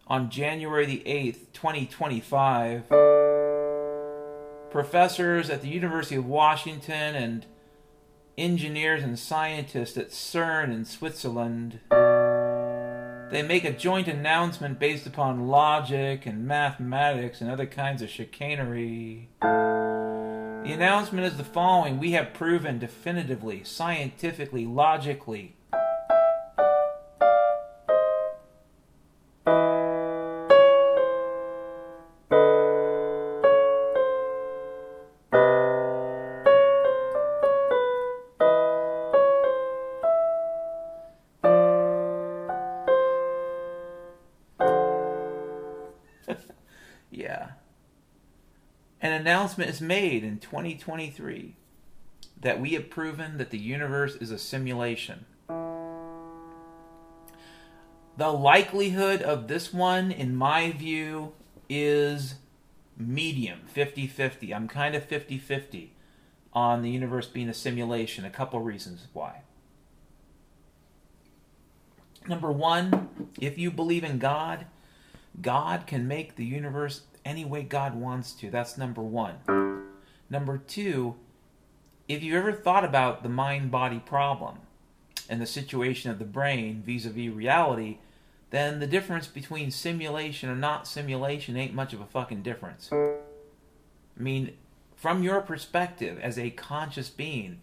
on 0.08 0.30
January 0.30 0.86
the 0.86 1.04
8th, 1.06 1.52
2025. 1.52 2.88
Professors 4.72 5.48
at 5.48 5.62
the 5.62 5.68
University 5.68 6.16
of 6.16 6.26
Washington 6.26 7.14
and 7.14 7.46
engineers 8.38 9.02
and 9.02 9.18
scientists 9.18 9.96
at 9.96 10.10
CERN 10.10 10.72
in 10.72 10.84
Switzerland. 10.84 11.80
They 13.30 13.42
make 13.42 13.64
a 13.64 13.72
joint 13.72 14.08
announcement 14.08 14.78
based 14.78 15.06
upon 15.06 15.48
logic 15.48 16.24
and 16.24 16.46
mathematics 16.46 17.40
and 17.40 17.50
other 17.50 17.66
kinds 17.66 18.00
of 18.00 18.08
chicanery. 18.08 19.28
The 19.42 20.72
announcement 20.72 21.26
is 21.26 21.36
the 21.36 21.44
following 21.44 21.98
We 21.98 22.12
have 22.12 22.32
proven 22.32 22.78
definitively, 22.78 23.64
scientifically, 23.64 24.64
logically, 24.64 25.56
announcement 49.58 49.70
is 49.70 49.80
made 49.80 50.22
in 50.22 50.38
2023 50.38 51.56
that 52.40 52.60
we 52.60 52.70
have 52.74 52.88
proven 52.88 53.38
that 53.38 53.50
the 53.50 53.58
universe 53.58 54.14
is 54.16 54.30
a 54.30 54.38
simulation. 54.38 55.24
The 58.16 58.30
likelihood 58.30 59.20
of 59.22 59.48
this 59.48 59.72
one, 59.72 60.12
in 60.12 60.36
my 60.36 60.70
view, 60.70 61.32
is 61.68 62.34
medium 62.96 63.60
50 63.66 64.06
50. 64.06 64.54
I'm 64.54 64.68
kind 64.68 64.94
of 64.94 65.04
50 65.04 65.38
50 65.38 65.92
on 66.52 66.82
the 66.82 66.90
universe 66.90 67.26
being 67.26 67.48
a 67.48 67.54
simulation. 67.54 68.24
A 68.24 68.30
couple 68.30 68.60
reasons 68.60 69.08
why. 69.12 69.42
Number 72.28 72.52
one, 72.52 73.08
if 73.40 73.58
you 73.58 73.70
believe 73.70 74.04
in 74.04 74.18
God, 74.18 74.66
God 75.40 75.86
can 75.86 76.06
make 76.06 76.36
the 76.36 76.44
universe 76.44 77.02
any 77.28 77.44
way 77.44 77.62
God 77.62 77.94
wants 77.94 78.32
to. 78.32 78.50
That's 78.50 78.78
number 78.78 79.02
one. 79.02 79.36
Number 80.30 80.58
two, 80.58 81.16
if 82.08 82.22
you 82.22 82.36
ever 82.36 82.52
thought 82.52 82.84
about 82.84 83.22
the 83.22 83.28
mind 83.28 83.70
body 83.70 83.98
problem 83.98 84.60
and 85.28 85.40
the 85.40 85.46
situation 85.46 86.10
of 86.10 86.18
the 86.18 86.24
brain 86.24 86.82
vis 86.84 87.04
a 87.04 87.10
vis 87.10 87.30
reality, 87.30 87.98
then 88.50 88.80
the 88.80 88.86
difference 88.86 89.26
between 89.26 89.70
simulation 89.70 90.48
or 90.48 90.56
not 90.56 90.88
simulation 90.88 91.56
ain't 91.56 91.74
much 91.74 91.92
of 91.92 92.00
a 92.00 92.06
fucking 92.06 92.42
difference. 92.42 92.88
I 92.90 93.18
mean, 94.16 94.54
from 94.96 95.22
your 95.22 95.42
perspective 95.42 96.18
as 96.22 96.38
a 96.38 96.50
conscious 96.50 97.10
being, 97.10 97.60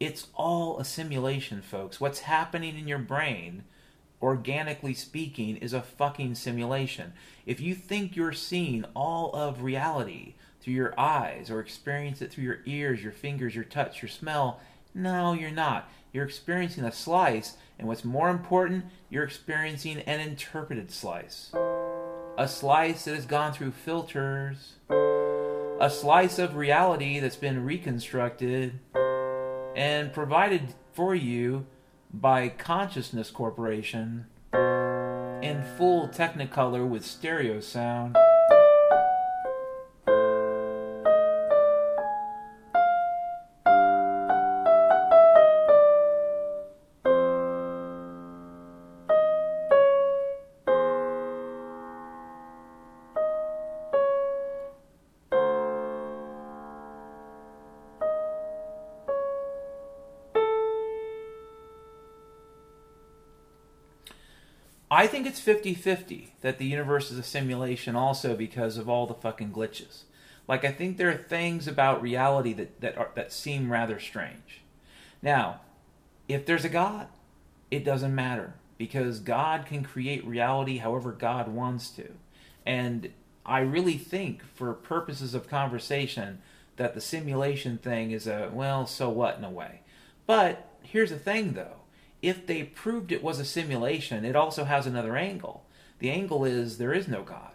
it's 0.00 0.28
all 0.34 0.78
a 0.78 0.84
simulation, 0.86 1.60
folks. 1.60 2.00
What's 2.00 2.20
happening 2.20 2.78
in 2.78 2.88
your 2.88 2.98
brain 2.98 3.64
organically 4.22 4.94
speaking, 4.94 5.56
is 5.56 5.72
a 5.72 5.82
fucking 5.82 6.34
simulation. 6.34 7.12
If 7.46 7.60
you 7.60 7.74
think 7.74 8.16
you're 8.16 8.32
seeing 8.32 8.84
all 8.94 9.32
of 9.34 9.62
reality 9.62 10.34
through 10.60 10.74
your 10.74 10.98
eyes 10.98 11.50
or 11.50 11.60
experience 11.60 12.20
it 12.20 12.30
through 12.30 12.44
your 12.44 12.60
ears, 12.66 13.02
your 13.02 13.12
fingers, 13.12 13.54
your 13.54 13.64
touch, 13.64 14.02
your 14.02 14.08
smell, 14.08 14.60
no, 14.94 15.32
you're 15.32 15.50
not. 15.50 15.90
You're 16.12 16.24
experiencing 16.24 16.84
a 16.84 16.92
slice, 16.92 17.56
and 17.78 17.86
what's 17.86 18.04
more 18.04 18.30
important, 18.30 18.86
you're 19.08 19.24
experiencing 19.24 19.98
an 19.98 20.20
interpreted 20.20 20.90
slice. 20.90 21.52
A 22.36 22.48
slice 22.48 23.04
that 23.04 23.14
has 23.14 23.26
gone 23.26 23.52
through 23.52 23.72
filters. 23.72 24.74
A 24.88 25.88
slice 25.90 26.38
of 26.38 26.56
reality 26.56 27.20
that's 27.20 27.36
been 27.36 27.64
reconstructed 27.64 28.80
and 29.76 30.12
provided 30.12 30.74
for 30.92 31.14
you 31.14 31.66
by 32.12 32.48
Consciousness 32.48 33.30
Corporation 33.30 34.26
in 34.52 35.64
full 35.76 36.08
Technicolor 36.08 36.86
with 36.88 37.04
stereo 37.04 37.60
sound. 37.60 38.16
Think 65.10 65.26
it's 65.26 65.40
50 65.40 65.74
50 65.74 66.32
that 66.40 66.58
the 66.58 66.66
universe 66.66 67.10
is 67.10 67.18
a 67.18 67.22
simulation 67.22 67.96
also 67.96 68.36
because 68.36 68.78
of 68.78 68.88
all 68.88 69.06
the 69.06 69.14
fucking 69.14 69.52
glitches. 69.52 70.04
Like, 70.48 70.64
I 70.64 70.72
think 70.72 70.96
there 70.96 71.10
are 71.10 71.16
things 71.16 71.68
about 71.68 72.02
reality 72.02 72.52
that, 72.54 72.80
that, 72.80 72.96
are, 72.96 73.10
that 73.14 73.32
seem 73.32 73.70
rather 73.70 74.00
strange. 74.00 74.62
Now, 75.22 75.60
if 76.28 76.46
there's 76.46 76.64
a 76.64 76.68
God, 76.68 77.08
it 77.70 77.84
doesn't 77.84 78.14
matter 78.14 78.54
because 78.78 79.20
God 79.20 79.66
can 79.66 79.84
create 79.84 80.24
reality 80.24 80.78
however 80.78 81.12
God 81.12 81.48
wants 81.48 81.90
to. 81.90 82.14
And 82.64 83.10
I 83.44 83.60
really 83.60 83.98
think, 83.98 84.42
for 84.54 84.72
purposes 84.72 85.34
of 85.34 85.48
conversation, 85.48 86.40
that 86.76 86.94
the 86.94 87.00
simulation 87.00 87.78
thing 87.78 88.10
is 88.10 88.26
a, 88.26 88.50
well, 88.52 88.86
so 88.86 89.10
what 89.10 89.38
in 89.38 89.44
a 89.44 89.50
way. 89.50 89.82
But 90.26 90.68
here's 90.82 91.10
the 91.10 91.18
thing 91.18 91.52
though 91.52 91.79
if 92.22 92.46
they 92.46 92.62
proved 92.62 93.12
it 93.12 93.22
was 93.22 93.38
a 93.38 93.44
simulation, 93.44 94.24
it 94.24 94.36
also 94.36 94.64
has 94.64 94.86
another 94.86 95.16
angle. 95.16 95.64
The 95.98 96.10
angle 96.10 96.44
is 96.44 96.78
there 96.78 96.92
is 96.92 97.08
no 97.08 97.22
God. 97.22 97.52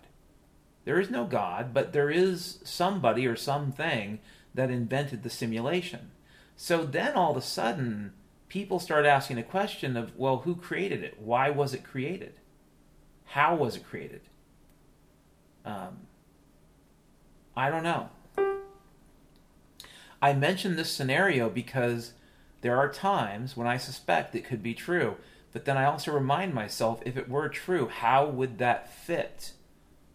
There 0.85 0.99
is 0.99 1.09
no 1.09 1.25
God, 1.25 1.73
but 1.73 1.93
there 1.93 2.11
is 2.11 2.59
somebody 2.63 3.25
or 3.25 3.35
something 3.35 4.19
that 4.53 4.69
invented 4.69 5.23
the 5.23 5.29
simulation. 5.29 6.11
So 6.55 6.85
then 6.85 7.13
all 7.13 7.31
of 7.31 7.37
a 7.37 7.41
sudden, 7.41 8.13
people 8.47 8.79
start 8.79 9.05
asking 9.05 9.37
the 9.37 9.43
question 9.43 9.97
of, 9.97 10.15
well, 10.15 10.37
who 10.37 10.55
created 10.55 11.03
it? 11.03 11.19
Why 11.19 11.49
was 11.49 11.73
it 11.73 11.83
created? 11.83 12.33
How 13.25 13.55
was 13.55 13.75
it 13.75 13.85
created? 13.85 14.21
Um, 15.65 16.07
I 17.57 17.69
don't 17.69 17.83
know. 17.83 18.09
I 20.21 20.33
mention 20.33 20.75
this 20.75 20.91
scenario 20.91 21.49
because 21.49 22.13
there 22.65 22.79
are 22.79 22.91
times 22.91 23.55
when 23.55 23.67
I 23.67 23.77
suspect 23.77 24.33
it 24.33 24.43
could 24.43 24.63
be 24.63 24.73
true, 24.73 25.17
but 25.53 25.65
then 25.65 25.77
I 25.77 25.85
also 25.85 26.11
remind 26.11 26.55
myself 26.55 26.99
if 27.05 27.15
it 27.15 27.29
were 27.29 27.47
true, 27.47 27.87
how 27.87 28.25
would 28.25 28.57
that 28.57 28.91
fit 28.91 29.51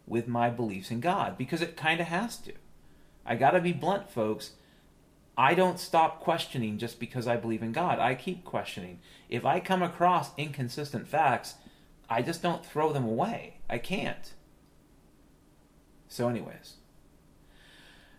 with 0.05 0.27
my 0.27 0.51
beliefs 0.51 0.91
in 0.91 0.99
God? 0.99 1.39
Because 1.39 1.63
it 1.63 1.77
kind 1.77 2.01
of 2.01 2.09
has 2.09 2.39
to. 2.39 2.53
I 3.25 3.37
got 3.37 3.53
to 3.53 3.61
be 3.61 3.73
blunt, 3.73 4.11
folks. 4.11 4.55
I 5.39 5.55
don't 5.55 5.79
stop 5.79 6.19
questioning 6.19 6.77
just 6.77 6.99
because 6.99 7.29
I 7.29 7.37
believe 7.37 7.63
in 7.63 7.71
God. 7.71 8.01
I 8.01 8.17
keep 8.17 8.45
questioning. 8.45 8.99
If 9.29 9.45
I 9.45 9.61
come 9.61 9.85
across 9.85 10.37
inconsistent 10.37 11.07
facts, 11.07 11.55
I 12.09 12.21
just 12.21 12.43
don't 12.43 12.67
throw 12.67 12.93
them 12.93 13.05
away. 13.05 13.59
I 13.71 13.79
can't. 13.79 14.35
So, 16.09 16.29
anyways. 16.29 16.79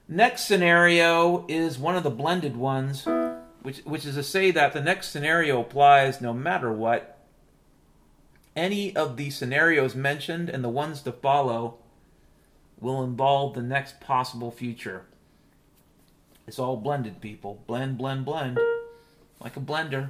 Next 0.08 0.45
scenario 0.45 1.45
is 1.49 1.78
one 1.78 1.98
of 1.98 2.03
the 2.03 2.10
blended 2.10 2.56
ones 2.56 3.06
which 3.61 3.79
which 3.79 4.05
is 4.05 4.15
to 4.15 4.23
say 4.23 4.51
that 4.51 4.73
the 4.73 4.81
next 4.81 5.09
scenario 5.09 5.61
applies 5.61 6.21
no 6.21 6.33
matter 6.33 6.71
what. 6.71 7.17
Any 8.55 8.95
of 8.95 9.15
the 9.17 9.29
scenarios 9.29 9.95
mentioned 9.95 10.49
and 10.49 10.63
the 10.63 10.69
ones 10.69 11.01
to 11.03 11.11
follow 11.11 11.77
will 12.79 13.03
involve 13.03 13.53
the 13.53 13.61
next 13.61 14.01
possible 14.01 14.51
future. 14.51 15.05
It's 16.47 16.59
all 16.59 16.75
blended, 16.75 17.21
people. 17.21 17.63
Blend, 17.67 17.97
blend, 17.97 18.25
blend. 18.25 18.59
Like 19.39 19.55
a 19.55 19.61
blender. 19.61 20.09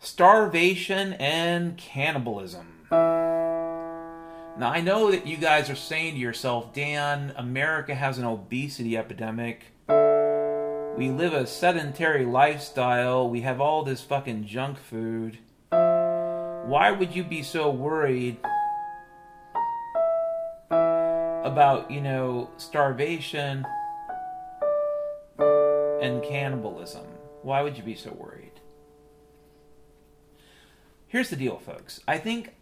Starvation 0.00 1.12
and 1.14 1.76
cannibalism. 1.76 2.86
Now, 2.90 4.70
I 4.70 4.80
know 4.80 5.10
that 5.10 5.26
you 5.26 5.36
guys 5.36 5.70
are 5.70 5.76
saying 5.76 6.14
to 6.14 6.20
yourself, 6.20 6.74
Dan, 6.74 7.32
America 7.36 7.94
has 7.94 8.18
an 8.18 8.24
obesity 8.24 8.96
epidemic 8.96 9.66
We 10.96 11.08
live 11.10 11.32
a 11.32 11.46
sedentary 11.46 12.26
lifestyle. 12.26 13.28
We 13.28 13.40
have 13.42 13.60
all 13.60 13.84
this 13.84 14.02
fucking 14.02 14.44
junk 14.44 14.78
food. 14.78 15.38
Why 15.70 16.90
would 16.90 17.14
you 17.14 17.24
be 17.24 17.42
so 17.42 17.70
worried 17.70 18.36
about, 20.70 21.90
you 21.90 22.00
know, 22.00 22.50
starvation 22.58 23.64
and 25.38 26.22
cannibalism? 26.22 27.06
Why 27.42 27.62
would 27.62 27.78
you 27.78 27.82
be 27.82 27.94
so 27.94 28.12
worried? 28.12 28.60
Here's 31.06 31.30
the 31.30 31.36
deal, 31.36 31.58
folks. 31.58 32.00
I 32.06 32.18
think 32.18 32.54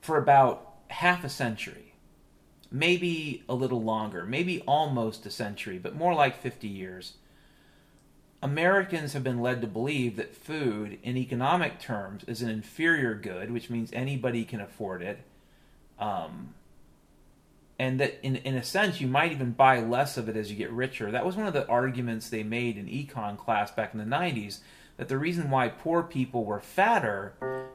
for 0.00 0.18
about 0.18 0.74
half 0.88 1.22
a 1.22 1.28
century, 1.28 1.94
maybe 2.70 3.44
a 3.48 3.54
little 3.54 3.82
longer, 3.82 4.24
maybe 4.24 4.62
almost 4.66 5.24
a 5.26 5.30
century, 5.30 5.78
but 5.78 5.94
more 5.94 6.12
like 6.12 6.36
50 6.42 6.66
years, 6.66 7.14
Americans 8.44 9.14
have 9.14 9.24
been 9.24 9.40
led 9.40 9.62
to 9.62 9.66
believe 9.66 10.16
that 10.16 10.36
food, 10.36 10.98
in 11.02 11.16
economic 11.16 11.80
terms, 11.80 12.24
is 12.24 12.42
an 12.42 12.50
inferior 12.50 13.14
good, 13.14 13.50
which 13.50 13.70
means 13.70 13.90
anybody 13.94 14.44
can 14.44 14.60
afford 14.60 15.00
it. 15.00 15.20
Um, 15.98 16.52
and 17.78 17.98
that 18.00 18.20
in, 18.22 18.36
in 18.36 18.54
a 18.54 18.62
sense 18.62 19.00
you 19.00 19.08
might 19.08 19.32
even 19.32 19.52
buy 19.52 19.80
less 19.80 20.18
of 20.18 20.28
it 20.28 20.36
as 20.36 20.50
you 20.50 20.58
get 20.58 20.70
richer. 20.70 21.10
That 21.10 21.24
was 21.24 21.36
one 21.36 21.46
of 21.46 21.54
the 21.54 21.66
arguments 21.68 22.28
they 22.28 22.42
made 22.42 22.76
in 22.76 22.84
econ 22.86 23.38
class 23.38 23.70
back 23.70 23.94
in 23.94 23.98
the 23.98 24.04
90s 24.04 24.58
that 24.98 25.08
the 25.08 25.18
reason 25.18 25.48
why 25.48 25.68
poor 25.68 26.02
people 26.02 26.44
were 26.44 26.60
fatter 26.60 27.32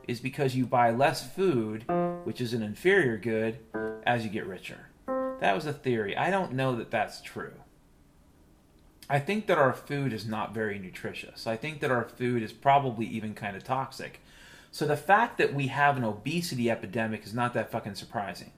is 0.08 0.20
because 0.20 0.56
you 0.56 0.68
buy 0.68 0.92
less 0.92 1.28
food, 1.28 1.84
which 2.26 2.40
is 2.40 2.54
an 2.54 2.62
inferior 2.62 3.18
good, 3.18 3.58
as 4.06 4.24
you 4.24 4.30
get 4.30 4.46
richer. 4.46 4.86
That 5.40 5.56
was 5.56 5.66
a 5.66 5.74
theory. 5.74 6.16
I 6.16 6.30
don't 6.30 6.54
know 6.54 6.76
that 6.76 6.92
that's 6.92 7.22
true. 7.22 7.54
I 9.10 9.20
think 9.20 9.48
that 9.48 9.58
our 9.58 9.74
food 9.74 10.14
is 10.14 10.28
not 10.28 10.54
very 10.54 10.78
nutritious. 10.78 11.48
I 11.48 11.56
think 11.56 11.80
that 11.80 11.90
our 11.90 12.04
food 12.04 12.44
is 12.44 12.54
probably 12.54 13.08
even 13.08 13.34
kind 13.34 13.58
of 13.58 13.64
toxic. 13.64 14.22
So 14.72 14.86
the 14.86 14.96
fact 14.96 15.40
that 15.40 15.54
we 15.54 15.68
have 15.68 15.98
an 15.98 16.04
obesity 16.04 16.70
epidemic 16.70 17.26
is 17.26 17.34
not 17.34 17.56
that 17.56 17.72
fucking 17.72 17.96
surprising. 17.96 18.52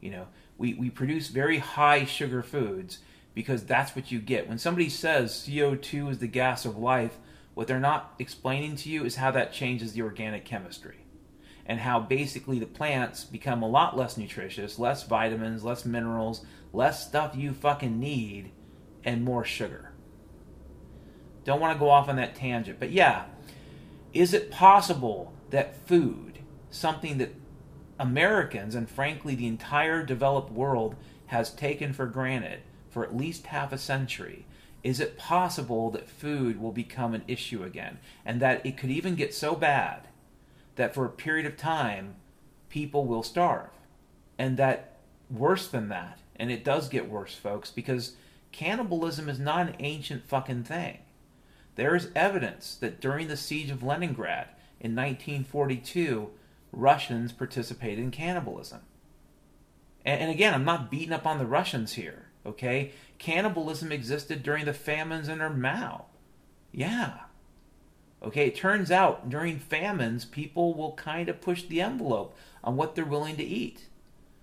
You 0.00 0.10
know, 0.10 0.26
we, 0.56 0.72
we 0.72 0.88
produce 0.88 1.28
very 1.28 1.58
high 1.58 2.06
sugar 2.06 2.42
foods 2.42 3.00
because 3.34 3.64
that's 3.64 3.94
what 3.94 4.10
you 4.10 4.20
get. 4.20 4.48
When 4.48 4.58
somebody 4.58 4.88
says 4.88 5.32
CO2 5.32 6.12
is 6.12 6.18
the 6.18 6.26
gas 6.26 6.64
of 6.64 6.78
life, 6.78 7.18
what 7.52 7.66
they're 7.66 7.78
not 7.78 8.14
explaining 8.18 8.76
to 8.76 8.88
you 8.88 9.04
is 9.04 9.16
how 9.16 9.30
that 9.32 9.52
changes 9.52 9.92
the 9.92 10.02
organic 10.02 10.46
chemistry 10.46 11.04
and 11.66 11.80
how 11.80 12.00
basically 12.00 12.58
the 12.58 12.66
plants 12.66 13.24
become 13.24 13.62
a 13.62 13.68
lot 13.68 13.96
less 13.96 14.16
nutritious, 14.16 14.78
less 14.78 15.02
vitamins, 15.06 15.62
less 15.62 15.84
minerals, 15.84 16.46
less 16.72 17.06
stuff 17.06 17.36
you 17.36 17.52
fucking 17.52 18.00
need 18.00 18.50
and 19.04 19.24
more 19.24 19.44
sugar. 19.44 19.92
Don't 21.44 21.60
want 21.60 21.74
to 21.74 21.78
go 21.78 21.90
off 21.90 22.08
on 22.08 22.16
that 22.16 22.34
tangent, 22.34 22.78
but 22.78 22.90
yeah, 22.90 23.24
is 24.12 24.34
it 24.34 24.50
possible 24.50 25.32
that 25.50 25.86
food, 25.86 26.40
something 26.70 27.18
that 27.18 27.34
Americans 27.98 28.74
and 28.74 28.88
frankly 28.88 29.34
the 29.34 29.46
entire 29.46 30.04
developed 30.04 30.52
world 30.52 30.94
has 31.26 31.50
taken 31.50 31.92
for 31.92 32.06
granted 32.06 32.60
for 32.90 33.04
at 33.04 33.16
least 33.16 33.46
half 33.46 33.72
a 33.72 33.78
century, 33.78 34.46
is 34.82 35.00
it 35.00 35.18
possible 35.18 35.90
that 35.90 36.08
food 36.08 36.60
will 36.60 36.72
become 36.72 37.14
an 37.14 37.24
issue 37.26 37.64
again? 37.64 37.98
And 38.24 38.40
that 38.40 38.64
it 38.64 38.76
could 38.76 38.90
even 38.90 39.14
get 39.14 39.34
so 39.34 39.54
bad 39.54 40.08
that 40.76 40.94
for 40.94 41.04
a 41.04 41.10
period 41.10 41.46
of 41.46 41.56
time 41.56 42.16
people 42.68 43.04
will 43.06 43.22
starve. 43.22 43.70
And 44.38 44.56
that 44.56 44.98
worse 45.30 45.66
than 45.66 45.88
that 45.88 46.18
and 46.38 46.50
it 46.50 46.64
does 46.64 46.88
get 46.88 47.10
worse 47.10 47.34
folks 47.34 47.70
because 47.70 48.12
cannibalism 48.52 49.28
is 49.28 49.38
not 49.38 49.68
an 49.68 49.76
ancient 49.78 50.26
fucking 50.26 50.64
thing. 50.64 50.98
There 51.76 51.94
is 51.94 52.10
evidence 52.14 52.74
that 52.76 53.00
during 53.00 53.28
the 53.28 53.36
siege 53.36 53.70
of 53.70 53.82
Leningrad 53.82 54.48
in 54.80 54.96
1942, 54.96 56.30
Russians 56.72 57.32
participated 57.32 58.00
in 58.00 58.10
cannibalism. 58.10 58.80
And, 60.04 60.22
and, 60.22 60.30
again, 60.30 60.54
I'm 60.54 60.64
not 60.64 60.90
beating 60.90 61.12
up 61.12 61.26
on 61.26 61.38
the 61.38 61.46
Russians 61.46 61.94
here, 61.94 62.26
okay? 62.44 62.92
Cannibalism 63.18 63.92
existed 63.92 64.42
during 64.42 64.64
the 64.64 64.72
famines 64.72 65.28
under 65.28 65.50
Mao. 65.50 66.06
Yeah. 66.72 67.18
Okay, 68.22 68.48
it 68.48 68.56
turns 68.56 68.90
out 68.90 69.28
during 69.28 69.58
famines, 69.58 70.24
people 70.24 70.74
will 70.74 70.92
kind 70.92 71.28
of 71.28 71.40
push 71.40 71.62
the 71.62 71.80
envelope 71.80 72.36
on 72.64 72.76
what 72.76 72.94
they're 72.94 73.04
willing 73.04 73.36
to 73.36 73.44
eat, 73.44 73.88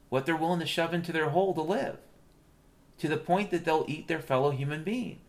what 0.09 0.25
they're 0.25 0.37
willing 0.37 0.61
to 0.61 0.65
shove 0.65 0.93
into 0.93 1.11
their 1.11 1.29
hole 1.29 1.53
to 1.53 1.61
live 1.61 1.97
to 2.99 3.07
the 3.07 3.17
point 3.17 3.51
that 3.51 3.65
they'll 3.65 3.85
eat 3.87 4.07
their 4.07 4.19
fellow 4.19 4.51
human 4.51 4.83
being. 4.83 5.19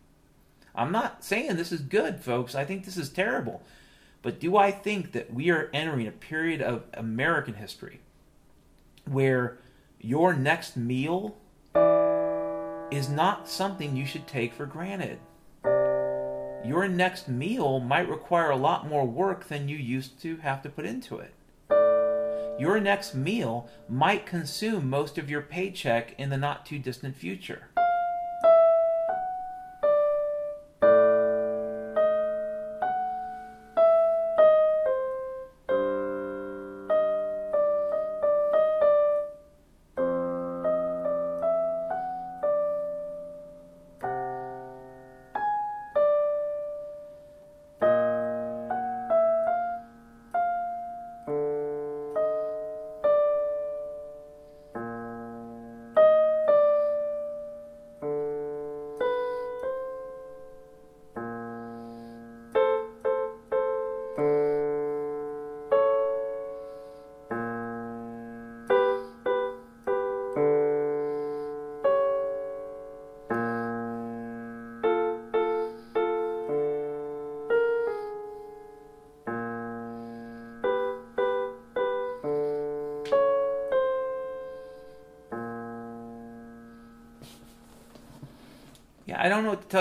I'm 0.75 0.91
not 0.91 1.23
saying 1.23 1.55
this 1.55 1.71
is 1.71 1.81
good, 1.81 2.21
folks. 2.21 2.55
I 2.55 2.63
think 2.63 2.85
this 2.85 2.97
is 2.97 3.09
terrible. 3.09 3.63
But 4.21 4.39
do 4.39 4.57
I 4.57 4.71
think 4.71 5.11
that 5.13 5.33
we 5.33 5.49
are 5.49 5.69
entering 5.73 6.07
a 6.07 6.11
period 6.11 6.61
of 6.61 6.83
American 6.93 7.55
history 7.55 7.99
where 9.05 9.57
your 9.99 10.33
next 10.33 10.75
meal 10.77 11.37
is 12.91 13.09
not 13.09 13.47
something 13.47 13.95
you 13.95 14.05
should 14.05 14.27
take 14.27 14.53
for 14.53 14.65
granted? 14.65 15.19
Your 16.65 16.87
next 16.87 17.27
meal 17.27 17.79
might 17.79 18.09
require 18.09 18.49
a 18.49 18.55
lot 18.57 18.87
more 18.87 19.05
work 19.05 19.47
than 19.47 19.69
you 19.69 19.77
used 19.77 20.21
to 20.21 20.37
have 20.37 20.61
to 20.63 20.69
put 20.69 20.85
into 20.85 21.17
it. 21.17 21.33
Your 22.59 22.79
next 22.79 23.13
meal 23.13 23.69
might 23.87 24.25
consume 24.25 24.89
most 24.89 25.19
of 25.19 25.29
your 25.29 25.43
paycheck 25.43 26.15
in 26.17 26.31
the 26.31 26.37
not 26.37 26.65
too 26.65 26.79
distant 26.79 27.15
future. 27.15 27.66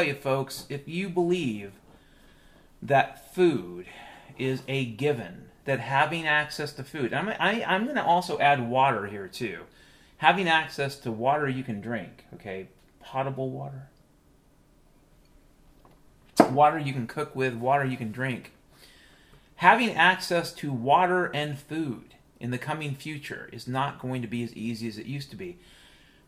You, 0.07 0.15
folks. 0.15 0.67
If 0.69 0.89
you 0.89 1.09
believe 1.09 1.73
that 2.83 3.35
food 3.35 3.87
is 4.39 4.63
a 4.69 4.85
given, 4.85 5.47
that 5.65 5.81
having 5.81 6.27
access 6.27 6.73
to 6.75 6.85
food, 6.85 7.13
I'm, 7.13 7.29
I, 7.29 7.65
I'm 7.67 7.85
going 7.85 7.97
to 7.97 8.05
also 8.05 8.39
add 8.39 8.69
water 8.69 9.07
here 9.07 9.29
too. 9.29 9.61
Having 10.19 10.49
access 10.49 10.97
to 11.01 11.13
water 11.13 11.49
you 11.49 11.63
can 11.63 11.81
drink, 11.81 12.25
okay? 12.35 12.69
Potable 13.01 13.51
water. 13.51 13.89
Water 16.51 16.79
you 16.79 16.93
can 16.93 17.07
cook 17.07 17.35
with, 17.35 17.55
water 17.55 17.85
you 17.85 17.97
can 17.97 18.13
drink. 18.13 18.53
Having 19.57 19.91
access 19.91 20.53
to 20.55 20.73
water 20.73 21.27
and 21.35 21.59
food 21.59 22.15
in 22.39 22.51
the 22.51 22.59
coming 22.59 22.95
future 22.95 23.49
is 23.53 23.67
not 23.67 23.99
going 23.99 24.23
to 24.23 24.29
be 24.29 24.43
as 24.43 24.55
easy 24.55 24.87
as 24.89 24.99
it 24.99 25.07
used 25.07 25.31
to 25.31 25.37
be. 25.37 25.59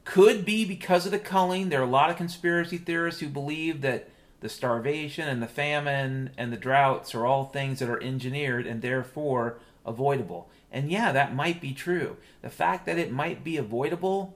Could 0.09 0.47
be 0.47 0.65
because 0.65 1.05
of 1.05 1.13
the 1.13 1.19
culling. 1.19 1.69
There 1.69 1.81
are 1.81 1.85
a 1.85 1.87
lot 1.87 2.09
of 2.09 2.17
conspiracy 2.17 2.79
theorists 2.79 3.21
who 3.21 3.29
believe 3.29 3.83
that 3.83 4.09
the 4.41 4.49
starvation 4.49 5.29
and 5.29 5.43
the 5.43 5.47
famine 5.47 6.31
and 6.39 6.51
the 6.51 6.57
droughts 6.57 7.15
are 7.15 7.27
all 7.27 7.45
things 7.45 7.79
that 7.79 7.91
are 7.91 8.03
engineered 8.03 8.67
and 8.67 8.81
therefore 8.81 9.59
avoidable. 9.85 10.49
And 10.73 10.91
yeah, 10.91 11.13
that 11.13 11.35
might 11.35 11.61
be 11.61 11.75
true. 11.75 12.17
The 12.41 12.49
fact 12.49 12.87
that 12.87 12.97
it 12.97 13.13
might 13.13 13.45
be 13.45 13.59
avoidable 13.59 14.33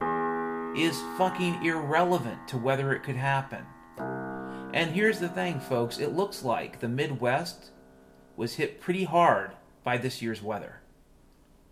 is 0.76 1.00
fucking 1.16 1.64
irrelevant 1.64 2.48
to 2.48 2.58
whether 2.58 2.92
it 2.92 3.02
could 3.02 3.16
happen. 3.16 3.64
And 4.74 4.90
here's 4.90 5.20
the 5.20 5.28
thing, 5.30 5.58
folks 5.58 5.98
it 5.98 6.12
looks 6.12 6.44
like 6.44 6.80
the 6.80 6.88
Midwest 6.88 7.70
was 8.36 8.56
hit 8.56 8.78
pretty 8.78 9.04
hard 9.04 9.52
by 9.82 9.96
this 9.96 10.20
year's 10.20 10.42
weather. 10.42 10.82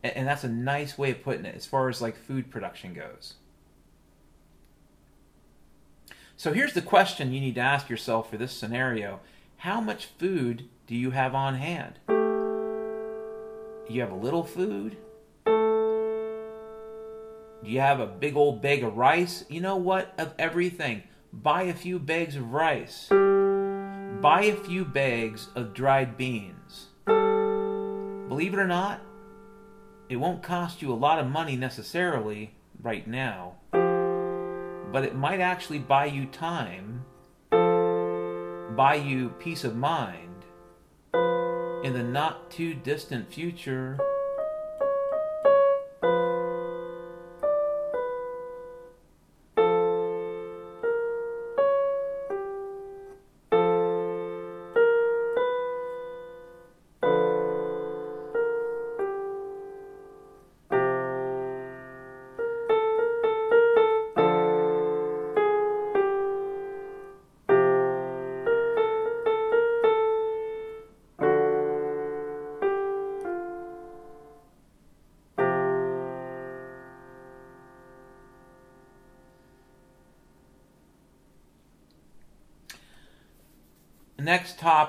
And 0.03 0.27
that's 0.27 0.45
a 0.45 0.49
nice 0.49 0.97
way 0.97 1.11
of 1.11 1.23
putting 1.23 1.45
it 1.45 1.55
as 1.55 1.67
far 1.67 1.91
as 1.91 2.01
like 2.01 2.17
food 2.17 2.51
production 2.51 2.95
goes. 2.95 3.35
So 6.41 6.55
here's 6.55 6.73
the 6.73 6.81
question 6.81 7.35
you 7.35 7.41
need 7.43 7.57
to 7.57 7.61
ask 7.61 7.91
yourself 7.91 8.31
for 8.31 8.39
this 8.39 8.53
scenario 8.53 9.21
How 9.59 9.79
much 9.79 10.07
food 10.07 10.71
do 10.87 10.95
you 10.95 11.11
have 11.11 11.35
on 11.35 11.57
hand? 11.57 11.99
Do 12.09 12.15
You 13.91 14.01
have 14.01 14.11
a 14.11 14.15
little 14.15 14.45
food? 14.45 14.97
Do 15.45 15.53
you 17.71 17.81
have 17.81 18.01
a 18.01 18.07
big 18.07 18.37
old 18.37 18.62
bag 18.62 18.83
of 18.83 18.97
rice? 18.97 19.45
You 19.51 19.61
know 19.61 19.77
what? 19.77 20.15
Of 20.17 20.33
everything. 20.39 21.03
Buy 21.31 21.65
a 21.65 21.75
few 21.75 21.99
bags 21.99 22.37
of 22.37 22.55
rice. 22.55 23.09
Buy 23.11 24.45
a 24.45 24.57
few 24.57 24.87
bags 24.87 25.49
of 25.55 25.75
dried 25.75 26.17
beans. 26.17 26.87
Believe 27.05 28.55
it 28.55 28.59
or 28.59 28.67
not, 28.67 29.03
it 30.09 30.17
won't 30.17 30.43
cost 30.43 30.81
you 30.81 30.91
a 30.91 30.95
lot 30.95 31.19
of 31.19 31.27
money 31.27 31.57
necessarily 31.57 32.55
right 32.83 33.07
now, 33.07 33.57
but 34.93 35.05
it 35.05 35.15
might 35.15 35.41
actually 35.41 35.79
buy 35.79 36.07
you 36.07 36.27
time, 36.27 37.05
buy 37.51 38.95
you 38.95 39.31
peace 39.39 39.65
of 39.65 39.77
mind 39.77 40.45
in 41.85 41.93
the 41.93 42.03
not 42.03 42.51
too 42.51 42.75
distant 42.75 43.33
future. 43.33 43.99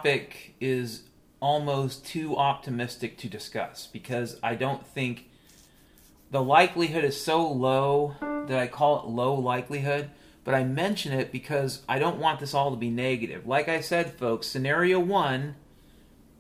Topic 0.02 0.56
is 0.60 1.03
almost 1.40 2.03
too 2.03 2.36
optimistic 2.36 3.19
to 3.19 3.30
discuss 3.30 3.86
because 3.86 4.40
I 4.41 4.56
don't 4.56 4.84
think 4.84 5.30
the 6.32 6.41
likelihood 6.41 7.03
is 7.03 7.22
so 7.22 7.48
low 7.48 8.15
that 8.19 8.57
I 8.57 8.65
call 8.65 8.99
it 8.99 9.06
low 9.06 9.36
likelihood, 9.36 10.10
but 10.44 10.56
I 10.56 10.64
mention 10.64 11.14
it 11.14 11.32
because 11.32 11.84
I 11.88 11.99
don't 11.99 12.18
want 12.18 12.40
this 12.40 12.56
all 12.56 12.72
to 12.72 12.78
be 12.78 12.90
negative. 12.90 13.45
Like 13.45 13.69
I 13.69 13.80
said, 13.80 14.18
folks, 14.18 14.48
scenario 14.48 14.99
one, 14.99 15.56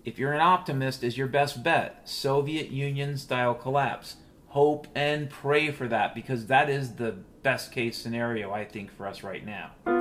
if 0.05 0.17
you're 0.17 0.33
an 0.33 0.41
optimist, 0.41 1.03
is 1.03 1.15
your 1.15 1.27
best 1.27 1.61
bet 1.61 2.01
Soviet 2.09 2.71
Union 2.71 3.15
style 3.15 3.53
collapse. 3.53 4.15
Hope 4.47 4.87
and 4.95 5.29
pray 5.29 5.69
for 5.69 5.87
that 5.87 6.15
because 6.15 6.47
that 6.47 6.67
is 6.67 6.95
the 6.95 7.11
best 7.43 7.71
case 7.71 7.95
scenario, 7.95 8.51
I 8.51 8.65
think, 8.65 8.91
for 8.91 9.05
us 9.05 9.21
right 9.21 9.45
now. 9.45 10.00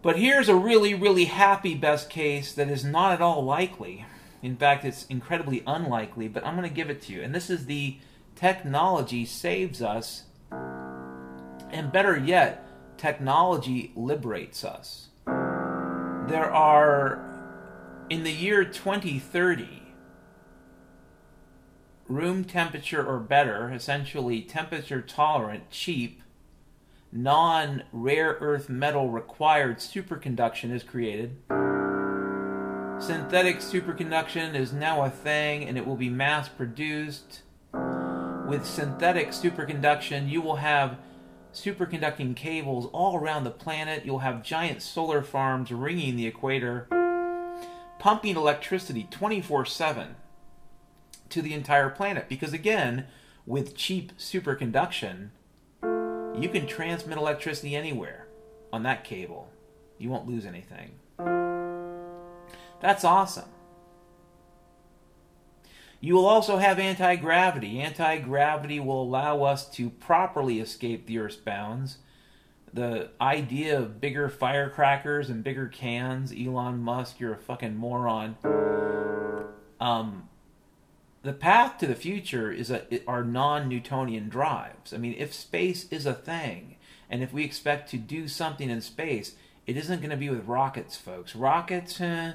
But 0.00 0.18
here's 0.18 0.48
a 0.48 0.54
really, 0.54 0.94
really 0.94 1.24
happy 1.24 1.74
best 1.74 2.08
case 2.08 2.52
that 2.52 2.68
is 2.68 2.84
not 2.84 3.12
at 3.12 3.20
all 3.20 3.44
likely. 3.44 4.06
In 4.42 4.56
fact, 4.56 4.84
it's 4.84 5.04
incredibly 5.06 5.64
unlikely, 5.66 6.28
but 6.28 6.46
I'm 6.46 6.56
going 6.56 6.68
to 6.68 6.74
give 6.74 6.88
it 6.88 7.02
to 7.02 7.12
you. 7.12 7.22
And 7.22 7.34
this 7.34 7.50
is 7.50 7.66
the 7.66 7.98
technology 8.36 9.24
saves 9.24 9.82
us, 9.82 10.24
and 11.70 11.90
better 11.90 12.16
yet, 12.16 12.64
technology 12.96 13.90
liberates 13.96 14.64
us. 14.64 15.08
There 15.26 16.50
are, 16.52 17.18
in 18.08 18.22
the 18.22 18.32
year 18.32 18.64
2030, 18.64 19.82
room 22.06 22.44
temperature 22.44 23.04
or 23.04 23.18
better, 23.18 23.72
essentially 23.72 24.42
temperature 24.42 25.02
tolerant, 25.02 25.70
cheap, 25.70 26.22
non 27.12 27.82
rare 27.92 28.36
earth 28.40 28.68
metal 28.68 29.10
required 29.10 29.78
superconduction 29.78 30.72
is 30.72 30.82
created. 30.82 31.36
Synthetic 33.00 33.58
superconduction 33.58 34.54
is 34.54 34.72
now 34.72 35.04
a 35.04 35.10
thing 35.10 35.64
and 35.64 35.78
it 35.78 35.86
will 35.86 35.96
be 35.96 36.10
mass 36.10 36.48
produced. 36.48 37.42
With 37.72 38.66
synthetic 38.66 39.28
superconduction, 39.28 40.28
you 40.28 40.40
will 40.40 40.56
have 40.56 40.98
superconducting 41.52 42.34
cables 42.34 42.86
all 42.92 43.16
around 43.16 43.44
the 43.44 43.50
planet. 43.50 44.04
You'll 44.04 44.20
have 44.20 44.42
giant 44.42 44.82
solar 44.82 45.22
farms 45.22 45.70
ringing 45.70 46.16
the 46.16 46.26
equator, 46.26 46.88
pumping 47.98 48.36
electricity 48.36 49.06
24 49.10 49.64
7 49.66 50.16
to 51.28 51.42
the 51.42 51.54
entire 51.54 51.90
planet. 51.90 52.28
Because 52.28 52.52
again, 52.52 53.06
with 53.46 53.76
cheap 53.76 54.16
superconduction, 54.18 55.30
you 56.42 56.48
can 56.48 56.66
transmit 56.66 57.18
electricity 57.18 57.74
anywhere 57.74 58.26
on 58.72 58.82
that 58.84 59.04
cable. 59.04 59.50
You 59.98 60.10
won't 60.10 60.28
lose 60.28 60.46
anything. 60.46 60.92
That's 62.80 63.04
awesome. 63.04 63.48
You 66.00 66.14
will 66.14 66.26
also 66.26 66.58
have 66.58 66.78
anti 66.78 67.16
gravity. 67.16 67.80
Anti 67.80 68.18
gravity 68.18 68.78
will 68.78 69.02
allow 69.02 69.42
us 69.42 69.68
to 69.70 69.90
properly 69.90 70.60
escape 70.60 71.06
the 71.06 71.18
Earth's 71.18 71.36
bounds. 71.36 71.98
The 72.72 73.10
idea 73.20 73.78
of 73.78 74.00
bigger 74.00 74.28
firecrackers 74.28 75.30
and 75.30 75.42
bigger 75.42 75.66
cans, 75.66 76.32
Elon 76.32 76.78
Musk, 76.78 77.18
you're 77.18 77.32
a 77.32 77.38
fucking 77.38 77.76
moron. 77.76 78.36
Um, 79.80 80.28
the 81.22 81.32
path 81.32 81.78
to 81.78 81.86
the 81.86 81.94
future 81.94 82.50
is 82.52 82.70
a, 82.70 82.84
are 83.06 83.24
non-Newtonian 83.24 84.28
drives. 84.28 84.92
I 84.92 84.98
mean, 84.98 85.14
if 85.18 85.34
space 85.34 85.86
is 85.90 86.06
a 86.06 86.14
thing, 86.14 86.76
and 87.10 87.22
if 87.22 87.32
we 87.32 87.44
expect 87.44 87.90
to 87.90 87.96
do 87.96 88.28
something 88.28 88.70
in 88.70 88.80
space, 88.80 89.34
it 89.66 89.76
isn't 89.76 90.00
going 90.00 90.10
to 90.10 90.16
be 90.16 90.30
with 90.30 90.46
rockets, 90.46 90.96
folks. 90.96 91.34
Rockets, 91.34 92.00
eh, 92.00 92.34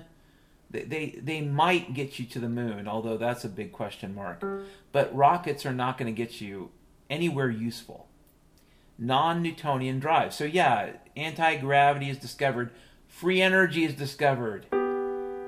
they, 0.69 0.83
they 0.83 1.19
they 1.21 1.41
might 1.41 1.93
get 1.93 2.19
you 2.19 2.25
to 2.25 2.39
the 2.39 2.49
moon, 2.49 2.87
although 2.87 3.17
that's 3.17 3.45
a 3.45 3.49
big 3.49 3.71
question 3.71 4.13
mark. 4.13 4.43
But 4.91 5.15
rockets 5.15 5.65
are 5.65 5.73
not 5.73 5.97
going 5.97 6.13
to 6.13 6.17
get 6.17 6.41
you 6.41 6.71
anywhere 7.09 7.49
useful. 7.49 8.07
Non-Newtonian 8.97 9.99
drives. 9.99 10.35
So 10.35 10.43
yeah, 10.43 10.93
anti-gravity 11.15 12.09
is 12.09 12.17
discovered. 12.17 12.71
Free 13.07 13.41
energy 13.41 13.83
is 13.85 13.93
discovered 13.93 14.65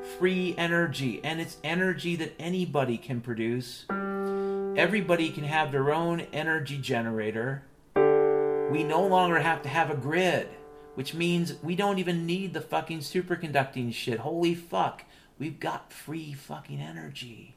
free 0.06 0.56
energy, 0.58 1.20
and 1.24 1.42
it's 1.42 1.58
energy 1.64 2.16
that 2.16 2.36
anybody 2.40 2.98
can 2.98 3.22
produce. 3.22 3.86
Everybody 3.90 5.30
can 5.30 5.44
have 5.44 5.72
their 5.72 5.94
own 5.94 6.22
energy 6.34 6.78
generator. 6.78 7.64
We 7.96 8.84
no 8.84 9.06
longer 9.06 9.40
have 9.40 9.62
to 9.64 9.70
have 9.70 9.90
a 9.90 9.96
grid, 9.96 10.50
which 10.96 11.14
means 11.14 11.62
we 11.62 11.76
don't 11.76 12.00
even 12.00 12.26
need 12.26 12.54
the 12.54 12.62
fucking 12.62 13.00
superconducting 13.00 13.94
shit. 13.94 14.20
Holy 14.20 14.56
fuck, 14.56 15.04
we've 15.38 15.60
got 15.60 15.92
free 15.92 16.34
fucking 16.34 16.80
energy. 16.80 17.56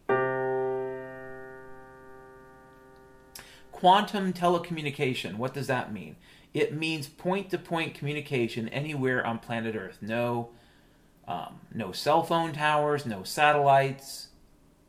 Quantum 3.72 4.32
telecommunication, 4.32 5.36
what 5.36 5.54
does 5.54 5.68
that 5.68 5.92
mean? 5.92 6.16
It 6.52 6.74
means 6.74 7.06
point 7.08 7.50
to 7.50 7.58
point 7.58 7.94
communication 7.94 8.68
anywhere 8.70 9.24
on 9.24 9.38
planet 9.38 9.76
Earth. 9.76 9.98
No 10.00 10.50
um, 11.28 11.60
no 11.74 11.92
cell 11.92 12.22
phone 12.22 12.52
towers, 12.52 13.04
no 13.04 13.22
satellites. 13.22 14.28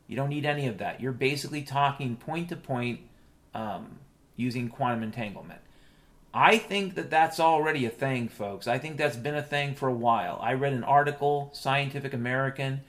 You 0.08 0.16
don't 0.16 0.30
need 0.30 0.46
any 0.46 0.66
of 0.66 0.78
that. 0.78 1.00
You're 1.00 1.12
basically 1.12 1.62
talking 1.62 2.16
point 2.16 2.48
to 2.48 2.56
point 2.56 3.00
um, 3.54 3.98
using 4.36 4.68
quantum 4.70 5.02
entanglement. 5.02 5.60
I 6.32 6.58
think 6.58 6.94
that 6.94 7.10
that's 7.10 7.38
already 7.38 7.84
a 7.84 7.90
thing, 7.90 8.28
folks. 8.28 8.66
I 8.66 8.78
think 8.78 8.96
that's 8.96 9.16
been 9.16 9.34
a 9.34 9.42
thing 9.42 9.74
for 9.74 9.88
a 9.88 9.94
while. 9.94 10.38
I 10.40 10.54
read 10.54 10.72
an 10.72 10.84
article, 10.84 11.50
Scientific 11.52 12.14
American, 12.14 12.80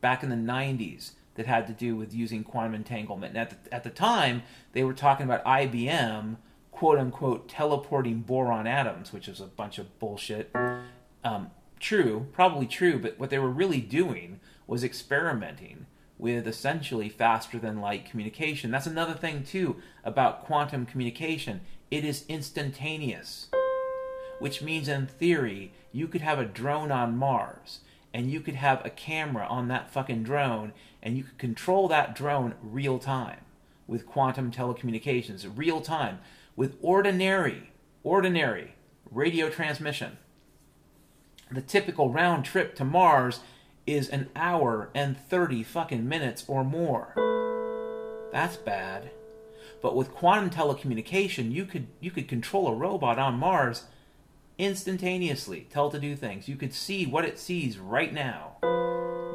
back 0.00 0.22
in 0.22 0.30
the 0.30 0.36
90s 0.36 1.12
that 1.34 1.46
had 1.46 1.66
to 1.66 1.72
do 1.72 1.96
with 1.96 2.14
using 2.14 2.44
quantum 2.44 2.74
entanglement. 2.74 3.36
And 3.36 3.38
at 3.38 3.64
the, 3.64 3.74
at 3.74 3.84
the 3.84 3.90
time, 3.90 4.42
they 4.72 4.84
were 4.84 4.92
talking 4.92 5.24
about 5.24 5.44
IBM, 5.44 6.36
quote 6.70 6.98
unquote, 6.98 7.48
teleporting 7.48 8.20
boron 8.20 8.66
atoms, 8.66 9.12
which 9.12 9.26
is 9.26 9.40
a 9.40 9.46
bunch 9.46 9.78
of 9.78 9.98
bullshit. 9.98 10.54
Um, 11.24 11.50
true, 11.80 12.26
probably 12.32 12.66
true, 12.66 12.98
but 12.98 13.18
what 13.18 13.30
they 13.30 13.38
were 13.38 13.50
really 13.50 13.80
doing 13.80 14.38
was 14.66 14.84
experimenting 14.84 15.86
with 16.18 16.46
essentially 16.46 17.08
faster 17.08 17.58
than 17.58 17.80
light 17.80 18.08
communication. 18.08 18.70
That's 18.70 18.86
another 18.86 19.14
thing, 19.14 19.42
too, 19.42 19.76
about 20.04 20.44
quantum 20.44 20.86
communication. 20.86 21.62
It 21.90 22.04
is 22.04 22.26
instantaneous, 22.28 23.48
which 24.38 24.62
means, 24.62 24.86
in 24.86 25.06
theory, 25.06 25.72
you 25.90 26.06
could 26.06 26.20
have 26.20 26.38
a 26.38 26.44
drone 26.44 26.92
on 26.92 27.16
Mars 27.16 27.80
and 28.12 28.30
you 28.30 28.40
could 28.40 28.56
have 28.56 28.84
a 28.84 28.90
camera 28.90 29.46
on 29.46 29.68
that 29.68 29.90
fucking 29.90 30.22
drone 30.22 30.72
and 31.02 31.16
you 31.16 31.24
could 31.24 31.38
control 31.38 31.88
that 31.88 32.14
drone 32.14 32.54
real 32.62 32.98
time 32.98 33.40
with 33.86 34.06
quantum 34.06 34.52
telecommunications, 34.52 35.50
real 35.56 35.80
time, 35.80 36.20
with 36.54 36.76
ordinary, 36.80 37.72
ordinary 38.04 38.74
radio 39.10 39.48
transmission. 39.48 40.18
The 41.50 41.60
typical 41.60 42.10
round 42.10 42.44
trip 42.44 42.76
to 42.76 42.84
Mars 42.84 43.40
is 43.86 44.08
an 44.08 44.28
hour 44.36 44.90
and 44.94 45.18
30 45.18 45.64
fucking 45.64 46.08
minutes 46.08 46.44
or 46.46 46.62
more. 46.62 47.14
That's 48.32 48.56
bad. 48.56 49.10
But 49.82 49.96
with 49.96 50.12
quantum 50.12 50.50
telecommunication, 50.50 51.50
you 51.50 51.64
could 51.64 51.88
you 52.00 52.10
could 52.10 52.28
control 52.28 52.68
a 52.68 52.74
robot 52.74 53.18
on 53.18 53.34
Mars 53.34 53.84
instantaneously, 54.58 55.66
tell 55.70 55.88
it 55.88 55.92
to 55.92 55.98
do 55.98 56.14
things. 56.14 56.48
You 56.48 56.56
could 56.56 56.74
see 56.74 57.06
what 57.06 57.24
it 57.24 57.38
sees 57.38 57.78
right 57.78 58.12
now, 58.12 58.56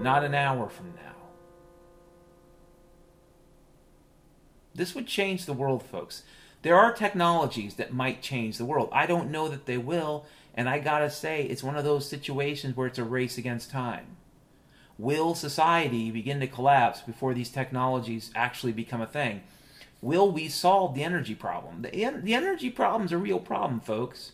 not 0.01 0.23
an 0.23 0.35
hour 0.35 0.69
from 0.69 0.93
now. 0.95 1.01
This 4.73 4.93
would 4.93 5.07
change 5.07 5.45
the 5.45 5.53
world, 5.53 5.83
folks. 5.83 6.23
There 6.61 6.75
are 6.75 6.93
technologies 6.93 7.75
that 7.75 7.93
might 7.93 8.21
change 8.21 8.57
the 8.57 8.65
world. 8.65 8.89
I 8.91 9.05
don't 9.05 9.31
know 9.31 9.47
that 9.47 9.65
they 9.65 9.77
will, 9.77 10.25
and 10.55 10.67
I 10.69 10.79
gotta 10.79 11.09
say, 11.09 11.43
it's 11.43 11.63
one 11.63 11.75
of 11.75 11.83
those 11.83 12.09
situations 12.09 12.75
where 12.75 12.87
it's 12.87 12.97
a 12.97 13.03
race 13.03 13.37
against 13.37 13.69
time. 13.69 14.17
Will 14.97 15.35
society 15.35 16.09
begin 16.09 16.39
to 16.39 16.47
collapse 16.47 17.01
before 17.01 17.33
these 17.33 17.49
technologies 17.49 18.31
actually 18.33 18.71
become 18.71 19.01
a 19.01 19.07
thing? 19.07 19.43
Will 20.01 20.31
we 20.31 20.47
solve 20.47 20.95
the 20.95 21.03
energy 21.03 21.35
problem? 21.35 21.81
The, 21.81 21.89
the 22.21 22.33
energy 22.33 22.69
problem 22.69 23.05
is 23.05 23.11
a 23.11 23.17
real 23.17 23.39
problem, 23.39 23.81
folks. 23.81 24.31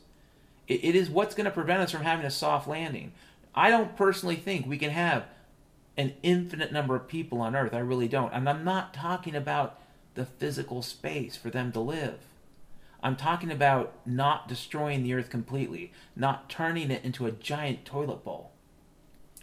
It, 0.67 0.83
it 0.83 0.95
is 0.95 1.09
what's 1.09 1.33
going 1.33 1.45
to 1.45 1.51
prevent 1.51 1.81
us 1.81 1.91
from 1.91 2.03
having 2.03 2.25
a 2.25 2.31
soft 2.31 2.67
landing. 2.67 3.13
I 3.55 3.69
don't 3.69 3.95
personally 3.97 4.35
think 4.35 4.67
we 4.67 4.77
can 4.77 4.91
have 4.91 5.25
an 5.97 6.13
infinite 6.23 6.71
number 6.71 6.95
of 6.95 7.07
people 7.07 7.41
on 7.41 7.55
Earth. 7.55 7.73
I 7.73 7.79
really 7.79 8.07
don't. 8.07 8.33
And 8.33 8.47
I'm 8.47 8.63
not 8.63 8.93
talking 8.93 9.35
about 9.35 9.79
the 10.13 10.25
physical 10.25 10.81
space 10.81 11.35
for 11.35 11.49
them 11.49 11.71
to 11.71 11.79
live. 11.79 12.19
I'm 13.03 13.15
talking 13.15 13.51
about 13.51 13.93
not 14.05 14.47
destroying 14.47 15.03
the 15.03 15.13
Earth 15.13 15.29
completely, 15.29 15.91
not 16.15 16.49
turning 16.49 16.91
it 16.91 17.03
into 17.03 17.25
a 17.25 17.31
giant 17.31 17.85
toilet 17.85 18.23
bowl, 18.23 18.51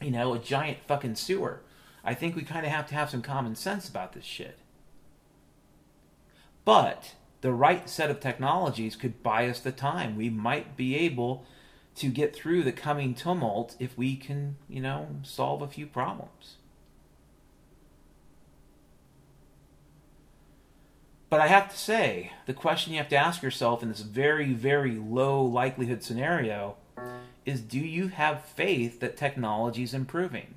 you 0.00 0.10
know, 0.10 0.34
a 0.34 0.38
giant 0.38 0.78
fucking 0.86 1.16
sewer. 1.16 1.62
I 2.04 2.14
think 2.14 2.36
we 2.36 2.42
kind 2.42 2.64
of 2.64 2.70
have 2.70 2.86
to 2.88 2.94
have 2.94 3.10
some 3.10 3.22
common 3.22 3.56
sense 3.56 3.88
about 3.88 4.12
this 4.12 4.24
shit. 4.24 4.58
But 6.64 7.14
the 7.40 7.52
right 7.52 7.88
set 7.88 8.10
of 8.10 8.20
technologies 8.20 8.94
could 8.94 9.22
buy 9.22 9.48
us 9.48 9.58
the 9.58 9.72
time. 9.72 10.16
We 10.16 10.30
might 10.30 10.76
be 10.76 10.94
able 10.96 11.44
to 11.96 12.08
get 12.08 12.34
through 12.34 12.62
the 12.62 12.72
coming 12.72 13.14
tumult 13.14 13.74
if 13.80 13.98
we 13.98 14.14
can, 14.14 14.56
you 14.68 14.80
know, 14.80 15.16
solve 15.24 15.62
a 15.62 15.68
few 15.68 15.86
problems. 15.86 16.57
But 21.30 21.40
I 21.40 21.46
have 21.48 21.70
to 21.70 21.76
say, 21.76 22.32
the 22.46 22.54
question 22.54 22.92
you 22.92 22.98
have 22.98 23.10
to 23.10 23.16
ask 23.16 23.42
yourself 23.42 23.82
in 23.82 23.90
this 23.90 24.00
very, 24.00 24.54
very 24.54 24.96
low 24.96 25.42
likelihood 25.42 26.02
scenario 26.02 26.76
is 27.44 27.60
do 27.60 27.78
you 27.78 28.08
have 28.08 28.44
faith 28.44 29.00
that 29.00 29.18
technology 29.18 29.82
is 29.82 29.92
improving? 29.92 30.54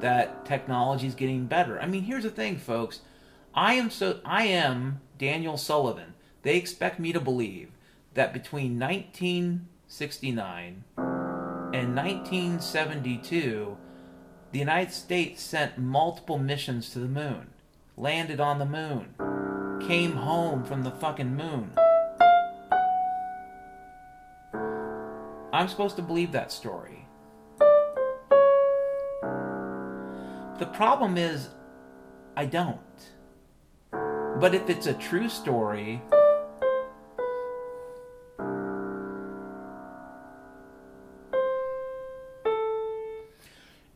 That 0.00 0.44
technology 0.44 1.06
is 1.06 1.14
getting 1.14 1.46
better? 1.46 1.80
I 1.80 1.86
mean, 1.86 2.02
here's 2.02 2.24
the 2.24 2.30
thing, 2.30 2.58
folks. 2.58 3.00
I 3.54 3.74
am 3.74 3.90
so 3.90 4.20
I 4.24 4.44
am 4.44 5.00
Daniel 5.18 5.56
Sullivan. 5.56 6.14
They 6.42 6.56
expect 6.56 6.98
me 6.98 7.12
to 7.12 7.20
believe 7.20 7.70
that 8.14 8.32
between 8.32 8.78
1969 8.78 10.84
and 10.96 11.96
1972, 11.96 13.76
the 14.52 14.58
United 14.58 14.92
States 14.92 15.42
sent 15.42 15.78
multiple 15.78 16.38
missions 16.38 16.90
to 16.90 16.98
the 16.98 17.08
moon, 17.08 17.48
landed 18.00 18.40
on 18.40 18.58
the 18.58 18.64
moon, 18.64 19.14
came 19.86 20.12
home 20.12 20.64
from 20.64 20.82
the 20.82 20.90
fucking 20.90 21.36
moon. 21.36 21.70
I'm 25.52 25.68
supposed 25.68 25.96
to 25.96 26.02
believe 26.02 26.32
that 26.32 26.50
story. 26.50 27.06
The 30.58 30.66
problem 30.72 31.18
is, 31.18 31.50
I 32.36 32.46
don't. 32.46 32.78
But 33.92 34.54
if 34.54 34.70
it's 34.70 34.86
a 34.86 34.94
true 34.94 35.28
story, 35.28 36.00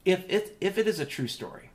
if 0.04 0.28
it 0.28 0.58
if 0.60 0.76
it 0.76 0.86
is 0.86 1.00
a 1.00 1.06
true 1.06 1.28
story, 1.28 1.70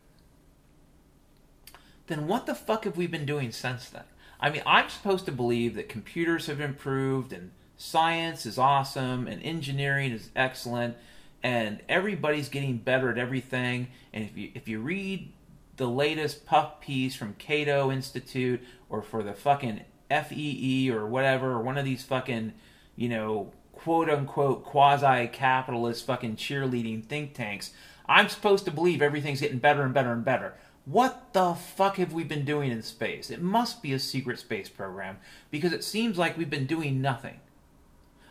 then 2.10 2.28
what 2.28 2.46
the 2.46 2.56
fuck 2.56 2.84
have 2.84 2.98
we 2.98 3.08
been 3.08 3.26
doing 3.26 3.52
since 3.52 3.88
then? 3.88 4.04
I 4.42 4.50
mean, 4.50 4.64
I'm 4.66 4.90
supposed 4.90 5.26
to 5.26 5.32
believe 5.32 5.76
that 5.76 5.90
computers 5.90 6.48
have 6.48 6.60
improved 6.60 7.32
and 7.32 7.52
science 7.78 8.46
is 8.46 8.58
awesome 8.58 9.28
and 9.28 9.42
engineering 9.42 10.12
is 10.12 10.30
excellent 10.36 10.98
and 11.42 11.80
everybody's 11.88 12.50
getting 12.50 12.78
better 12.78 13.10
at 13.10 13.18
everything. 13.18 13.88
And 14.14 14.26
if 14.26 14.38
you 14.38 14.52
if 14.54 14.68
you 14.68 14.80
read 14.80 15.32
the 15.78 15.88
latest 15.88 16.46
puff 16.46 16.82
piece 16.82 17.16
from 17.16 17.34
Cato 17.36 17.92
Institute 17.92 18.62
or 18.90 19.02
for 19.02 19.24
the 19.24 19.34
fucking 19.34 19.82
FEE 20.10 20.92
or 20.92 21.06
whatever, 21.06 21.52
or 21.52 21.62
one 21.62 21.78
of 21.78 21.86
these 21.86 22.04
fucking, 22.04 22.54
you 22.96 23.08
know, 23.08 23.54
quote 23.72 24.10
unquote 24.10 24.66
quasi 24.66 25.28
capitalist 25.28 26.06
fucking 26.06 26.36
cheerleading 26.36 27.06
think 27.06 27.34
tanks, 27.34 27.72
I'm 28.08 28.28
supposed 28.28 28.66
to 28.66 28.72
believe 28.72 29.02
everything's 29.02 29.40
getting 29.40 29.60
better 29.60 29.84
and 29.84 29.94
better 29.94 30.12
and 30.12 30.26
better. 30.26 30.56
What 30.90 31.34
the 31.34 31.54
fuck 31.54 31.98
have 31.98 32.14
we 32.14 32.24
been 32.24 32.46
doing 32.46 32.72
in 32.72 32.82
space? 32.82 33.30
It 33.30 33.44
must 33.44 33.84
be 33.84 33.94
a 33.94 34.00
secret 34.00 34.40
space 34.40 34.70
program 34.70 35.20
because 35.52 35.72
it 35.72 35.84
seems 35.84 36.18
like 36.18 36.36
we've 36.36 36.50
been 36.50 36.66
doing 36.66 37.00
nothing. 37.00 37.42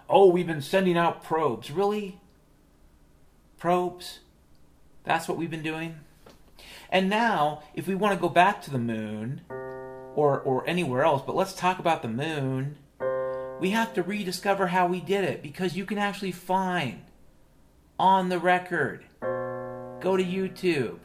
Oh, 0.08 0.26
we've 0.26 0.46
been 0.46 0.60
sending 0.60 0.98
out 0.98 1.22
probes. 1.22 1.70
Really? 1.70 2.18
Probes? 3.58 4.18
That's 5.04 5.28
what 5.28 5.38
we've 5.38 5.48
been 5.50 5.62
doing? 5.62 6.00
And 6.90 7.08
now, 7.08 7.62
if 7.74 7.86
we 7.86 7.94
want 7.94 8.14
to 8.14 8.20
go 8.20 8.28
back 8.28 8.60
to 8.62 8.72
the 8.72 8.78
moon 8.78 9.42
or 10.16 10.40
or 10.40 10.66
anywhere 10.66 11.04
else, 11.04 11.22
but 11.24 11.36
let's 11.36 11.52
talk 11.52 11.78
about 11.78 12.02
the 12.02 12.08
moon, 12.08 12.76
we 13.60 13.70
have 13.70 13.94
to 13.94 14.02
rediscover 14.02 14.66
how 14.66 14.88
we 14.88 15.00
did 15.00 15.22
it 15.22 15.44
because 15.44 15.76
you 15.76 15.84
can 15.84 15.98
actually 15.98 16.32
find 16.32 17.04
on 18.00 18.30
the 18.30 18.40
record. 18.40 19.04
Go 20.00 20.16
to 20.16 20.24
YouTube 20.24 20.98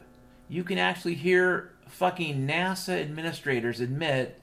you 0.48 0.64
can 0.64 0.78
actually 0.78 1.14
hear 1.14 1.72
fucking 1.88 2.46
NASA 2.46 3.00
administrators 3.00 3.80
admit 3.80 4.40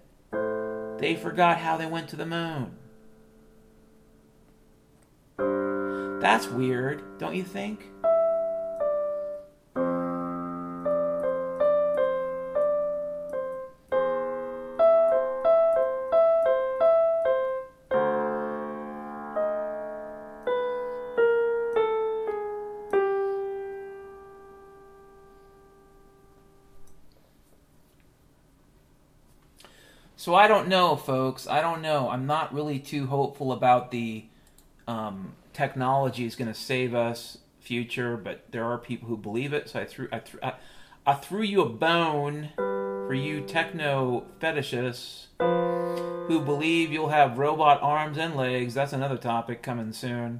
they 0.99 1.15
forgot 1.15 1.57
how 1.57 1.77
they 1.77 1.85
went 1.85 2.07
to 2.09 2.15
the 2.15 2.25
moon. 2.25 2.77
That's 6.21 6.47
weird, 6.47 7.17
don't 7.17 7.35
you 7.35 7.43
think? 7.43 7.85
So 30.21 30.35
I 30.35 30.47
don't 30.47 30.67
know, 30.67 30.95
folks. 30.95 31.47
I 31.47 31.61
don't 31.61 31.81
know. 31.81 32.07
I'm 32.07 32.27
not 32.27 32.53
really 32.53 32.77
too 32.77 33.07
hopeful 33.07 33.51
about 33.51 33.89
the 33.89 34.25
um, 34.87 35.33
technology 35.51 36.25
is 36.25 36.35
going 36.35 36.47
to 36.47 36.53
save 36.53 36.93
us 36.93 37.39
future, 37.59 38.17
but 38.17 38.43
there 38.51 38.65
are 38.65 38.77
people 38.77 39.07
who 39.07 39.17
believe 39.17 39.51
it. 39.51 39.67
So 39.67 39.79
I 39.79 39.85
threw 39.85 40.07
I, 40.11 40.19
threw, 40.19 40.39
I, 40.43 40.53
I 41.07 41.15
threw 41.15 41.41
you 41.41 41.63
a 41.63 41.69
bone 41.69 42.49
for 42.55 43.15
you 43.15 43.41
techno 43.41 44.25
fetishists 44.39 45.25
who 45.39 46.39
believe 46.39 46.91
you'll 46.91 47.09
have 47.09 47.39
robot 47.39 47.81
arms 47.81 48.19
and 48.19 48.35
legs. 48.35 48.75
That's 48.75 48.93
another 48.93 49.17
topic 49.17 49.63
coming 49.63 49.91
soon. 49.91 50.39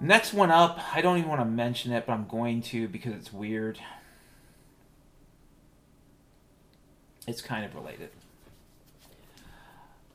Next 0.00 0.32
one 0.32 0.50
up, 0.50 0.80
I 0.94 1.02
don't 1.02 1.18
even 1.18 1.28
want 1.28 1.42
to 1.42 1.44
mention 1.44 1.92
it, 1.92 2.06
but 2.06 2.14
I'm 2.14 2.26
going 2.26 2.62
to 2.62 2.88
because 2.88 3.12
it's 3.12 3.30
weird. 3.30 3.78
It's 7.26 7.42
kind 7.42 7.64
of 7.64 7.74
related. 7.74 8.10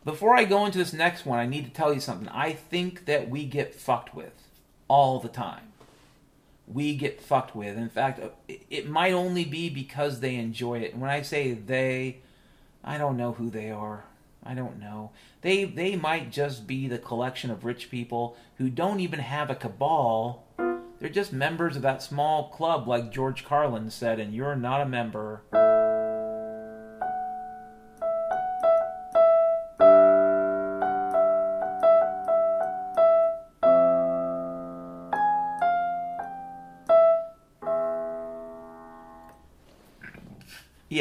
Before 0.04 0.36
I 0.36 0.46
go 0.46 0.66
into 0.66 0.80
this 0.80 0.94
next 0.94 1.26
one, 1.26 1.40
I 1.40 1.46
need 1.46 1.66
to 1.66 1.72
tell 1.72 1.94
you 1.94 2.00
something. 2.00 2.28
I 2.30 2.54
think 2.54 3.06
that 3.06 3.30
we 3.30 3.46
get 3.46 3.76
fucked 3.76 4.16
with 4.16 4.34
all 4.88 5.20
the 5.20 5.30
time. 5.30 5.74
We 6.68 6.96
get 6.96 7.22
fucked 7.22 7.56
with. 7.56 7.78
In 7.78 7.90
fact, 7.90 8.20
it 8.48 8.90
might 8.90 9.14
only 9.14 9.46
be 9.46 9.70
because 9.70 10.20
they 10.20 10.36
enjoy 10.36 10.80
it. 10.80 10.94
And 10.94 11.02
when 11.02 11.12
I 11.12 11.22
say 11.22 11.54
they, 11.54 12.22
I 12.84 12.98
don't 12.98 13.18
know 13.18 13.34
who 13.34 13.50
they 13.50 13.70
are. 13.70 14.06
I 14.44 14.56
don't 14.56 14.80
know. 14.80 15.12
They 15.42 15.66
they 15.66 15.96
might 15.96 16.32
just 16.32 16.66
be 16.66 16.88
the 16.88 16.98
collection 16.98 17.52
of 17.52 17.64
rich 17.64 17.92
people 17.92 18.36
who 18.58 18.70
don't 18.70 19.00
even 19.00 19.20
have 19.20 19.52
a 19.52 19.56
cabal. 19.56 20.48
They're 21.00 21.10
just 21.10 21.32
members 21.32 21.76
of 21.76 21.84
that 21.84 22.02
small 22.02 22.50
club 22.50 22.88
like 22.88 23.12
George 23.12 23.46
Carlin 23.46 23.92
said 23.92 24.20
and 24.20 24.34
you're 24.34 24.56
not 24.56 24.82
a 24.82 24.86
member. 24.88 25.42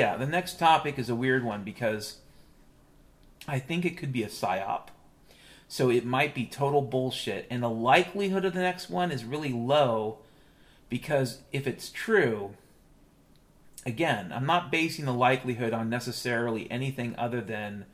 Yeah, 0.01 0.17
the 0.17 0.27
next 0.27 0.59
topic 0.59 0.99
is 0.99 1.11
a 1.11 1.15
weird 1.15 1.45
one 1.45 1.63
because 1.63 2.21
I 3.47 3.59
think 3.59 3.85
it 3.85 3.99
could 3.99 4.15
be 4.15 4.23
a 4.23 4.29
psyop. 4.29 4.87
So 5.69 5.91
it 5.91 6.07
might 6.07 6.35
be 6.35 6.47
total 6.47 6.81
bullshit. 6.81 7.47
And 7.51 7.63
the 7.63 7.69
likelihood 7.69 8.47
of 8.47 8.55
the 8.55 8.63
next 8.63 8.89
one 8.89 9.13
is 9.13 9.27
really 9.27 9.53
low 9.53 10.21
because 10.89 11.43
if 11.53 11.67
it's 11.67 11.91
true, 11.91 12.55
again, 13.85 14.33
I'm 14.35 14.47
not 14.47 14.73
basing 14.73 15.05
the 15.05 15.13
likelihood 15.13 15.75
on 15.75 15.91
necessarily 15.91 16.71
anything 16.71 17.15
other 17.19 17.43
than 17.43 17.85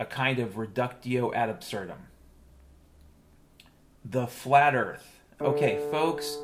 a 0.00 0.04
kind 0.04 0.40
of 0.40 0.56
reductio 0.56 1.32
ad 1.32 1.48
absurdum. 1.48 2.08
The 4.04 4.26
flat 4.26 4.74
earth. 4.74 5.20
Okay, 5.40 5.78
folks, 5.92 6.38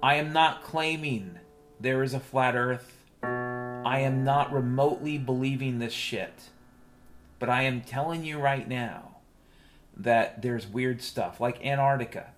I 0.00 0.14
am 0.14 0.32
not 0.32 0.62
claiming 0.62 1.40
there 1.80 2.04
is 2.04 2.14
a 2.14 2.20
flat 2.20 2.54
earth. 2.54 2.97
I 3.84 4.00
am 4.00 4.24
not 4.24 4.52
remotely 4.52 5.18
believing 5.18 5.78
this 5.78 5.92
shit. 5.92 6.50
But 7.38 7.48
I 7.48 7.62
am 7.62 7.80
telling 7.80 8.24
you 8.24 8.38
right 8.38 8.66
now 8.68 9.18
that 9.96 10.42
there's 10.42 10.66
weird 10.66 11.02
stuff 11.02 11.40
like 11.40 11.64
Antarctica. 11.64 12.32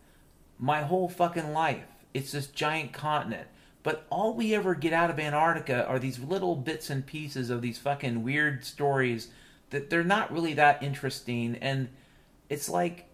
My 0.58 0.82
whole 0.82 1.08
fucking 1.08 1.52
life, 1.52 1.86
it's 2.12 2.32
this 2.32 2.46
giant 2.46 2.92
continent. 2.92 3.48
But 3.82 4.06
all 4.10 4.34
we 4.34 4.54
ever 4.54 4.74
get 4.74 4.92
out 4.92 5.10
of 5.10 5.18
Antarctica 5.18 5.86
are 5.86 5.98
these 5.98 6.18
little 6.18 6.54
bits 6.54 6.90
and 6.90 7.06
pieces 7.06 7.48
of 7.48 7.62
these 7.62 7.78
fucking 7.78 8.22
weird 8.22 8.64
stories 8.64 9.28
that 9.70 9.88
they're 9.88 10.04
not 10.04 10.32
really 10.32 10.52
that 10.54 10.82
interesting. 10.82 11.56
And 11.56 11.88
it's 12.50 12.68
like 12.68 13.08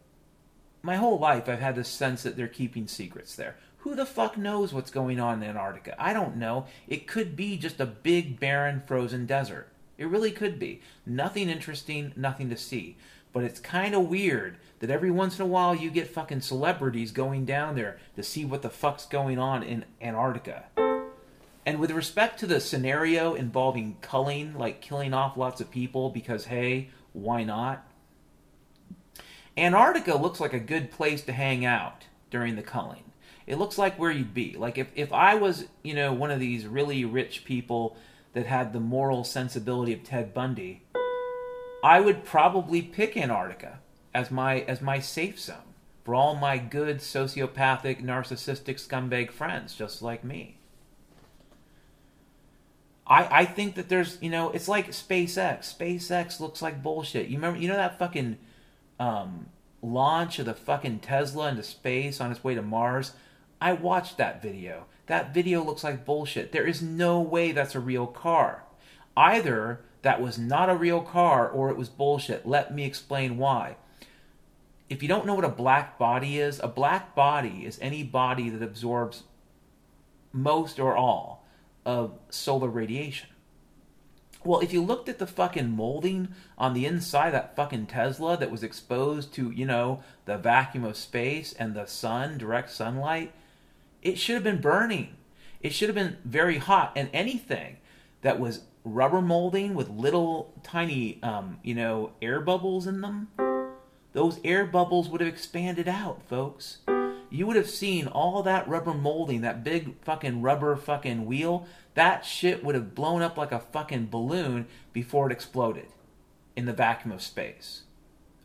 my 0.83 0.97
whole 0.97 1.19
life 1.19 1.49
I've 1.49 1.61
had 1.61 1.77
this 1.77 1.89
sense 1.89 2.25
that 2.25 2.37
they're 2.37 2.49
keeping 2.49 2.89
secrets 2.89 3.37
there. 3.37 3.57
Who 3.87 3.95
the 3.95 4.05
fuck 4.05 4.37
knows 4.37 4.75
what's 4.75 4.91
going 4.91 5.21
on 5.21 5.41
in 5.41 5.49
Antarctica? 5.49 5.95
I 5.97 6.13
don't 6.13 6.39
know. 6.39 6.67
It 6.89 7.07
could 7.07 7.37
be 7.37 7.57
just 7.57 7.79
a 7.79 7.87
big, 7.87 8.41
barren, 8.41 8.83
frozen 8.85 9.27
desert. 9.27 9.69
It 9.97 10.09
really 10.09 10.33
could 10.33 10.59
be. 10.59 10.81
Nothing 11.07 11.49
interesting, 11.49 12.13
nothing 12.17 12.51
to 12.51 12.57
see. 12.57 12.97
But 13.33 13.45
it's 13.45 13.61
kind 13.61 13.95
of 13.95 14.09
weird 14.09 14.57
that 14.81 14.91
every 14.91 15.13
once 15.13 15.39
in 15.39 15.45
a 15.45 15.47
while 15.47 15.73
you 15.73 15.89
get 15.89 16.11
fucking 16.11 16.41
celebrities 16.41 17.13
going 17.13 17.45
down 17.45 17.77
there 17.77 17.99
to 18.17 18.25
see 18.25 18.45
what 18.45 18.63
the 18.63 18.71
fuck's 18.71 19.07
going 19.07 19.39
on 19.39 19.63
in 19.63 19.85
Antarctica. 20.03 20.65
And 21.65 21.79
with 21.79 21.93
respect 21.93 22.41
to 22.41 22.49
the 22.49 22.61
scenario 22.61 23.35
involving 23.35 23.99
culling, 24.01 24.59
like 24.59 24.81
killing 24.81 25.15
off 25.15 25.37
lots 25.37 25.61
of 25.61 25.71
people 25.71 26.11
because, 26.11 26.47
hey, 26.47 26.91
why 27.13 27.45
not? 27.45 27.87
Antarctica 29.57 30.17
looks 30.17 30.41
like 30.41 30.55
a 30.55 30.59
good 30.59 30.91
place 30.91 31.23
to 31.23 31.33
hang 31.33 31.65
out 31.65 32.07
during 32.33 32.57
the 32.57 32.65
culling. 32.65 33.05
It 33.47 33.59
looks 33.59 33.79
like 33.79 33.99
where 33.99 34.11
you'd 34.11 34.35
be. 34.35 34.57
Like 34.59 34.77
if, 34.77 34.89
if 34.95 35.13
I 35.13 35.37
was, 35.37 35.67
you 35.83 35.95
know, 35.95 36.13
one 36.13 36.31
of 36.31 36.41
these 36.41 36.67
really 36.67 37.05
rich 37.05 37.45
people 37.45 37.97
that 38.33 38.47
had 38.47 38.73
the 38.73 38.81
moral 38.81 39.25
sensibility 39.25 39.93
of 39.93 40.03
Ted 40.03 40.35
Bundy, 40.35 40.83
I 41.83 42.01
would 42.01 42.25
probably 42.25 42.83
pick 42.83 43.17
Antarctica 43.17 43.79
as 44.13 44.31
my 44.31 44.61
as 44.61 44.81
my 44.81 44.99
safe 44.99 45.39
zone 45.39 45.75
for 46.05 46.15
all 46.15 46.35
my 46.35 46.59
good 46.59 46.99
sociopathic 46.99 48.03
narcissistic 48.03 48.77
scumbag 48.85 49.31
friends 49.31 49.75
just 49.75 50.03
like 50.03 50.25
me. 50.25 50.59
I 53.07 53.43
I 53.43 53.45
think 53.45 53.77
that 53.77 53.89
there's, 53.89 54.19
you 54.21 54.31
know, 54.31 54.51
it's 54.51 54.69
like 54.69 54.89
SpaceX. 54.91 55.77
SpaceX 55.77 56.41
looks 56.41 56.61
like 56.61 56.83
bullshit. 56.83 57.29
You 57.29 57.37
remember 57.37 57.61
you 57.61 57.69
know 57.69 57.77
that 57.77 57.99
fucking 57.99 58.39
um, 58.99 59.47
launch 59.83 60.41
of 60.41 60.47
the 60.47 60.55
fucking 60.55 60.99
Tesla 60.99 61.51
into 61.51 61.63
space 61.63 62.21
on 62.21 62.33
its 62.33 62.43
way 62.43 62.57
to 62.57 62.63
Mars? 62.63 63.13
I 63.61 63.73
watched 63.73 64.19
that 64.19 64.43
video. 64.43 64.87
That 65.07 65.33
video 65.33 65.63
looks 65.63 65.85
like 65.85 66.05
bullshit. 66.05 66.53
There 66.53 66.67
is 66.67 66.83
no 66.83 67.21
way 67.21 67.53
that's 67.53 67.75
a 67.75 67.81
real 67.81 68.07
car. 68.07 68.65
Either 69.17 69.81
that 70.03 70.21
was 70.21 70.39
not 70.39 70.69
a 70.69 70.77
real 70.77 71.01
car 71.01 71.49
or 71.49 71.71
it 71.71 71.77
was 71.77 71.89
bullshit. 71.89 72.47
Let 72.47 72.75
me 72.75 72.85
explain 72.85 73.39
why. 73.39 73.77
If 74.89 75.03
you 75.03 75.09
don't 75.09 75.27
know 75.27 75.35
what 75.35 75.45
a 75.45 75.49
black 75.49 75.99
body 75.99 76.39
is, 76.39 76.61
a 76.61 76.69
black 76.69 77.15
body 77.15 77.65
is 77.65 77.79
any 77.81 78.03
body 78.03 78.51
that 78.51 78.63
absorbs 78.63 79.25
most 80.33 80.79
or 80.79 80.97
all 80.97 81.45
of 81.85 82.19
solar 82.31 82.69
radiation. 82.69 83.31
Well, 84.45 84.61
if 84.61 84.73
you 84.73 84.81
looked 84.81 85.09
at 85.09 85.19
the 85.19 85.27
fucking 85.27 85.73
molding 85.73 86.29
on 86.57 86.73
the 86.73 86.87
inside 86.87 87.29
of 87.29 87.33
that 87.33 87.57
fucking 87.57 87.87
Tesla 87.87 88.37
that 88.37 88.51
was 88.51 88.63
exposed 88.63 89.35
to, 89.35 89.51
you 89.51 89.67
know, 89.67 90.05
the 90.25 90.39
vacuum 90.39 90.85
of 90.85 90.97
space 90.97 91.53
and 91.53 91.75
the 91.75 91.87
sun, 91.87 92.39
direct 92.39 92.71
sunlight, 92.71 93.33
it 94.03 94.19
should 94.19 94.35
have 94.35 94.45
been 94.45 94.61
burning. 94.61 95.17
It 95.61 95.73
should 95.73 95.89
have 95.89 95.97
been 95.97 96.19
very 96.25 96.59
hot. 96.59 96.93
And 96.97 97.09
anything 97.13 97.79
that 98.23 98.39
was 98.39 98.63
rubber 98.85 99.21
molding 99.21 99.75
with 99.75 99.89
little 99.89 100.55
tiny, 100.63 101.21
um, 101.23 101.59
you 101.63 101.75
know, 101.75 102.13
air 102.23 102.41
bubbles 102.41 102.87
in 102.87 103.01
them, 103.01 103.29
those 104.13 104.41
air 104.45 104.65
bubbles 104.65 105.09
would 105.09 105.21
have 105.21 105.29
expanded 105.29 105.89
out, 105.89 106.23
folks. 106.29 106.79
You 107.29 107.47
would 107.47 107.57
have 107.57 107.69
seen 107.69 108.07
all 108.07 108.43
that 108.45 108.69
rubber 108.69 108.95
molding, 108.95 109.41
that 109.41 109.65
big 109.65 110.01
fucking 110.03 110.41
rubber 110.41 110.77
fucking 110.77 111.27
wheel. 111.27 111.67
That 111.95 112.25
shit 112.25 112.65
would 112.65 112.75
have 112.75 112.95
blown 112.95 113.21
up 113.21 113.37
like 113.37 113.53
a 113.53 113.61
fucking 113.61 114.09
balloon 114.09 114.67
before 114.93 115.27
it 115.27 115.33
exploded 115.33 115.89
in 116.55 116.65
the 116.65 116.73
vacuum 116.73 117.13
of 117.13 117.21
space. 117.21 117.83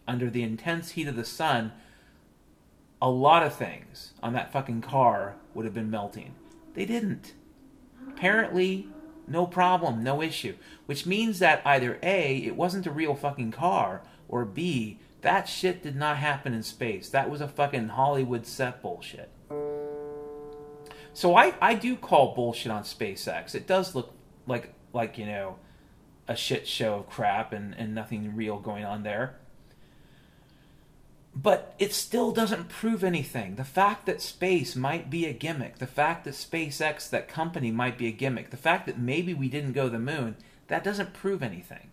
Under 0.08 0.30
the 0.30 0.44
intense 0.44 0.92
heat 0.92 1.08
of 1.08 1.16
the 1.16 1.24
sun, 1.24 1.72
a 3.02 3.10
lot 3.10 3.44
of 3.44 3.56
things 3.56 4.14
on 4.22 4.34
that 4.34 4.52
fucking 4.52 4.82
car 4.82 5.36
would 5.54 5.66
have 5.66 5.74
been 5.74 5.92
melting. 5.92 6.36
They 6.74 6.86
didn't. 6.86 7.34
Apparently, 8.08 8.88
no 9.28 9.46
problem, 9.46 10.04
no 10.04 10.22
issue. 10.22 10.56
Which 10.86 11.06
means 11.06 11.40
that 11.40 11.62
either 11.66 12.00
A, 12.04 12.38
it 12.38 12.56
wasn't 12.56 12.88
a 12.88 12.92
real 12.92 13.16
fucking 13.16 13.52
car, 13.52 14.02
or 14.28 14.46
B, 14.46 15.00
that 15.22 15.48
shit 15.48 15.84
did 15.84 15.96
not 15.96 16.18
happen 16.18 16.54
in 16.54 16.64
space. 16.64 17.10
That 17.10 17.30
was 17.30 17.42
a 17.42 17.48
fucking 17.48 17.90
Hollywood 17.90 18.46
set 18.46 18.82
bullshit. 18.82 19.30
So 21.14 21.36
I, 21.36 21.54
I 21.62 21.76
do 21.76 21.96
call 21.96 22.34
bullshit 22.34 22.72
on 22.72 22.84
SpaceX. 22.84 23.54
It 23.54 23.68
does 23.68 23.96
look 23.96 24.14
like 24.48 24.74
like, 24.94 25.18
you 25.18 25.26
know, 25.26 25.58
a 26.28 26.36
shit 26.36 26.68
show 26.68 26.96
of 26.96 27.10
crap 27.10 27.54
and, 27.54 27.74
and 27.78 27.96
nothing 27.96 28.36
real 28.36 28.60
going 28.60 28.84
on 28.84 29.04
there. 29.04 29.38
But 31.34 31.76
it 31.80 31.94
still 31.94 32.32
doesn't 32.32 32.68
prove 32.68 33.04
anything. 33.04 33.56
The 33.56 33.64
fact 33.64 34.06
that 34.06 34.22
space 34.22 34.76
might 34.76 35.10
be 35.10 35.26
a 35.26 35.34
gimmick, 35.34 35.78
the 35.78 35.88
fact 35.88 36.26
that 36.26 36.34
SpaceX, 36.34 37.10
that 37.10 37.30
company, 37.30 37.72
might 37.72 37.98
be 37.98 38.08
a 38.08 38.12
gimmick, 38.12 38.50
the 38.50 38.58
fact 38.58 38.86
that 38.86 39.00
maybe 39.00 39.34
we 39.34 39.48
didn't 39.48 39.72
go 39.72 39.86
to 39.86 39.90
the 39.90 40.00
moon, 40.00 40.36
that 40.68 40.84
doesn't 40.84 41.14
prove 41.14 41.42
anything. 41.42 41.90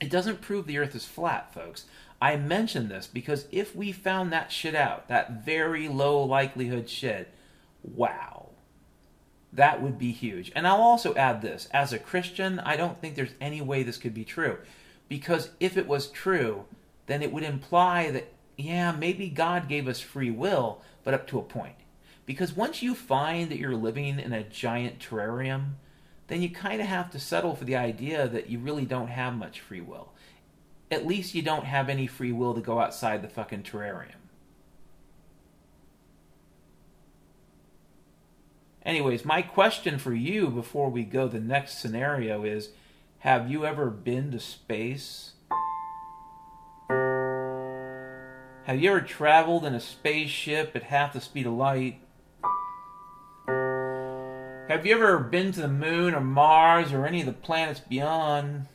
It 0.00 0.10
doesn't 0.10 0.42
prove 0.42 0.66
the 0.66 0.78
Earth 0.78 0.94
is 0.94 1.06
flat, 1.06 1.52
folks. 1.52 1.86
I 2.20 2.36
mention 2.36 2.88
this 2.88 3.06
because 3.06 3.46
if 3.50 3.74
we 3.74 3.92
found 3.92 4.32
that 4.32 4.52
shit 4.52 4.74
out, 4.74 5.08
that 5.08 5.44
very 5.44 5.88
low 5.88 6.22
likelihood 6.22 6.88
shit, 6.90 7.32
wow. 7.82 8.50
That 9.52 9.80
would 9.80 9.98
be 9.98 10.12
huge. 10.12 10.52
And 10.54 10.66
I'll 10.66 10.82
also 10.82 11.14
add 11.14 11.40
this 11.40 11.68
as 11.72 11.92
a 11.92 11.98
Christian, 11.98 12.60
I 12.60 12.76
don't 12.76 13.00
think 13.00 13.14
there's 13.14 13.34
any 13.40 13.62
way 13.62 13.82
this 13.82 13.98
could 13.98 14.14
be 14.14 14.24
true. 14.24 14.58
Because 15.08 15.50
if 15.58 15.76
it 15.76 15.86
was 15.86 16.08
true, 16.08 16.66
then 17.08 17.22
it 17.22 17.32
would 17.32 17.42
imply 17.42 18.10
that, 18.12 18.32
yeah, 18.56 18.92
maybe 18.92 19.28
God 19.28 19.68
gave 19.68 19.88
us 19.88 19.98
free 19.98 20.30
will, 20.30 20.82
but 21.02 21.14
up 21.14 21.26
to 21.28 21.38
a 21.38 21.42
point. 21.42 21.74
Because 22.26 22.54
once 22.54 22.82
you 22.82 22.94
find 22.94 23.50
that 23.50 23.58
you're 23.58 23.74
living 23.74 24.20
in 24.20 24.32
a 24.32 24.44
giant 24.44 25.00
terrarium, 25.00 25.70
then 26.28 26.42
you 26.42 26.50
kind 26.50 26.80
of 26.80 26.86
have 26.86 27.10
to 27.10 27.18
settle 27.18 27.56
for 27.56 27.64
the 27.64 27.76
idea 27.76 28.28
that 28.28 28.50
you 28.50 28.58
really 28.58 28.84
don't 28.84 29.08
have 29.08 29.34
much 29.34 29.60
free 29.60 29.80
will. 29.80 30.12
At 30.90 31.06
least 31.06 31.34
you 31.34 31.42
don't 31.42 31.64
have 31.64 31.88
any 31.88 32.06
free 32.06 32.32
will 32.32 32.54
to 32.54 32.60
go 32.60 32.78
outside 32.78 33.22
the 33.22 33.28
fucking 33.28 33.62
terrarium. 33.62 34.12
Anyways, 38.84 39.24
my 39.24 39.42
question 39.42 39.98
for 39.98 40.14
you 40.14 40.48
before 40.48 40.90
we 40.90 41.04
go 41.04 41.28
the 41.28 41.40
next 41.40 41.78
scenario 41.78 42.44
is 42.44 42.70
have 43.20 43.50
you 43.50 43.66
ever 43.66 43.90
been 43.90 44.30
to 44.32 44.40
space? 44.40 45.32
Have 48.68 48.82
you 48.82 48.90
ever 48.90 49.00
traveled 49.00 49.64
in 49.64 49.74
a 49.74 49.80
spaceship 49.80 50.76
at 50.76 50.82
half 50.82 51.14
the 51.14 51.22
speed 51.22 51.46
of 51.46 51.54
light? 51.54 52.02
Have 54.68 54.84
you 54.84 54.94
ever 54.94 55.20
been 55.20 55.52
to 55.52 55.62
the 55.62 55.68
moon 55.68 56.14
or 56.14 56.20
Mars 56.20 56.92
or 56.92 57.06
any 57.06 57.20
of 57.20 57.26
the 57.26 57.32
planets 57.32 57.80
beyond? 57.80 58.66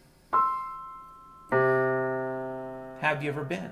Have 1.52 3.22
you 3.22 3.30
ever 3.30 3.44
been? 3.44 3.72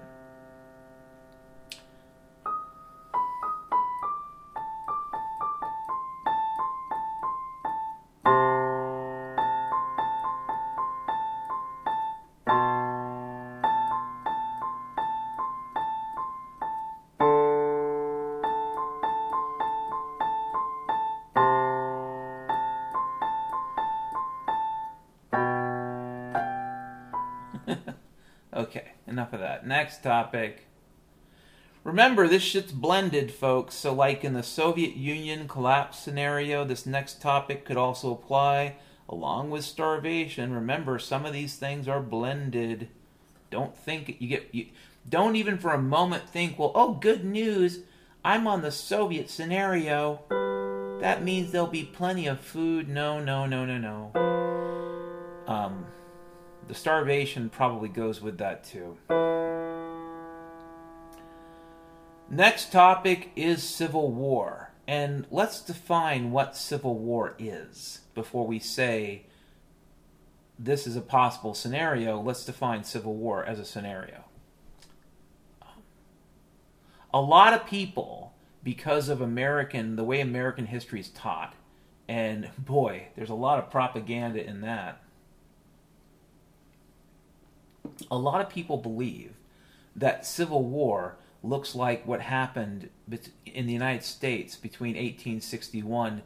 Next 29.91 30.03
topic. 30.03 30.67
Remember, 31.83 32.25
this 32.25 32.41
shit's 32.41 32.71
blended, 32.71 33.29
folks. 33.29 33.75
So, 33.75 33.91
like 33.91 34.23
in 34.23 34.31
the 34.31 34.41
Soviet 34.41 34.95
Union 34.95 35.49
collapse 35.49 35.99
scenario, 35.99 36.63
this 36.63 36.85
next 36.85 37.21
topic 37.21 37.65
could 37.65 37.75
also 37.75 38.13
apply 38.13 38.77
along 39.09 39.49
with 39.49 39.65
starvation. 39.65 40.53
Remember, 40.53 40.97
some 40.97 41.25
of 41.25 41.33
these 41.33 41.57
things 41.57 41.89
are 41.89 41.99
blended. 41.99 42.87
Don't 43.49 43.75
think 43.75 44.15
you 44.19 44.29
get 44.29 44.47
you 44.53 44.67
don't 45.09 45.35
even 45.35 45.57
for 45.57 45.73
a 45.73 45.81
moment 45.81 46.29
think, 46.29 46.57
well, 46.57 46.71
oh, 46.73 46.93
good 46.93 47.25
news, 47.25 47.79
I'm 48.23 48.47
on 48.47 48.61
the 48.61 48.71
Soviet 48.71 49.29
scenario. 49.29 50.21
That 51.01 51.21
means 51.21 51.51
there'll 51.51 51.67
be 51.67 51.83
plenty 51.83 52.27
of 52.27 52.39
food. 52.39 52.87
No, 52.87 53.19
no, 53.19 53.45
no, 53.45 53.65
no, 53.65 53.77
no. 53.77 55.43
Um, 55.47 55.85
the 56.69 56.75
starvation 56.75 57.49
probably 57.49 57.89
goes 57.89 58.21
with 58.21 58.37
that 58.37 58.63
too. 58.63 58.95
Next 62.31 62.71
topic 62.71 63.31
is 63.35 63.61
civil 63.61 64.09
war. 64.09 64.71
And 64.87 65.27
let's 65.29 65.59
define 65.59 66.31
what 66.31 66.55
civil 66.55 66.97
war 66.97 67.35
is 67.37 68.01
before 68.15 68.47
we 68.47 68.57
say 68.57 69.23
this 70.57 70.87
is 70.87 70.95
a 70.95 71.01
possible 71.01 71.53
scenario. 71.53 72.21
Let's 72.21 72.45
define 72.45 72.85
civil 72.85 73.15
war 73.15 73.43
as 73.43 73.59
a 73.59 73.65
scenario. 73.65 74.23
A 77.13 77.19
lot 77.19 77.53
of 77.53 77.65
people, 77.65 78.33
because 78.63 79.09
of 79.09 79.19
American, 79.19 79.97
the 79.97 80.03
way 80.05 80.21
American 80.21 80.67
history 80.67 81.01
is 81.01 81.09
taught, 81.09 81.53
and 82.07 82.49
boy, 82.57 83.07
there's 83.17 83.29
a 83.29 83.33
lot 83.33 83.59
of 83.59 83.69
propaganda 83.69 84.41
in 84.41 84.61
that. 84.61 85.03
A 88.09 88.17
lot 88.17 88.39
of 88.39 88.47
people 88.47 88.77
believe 88.77 89.33
that 89.97 90.25
civil 90.25 90.63
war 90.63 91.17
looks 91.43 91.75
like 91.75 92.05
what 92.05 92.21
happened 92.21 92.89
in 93.45 93.65
the 93.65 93.73
United 93.73 94.03
States 94.03 94.55
between 94.55 94.95
1861 94.95 96.21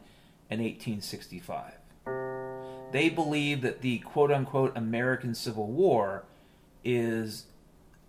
and 0.50 0.60
1865. 0.60 1.72
They 2.92 3.08
believe 3.08 3.62
that 3.62 3.80
the 3.80 3.98
quote 4.00 4.30
unquote 4.30 4.76
American 4.76 5.34
Civil 5.34 5.66
War 5.66 6.24
is 6.84 7.46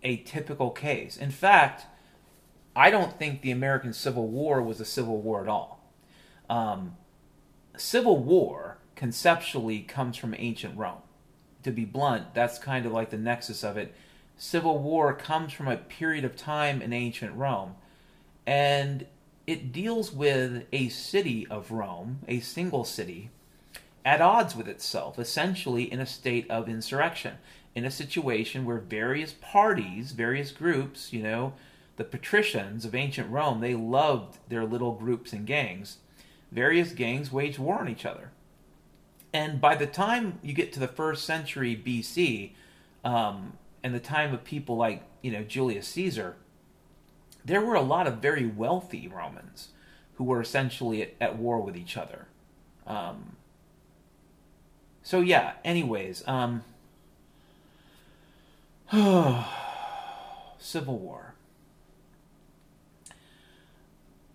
a 0.03 0.17
typical 0.17 0.69
case. 0.69 1.17
In 1.17 1.31
fact, 1.31 1.85
I 2.75 2.91
don't 2.91 3.17
think 3.17 3.41
the 3.41 3.51
American 3.51 3.93
Civil 3.93 4.27
War 4.27 4.61
was 4.61 4.79
a 4.79 4.85
civil 4.85 5.19
war 5.19 5.41
at 5.41 5.47
all. 5.47 5.91
Um, 6.49 6.95
civil 7.75 8.17
war 8.17 8.77
conceptually 8.95 9.79
comes 9.79 10.15
from 10.15 10.35
ancient 10.38 10.77
Rome. 10.77 11.01
To 11.63 11.71
be 11.71 11.85
blunt, 11.85 12.34
that's 12.34 12.59
kind 12.59 12.85
of 12.85 12.91
like 12.91 13.09
the 13.09 13.17
nexus 13.17 13.63
of 13.63 13.77
it 13.77 13.93
civil 14.38 14.77
war 14.80 15.14
comes 15.14 15.51
from 15.51 15.68
a 15.68 15.77
period 15.77 16.23
of 16.23 16.35
time 16.35 16.81
in 16.81 16.93
ancient 16.93 17.35
Rome. 17.35 17.76
And 18.45 19.07
it 19.45 19.72
deals 19.72 20.11
with 20.11 20.65
a 20.72 20.89
city 20.89 21.47
of 21.47 21.72
Rome, 21.72 22.19
a 22.27 22.39
single 22.39 22.84
city, 22.84 23.30
at 24.05 24.22
odds 24.22 24.55
with 24.55 24.68
itself, 24.68 25.19
essentially 25.19 25.91
in 25.91 25.99
a 25.99 26.05
state 26.05 26.49
of 26.49 26.69
insurrection, 26.69 27.35
in 27.76 27.84
a 27.84 27.91
situation 27.91 28.64
where 28.64 28.77
various 28.77 29.34
parties, 29.34 30.11
various 30.11 30.51
groups, 30.51 31.11
you 31.11 31.22
know, 31.22 31.53
the 31.97 32.03
patricians 32.03 32.85
of 32.85 32.95
ancient 32.95 33.30
Rome, 33.30 33.59
they 33.59 33.73
loved 33.73 34.38
their 34.47 34.65
little 34.65 34.93
groups 34.93 35.34
and 35.34 35.45
gangs. 35.45 35.97
Various 36.51 36.93
gangs 36.93 37.31
waged 37.31 37.59
war 37.59 37.80
on 37.80 37.89
each 37.89 38.05
other. 38.05 38.31
And 39.34 39.59
by 39.59 39.76
the 39.76 39.88
time 39.88 40.39
you 40.41 40.53
get 40.53 40.72
to 40.73 40.80
the 40.80 40.88
first 40.88 41.26
century 41.26 41.76
BC, 41.76 42.51
um, 43.03 43.53
and 43.88 43.95
the 43.95 44.01
time 44.01 44.34
of 44.34 44.43
people 44.43 44.76
like 44.76 45.01
you 45.22 45.31
know 45.31 45.43
Julius 45.43 45.88
Caesar, 45.88 46.35
there 47.45 47.61
were 47.61 47.76
a 47.76 47.81
lot 47.81 48.05
of 48.05 48.18
very 48.18 48.45
wealthy 48.45 49.07
Romans 49.07 49.69
who 50.15 50.26
were 50.26 50.41
essentially 50.41 51.01
at, 51.03 51.14
at 51.22 51.38
war 51.38 51.61
with 51.61 51.77
each 51.77 51.95
other. 51.95 52.27
Um, 52.85 53.38
so 55.03 55.22
yeah. 55.22 55.53
Anyways, 55.64 56.22
um, 56.27 56.65
Civil 60.59 60.97
War. 60.97 61.35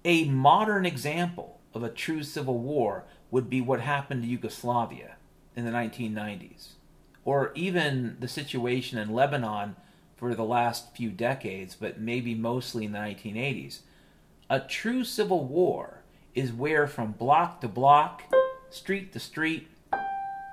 A 0.02 0.24
modern 0.30 0.86
example 0.86 1.60
of 1.74 1.82
a 1.82 1.90
true 1.90 2.22
civil 2.22 2.56
war 2.56 3.04
would 3.30 3.50
be 3.50 3.60
what 3.60 3.80
happened 3.80 4.22
to 4.22 4.28
Yugoslavia 4.28 5.16
in 5.54 5.66
the 5.66 5.70
1990s 5.70 6.68
or 7.24 7.52
even 7.54 8.16
the 8.20 8.28
situation 8.28 8.98
in 8.98 9.12
Lebanon 9.12 9.76
for 10.16 10.34
the 10.34 10.44
last 10.44 10.94
few 10.96 11.10
decades, 11.10 11.74
but 11.74 12.00
maybe 12.00 12.34
mostly 12.34 12.84
in 12.84 12.92
the 12.92 12.98
1980s. 12.98 13.80
A 14.48 14.60
true 14.60 15.04
civil 15.04 15.44
war 15.44 16.02
is 16.34 16.52
where 16.52 16.86
from 16.86 17.12
block 17.12 17.60
to 17.60 17.68
block, 17.68 18.22
street 18.70 19.12
to 19.12 19.20
street, 19.20 19.68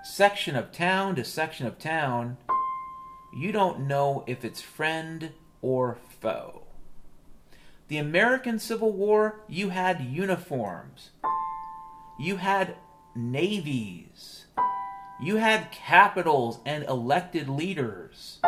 section 0.04 0.56
of 0.56 0.72
town 0.72 1.16
to 1.16 1.24
section 1.24 1.68
of 1.68 1.80
town, 1.80 2.38
you 3.34 3.52
don't 3.52 3.82
know 3.82 4.24
if 4.28 4.44
it's 4.44 4.62
friend 4.62 5.32
or 5.62 5.98
foe. 6.20 6.64
The 7.88 7.98
American 7.98 8.60
Civil 8.60 8.92
War, 8.92 9.42
you 9.48 9.70
had 9.70 10.02
uniforms. 10.02 11.10
You 12.20 12.38
had 12.38 12.76
navies. 13.16 14.39
You 15.22 15.36
had 15.36 15.72
capitals 15.72 16.60
and 16.66 16.86
elected 16.86 17.50
leaders 17.50 18.40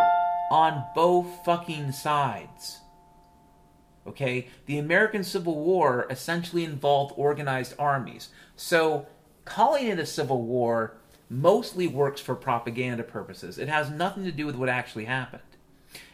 on 0.49 0.85
both 0.95 1.43
fucking 1.43 1.91
sides. 1.91 2.80
Okay? 4.07 4.48
The 4.68 4.77
American 4.77 5.26
Civil 5.26 5.60
War 5.60 6.07
essentially 6.10 6.64
involved 6.64 7.14
organized 7.18 7.73
armies. 7.77 8.30
So, 8.56 9.07
calling 9.43 9.88
it 9.88 9.99
a 9.99 10.06
civil 10.06 10.43
war 10.43 10.95
mostly 11.30 11.88
works 11.88 12.22
for 12.22 12.35
propaganda 12.35 13.03
purposes. 13.03 13.57
It 13.57 13.68
has 13.68 13.89
nothing 13.89 14.23
to 14.23 14.31
do 14.31 14.45
with 14.45 14.56
what 14.56 14.69
actually 14.69 15.06
happened. 15.06 15.43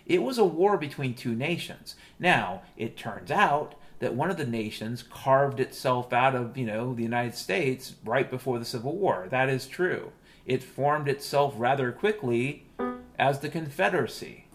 It 0.08 0.24
was 0.24 0.40
a 0.40 0.46
war 0.46 0.76
between 0.78 1.14
two 1.14 1.36
nations. 1.36 1.96
Now, 2.18 2.64
it 2.76 2.98
turns 2.98 3.30
out 3.30 3.76
that 4.00 4.16
one 4.16 4.32
of 4.32 4.38
the 4.38 4.46
nations 4.46 5.04
carved 5.04 5.60
itself 5.60 6.14
out 6.14 6.34
of, 6.34 6.58
you 6.58 6.66
know, 6.66 6.96
the 6.96 7.04
United 7.04 7.36
States 7.36 7.94
right 8.04 8.30
before 8.30 8.58
the 8.58 8.66
Civil 8.66 8.96
War. 8.96 9.28
That 9.30 9.50
is 9.50 9.68
true 9.68 10.12
it 10.48 10.64
formed 10.64 11.10
itself 11.10 11.54
rather 11.58 11.92
quickly 11.92 12.64
as 13.20 13.40
the 13.40 13.50
Confederacy. 13.50 14.46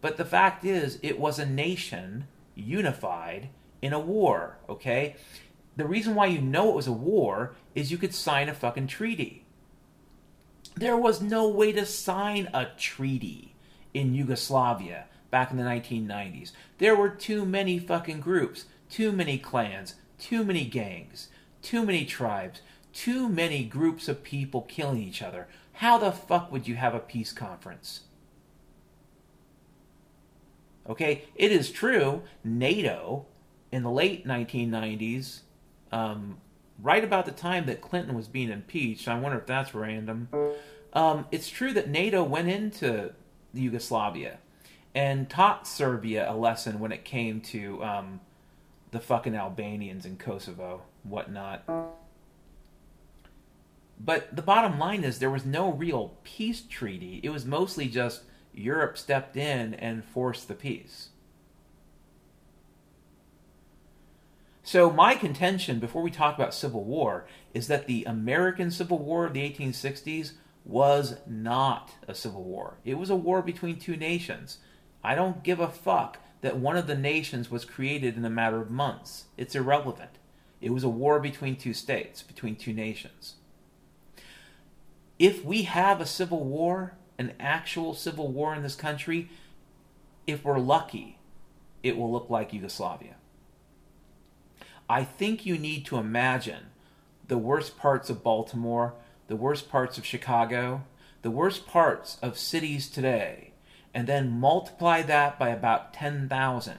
But 0.00 0.16
the 0.16 0.24
fact 0.24 0.64
is, 0.64 0.98
it 1.02 1.18
was 1.18 1.38
a 1.38 1.46
nation 1.46 2.26
unified 2.54 3.48
in 3.80 3.92
a 3.92 4.00
war, 4.00 4.58
okay? 4.68 5.16
The 5.76 5.86
reason 5.86 6.14
why 6.14 6.26
you 6.26 6.40
know 6.40 6.70
it 6.70 6.74
was 6.74 6.86
a 6.86 6.92
war 6.92 7.54
is 7.74 7.90
you 7.90 7.98
could 7.98 8.14
sign 8.14 8.48
a 8.48 8.54
fucking 8.54 8.88
treaty. 8.88 9.44
There 10.74 10.96
was 10.96 11.22
no 11.22 11.48
way 11.48 11.72
to 11.72 11.86
sign 11.86 12.48
a 12.52 12.66
treaty 12.76 13.54
in 13.94 14.14
Yugoslavia 14.14 15.06
back 15.30 15.50
in 15.50 15.56
the 15.56 15.62
1990s. 15.62 16.52
There 16.78 16.96
were 16.96 17.08
too 17.08 17.44
many 17.44 17.78
fucking 17.78 18.20
groups, 18.20 18.66
too 18.90 19.12
many 19.12 19.38
clans, 19.38 19.94
too 20.18 20.44
many 20.44 20.64
gangs, 20.64 21.28
too 21.62 21.84
many 21.84 22.04
tribes, 22.04 22.60
too 22.96 23.28
many 23.28 23.62
groups 23.62 24.08
of 24.08 24.24
people 24.24 24.62
killing 24.62 25.02
each 25.02 25.20
other. 25.20 25.46
How 25.74 25.98
the 25.98 26.10
fuck 26.10 26.50
would 26.50 26.66
you 26.66 26.76
have 26.76 26.94
a 26.94 26.98
peace 26.98 27.30
conference? 27.30 28.04
Okay, 30.88 31.24
it 31.34 31.52
is 31.52 31.70
true, 31.70 32.22
NATO 32.42 33.26
in 33.70 33.82
the 33.82 33.90
late 33.90 34.26
1990s, 34.26 35.40
um, 35.92 36.38
right 36.80 37.04
about 37.04 37.26
the 37.26 37.32
time 37.32 37.66
that 37.66 37.82
Clinton 37.82 38.14
was 38.14 38.28
being 38.28 38.50
impeached, 38.50 39.08
I 39.08 39.18
wonder 39.18 39.38
if 39.38 39.46
that's 39.46 39.74
random. 39.74 40.28
Um, 40.94 41.26
it's 41.30 41.50
true 41.50 41.74
that 41.74 41.90
NATO 41.90 42.24
went 42.24 42.48
into 42.48 43.12
Yugoslavia 43.52 44.38
and 44.94 45.28
taught 45.28 45.68
Serbia 45.68 46.30
a 46.30 46.34
lesson 46.34 46.80
when 46.80 46.92
it 46.92 47.04
came 47.04 47.42
to 47.42 47.84
um, 47.84 48.20
the 48.92 49.00
fucking 49.00 49.34
Albanians 49.34 50.06
in 50.06 50.16
Kosovo, 50.16 50.82
whatnot. 51.02 51.62
But 53.98 54.34
the 54.34 54.42
bottom 54.42 54.78
line 54.78 55.04
is 55.04 55.18
there 55.18 55.30
was 55.30 55.44
no 55.44 55.72
real 55.72 56.16
peace 56.22 56.62
treaty. 56.62 57.20
It 57.22 57.30
was 57.30 57.44
mostly 57.44 57.88
just 57.88 58.22
Europe 58.52 58.98
stepped 58.98 59.36
in 59.36 59.74
and 59.74 60.04
forced 60.04 60.48
the 60.48 60.54
peace. 60.54 61.08
So, 64.62 64.90
my 64.90 65.14
contention 65.14 65.78
before 65.78 66.02
we 66.02 66.10
talk 66.10 66.34
about 66.34 66.52
Civil 66.52 66.84
War 66.84 67.26
is 67.54 67.68
that 67.68 67.86
the 67.86 68.04
American 68.04 68.70
Civil 68.70 68.98
War 68.98 69.24
of 69.24 69.32
the 69.32 69.48
1860s 69.48 70.32
was 70.64 71.18
not 71.24 71.92
a 72.08 72.14
civil 72.14 72.42
war. 72.42 72.78
It 72.84 72.94
was 72.94 73.08
a 73.08 73.14
war 73.14 73.40
between 73.42 73.78
two 73.78 73.96
nations. 73.96 74.58
I 75.04 75.14
don't 75.14 75.44
give 75.44 75.60
a 75.60 75.68
fuck 75.68 76.18
that 76.40 76.58
one 76.58 76.76
of 76.76 76.88
the 76.88 76.96
nations 76.96 77.48
was 77.48 77.64
created 77.64 78.16
in 78.16 78.24
a 78.24 78.30
matter 78.30 78.60
of 78.60 78.68
months. 78.68 79.26
It's 79.36 79.54
irrelevant. 79.54 80.18
It 80.60 80.70
was 80.70 80.82
a 80.82 80.88
war 80.88 81.20
between 81.20 81.54
two 81.54 81.72
states, 81.72 82.22
between 82.22 82.56
two 82.56 82.72
nations 82.72 83.36
if 85.18 85.44
we 85.44 85.62
have 85.62 86.00
a 86.00 86.06
civil 86.06 86.44
war, 86.44 86.94
an 87.18 87.32
actual 87.40 87.94
civil 87.94 88.28
war 88.28 88.54
in 88.54 88.62
this 88.62 88.76
country, 88.76 89.30
if 90.26 90.44
we're 90.44 90.58
lucky, 90.58 91.18
it 91.82 91.96
will 91.96 92.10
look 92.10 92.28
like 92.28 92.52
Yugoslavia. 92.52 93.14
I 94.88 95.04
think 95.04 95.46
you 95.46 95.58
need 95.58 95.84
to 95.86 95.96
imagine 95.96 96.66
the 97.26 97.38
worst 97.38 97.76
parts 97.76 98.10
of 98.10 98.22
Baltimore, 98.22 98.94
the 99.26 99.36
worst 99.36 99.68
parts 99.68 99.98
of 99.98 100.06
Chicago, 100.06 100.84
the 101.22 101.30
worst 101.30 101.66
parts 101.66 102.18
of 102.22 102.38
cities 102.38 102.88
today, 102.88 103.52
and 103.92 104.06
then 104.06 104.38
multiply 104.38 105.02
that 105.02 105.38
by 105.38 105.48
about 105.48 105.92
10,000. 105.92 106.78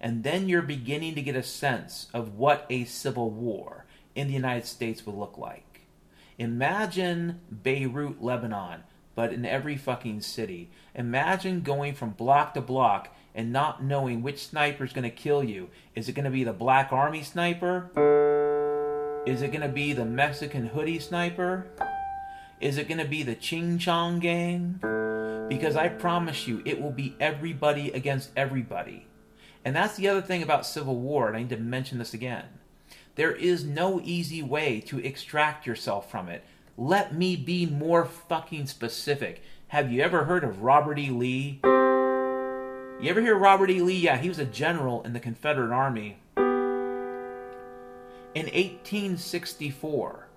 And 0.00 0.22
then 0.22 0.48
you're 0.48 0.62
beginning 0.62 1.14
to 1.14 1.22
get 1.22 1.34
a 1.34 1.42
sense 1.42 2.08
of 2.12 2.34
what 2.34 2.66
a 2.68 2.84
civil 2.84 3.30
war 3.30 3.86
in 4.14 4.26
the 4.26 4.34
United 4.34 4.66
States 4.66 5.06
would 5.06 5.16
look 5.16 5.38
like. 5.38 5.71
Imagine 6.42 7.38
Beirut, 7.62 8.20
Lebanon, 8.20 8.82
but 9.14 9.32
in 9.32 9.46
every 9.46 9.76
fucking 9.76 10.22
city. 10.22 10.70
Imagine 10.92 11.60
going 11.60 11.94
from 11.94 12.10
block 12.10 12.54
to 12.54 12.60
block 12.60 13.14
and 13.32 13.52
not 13.52 13.84
knowing 13.84 14.22
which 14.22 14.48
sniper 14.48 14.82
is 14.82 14.92
going 14.92 15.04
to 15.04 15.10
kill 15.10 15.44
you. 15.44 15.70
Is 15.94 16.08
it 16.08 16.14
going 16.14 16.24
to 16.24 16.32
be 16.32 16.42
the 16.42 16.52
Black 16.52 16.92
Army 16.92 17.22
sniper? 17.22 17.92
Is 19.24 19.40
it 19.40 19.52
going 19.52 19.60
to 19.60 19.68
be 19.68 19.92
the 19.92 20.04
Mexican 20.04 20.66
hoodie 20.66 20.98
sniper? 20.98 21.68
Is 22.60 22.76
it 22.76 22.88
going 22.88 22.98
to 22.98 23.08
be 23.08 23.22
the 23.22 23.36
Ching 23.36 23.78
Chong 23.78 24.18
gang? 24.18 24.80
Because 25.48 25.76
I 25.76 25.90
promise 25.90 26.48
you, 26.48 26.60
it 26.64 26.82
will 26.82 26.90
be 26.90 27.14
everybody 27.20 27.92
against 27.92 28.30
everybody. 28.36 29.06
And 29.64 29.76
that's 29.76 29.94
the 29.94 30.08
other 30.08 30.22
thing 30.22 30.42
about 30.42 30.66
Civil 30.66 30.96
War, 30.96 31.28
and 31.28 31.36
I 31.36 31.40
need 31.42 31.50
to 31.50 31.56
mention 31.56 31.98
this 31.98 32.12
again. 32.12 32.46
There 33.14 33.32
is 33.32 33.64
no 33.64 34.00
easy 34.02 34.42
way 34.42 34.80
to 34.86 34.98
extract 34.98 35.66
yourself 35.66 36.10
from 36.10 36.28
it. 36.28 36.44
Let 36.78 37.14
me 37.14 37.36
be 37.36 37.66
more 37.66 38.06
fucking 38.06 38.66
specific. 38.66 39.42
Have 39.68 39.92
you 39.92 40.02
ever 40.02 40.24
heard 40.24 40.44
of 40.44 40.62
Robert 40.62 40.98
E. 40.98 41.10
Lee? 41.10 41.60
You 41.62 43.10
ever 43.10 43.20
hear 43.20 43.36
Robert 43.36 43.68
E. 43.68 43.82
Lee? 43.82 43.98
Yeah, 43.98 44.16
he 44.16 44.28
was 44.28 44.38
a 44.38 44.46
general 44.46 45.02
in 45.02 45.12
the 45.12 45.20
Confederate 45.20 45.74
Army. 45.74 46.16
In 48.34 48.46
1864, 48.46 50.28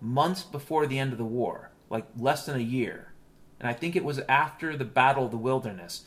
months 0.00 0.42
before 0.42 0.86
the 0.86 0.98
end 0.98 1.12
of 1.12 1.18
the 1.18 1.24
war, 1.24 1.70
like 1.90 2.06
less 2.16 2.46
than 2.46 2.56
a 2.56 2.60
year, 2.60 3.12
and 3.60 3.68
I 3.68 3.74
think 3.74 3.94
it 3.94 4.04
was 4.04 4.20
after 4.20 4.74
the 4.74 4.86
Battle 4.86 5.26
of 5.26 5.30
the 5.32 5.36
Wilderness, 5.36 6.04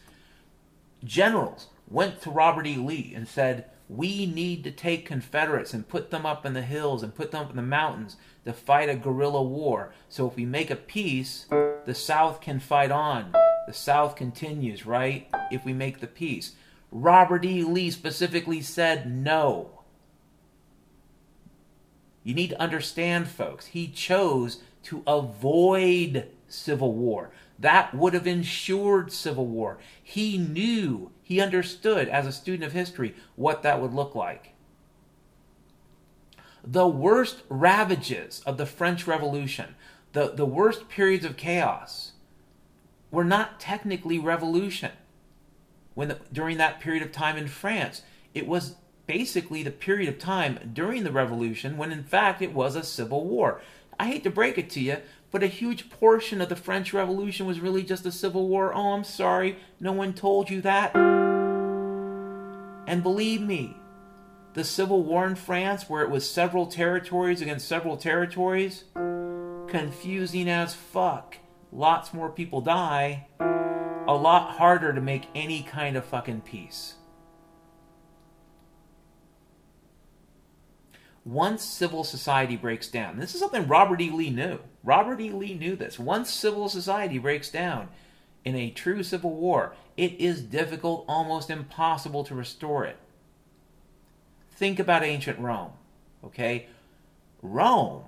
generals 1.04 1.68
went 1.88 2.20
to 2.22 2.32
Robert 2.32 2.66
E. 2.66 2.78
Lee 2.78 3.14
and 3.16 3.28
said, 3.28 3.70
We 3.88 4.26
need 4.26 4.64
to 4.64 4.72
take 4.72 5.06
Confederates 5.06 5.74
and 5.74 5.88
put 5.88 6.10
them 6.10 6.26
up 6.26 6.46
in 6.46 6.54
the 6.54 6.62
hills 6.64 7.04
and 7.04 7.14
put 7.14 7.32
them 7.32 7.44
up 7.44 7.50
in 7.52 7.56
the 7.56 7.62
mountains 7.62 8.18
to 8.44 8.54
fight 8.54 8.90
a 8.90 8.96
guerrilla 8.96 9.44
war. 9.44 9.94
So 10.10 10.28
if 10.28 10.36
we 10.36 10.46
make 10.46 10.72
a 10.72 10.76
peace, 10.76 11.46
the 11.50 11.94
South 11.94 12.42
can 12.42 12.60
fight 12.60 12.92
on. 12.92 13.34
The 13.68 13.74
South 13.74 14.16
continues, 14.16 14.86
right? 14.86 15.28
If 15.52 15.66
we 15.66 15.74
make 15.74 16.00
the 16.00 16.08
peace. 16.08 16.54
Robert 16.92 17.46
E. 17.46 17.64
Lee 17.64 17.92
specifically 17.92 18.62
said 18.62 19.12
no. 19.12 19.82
You 22.24 22.34
need 22.34 22.52
to 22.52 22.62
understand, 22.62 23.28
folks, 23.28 23.68
he 23.68 23.88
chose 23.88 24.62
to 24.84 25.04
avoid 25.06 26.30
civil 26.48 26.94
war. 26.94 27.32
That 27.58 27.94
would 27.94 28.14
have 28.14 28.28
ensured 28.28 29.12
civil 29.12 29.48
war. 29.48 29.78
He 30.04 30.38
knew, 30.38 31.12
he 31.24 31.40
understood 31.40 32.10
as 32.10 32.28
a 32.28 32.32
student 32.32 32.64
of 32.64 32.74
history 32.74 33.16
what 33.36 33.64
that 33.64 33.82
would 33.82 33.94
look 33.94 34.14
like. 34.14 34.54
The 36.64 36.88
worst 36.88 37.44
ravages 37.48 38.42
of 38.46 38.58
the 38.58 38.66
French 38.66 39.08
Revolution, 39.08 39.76
the, 40.14 40.32
the 40.32 40.46
worst 40.46 40.90
periods 40.90 41.24
of 41.24 41.38
chaos, 41.38 42.14
were 43.12 43.24
not 43.24 43.60
technically 43.60 44.20
revolution. 44.20 44.92
When 45.94 46.10
the, 46.10 46.20
during 46.34 46.58
that 46.58 46.80
period 46.80 47.04
of 47.04 47.12
time 47.12 47.38
in 47.38 47.48
France, 47.48 48.02
it 48.34 48.48
was 48.48 48.76
basically 49.08 49.64
the 49.64 49.72
period 49.72 50.10
of 50.10 50.20
time 50.20 50.72
during 50.74 51.04
the 51.04 51.12
revolution 51.12 51.78
when 51.78 51.92
in 51.92 52.04
fact 52.04 52.42
it 52.42 52.54
was 52.54 52.76
a 52.76 52.84
civil 52.84 53.26
war. 53.26 53.62
I 54.00 54.08
hate 54.08 54.24
to 54.24 54.30
break 54.30 54.58
it 54.58 54.70
to 54.72 54.80
you, 54.82 54.98
but 55.32 55.44
a 55.44 55.48
huge 55.48 55.90
portion 55.90 56.42
of 56.42 56.50
the 56.50 56.56
French 56.56 56.94
Revolution 56.94 57.46
was 57.46 57.60
really 57.60 57.84
just 57.84 58.06
a 58.06 58.12
civil 58.12 58.48
war. 58.48 58.74
Oh, 58.74 58.94
I'm 58.94 59.04
sorry, 59.04 59.58
no 59.80 59.92
one 59.92 60.14
told 60.14 60.50
you 60.50 60.62
that. 60.62 60.96
And 62.88 63.02
believe 63.04 63.42
me, 63.42 63.76
the 64.54 64.64
civil 64.64 65.04
war 65.04 65.26
in 65.28 65.36
France, 65.36 65.90
where 65.90 66.04
it 66.04 66.10
was 66.10 66.30
several 66.30 66.68
territories 66.68 67.42
against 67.42 67.68
several 67.68 67.98
territories, 67.98 68.86
confusing 69.68 70.50
as 70.50 70.74
fuck. 70.74 71.38
Lots 71.72 72.14
more 72.14 72.30
people 72.30 72.62
die. 72.62 73.28
A 74.08 74.14
lot 74.14 74.58
harder 74.58 74.94
to 74.94 75.02
make 75.02 75.28
any 75.34 75.64
kind 75.64 75.98
of 75.98 76.06
fucking 76.06 76.42
peace. 76.42 76.96
once 81.26 81.64
civil 81.64 82.04
society 82.04 82.56
breaks 82.56 82.88
down, 82.88 83.18
this 83.18 83.34
is 83.34 83.40
something 83.40 83.68
Robert 83.68 84.00
E. 84.00 84.12
Lee 84.12 84.30
knew. 84.30 84.60
Robert 84.86 85.20
E. 85.20 85.32
Lee 85.32 85.56
knew 85.56 85.76
this. 85.76 85.98
Once 85.98 86.30
civil 86.30 86.70
society 86.70 87.18
breaks 87.18 87.50
down 87.50 87.90
in 88.46 88.56
a 88.56 88.70
true 88.70 89.02
civil 89.02 89.34
war, 89.34 89.74
it 89.98 90.14
is 90.20 90.42
difficult, 90.42 91.04
almost 91.08 91.50
impossible 91.50 92.24
to 92.24 92.36
restore 92.36 92.86
it. 92.86 92.98
Think 94.52 94.80
about 94.80 95.04
ancient 95.04 95.40
Rome, 95.40 95.72
okay? 96.24 96.68
Rome, 97.42 98.04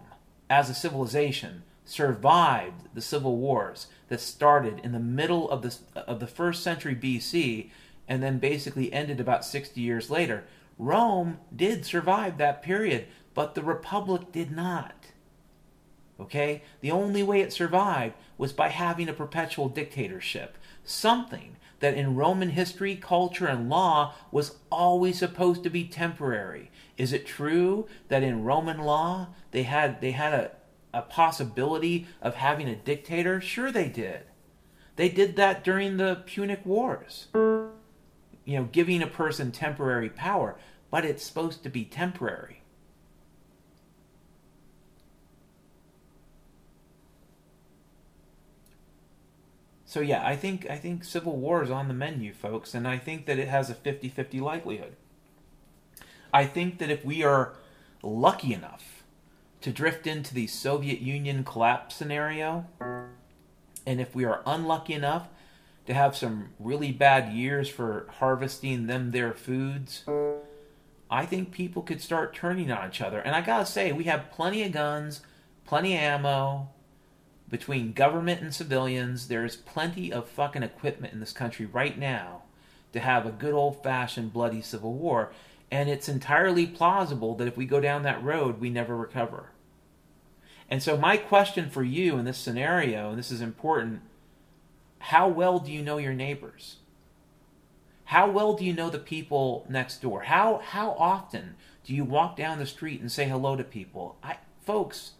as 0.49 0.69
a 0.69 0.75
civilization, 0.75 1.63
survived 1.83 2.87
the 2.93 3.01
civil 3.01 3.37
wars 3.37 3.87
that 4.09 4.21
started 4.21 4.79
in 4.83 4.91
the 4.91 4.99
middle 4.99 5.49
of 5.49 5.63
the, 5.63 5.75
of 5.95 6.19
the 6.19 6.27
first 6.27 6.63
century 6.63 6.95
BC 6.95 7.69
and 8.07 8.21
then 8.21 8.37
basically 8.39 8.93
ended 8.93 9.19
about 9.19 9.43
60 9.43 9.81
years 9.81 10.09
later. 10.09 10.43
Rome 10.77 11.39
did 11.53 11.85
survive 11.85 12.37
that 12.37 12.61
period, 12.61 13.07
but 13.33 13.55
the 13.55 13.63
Republic 13.63 14.31
did 14.31 14.51
not. 14.51 14.96
Okay? 16.19 16.63
The 16.81 16.91
only 16.91 17.23
way 17.23 17.41
it 17.41 17.53
survived 17.53 18.15
was 18.37 18.53
by 18.53 18.69
having 18.69 19.09
a 19.09 19.13
perpetual 19.13 19.69
dictatorship. 19.69 20.57
Something 20.83 21.57
that 21.79 21.93
in 21.93 22.15
Roman 22.15 22.49
history, 22.49 22.95
culture, 22.95 23.47
and 23.47 23.69
law 23.69 24.13
was 24.31 24.57
always 24.71 25.19
supposed 25.19 25.63
to 25.63 25.69
be 25.69 25.85
temporary. 25.85 26.71
Is 26.97 27.13
it 27.13 27.27
true 27.27 27.87
that 28.07 28.23
in 28.23 28.43
Roman 28.43 28.79
law 28.79 29.27
they 29.51 29.63
had 29.63 30.01
they 30.01 30.11
had 30.11 30.33
a, 30.33 30.51
a 30.93 31.01
possibility 31.03 32.07
of 32.21 32.35
having 32.35 32.67
a 32.67 32.75
dictator? 32.75 33.39
Sure 33.39 33.71
they 33.71 33.89
did. 33.89 34.21
They 34.95 35.09
did 35.09 35.35
that 35.35 35.63
during 35.63 35.97
the 35.97 36.23
Punic 36.25 36.65
Wars 36.65 37.27
you 38.47 38.57
know, 38.57 38.69
giving 38.71 39.03
a 39.03 39.07
person 39.07 39.51
temporary 39.51 40.09
power, 40.09 40.57
but 40.89 41.03
it's 41.03 41.21
supposed 41.21 41.63
to 41.63 41.69
be 41.69 41.83
temporary. 41.83 42.61
So 49.97 50.03
yeah, 50.03 50.23
I 50.23 50.35
think 50.35 50.69
I 50.69 50.75
think 50.75 51.03
civil 51.03 51.37
war 51.37 51.63
is 51.63 51.71
on 51.71 51.87
the 51.87 51.93
menu, 51.95 52.31
folks, 52.31 52.75
and 52.75 52.87
I 52.87 52.99
think 52.99 53.25
that 53.25 53.39
it 53.39 53.47
has 53.47 53.71
a 53.71 53.73
50-50 53.73 54.39
likelihood. 54.39 54.95
I 56.31 56.45
think 56.45 56.77
that 56.77 56.91
if 56.91 57.03
we 57.03 57.23
are 57.23 57.55
lucky 58.03 58.53
enough 58.53 59.01
to 59.61 59.71
drift 59.71 60.05
into 60.05 60.35
the 60.35 60.45
Soviet 60.45 60.99
Union 60.99 61.43
collapse 61.43 61.95
scenario, 61.95 62.67
and 63.87 63.99
if 63.99 64.13
we 64.13 64.23
are 64.23 64.43
unlucky 64.45 64.93
enough 64.93 65.29
to 65.87 65.95
have 65.95 66.15
some 66.15 66.49
really 66.59 66.91
bad 66.91 67.33
years 67.33 67.67
for 67.67 68.05
harvesting 68.19 68.85
them 68.85 69.09
their 69.09 69.33
foods, 69.33 70.03
I 71.09 71.25
think 71.25 71.51
people 71.51 71.81
could 71.81 72.03
start 72.03 72.35
turning 72.35 72.69
on 72.69 72.89
each 72.89 73.01
other. 73.01 73.17
And 73.17 73.35
I 73.35 73.41
gotta 73.41 73.65
say, 73.65 73.91
we 73.93 74.03
have 74.03 74.29
plenty 74.29 74.61
of 74.61 74.73
guns, 74.73 75.21
plenty 75.65 75.95
of 75.95 76.01
ammo. 76.01 76.69
Between 77.49 77.93
government 77.93 78.41
and 78.41 78.53
civilians, 78.53 79.27
there's 79.27 79.55
plenty 79.55 80.11
of 80.11 80.27
fucking 80.29 80.63
equipment 80.63 81.13
in 81.13 81.19
this 81.19 81.31
country 81.31 81.65
right 81.65 81.97
now 81.97 82.43
to 82.91 82.99
have 82.99 83.25
a 83.25 83.31
good 83.31 83.53
old 83.53 83.81
fashioned 83.81 84.33
bloody 84.33 84.61
civil 84.61 84.93
war. 84.93 85.31
And 85.71 85.89
it's 85.89 86.09
entirely 86.09 86.67
plausible 86.67 87.35
that 87.35 87.47
if 87.47 87.57
we 87.57 87.65
go 87.65 87.79
down 87.79 88.03
that 88.03 88.23
road, 88.23 88.59
we 88.59 88.69
never 88.69 88.95
recover. 88.95 89.51
And 90.69 90.83
so, 90.83 90.97
my 90.97 91.15
question 91.15 91.69
for 91.69 91.83
you 91.83 92.17
in 92.17 92.25
this 92.25 92.37
scenario, 92.37 93.09
and 93.09 93.17
this 93.17 93.31
is 93.31 93.41
important 93.41 94.01
how 94.99 95.27
well 95.27 95.59
do 95.59 95.71
you 95.71 95.81
know 95.81 95.97
your 95.97 96.13
neighbors? 96.13 96.77
How 98.05 98.29
well 98.29 98.53
do 98.53 98.65
you 98.65 98.73
know 98.73 98.89
the 98.89 98.99
people 98.99 99.65
next 99.69 100.01
door? 100.01 100.23
How 100.23 100.61
how 100.63 100.91
often 100.91 101.55
do 101.83 101.93
you 101.93 102.03
walk 102.03 102.35
down 102.35 102.59
the 102.59 102.65
street 102.65 102.99
and 102.99 103.11
say 103.11 103.27
hello 103.27 103.55
to 103.55 103.63
people? 103.63 104.17
I 104.23 104.37
folks, 104.65 105.11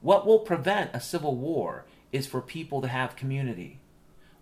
what 0.00 0.26
will 0.26 0.38
prevent 0.38 0.90
a 0.94 1.00
civil 1.00 1.36
war 1.36 1.84
is 2.12 2.26
for 2.26 2.40
people 2.40 2.80
to 2.80 2.88
have 2.88 3.16
community. 3.16 3.80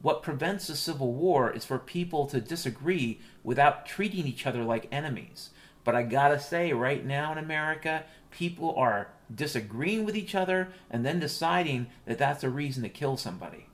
What 0.01 0.23
prevents 0.23 0.69
a 0.69 0.77
civil 0.77 1.13
war 1.13 1.51
is 1.51 1.65
for 1.65 1.79
people 1.79 2.27
to 2.27 2.41
disagree 2.41 3.19
without 3.43 3.85
treating 3.85 4.27
each 4.27 4.47
other 4.47 4.63
like 4.63 4.87
enemies. 4.93 5.51
But 5.85 5.97
I 5.97 6.03
gotta 6.03 6.39
say, 6.39 6.73
right 6.73 7.05
now 7.05 7.33
in 7.33 7.39
America, 7.39 8.05
people 8.31 8.75
are 8.77 9.09
disagreeing 9.35 10.05
with 10.05 10.17
each 10.17 10.35
other 10.35 10.69
and 10.91 11.05
then 11.05 11.19
deciding 11.19 11.89
that 12.07 12.19
that's 12.19 12.45
a 12.45 12.51
reason 12.51 12.83
to 12.85 12.89
kill 12.89 13.17
somebody. 13.17 13.67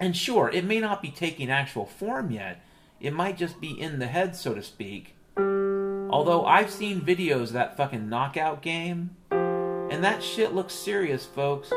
And 0.00 0.16
sure, 0.16 0.48
it 0.50 0.64
may 0.64 0.80
not 0.80 1.02
be 1.02 1.10
taking 1.10 1.50
actual 1.50 1.84
form 1.84 2.30
yet. 2.30 2.62
It 3.00 3.12
might 3.12 3.36
just 3.36 3.60
be 3.60 3.78
in 3.78 3.98
the 3.98 4.06
head, 4.06 4.36
so 4.36 4.54
to 4.54 4.62
speak. 4.62 5.14
Although 5.36 6.46
I've 6.46 6.70
seen 6.70 7.00
videos 7.00 7.42
of 7.42 7.52
that 7.54 7.76
fucking 7.76 8.08
knockout 8.08 8.62
game, 8.62 9.16
and 9.98 10.04
that 10.04 10.22
shit 10.22 10.54
looks 10.54 10.74
serious, 10.74 11.26
folks. 11.26 11.72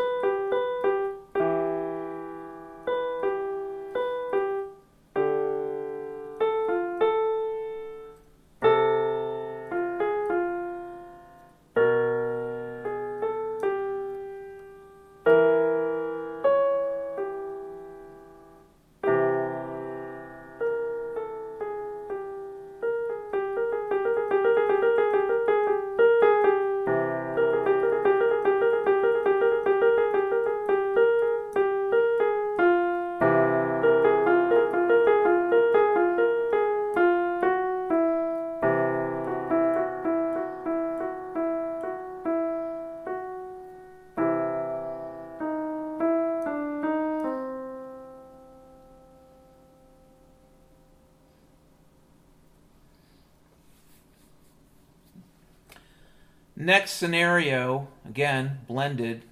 Next 56.71 56.91
scenario, 56.91 57.89
again, 58.07 58.59
blended. 58.65 59.25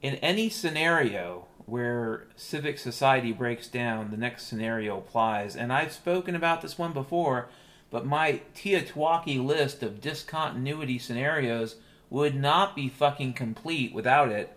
In 0.00 0.14
any 0.22 0.48
scenario 0.48 1.48
where 1.66 2.28
civic 2.34 2.78
society 2.78 3.30
breaks 3.30 3.68
down, 3.68 4.10
the 4.10 4.16
next 4.16 4.46
scenario 4.46 4.96
applies. 4.96 5.54
And 5.54 5.70
I've 5.70 5.92
spoken 5.92 6.34
about 6.34 6.62
this 6.62 6.78
one 6.78 6.94
before, 6.94 7.50
but 7.90 8.06
my 8.06 8.40
Teotihuacan 8.54 9.44
list 9.44 9.82
of 9.82 10.00
discontinuity 10.00 10.98
scenarios 10.98 11.76
would 12.08 12.34
not 12.34 12.74
be 12.74 12.88
fucking 12.88 13.34
complete 13.34 13.92
without 13.92 14.30
it. 14.30 14.56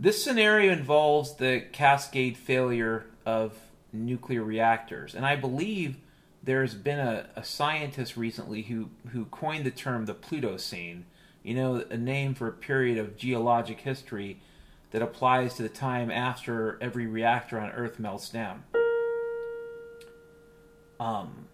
This 0.00 0.24
scenario 0.24 0.72
involves 0.72 1.34
the 1.34 1.66
cascade 1.70 2.38
failure 2.38 3.04
of 3.26 3.58
nuclear 3.92 4.42
reactors, 4.42 5.14
and 5.14 5.26
I 5.26 5.36
believe 5.36 5.98
there's 6.42 6.74
been 6.74 6.98
a, 6.98 7.28
a 7.36 7.44
scientist 7.44 8.16
recently 8.16 8.62
who, 8.62 8.90
who 9.12 9.26
coined 9.26 9.64
the 9.64 9.70
term 9.70 10.06
the 10.06 10.14
Plutocene, 10.14 11.06
you 11.42 11.54
know, 11.54 11.84
a 11.90 11.96
name 11.96 12.34
for 12.34 12.48
a 12.48 12.52
period 12.52 12.98
of 12.98 13.16
geologic 13.16 13.80
history 13.80 14.40
that 14.90 15.02
applies 15.02 15.54
to 15.54 15.62
the 15.62 15.68
time 15.68 16.10
after 16.10 16.78
every 16.80 17.06
reactor 17.06 17.58
on 17.58 17.70
Earth 17.70 17.98
melts 17.98 18.28
down. 18.28 18.64
Um, 20.98 21.46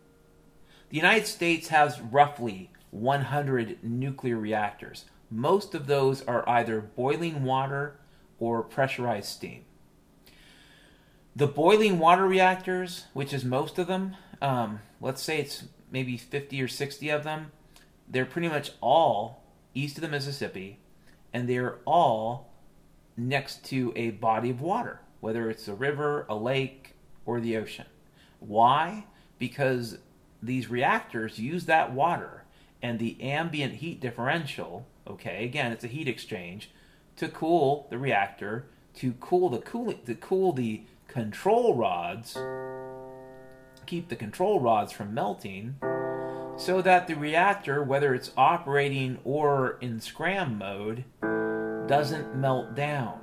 the 0.90 0.96
United 0.96 1.26
States 1.26 1.68
has 1.68 2.00
roughly 2.00 2.70
100 2.90 3.78
nuclear 3.82 4.36
reactors. 4.36 5.04
Most 5.30 5.74
of 5.74 5.86
those 5.86 6.22
are 6.22 6.48
either 6.48 6.80
boiling 6.80 7.44
water 7.44 7.96
or 8.38 8.62
pressurized 8.62 9.28
steam. 9.28 9.64
The 11.36 11.46
boiling 11.46 11.98
water 11.98 12.26
reactors, 12.26 13.04
which 13.12 13.32
is 13.32 13.44
most 13.44 13.78
of 13.78 13.86
them, 13.86 14.16
um, 14.40 14.80
let's 15.00 15.22
say 15.22 15.38
it's 15.38 15.64
maybe 15.90 16.16
50 16.16 16.60
or 16.62 16.68
60 16.68 17.08
of 17.10 17.24
them, 17.24 17.52
they're 18.08 18.24
pretty 18.24 18.48
much 18.48 18.72
all 18.80 19.42
east 19.74 19.96
of 19.96 20.02
the 20.02 20.08
Mississippi, 20.08 20.78
and 21.32 21.48
they're 21.48 21.78
all 21.84 22.52
next 23.16 23.64
to 23.66 23.92
a 23.96 24.10
body 24.10 24.50
of 24.50 24.60
water, 24.60 25.00
whether 25.20 25.50
it's 25.50 25.68
a 25.68 25.74
river, 25.74 26.24
a 26.28 26.34
lake, 26.34 26.94
or 27.26 27.40
the 27.40 27.56
ocean. 27.56 27.86
Why? 28.40 29.06
Because 29.38 29.98
these 30.42 30.70
reactors 30.70 31.38
use 31.38 31.66
that 31.66 31.92
water 31.92 32.44
and 32.80 32.98
the 32.98 33.20
ambient 33.20 33.74
heat 33.74 34.00
differential, 34.00 34.86
okay, 35.06 35.44
again, 35.44 35.72
it's 35.72 35.84
a 35.84 35.88
heat 35.88 36.08
exchange, 36.08 36.70
to 37.16 37.28
cool 37.28 37.88
the 37.90 37.98
reactor, 37.98 38.66
to 38.94 39.12
cool 39.20 39.48
the 39.48 39.58
cooling, 39.58 39.98
to 40.06 40.14
cool 40.14 40.52
the 40.52 40.82
control 41.08 41.74
rods 41.74 42.36
keep 43.88 44.08
the 44.08 44.16
control 44.16 44.60
rods 44.60 44.92
from 44.92 45.14
melting 45.14 45.74
so 46.58 46.82
that 46.82 47.06
the 47.06 47.14
reactor, 47.14 47.82
whether 47.82 48.14
it's 48.14 48.32
operating 48.36 49.18
or 49.24 49.78
in 49.80 49.98
scram 49.98 50.58
mode, 50.58 51.04
doesn't 51.88 52.36
melt 52.36 52.74
down. 52.74 53.20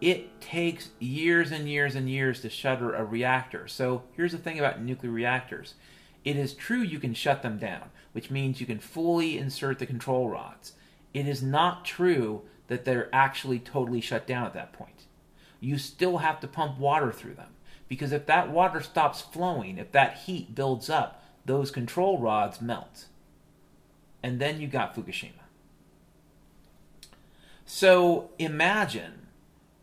It 0.00 0.40
takes 0.40 0.88
years 0.98 1.52
and 1.52 1.68
years 1.68 1.94
and 1.94 2.10
years 2.10 2.40
to 2.40 2.50
shutter 2.50 2.94
a 2.94 3.04
reactor. 3.04 3.68
So 3.68 4.02
here's 4.16 4.32
the 4.32 4.38
thing 4.38 4.58
about 4.58 4.82
nuclear 4.82 5.12
reactors 5.12 5.74
it 6.24 6.36
is 6.36 6.54
true 6.54 6.80
you 6.80 6.98
can 6.98 7.14
shut 7.14 7.42
them 7.42 7.58
down, 7.58 7.90
which 8.12 8.30
means 8.30 8.60
you 8.60 8.66
can 8.66 8.80
fully 8.80 9.38
insert 9.38 9.78
the 9.78 9.86
control 9.86 10.28
rods. 10.28 10.72
It 11.14 11.28
is 11.28 11.42
not 11.42 11.84
true 11.84 12.42
that 12.66 12.84
they're 12.84 13.08
actually 13.12 13.58
totally 13.60 14.00
shut 14.00 14.26
down 14.26 14.46
at 14.46 14.54
that 14.54 14.72
point. 14.72 15.06
You 15.60 15.78
still 15.78 16.18
have 16.18 16.40
to 16.40 16.48
pump 16.48 16.78
water 16.78 17.12
through 17.12 17.34
them. 17.34 17.54
Because 17.92 18.12
if 18.12 18.24
that 18.24 18.48
water 18.48 18.80
stops 18.80 19.20
flowing, 19.20 19.76
if 19.76 19.92
that 19.92 20.20
heat 20.20 20.54
builds 20.54 20.88
up, 20.88 21.22
those 21.44 21.70
control 21.70 22.18
rods 22.18 22.58
melt. 22.58 23.04
And 24.22 24.40
then 24.40 24.62
you 24.62 24.66
got 24.66 24.96
Fukushima. 24.96 25.42
So 27.66 28.30
imagine 28.38 29.26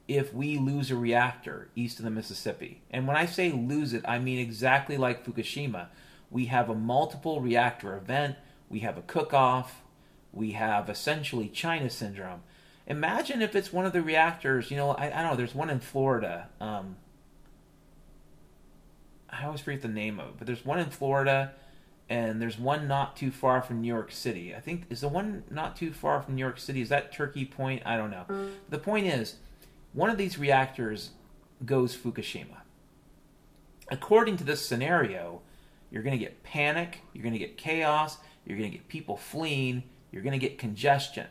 if 0.08 0.34
we 0.34 0.58
lose 0.58 0.90
a 0.90 0.96
reactor 0.96 1.70
east 1.76 2.00
of 2.00 2.04
the 2.04 2.10
Mississippi. 2.10 2.82
And 2.90 3.06
when 3.06 3.16
I 3.16 3.28
say 3.28 3.52
lose 3.52 3.94
it, 3.94 4.04
I 4.08 4.18
mean 4.18 4.40
exactly 4.40 4.98
like 4.98 5.24
Fukushima. 5.24 5.90
We 6.32 6.48
have 6.48 6.68
a 6.68 6.74
multiple 6.74 7.42
reactor 7.42 7.96
event, 7.96 8.38
we 8.70 8.80
have 8.80 8.98
a 8.98 9.04
cook 9.04 9.36
off, 9.36 9.84
we 10.34 10.54
have 10.54 10.90
essentially 10.90 11.48
China 11.48 11.92
syndrome. 11.92 12.42
Imagine 12.88 13.44
if 13.44 13.56
it's 13.56 13.72
one 13.72 13.86
of 13.86 13.94
the 13.94 14.02
reactors, 14.02 14.72
you 14.72 14.78
know, 14.78 14.94
I, 14.94 15.16
I 15.16 15.22
don't 15.22 15.34
know, 15.34 15.36
there's 15.36 15.54
one 15.54 15.70
in 15.70 15.80
Florida. 15.80 16.50
Um, 16.60 16.96
I 19.32 19.46
always 19.46 19.62
forget 19.62 19.82
the 19.82 19.88
name 19.88 20.20
of 20.20 20.30
it, 20.30 20.34
but 20.38 20.48
there's 20.48 20.66
one 20.66 20.80
in 20.80 20.90
Florida 20.90 21.54
and 22.10 22.42
there's 22.42 22.58
one 22.58 22.88
not 22.88 23.16
too 23.16 23.30
far 23.32 23.62
from 23.62 23.82
New 23.82 23.88
York 23.88 24.12
City. 24.12 24.56
I 24.56 24.60
think 24.60 24.84
is 24.90 25.02
the 25.02 25.08
one 25.08 25.44
not 25.50 25.76
too 25.76 25.94
far 25.94 26.22
from 26.22 26.36
New 26.36 26.42
York 26.42 26.60
City. 26.60 26.82
Is 26.82 26.90
that 26.90 27.12
Turkey 27.12 27.46
Point? 27.46 27.84
I 27.86 27.98
don't 27.98 28.10
know. 28.10 28.26
Mm. 28.28 28.52
The 28.70 28.80
point 28.80 29.06
is, 29.06 29.36
one 29.94 30.10
of 30.10 30.18
these 30.18 30.40
reactors 30.40 31.12
goes 31.66 31.96
Fukushima. 31.96 32.62
According 33.90 34.38
to 34.38 34.44
this 34.44 34.66
scenario, 34.66 35.42
you're 35.92 36.04
going 36.04 36.18
to 36.18 36.24
get 36.24 36.44
panic, 36.44 37.02
you're 37.14 37.24
going 37.24 37.34
to 37.34 37.40
get 37.40 37.58
chaos, 37.58 38.18
you're 38.46 38.58
going 38.58 38.72
to 38.72 38.78
get 38.78 38.88
people 38.88 39.18
fleeing, 39.18 39.84
you're 40.12 40.24
going 40.24 40.40
to 40.40 40.40
get 40.40 40.58
congestion, 40.58 41.28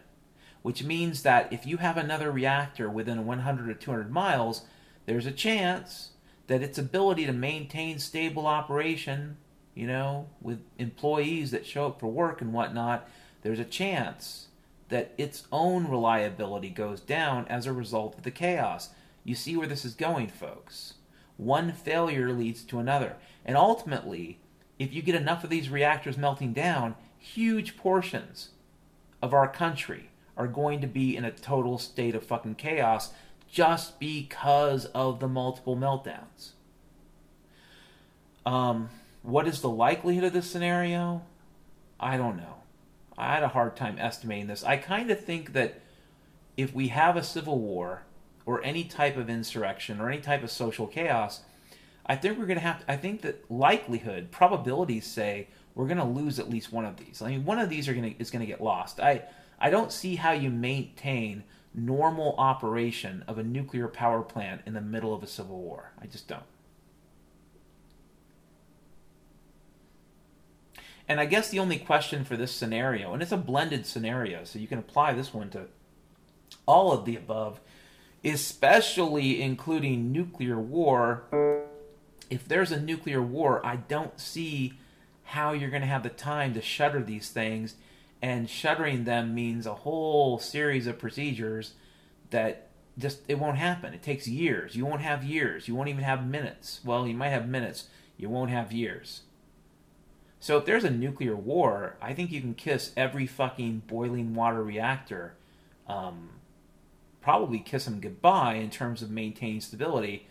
which 0.63 0.83
means 0.83 1.23
that 1.23 1.53
if 1.53 1.67
you 1.67 1.79
have 1.79 1.97
another 1.97 2.31
reactor 2.31 2.89
within 2.89 3.27
100 3.27 3.69
or 3.69 3.75
200 3.75 4.11
miles, 4.11 4.63
there's 5.07 5.27
a 5.27 5.33
chance 5.33 6.11
that 6.49 6.63
its 6.63 6.79
ability 6.79 7.27
to 7.27 7.33
maintain 7.33 7.99
stable 7.99 8.47
operation, 8.47 9.37
you 9.75 9.87
know, 9.87 10.29
with 10.41 10.61
employees 10.79 11.51
that 11.53 11.67
show 11.67 11.87
up 11.87 12.01
for 12.01 12.09
work 12.09 12.41
and 12.41 12.53
whatnot, 12.53 13.09
there's 13.43 13.61
a 13.61 13.65
chance 13.65 14.49
that 14.89 15.13
its 15.17 15.47
own 15.53 15.87
reliability 15.87 16.71
goes 16.71 17.01
down 17.01 17.47
as 17.49 17.67
a 17.67 17.73
result 17.73 18.17
of 18.17 18.25
the 18.25 18.31
chaos. 18.31 18.91
You 19.25 19.35
see 19.35 19.57
where 19.57 19.67
this 19.67 19.85
is 19.85 19.95
going, 19.95 20.29
folks. 20.29 20.95
One 21.37 21.73
failure 21.73 22.33
leads 22.33 22.65
to 22.65 22.79
another. 22.79 23.17
And 23.45 23.57
ultimately, 23.57 24.41
if 24.79 24.93
you 24.93 25.03
get 25.03 25.15
enough 25.15 25.45
of 25.45 25.51
these 25.51 25.69
reactors 25.69 26.17
melting 26.17 26.55
down, 26.55 26.95
huge 27.19 27.77
portions 27.77 28.51
of 29.21 29.35
our 29.35 29.49
country 29.49 30.11
are 30.37 30.47
going 30.47 30.81
to 30.81 30.87
be 30.87 31.17
in 31.17 31.25
a 31.25 31.31
total 31.31 31.79
state 31.79 32.15
of 32.15 32.25
fucking 32.25 32.55
chaos 32.55 33.13
just 33.51 33.99
because 33.99 34.87
of 34.87 35.21
the 35.21 35.29
multiple 35.29 35.77
meltdowns. 35.77 36.51
Um, 38.45 38.91
what 39.23 39.47
is 39.47 39.61
the 39.61 39.69
likelihood 39.69 40.25
of 40.25 40.33
this 40.33 40.51
scenario? 40.51 41.23
I 42.01 42.17
don't 42.17 42.37
know. 42.37 42.57
I 43.17 43.35
had 43.35 43.43
a 43.43 43.49
hard 43.49 43.77
time 43.77 43.97
estimating 43.99 44.47
this. 44.47 44.63
I 44.63 44.77
kind 44.77 45.11
of 45.11 45.23
think 45.23 45.53
that 45.55 45.81
if 46.57 46.73
we 46.75 46.89
have 46.89 47.17
a 47.17 47.23
civil 47.23 47.59
war 47.59 48.03
or 48.47 48.63
any 48.65 48.85
type 48.85 49.17
of 49.17 49.29
insurrection 49.29 50.01
or 50.01 50.09
any 50.09 50.21
type 50.21 50.43
of 50.43 50.51
social 50.51 50.87
chaos, 50.87 51.41
I 52.07 52.17
think 52.17 52.39
we're 52.39 52.47
going 52.47 52.59
to 52.59 52.65
have. 52.65 52.81
To, 52.81 52.93
I 52.93 52.97
think 52.97 53.23
that 53.23 53.51
likelihood, 53.51 54.31
probabilities 54.31 55.07
say 55.07 55.49
we're 55.75 55.87
going 55.87 55.99
to 55.99 56.05
lose 56.05 56.39
at 56.39 56.49
least 56.49 56.73
one 56.73 56.85
of 56.85 56.97
these. 56.97 57.21
I 57.21 57.31
mean, 57.31 57.45
one 57.45 57.59
of 57.59 57.69
these 57.69 57.89
are 57.89 57.95
going 57.95 58.15
to 58.15 58.21
is 58.21 58.31
going 58.31 58.41
to 58.41 58.47
get 58.47 58.63
lost. 58.63 59.01
I 59.01 59.25
I 59.61 59.71
don't 59.71 59.93
see 59.93 60.17
how 60.17 60.33
you 60.33 60.51
maintain 60.51 61.45
normal 61.75 62.35
operation 62.39 63.25
of 63.29 63.39
a 63.39 63.43
nuclear 63.43 63.89
power 63.89 64.23
plant 64.23 64.63
in 64.67 64.75
the 64.75 64.81
middle 64.81 65.15
of 65.15 65.23
a 65.23 65.27
civil 65.27 65.61
war. 65.61 65.93
I 66.01 66.07
just 66.07 66.29
don't. 66.29 66.43
And 71.09 71.21
I 71.21 71.25
guess 71.25 71.49
the 71.49 71.59
only 71.59 71.79
question 71.79 72.25
for 72.25 72.37
this 72.37 72.53
scenario, 72.53 73.15
and 73.15 73.23
it's 73.23 73.33
a 73.33 73.39
blended 73.39 73.87
scenario, 73.87 74.45
so 74.45 74.59
you 74.59 74.67
can 74.67 74.79
apply 74.79 75.15
this 75.15 75.33
one 75.33 75.49
to 75.51 75.67
all 76.67 76.93
of 76.93 77.07
the 77.07 77.17
above, 77.17 77.61
especially 78.23 79.41
including 79.41 80.13
nuclear 80.13 80.59
war. 80.59 81.25
If 82.29 82.47
there's 82.47 82.71
a 82.71 82.81
nuclear 82.81 83.23
war, 83.23 83.65
I 83.65 83.77
don't 83.77 84.21
see 84.21 84.75
how 85.25 85.53
you're 85.53 85.71
going 85.71 85.83
to 85.83 85.89
have 85.89 86.03
the 86.03 86.11
time 86.11 86.53
to 86.55 86.61
shutter 86.61 87.03
these 87.03 87.31
things. 87.31 87.77
And 88.21 88.51
shuttering 88.51 89.05
them 89.05 89.35
means 89.35 89.67
a 89.67 89.75
whole 89.75 90.39
series 90.39 90.87
of 90.87 90.99
procedures 90.99 91.75
that 92.31 92.69
just 92.99 93.21
it 93.29 93.39
won't 93.39 93.59
happen. 93.59 93.95
It 93.95 94.03
takes 94.03 94.27
years. 94.27 94.75
You 94.75 94.85
won't 94.85 95.03
have 95.03 95.23
years. 95.23 95.69
You 95.69 95.75
won't 95.75 95.89
even 95.89 96.03
have 96.05 96.27
minutes. 96.27 96.81
Well, 96.85 97.07
you 97.07 97.15
might 97.15 97.29
have 97.29 97.49
minutes. 97.49 97.89
You 98.17 98.29
won't 98.29 98.51
have 98.51 98.73
years. 98.73 99.23
So 100.41 100.57
if 100.57 100.65
there's 100.65 100.85
a 100.85 100.91
nuclear 100.91 101.37
war, 101.37 101.97
I 102.01 102.15
think 102.15 102.31
you 102.31 102.41
can 102.41 102.55
kiss 102.55 102.93
every 102.97 103.27
fucking 103.27 103.83
boiling 103.87 104.35
water 104.35 104.63
reactor. 104.63 105.35
Um, 105.87 106.31
probably 107.21 107.59
kiss 107.59 107.85
them 107.85 108.01
goodbye 108.01 108.55
in 108.55 108.71
terms 108.71 109.03
of 109.03 109.11
maintaining 109.11 109.61
stability. 109.61 110.29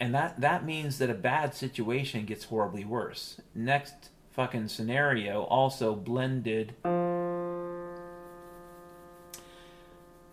And 0.00 0.14
that, 0.14 0.40
that 0.40 0.64
means 0.64 0.98
that 0.98 1.10
a 1.10 1.14
bad 1.14 1.54
situation 1.54 2.24
gets 2.24 2.44
horribly 2.44 2.84
worse. 2.84 3.40
Next 3.54 4.10
fucking 4.38 4.68
scenario 4.68 5.42
also 5.42 5.96
blended 5.96 6.72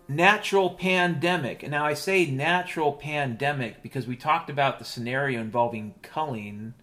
natural 0.08 0.70
pandemic. 0.70 1.68
Now 1.68 1.88
I 1.88 1.96
say 1.96 2.28
natural 2.28 2.94
pandemic 2.94 3.82
because 3.82 4.06
we 4.06 4.16
talked 4.16 4.52
about 4.52 4.78
the 4.78 4.86
scenario 4.86 5.42
involving 5.42 5.96
culling 6.04 6.76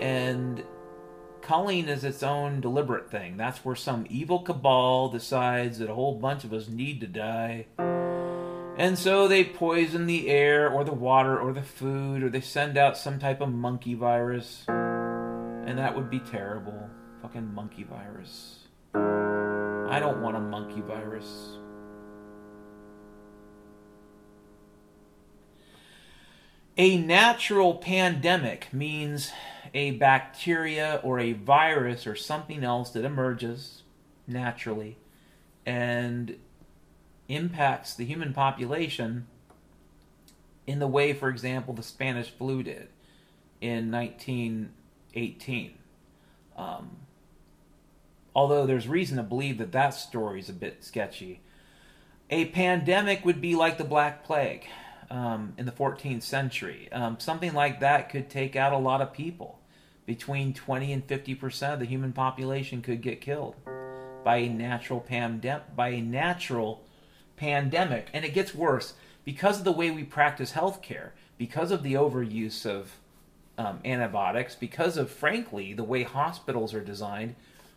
and 0.00 0.64
culling 1.42 1.86
is 1.86 2.02
its 2.02 2.24
own 2.24 2.60
deliberate 2.60 3.08
thing. 3.08 3.36
That's 3.36 3.64
where 3.64 3.76
some 3.76 4.04
evil 4.10 4.40
cabal 4.40 5.10
decides 5.10 5.78
that 5.78 5.88
a 5.88 5.94
whole 5.94 6.18
bunch 6.18 6.42
of 6.42 6.52
us 6.52 6.66
need 6.66 7.00
to 7.02 7.06
die. 7.06 7.66
And 8.76 8.98
so 8.98 9.28
they 9.28 9.44
poison 9.44 10.06
the 10.06 10.28
air 10.28 10.68
or 10.68 10.82
the 10.82 10.92
water 10.92 11.38
or 11.38 11.52
the 11.52 11.62
food 11.62 12.24
or 12.24 12.30
they 12.30 12.40
send 12.40 12.76
out 12.76 12.98
some 12.98 13.20
type 13.20 13.40
of 13.40 13.52
monkey 13.52 13.94
virus. 13.94 14.66
And 15.70 15.78
that 15.78 15.94
would 15.94 16.10
be 16.10 16.18
terrible. 16.18 16.90
Fucking 17.22 17.54
monkey 17.54 17.84
virus. 17.84 18.66
I 18.92 20.00
don't 20.00 20.20
want 20.20 20.36
a 20.36 20.40
monkey 20.40 20.80
virus. 20.80 21.58
A 26.76 26.98
natural 26.98 27.76
pandemic 27.76 28.66
means 28.72 29.30
a 29.72 29.92
bacteria 29.92 30.98
or 31.04 31.20
a 31.20 31.34
virus 31.34 32.04
or 32.04 32.16
something 32.16 32.64
else 32.64 32.90
that 32.90 33.04
emerges 33.04 33.84
naturally 34.26 34.98
and 35.64 36.36
impacts 37.28 37.94
the 37.94 38.04
human 38.04 38.32
population 38.32 39.28
in 40.66 40.80
the 40.80 40.88
way, 40.88 41.12
for 41.12 41.28
example, 41.28 41.74
the 41.74 41.84
Spanish 41.84 42.28
flu 42.28 42.64
did 42.64 42.88
in 43.60 43.92
1918. 45.14 45.74
Um, 46.56 46.90
although 48.34 48.66
there's 48.66 48.88
reason 48.88 49.16
to 49.16 49.22
believe 49.22 49.58
that 49.58 49.72
that 49.72 49.90
story 49.90 50.40
is 50.40 50.48
a 50.48 50.54
bit 50.54 50.84
sketchy. 50.84 51.40
A 52.28 52.46
pandemic 52.46 53.24
would 53.24 53.40
be 53.40 53.54
like 53.56 53.78
the 53.78 53.84
Black 53.84 54.24
Plague 54.24 54.66
um, 55.10 55.54
in 55.58 55.66
the 55.66 55.72
14th 55.72 56.22
century. 56.22 56.88
Um, 56.92 57.18
something 57.18 57.52
like 57.52 57.80
that 57.80 58.08
could 58.08 58.30
take 58.30 58.54
out 58.54 58.72
a 58.72 58.78
lot 58.78 59.00
of 59.00 59.12
people 59.12 59.60
between 60.06 60.52
20 60.52 60.92
and 60.92 61.04
50 61.04 61.34
percent 61.36 61.74
of 61.74 61.78
the 61.78 61.86
human 61.86 62.12
population 62.12 62.82
could 62.82 63.00
get 63.00 63.20
killed 63.20 63.54
by 64.24 64.38
a 64.38 64.48
natural 64.48 65.04
pandem- 65.08 65.62
by 65.76 65.90
a 65.90 66.00
natural 66.00 66.82
pandemic 67.36 68.08
and 68.12 68.24
it 68.24 68.34
gets 68.34 68.52
worse 68.52 68.94
because 69.24 69.58
of 69.58 69.64
the 69.64 69.72
way 69.72 69.90
we 69.90 70.02
practice 70.02 70.52
healthcare 70.52 71.10
because 71.38 71.70
of 71.70 71.82
the 71.82 71.94
overuse 71.94 72.66
of 72.66 72.98
um, 73.60 73.78
antibiotics 73.84 74.54
because 74.54 74.96
of 74.96 75.10
frankly 75.10 75.74
the 75.74 75.84
way 75.84 76.02
hospitals 76.02 76.72
are 76.72 76.80
designed 76.80 77.34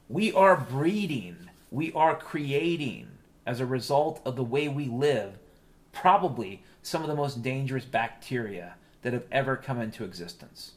we 0.08 0.32
are 0.32 0.56
breeding 0.56 1.50
we 1.72 1.92
are 1.92 2.16
creating 2.16 3.06
as 3.46 3.60
a 3.60 3.66
result 3.66 4.22
of 4.26 4.38
the 4.38 4.44
way 4.44 4.70
we 4.70 4.86
live 4.86 5.34
probably 5.92 6.64
some 6.82 7.02
of 7.02 7.10
the 7.10 7.16
most 7.16 7.44
dangerous 7.44 7.84
bacteria 7.84 8.76
that 9.02 9.12
have 9.12 9.26
ever 9.30 9.58
come 9.58 9.82
into 9.82 10.06
existence 10.06 10.72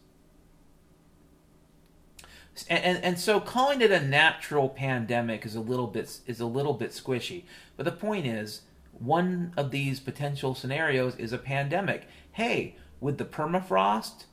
and, 2.68 2.82
and, 2.82 3.04
and 3.04 3.20
so 3.20 3.38
calling 3.38 3.80
it 3.80 3.92
a 3.92 4.00
natural 4.00 4.68
pandemic 4.68 5.46
is 5.46 5.54
a 5.54 5.60
little 5.60 5.86
bit 5.86 6.18
is 6.26 6.40
a 6.40 6.46
little 6.46 6.72
bit 6.72 6.90
squishy. 6.90 7.42
But 7.76 7.84
the 7.84 7.92
point 7.92 8.26
is, 8.26 8.62
one 8.92 9.52
of 9.58 9.70
these 9.70 10.00
potential 10.00 10.54
scenarios 10.54 11.16
is 11.16 11.34
a 11.34 11.38
pandemic. 11.38 12.08
Hey, 12.32 12.76
with 12.98 13.18
the 13.18 13.26
permafrost 13.26 14.24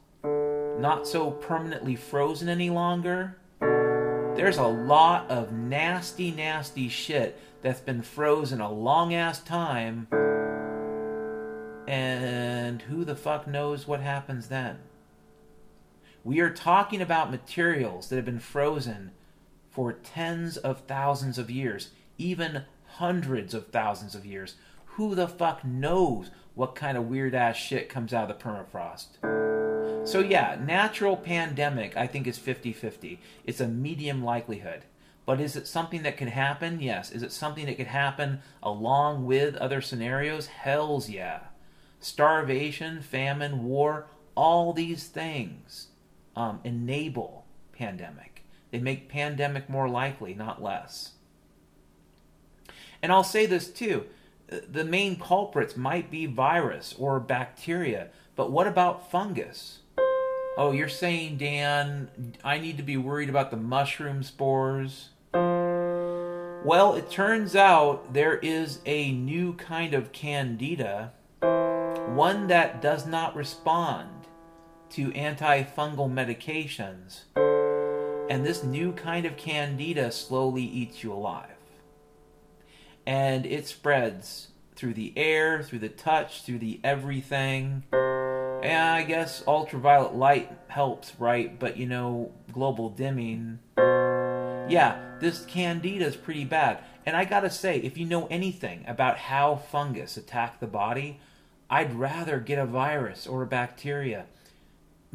not 0.79 1.07
so 1.07 1.31
permanently 1.31 1.95
frozen 1.95 2.49
any 2.49 2.69
longer, 2.69 3.37
there's 4.35 4.57
a 4.57 4.67
lot 4.67 5.29
of 5.29 5.51
nasty, 5.51 6.31
nasty 6.31 6.89
shit 6.89 7.39
that's 7.61 7.79
been 7.79 8.01
frozen 8.01 8.59
a 8.59 8.71
long 8.71 9.13
ass 9.13 9.41
time. 9.41 10.07
And 11.87 12.81
who 12.83 13.05
the 13.05 13.15
fuck 13.15 13.47
knows 13.47 13.87
what 13.87 14.01
happens 14.01 14.47
then? 14.47 14.79
We 16.23 16.39
are 16.39 16.49
talking 16.49 17.01
about 17.01 17.31
materials 17.31 18.09
that 18.09 18.15
have 18.15 18.25
been 18.25 18.39
frozen 18.39 19.11
for 19.69 19.93
tens 19.93 20.57
of 20.57 20.81
thousands 20.81 21.37
of 21.37 21.51
years, 21.51 21.91
even 22.17 22.63
hundreds 22.95 23.53
of 23.53 23.67
thousands 23.67 24.15
of 24.15 24.25
years. 24.25 24.55
Who 24.85 25.15
the 25.15 25.27
fuck 25.27 25.63
knows 25.63 26.31
what 26.55 26.75
kind 26.75 26.97
of 26.97 27.07
weird 27.07 27.35
ass 27.35 27.57
shit 27.57 27.89
comes 27.89 28.13
out 28.13 28.29
of 28.29 28.37
the 28.37 28.43
permafrost? 28.43 29.52
So, 30.05 30.19
yeah, 30.19 30.57
natural 30.59 31.15
pandemic, 31.15 31.95
I 31.95 32.07
think, 32.07 32.27
is 32.27 32.37
50 32.37 32.73
50. 32.73 33.19
It's 33.45 33.61
a 33.61 33.67
medium 33.67 34.23
likelihood. 34.23 34.81
But 35.25 35.39
is 35.39 35.55
it 35.55 35.65
something 35.65 36.03
that 36.03 36.17
can 36.17 36.27
happen? 36.27 36.81
Yes. 36.81 37.11
Is 37.11 37.23
it 37.23 37.31
something 37.31 37.65
that 37.67 37.77
could 37.77 37.87
happen 37.87 38.41
along 38.61 39.25
with 39.25 39.55
other 39.55 39.79
scenarios? 39.79 40.47
Hells 40.47 41.09
yeah. 41.09 41.39
Starvation, 42.01 43.01
famine, 43.01 43.63
war, 43.63 44.07
all 44.35 44.73
these 44.73 45.07
things 45.07 45.87
um, 46.35 46.59
enable 46.65 47.45
pandemic. 47.71 48.43
They 48.71 48.79
make 48.79 49.07
pandemic 49.07 49.69
more 49.69 49.87
likely, 49.87 50.33
not 50.33 50.61
less. 50.61 51.13
And 53.01 53.11
I'll 53.11 53.23
say 53.23 53.45
this 53.45 53.69
too 53.69 54.05
the 54.49 54.83
main 54.83 55.17
culprits 55.17 55.75
might 55.77 56.11
be 56.11 56.25
virus 56.25 56.93
or 56.99 57.19
bacteria, 57.19 58.09
but 58.35 58.51
what 58.51 58.67
about 58.67 59.09
fungus? 59.09 59.79
Oh, 60.55 60.71
you're 60.71 60.87
saying, 60.87 61.37
Dan, 61.37 62.09
I 62.43 62.59
need 62.59 62.77
to 62.77 62.83
be 62.83 62.95
worried 62.95 63.29
about 63.29 63.49
the 63.49 63.57
mushroom 63.57 64.21
spores? 64.21 65.09
Well, 65.33 66.93
it 66.93 67.09
turns 67.09 67.55
out 67.55 68.13
there 68.13 68.37
is 68.37 68.79
a 68.85 69.11
new 69.13 69.53
kind 69.53 69.95
of 69.95 70.11
candida, 70.11 71.11
one 71.41 72.45
that 72.47 72.83
does 72.83 73.07
not 73.07 73.35
respond 73.35 74.27
to 74.91 75.09
antifungal 75.13 76.07
medications, 76.07 77.21
and 78.29 78.45
this 78.45 78.63
new 78.63 78.91
kind 78.91 79.25
of 79.25 79.35
candida 79.35 80.11
slowly 80.11 80.63
eats 80.63 81.03
you 81.03 81.11
alive. 81.11 81.49
And 83.07 83.47
it 83.47 83.67
spreads 83.67 84.49
through 84.75 84.93
the 84.93 85.13
air, 85.17 85.63
through 85.63 85.79
the 85.79 85.89
touch, 85.89 86.43
through 86.43 86.59
the 86.59 86.79
everything. 86.83 87.83
And 88.63 88.89
I 88.89 89.03
guess 89.03 89.43
ultraviolet 89.45 90.15
light 90.15 90.49
helps, 90.69 91.19
right? 91.19 91.59
But 91.59 91.75
you 91.75 91.85
know, 91.85 92.31
global 92.53 92.89
dimming. 92.89 93.59
Yeah, 93.77 95.17
this 95.19 95.45
candida 95.45 96.05
is 96.05 96.15
pretty 96.15 96.45
bad. 96.45 96.79
And 97.05 97.17
I 97.17 97.25
gotta 97.25 97.49
say, 97.49 97.79
if 97.79 97.97
you 97.97 98.05
know 98.05 98.25
anything 98.27 98.85
about 98.87 99.17
how 99.17 99.57
fungus 99.57 100.15
attack 100.15 100.61
the 100.61 100.67
body, 100.67 101.19
I'd 101.69 101.93
rather 101.93 102.39
get 102.39 102.57
a 102.57 102.65
virus 102.65 103.27
or 103.27 103.43
a 103.43 103.47
bacteria 103.47 104.27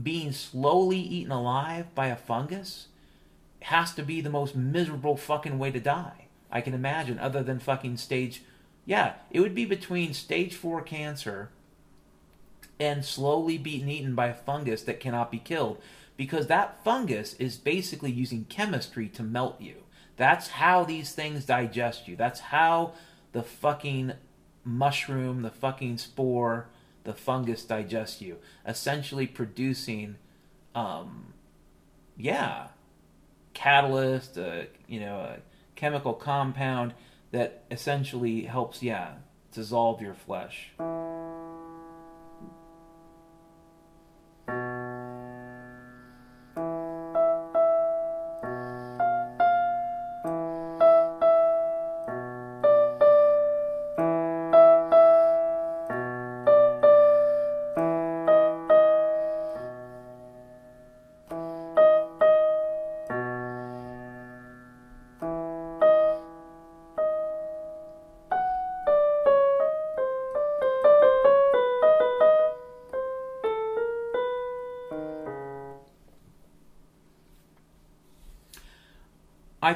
being 0.00 0.32
slowly 0.32 0.98
eaten 0.98 1.32
alive 1.32 1.94
by 1.94 2.08
a 2.08 2.16
fungus 2.16 2.88
has 3.62 3.94
to 3.94 4.02
be 4.02 4.20
the 4.20 4.30
most 4.30 4.54
miserable 4.54 5.16
fucking 5.16 5.58
way 5.58 5.70
to 5.70 5.80
die. 5.80 6.26
I 6.50 6.60
can 6.60 6.74
imagine, 6.74 7.18
other 7.18 7.42
than 7.42 7.58
fucking 7.58 7.96
stage. 7.96 8.42
Yeah, 8.84 9.14
it 9.30 9.40
would 9.40 9.54
be 9.54 9.64
between 9.64 10.14
stage 10.14 10.54
four 10.54 10.82
cancer 10.82 11.50
and 12.80 13.04
slowly 13.04 13.58
being 13.58 13.88
eaten 13.88 14.14
by 14.14 14.26
a 14.26 14.34
fungus 14.34 14.82
that 14.82 15.00
cannot 15.00 15.30
be 15.30 15.38
killed 15.38 15.80
because 16.16 16.46
that 16.48 16.82
fungus 16.84 17.34
is 17.34 17.56
basically 17.56 18.10
using 18.10 18.44
chemistry 18.44 19.08
to 19.08 19.22
melt 19.22 19.60
you. 19.60 19.76
That's 20.16 20.48
how 20.48 20.84
these 20.84 21.12
things 21.12 21.44
digest 21.44 22.08
you. 22.08 22.16
That's 22.16 22.40
how 22.40 22.92
the 23.32 23.42
fucking 23.42 24.14
mushroom, 24.64 25.42
the 25.42 25.50
fucking 25.50 25.98
spore, 25.98 26.68
the 27.04 27.14
fungus 27.14 27.64
digest 27.64 28.20
you, 28.20 28.38
essentially 28.66 29.26
producing, 29.26 30.16
um, 30.74 31.32
yeah, 32.16 32.68
catalyst, 33.54 34.36
a, 34.36 34.66
you 34.88 35.00
know, 35.00 35.18
a 35.18 35.36
chemical 35.76 36.14
compound 36.14 36.94
that 37.30 37.62
essentially 37.70 38.42
helps, 38.42 38.82
yeah, 38.82 39.14
dissolve 39.52 40.02
your 40.02 40.14
flesh. 40.14 40.72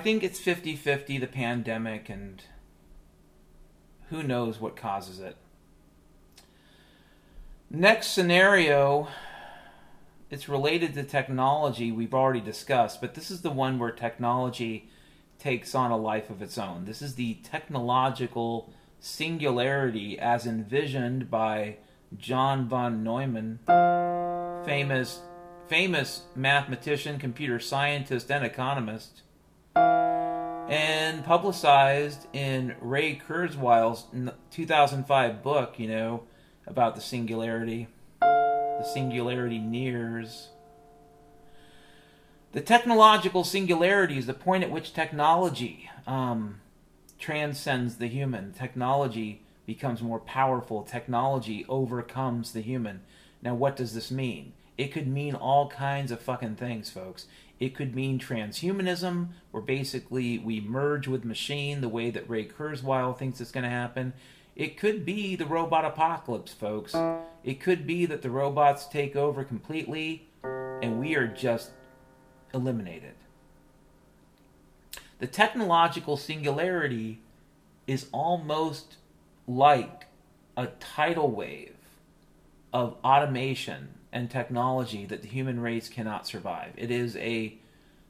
Think 0.03 0.23
it's 0.23 0.39
50 0.39 0.77
50, 0.77 1.19
the 1.19 1.27
pandemic, 1.27 2.09
and 2.09 2.43
who 4.11 4.23
knows 4.23 4.61
what 4.61 4.77
causes 4.77 5.21
it. 5.21 5.37
Next 7.71 8.09
scenario, 8.09 9.09
it's 10.31 10.49
related 10.49 10.93
to 10.95 11.05
technology 11.05 11.91
we've 11.91 12.13
already 12.13 12.41
discussed, 12.41 13.01
but 13.01 13.15
this 13.15 13.31
is 13.31 13.41
the 13.41 13.51
one 13.51 13.79
where 13.79 13.91
technology 13.91 14.91
takes 15.39 15.75
on 15.75 15.91
a 15.91 15.97
life 15.97 16.29
of 16.29 16.43
its 16.43 16.59
own. 16.59 16.85
This 16.85 17.01
is 17.01 17.15
the 17.15 17.35
technological 17.43 18.73
singularity 19.01 20.19
as 20.19 20.47
envisioned 20.47 21.31
by 21.31 21.77
John 22.17 22.69
von 22.69 23.03
Neumann, 23.03 23.61
famous 24.67 25.21
famous 25.69 26.25
mathematician, 26.37 27.19
computer 27.19 27.59
scientist, 27.59 28.31
and 28.31 28.45
economist 28.45 29.23
and 30.69 31.25
publicized 31.25 32.27
in 32.33 32.75
Ray 32.81 33.17
Kurzweil's 33.17 34.07
2005 34.51 35.43
book, 35.43 35.79
you 35.79 35.89
know, 35.89 36.23
about 36.67 36.95
the 36.95 37.01
singularity. 37.01 37.89
The 38.21 38.89
singularity 38.93 39.59
nears. 39.59 40.49
The 42.53 42.61
technological 42.61 43.45
singularity 43.45 44.19
is 44.19 44.27
the 44.27 44.35
point 44.35 44.65
at 44.65 44.71
which 44.71 44.93
technology 44.93 45.91
um, 46.07 46.61
transcends 47.19 47.97
the 47.97 48.09
human. 48.09 48.53
Technology 48.53 49.43
becomes 49.67 50.03
more 50.03 50.19
powerful. 50.19 50.83
Technology 50.83 51.65
overcomes 51.69 52.53
the 52.53 52.61
human. 52.61 53.01
Now, 53.41 53.55
what 53.55 53.77
does 53.77 53.95
this 53.95 54.11
mean? 54.11 54.53
It 54.77 54.93
could 54.93 55.07
mean 55.07 55.35
all 55.35 55.69
kinds 55.69 56.11
of 56.11 56.21
fucking 56.21 56.57
things, 56.57 56.91
folks. 56.91 57.27
It 57.63 57.77
could 57.77 57.95
mean 57.95 58.19
transhumanism, 58.19 59.29
where 59.53 59.63
basically 59.63 60.37
we 60.37 60.61
merge 60.61 61.07
with 61.07 61.25
machine 61.25 61.81
the 61.81 61.89
way 61.89 62.11
that 62.11 62.29
Ray 62.29 62.45
Kurzweil 62.45 63.17
thinks 63.17 63.41
it's 63.41 63.53
going 63.53 63.63
to 63.63 63.71
happen. 63.71 64.15
It 64.57 64.77
could 64.77 65.07
be 65.07 65.37
the 65.37 65.47
robot 65.47 65.85
apocalypse, 65.85 66.53
folks. 66.53 66.93
It 67.45 67.61
could 67.61 67.87
be 67.87 68.05
that 68.07 68.23
the 68.23 68.31
robots 68.31 68.89
take 68.89 69.15
over 69.15 69.45
completely 69.45 70.27
and 70.43 70.99
we 70.99 71.15
are 71.15 71.29
just 71.29 71.71
eliminated. 72.53 73.15
The 75.21 75.29
technological 75.29 76.17
singularity 76.17 77.21
is 77.87 78.09
almost 78.11 78.97
like 79.47 80.07
a 80.57 80.67
tidal 80.81 81.31
wave 81.31 81.77
of 82.73 82.97
automation 83.05 84.01
and 84.13 84.31
technology 84.31 85.07
that 85.07 85.23
the 85.23 85.29
human 85.29 85.61
race 85.61 85.89
cannot 85.89 86.27
survive. 86.27 86.73
It 86.77 86.91
is 86.91 87.17
a 87.17 87.59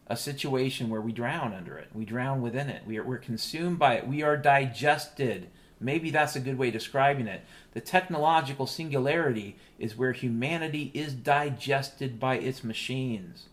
a 0.09 0.17
situation 0.17 0.91
where 0.91 1.01
we 1.01 1.13
drown 1.13 1.55
under 1.55 1.79
it. 1.79 1.89
We 1.95 2.05
drown 2.05 2.43
within 2.43 2.69
it. 2.69 2.83
We 2.87 2.99
are, 2.99 3.05
we're 3.05 3.19
consumed 3.19 3.79
by 3.79 3.95
it. 3.95 4.07
We 4.07 4.23
are 4.23 4.37
digested. 4.37 5.49
Maybe 5.81 6.11
that's 6.11 6.37
a 6.37 6.41
good 6.41 6.59
way 6.59 6.69
of 6.69 6.75
describing 6.75 7.29
it. 7.29 7.43
The 7.73 7.81
technological 7.81 8.67
singularity 8.67 9.57
is 9.79 9.97
where 9.97 10.13
humanity 10.13 10.91
is 10.93 11.15
digested 11.15 12.21
by 12.21 12.37
its 12.37 12.63
machines. 12.63 13.47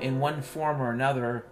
In 0.00 0.20
one 0.20 0.42
form 0.42 0.80
or 0.80 0.92
another, 0.92 1.46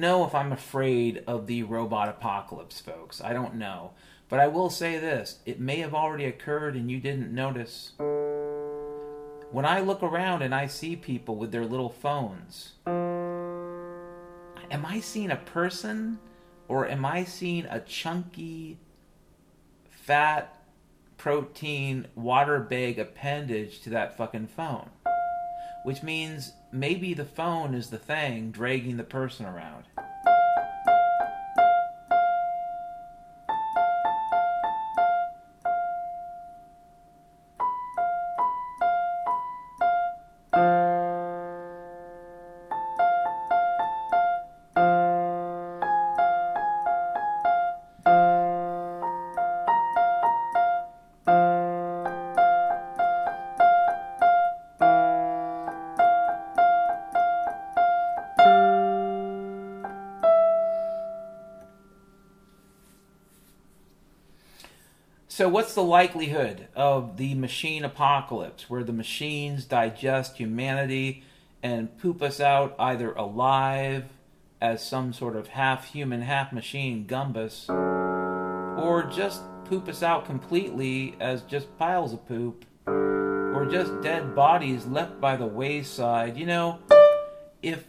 know 0.00 0.24
if 0.24 0.34
I'm 0.34 0.52
afraid 0.52 1.22
of 1.26 1.46
the 1.46 1.62
robot 1.62 2.08
apocalypse, 2.08 2.80
folks. 2.80 3.20
I 3.20 3.32
don't 3.32 3.54
know. 3.54 3.92
But 4.28 4.40
I 4.40 4.46
will 4.46 4.70
say 4.70 4.98
this 4.98 5.40
it 5.44 5.60
may 5.60 5.80
have 5.80 5.94
already 5.94 6.24
occurred 6.24 6.76
and 6.76 6.90
you 6.90 6.98
didn't 6.98 7.34
notice. 7.34 7.92
When 9.52 9.64
I 9.64 9.80
look 9.80 10.02
around 10.02 10.42
and 10.42 10.54
I 10.54 10.66
see 10.66 10.96
people 10.96 11.36
with 11.36 11.50
their 11.50 11.66
little 11.66 11.90
phones, 11.90 12.74
am 12.86 14.86
I 14.86 15.00
seeing 15.00 15.32
a 15.32 15.36
person 15.36 16.20
or 16.68 16.88
am 16.88 17.04
I 17.04 17.24
seeing 17.24 17.66
a 17.66 17.80
chunky, 17.80 18.78
fat, 19.88 20.56
protein 21.18 22.06
water 22.14 22.60
bag 22.60 23.00
appendage 23.00 23.80
to 23.80 23.90
that 23.90 24.16
fucking 24.16 24.46
phone? 24.46 24.90
Which 25.84 26.02
means 26.02 26.52
maybe 26.72 27.14
the 27.14 27.24
phone 27.24 27.74
is 27.74 27.90
the 27.90 27.98
thing 27.98 28.50
dragging 28.50 28.96
the 28.96 29.04
person 29.04 29.46
around. 29.46 29.84
What's 65.50 65.74
the 65.74 65.82
likelihood 65.82 66.68
of 66.74 67.16
the 67.16 67.34
machine 67.34 67.84
apocalypse 67.84 68.70
where 68.70 68.84
the 68.84 68.92
machines 68.92 69.64
digest 69.64 70.36
humanity 70.36 71.24
and 71.62 71.96
poop 71.98 72.22
us 72.22 72.40
out 72.40 72.74
either 72.78 73.12
alive 73.12 74.04
as 74.60 74.86
some 74.86 75.12
sort 75.12 75.36
of 75.36 75.48
half 75.48 75.92
human, 75.92 76.22
half 76.22 76.52
machine 76.52 77.06
gumbus, 77.06 77.68
or 78.78 79.04
just 79.04 79.42
poop 79.64 79.88
us 79.88 80.02
out 80.02 80.24
completely 80.24 81.16
as 81.20 81.42
just 81.42 81.76
piles 81.78 82.12
of 82.12 82.26
poop, 82.26 82.64
or 82.86 83.66
just 83.70 84.00
dead 84.02 84.34
bodies 84.34 84.86
left 84.86 85.20
by 85.20 85.36
the 85.36 85.46
wayside? 85.46 86.36
You 86.36 86.46
know, 86.46 86.78
if 87.62 87.84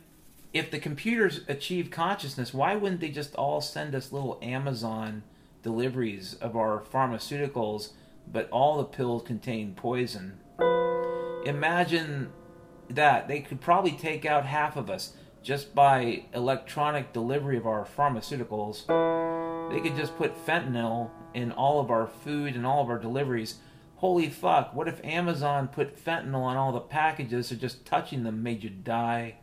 if 0.53 0.69
the 0.69 0.79
computers 0.79 1.41
achieve 1.47 1.91
consciousness, 1.91 2.53
why 2.53 2.75
wouldn't 2.75 2.99
they 3.01 3.09
just 3.09 3.35
all 3.35 3.61
send 3.61 3.95
us 3.95 4.11
little 4.11 4.37
Amazon? 4.41 5.23
Deliveries 5.63 6.35
of 6.35 6.55
our 6.55 6.81
pharmaceuticals, 6.81 7.89
but 8.31 8.49
all 8.49 8.77
the 8.77 8.83
pills 8.85 9.23
contain 9.23 9.73
poison. 9.75 10.39
Imagine 11.45 12.31
that. 12.89 13.27
They 13.27 13.41
could 13.41 13.61
probably 13.61 13.91
take 13.91 14.25
out 14.25 14.45
half 14.45 14.75
of 14.75 14.89
us 14.89 15.13
just 15.41 15.73
by 15.73 16.25
electronic 16.33 17.13
delivery 17.13 17.57
of 17.57 17.65
our 17.65 17.85
pharmaceuticals. 17.85 18.87
They 19.71 19.79
could 19.79 19.95
just 19.97 20.15
put 20.17 20.45
fentanyl 20.45 21.09
in 21.33 21.51
all 21.51 21.79
of 21.79 21.89
our 21.89 22.07
food 22.07 22.55
and 22.55 22.65
all 22.65 22.83
of 22.83 22.89
our 22.89 22.99
deliveries. 22.99 23.55
Holy 23.95 24.29
fuck, 24.29 24.73
what 24.73 24.87
if 24.87 25.03
Amazon 25.03 25.67
put 25.67 26.03
fentanyl 26.03 26.41
on 26.41 26.57
all 26.57 26.71
the 26.71 26.79
packages 26.79 27.47
so 27.47 27.55
just 27.55 27.85
touching 27.85 28.23
them 28.23 28.43
made 28.43 28.63
you 28.63 28.69
die? 28.69 29.35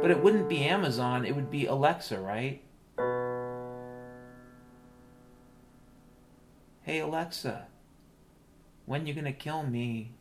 But 0.00 0.10
it 0.10 0.22
wouldn't 0.22 0.48
be 0.48 0.64
Amazon, 0.64 1.24
it 1.24 1.34
would 1.34 1.50
be 1.50 1.66
Alexa, 1.66 2.20
right? 2.20 2.62
Hey 6.88 7.00
Alexa, 7.00 7.66
when 8.86 9.06
you 9.06 9.12
gonna 9.12 9.30
kill 9.30 9.62
me? 9.62 10.12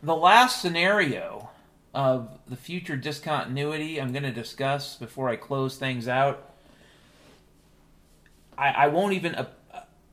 The 0.00 0.14
last 0.14 0.62
scenario 0.62 1.50
of 1.92 2.38
the 2.46 2.54
future 2.54 2.94
discontinuity 2.94 4.00
I'm 4.00 4.12
going 4.12 4.22
to 4.22 4.30
discuss 4.30 4.94
before 4.94 5.28
I 5.28 5.34
close 5.34 5.76
things 5.76 6.06
out. 6.06 6.52
I, 8.56 8.68
I 8.68 8.86
won't 8.86 9.14
even 9.14 9.34
uh, 9.34 9.48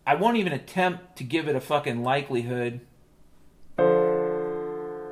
I 0.07 0.15
won't 0.15 0.37
even 0.37 0.53
attempt 0.53 1.17
to 1.17 1.23
give 1.23 1.47
it 1.47 1.55
a 1.55 1.61
fucking 1.61 2.01
likelihood. 2.01 2.81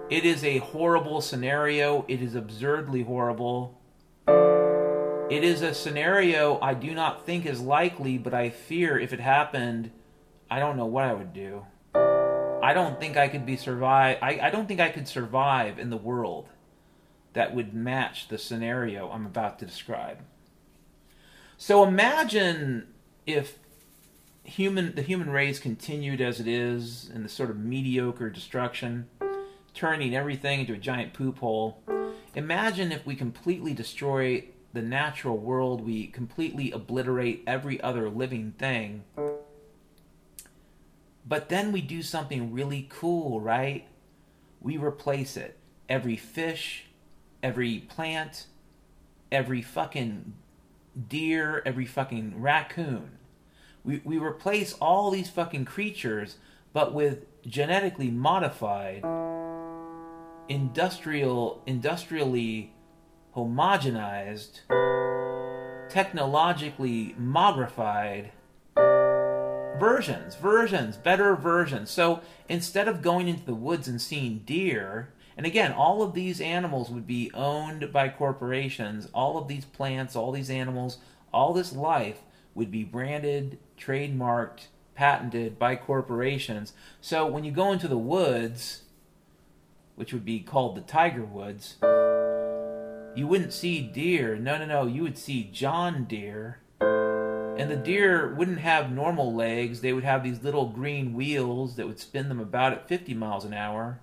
It 0.08 0.24
is 0.24 0.44
a 0.44 0.60
horrible 0.60 1.20
scenario. 1.20 2.06
It 2.08 2.22
is 2.22 2.36
absurdly 2.36 3.02
horrible. 3.02 3.82
It 4.28 5.44
is 5.44 5.64
a 5.64 5.74
scenario 5.74 6.60
I 6.62 6.76
do 6.76 6.94
not 6.94 7.26
think 7.26 7.48
is 7.48 7.60
likely, 7.60 8.20
but 8.20 8.32
I 8.32 8.52
fear 8.52 9.00
if 9.00 9.14
it 9.14 9.20
happened, 9.20 9.90
I 10.50 10.60
don't 10.60 10.78
know 10.78 10.86
what 10.86 11.06
I 11.06 11.14
would 11.14 11.34
do. 11.34 11.66
I 11.96 12.74
don't 12.76 13.00
think 13.00 13.18
I 13.18 13.28
could 13.28 13.48
be 13.48 13.58
survive. 13.58 14.20
I, 14.22 14.40
I 14.44 14.50
don't 14.52 14.68
think 14.68 14.80
I 14.80 14.90
could 14.90 15.08
survive 15.08 15.80
in 15.80 15.90
the 15.90 15.98
world 15.98 16.50
that 17.34 17.56
would 17.56 17.74
match 17.74 18.28
the 18.28 18.38
scenario 18.38 19.10
I'm 19.10 19.26
about 19.26 19.58
to 19.60 19.66
describe. 19.66 20.20
So 21.58 21.84
imagine 21.84 22.88
if 23.26 23.58
human 24.44 24.94
the 24.94 25.02
human 25.02 25.32
race 25.32 25.58
continued 25.58 26.22
as 26.22 26.40
it 26.40 26.48
is 26.48 27.10
in 27.14 27.24
the 27.24 27.30
sort 27.30 27.50
of 27.50 27.58
mediocre 27.58 28.30
destruction, 28.30 29.08
turning 29.76 30.16
everything 30.16 30.62
into 30.62 30.74
a 30.74 30.78
giant 30.78 31.14
poop 31.14 31.40
hole. 31.40 31.84
Imagine 32.34 32.92
if 32.92 33.06
we 33.06 33.16
completely 33.16 33.74
destroy 33.74 34.46
the 34.74 34.82
natural 34.82 35.38
world, 35.38 35.86
we 35.86 36.08
completely 36.08 36.72
obliterate 36.72 37.44
every 37.46 37.80
other 37.82 38.10
living 38.10 38.54
thing. 38.58 39.04
But 41.28 41.50
then 41.50 41.72
we 41.72 41.82
do 41.82 42.02
something 42.02 42.52
really 42.52 42.88
cool, 42.90 43.42
right? 43.42 43.88
We 44.62 44.78
replace 44.78 45.38
it. 45.38 45.58
Every 45.88 46.18
fish, 46.18 46.86
every 47.42 47.80
plant, 47.80 48.48
every 49.32 49.62
fucking 49.62 50.34
deer, 51.08 51.62
every 51.66 51.86
fucking 51.86 52.42
raccoon. 52.42 53.18
We, 53.84 54.02
we 54.04 54.18
replace 54.18 54.74
all 54.74 55.12
these 55.12 55.30
fucking 55.30 55.66
creatures, 55.66 56.38
but 56.74 56.94
with 56.94 57.26
genetically 57.46 58.10
modified, 58.10 59.04
industrial, 60.48 61.62
industrially 61.66 62.74
homogenized, 63.36 64.62
technologically 65.90 67.16
mogrified 67.18 68.32
versions, 69.80 70.36
versions, 70.36 70.98
better 70.98 71.36
versions. 71.36 71.90
So 71.90 72.22
instead 72.48 72.88
of 72.88 73.02
going 73.02 73.28
into 73.28 73.46
the 73.46 73.56
woods 73.56 73.88
and 73.88 74.02
seeing 74.02 74.40
deer, 74.40 75.14
and 75.38 75.46
again, 75.46 75.74
all 75.74 76.02
of 76.02 76.14
these 76.14 76.40
animals 76.40 76.90
would 76.90 77.06
be 77.06 77.30
owned 77.34 77.92
by 77.92 78.10
corporations, 78.10 79.10
all 79.14 79.38
of 79.38 79.48
these 79.48 79.66
plants, 79.66 80.16
all 80.16 80.32
these 80.32 80.50
animals, 80.50 81.00
all 81.34 81.54
this 81.54 81.74
life 81.74 82.22
would 82.54 82.72
be 82.72 82.86
branded, 82.86 83.60
trademarked, 83.78 84.68
patented 84.96 85.60
by 85.60 85.76
corporations. 85.76 86.72
So 87.02 87.28
when 87.28 87.44
you 87.44 87.52
go 87.52 87.74
into 87.74 87.90
the 87.90 87.98
woods, 87.98 88.84
which 89.96 90.14
would 90.14 90.26
be 90.26 90.40
called 90.40 90.76
the 90.76 90.82
tiger 90.82 91.26
woods, 91.26 91.76
you 93.16 93.28
wouldn't 93.28 93.54
see 93.54 93.82
deer. 93.82 94.36
No, 94.36 94.58
no, 94.58 94.66
no. 94.66 94.86
You 94.86 95.04
would 95.04 95.18
see 95.18 95.50
John 95.52 96.06
Deere 96.06 96.60
and 97.58 97.72
the 97.72 97.78
deer 97.78 98.34
wouldn't 98.36 98.60
have 98.60 98.92
normal 98.92 99.34
legs, 99.34 99.80
they 99.80 99.94
would 99.94 100.04
have 100.04 100.24
these 100.24 100.44
little 100.44 100.68
green 100.68 101.14
wheels 101.14 101.78
that 101.78 101.88
would 101.88 102.00
spin 102.00 102.28
them 102.28 102.40
about 102.40 102.74
at 102.74 102.88
50 102.90 103.14
miles 103.14 103.46
an 103.46 103.54
hour. 103.54 104.02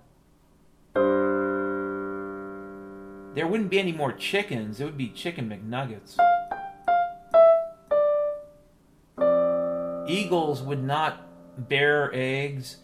There 3.35 3.47
wouldn't 3.47 3.69
be 3.69 3.79
any 3.79 3.91
more 3.91 4.11
chickens, 4.11 4.79
it 4.79 4.85
would 4.85 4.97
be 4.97 5.09
chicken 5.09 5.49
McNuggets. 5.49 6.17
Eagles 10.09 10.63
would 10.63 10.83
not 10.83 11.69
bear 11.69 12.09
eggs, 12.13 12.77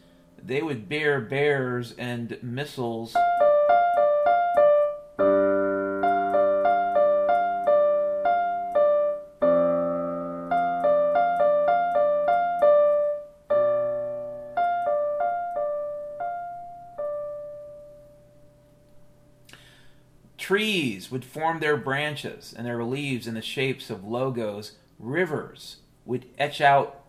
they 0.44 0.62
would 0.62 0.90
bear 0.90 1.20
bears 1.20 1.94
and 1.98 2.38
missiles. 2.42 3.16
Trees 20.38 21.12
would 21.12 21.24
form 21.24 21.60
their 21.60 21.78
branches 21.78 22.56
and 22.58 22.66
their 22.66 22.84
leaves 22.84 23.28
in 23.28 23.36
the 23.36 23.42
shapes 23.42 23.92
of 23.92 24.04
logos. 24.04 24.78
Rivers 24.98 25.78
would 26.06 26.26
etch 26.40 26.60
out 26.60 27.04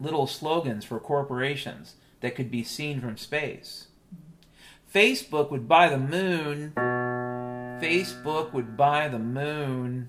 little 0.00 0.26
slogans 0.26 0.84
for 0.84 0.98
corporations 0.98 1.94
that 2.22 2.34
could 2.34 2.50
be 2.50 2.64
seen 2.64 3.00
from 3.00 3.16
space. 3.16 3.88
Facebook 4.92 5.50
would 5.50 5.68
buy 5.68 5.88
the 5.88 5.98
moon. 5.98 6.72
Facebook 7.82 8.52
would 8.52 8.76
buy 8.76 9.08
the 9.08 9.18
moon. 9.18 10.08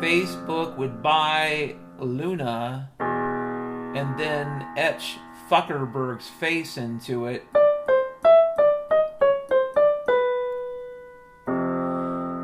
Facebook 0.00 0.76
would 0.76 1.02
buy 1.02 1.74
Luna 1.98 2.90
and 2.98 4.18
then 4.18 4.66
etch 4.76 5.16
Fuckerberg's 5.48 6.28
face 6.28 6.76
into 6.76 7.26
it. 7.26 7.44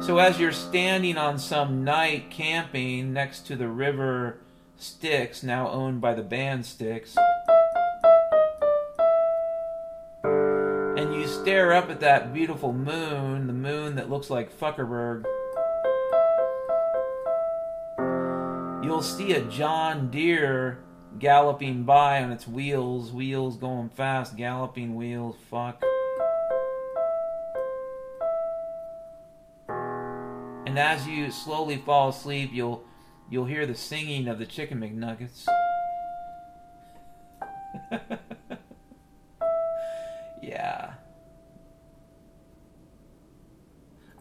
So 0.02 0.18
as 0.18 0.40
you're 0.40 0.52
standing 0.52 1.16
on 1.16 1.38
some 1.38 1.84
night 1.84 2.30
camping 2.30 3.12
next 3.12 3.46
to 3.48 3.56
the 3.56 3.68
river 3.68 4.38
Styx, 4.76 5.42
now 5.42 5.68
owned 5.68 6.00
by 6.00 6.14
the 6.14 6.22
band 6.22 6.66
Styx, 6.66 7.16
stare 11.42 11.72
up 11.72 11.90
at 11.90 11.98
that 11.98 12.32
beautiful 12.32 12.72
moon, 12.72 13.48
the 13.48 13.52
moon 13.52 13.96
that 13.96 14.08
looks 14.08 14.30
like 14.30 14.56
Fuckerberg, 14.56 15.24
you'll 18.84 19.02
see 19.02 19.32
a 19.32 19.40
John 19.46 20.08
Deere 20.08 20.78
galloping 21.18 21.82
by 21.82 22.22
on 22.22 22.30
its 22.30 22.46
wheels, 22.46 23.10
wheels 23.10 23.56
going 23.56 23.88
fast, 23.88 24.36
galloping 24.36 24.94
wheels, 24.94 25.34
fuck. 25.50 25.82
And 29.68 30.78
as 30.78 31.08
you 31.08 31.32
slowly 31.32 31.78
fall 31.78 32.10
asleep, 32.10 32.50
you'll 32.52 32.84
you'll 33.30 33.46
hear 33.46 33.66
the 33.66 33.74
singing 33.74 34.28
of 34.28 34.38
the 34.38 34.46
chicken 34.46 34.78
McNuggets. 34.78 35.48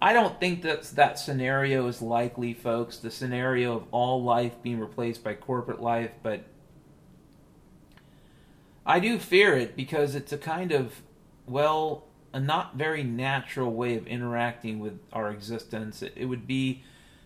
I 0.01 0.13
don't 0.13 0.39
think 0.39 0.63
that 0.63 0.83
that 0.95 1.19
scenario 1.19 1.85
is 1.87 2.01
likely, 2.01 2.53
folks. 2.53 2.97
The 2.97 3.11
scenario 3.11 3.75
of 3.75 3.83
all 3.91 4.23
life 4.23 4.61
being 4.63 4.79
replaced 4.79 5.23
by 5.23 5.35
corporate 5.35 5.79
life, 5.79 6.11
but 6.23 6.43
I 8.83 8.99
do 8.99 9.19
fear 9.19 9.55
it 9.55 9.75
because 9.75 10.15
it's 10.15 10.33
a 10.33 10.39
kind 10.39 10.71
of 10.71 11.01
well 11.45 12.05
a 12.33 12.39
not 12.39 12.75
very 12.75 13.03
natural 13.03 13.71
way 13.71 13.95
of 13.95 14.07
interacting 14.07 14.79
with 14.79 14.99
our 15.13 15.29
existence. 15.29 16.01
It, 16.01 16.13
it 16.15 16.25
would 16.25 16.47
be 16.47 16.83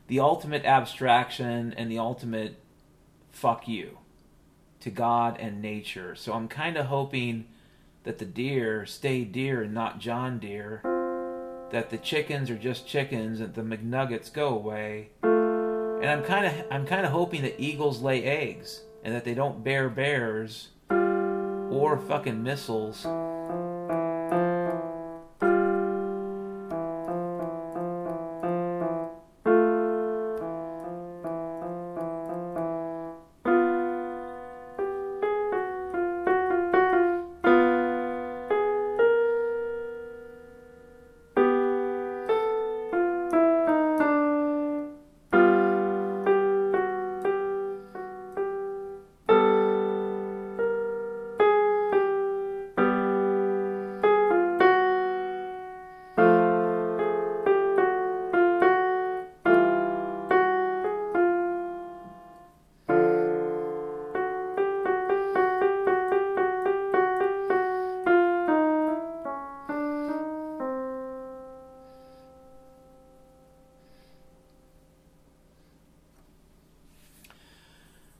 the 0.07 0.19
ultimate 0.19 0.65
abstraction 0.65 1.73
and 1.77 1.89
the 1.89 1.99
ultimate 1.99 2.59
fuck 3.31 3.67
you 3.67 3.99
to 4.81 4.89
God 4.89 5.37
and 5.39 5.61
nature. 5.61 6.15
So 6.15 6.33
I'm 6.33 6.47
kind 6.47 6.75
of 6.75 6.87
hoping 6.87 7.45
that 8.03 8.17
the 8.17 8.25
deer 8.25 8.85
stay 8.85 9.23
deer 9.23 9.61
and 9.61 9.73
not 9.73 9.99
John 9.99 10.39
Deere. 10.39 11.04
That 11.75 11.89
the 11.89 11.97
chickens 11.97 12.49
are 12.49 12.57
just 12.57 12.87
chickens 12.87 13.41
and 13.41 13.53
the 13.53 13.61
McNuggets 13.61 14.31
go 14.31 14.47
away. 14.47 15.09
And 15.23 16.05
I'm 16.05 16.23
kind 16.23 16.45
of 16.45 16.53
I'm 16.71 16.85
kind 16.85 17.05
of 17.05 17.11
hoping 17.11 17.41
that 17.41 17.59
eagles 17.59 18.01
lay 18.01 18.23
eggs 18.23 18.83
and 19.03 19.13
that 19.13 19.25
they 19.25 19.33
don't 19.33 19.61
bear 19.61 19.89
bears 19.89 20.69
or 20.89 22.01
fucking 22.07 22.41
missiles 22.41 23.05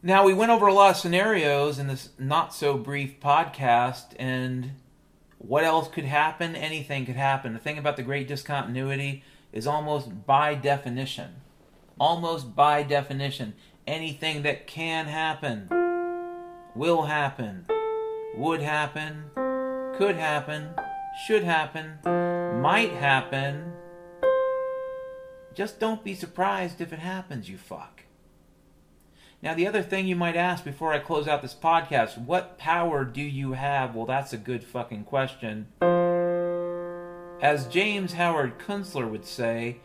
Now, 0.06 0.24
we 0.24 0.36
went 0.36 0.52
over 0.52 0.68
a 0.68 0.74
lot 0.74 0.92
of 0.92 0.98
scenarios 0.98 1.80
in 1.80 1.88
this 1.88 2.10
not 2.20 2.54
so 2.54 2.78
brief 2.78 3.20
podcast, 3.20 4.14
and 4.20 4.74
what 5.40 5.64
else 5.64 5.88
could 5.88 6.06
happen? 6.06 6.56
Anything 6.56 7.08
could 7.08 7.16
happen. 7.16 7.54
The 7.54 7.60
thing 7.60 7.80
about 7.80 7.98
the 7.98 8.04
great 8.04 8.28
discontinuity 8.28 9.24
is 9.52 9.66
almost 9.66 10.28
by 10.28 10.54
definition, 10.54 11.38
almost 12.00 12.56
by 12.56 12.84
definition, 12.84 13.56
anything 13.88 14.44
that 14.44 14.68
can 14.68 15.08
happen, 15.08 15.70
will 16.76 17.02
happen, 17.02 17.66
would 18.36 18.62
happen, 18.62 19.24
could 19.98 20.18
happen, 20.18 20.70
should 21.26 21.44
happen, 21.44 21.98
might 22.62 22.92
happen. 22.92 23.74
Just 25.56 25.80
don't 25.80 26.04
be 26.04 26.14
surprised 26.14 26.80
if 26.80 26.94
it 26.94 27.00
happens, 27.00 27.50
you 27.50 27.58
fuck. 27.58 28.05
Now, 29.46 29.54
the 29.54 29.68
other 29.68 29.84
thing 29.84 30.08
you 30.08 30.16
might 30.16 30.36
ask 30.36 30.64
before 30.64 30.92
I 30.92 30.98
close 30.98 31.28
out 31.28 31.44
this 31.44 31.54
podcast 31.54 32.18
what 32.18 32.58
power 32.58 33.06
do 33.06 33.22
you 33.22 33.54
have? 33.54 33.94
Well, 33.94 34.08
that's 34.08 34.34
a 34.34 34.38
good 34.38 34.64
fucking 34.64 35.04
question. 35.04 35.68
As 37.44 37.68
James 37.68 38.14
Howard 38.14 38.58
Kunstler 38.58 39.08
would 39.08 39.24
say, 39.24 39.78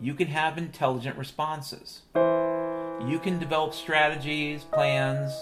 you 0.00 0.12
can 0.12 0.26
have 0.26 0.58
intelligent 0.58 1.16
responses. 1.16 2.02
You 2.16 3.20
can 3.22 3.38
develop 3.38 3.74
strategies, 3.74 4.64
plans, 4.64 5.32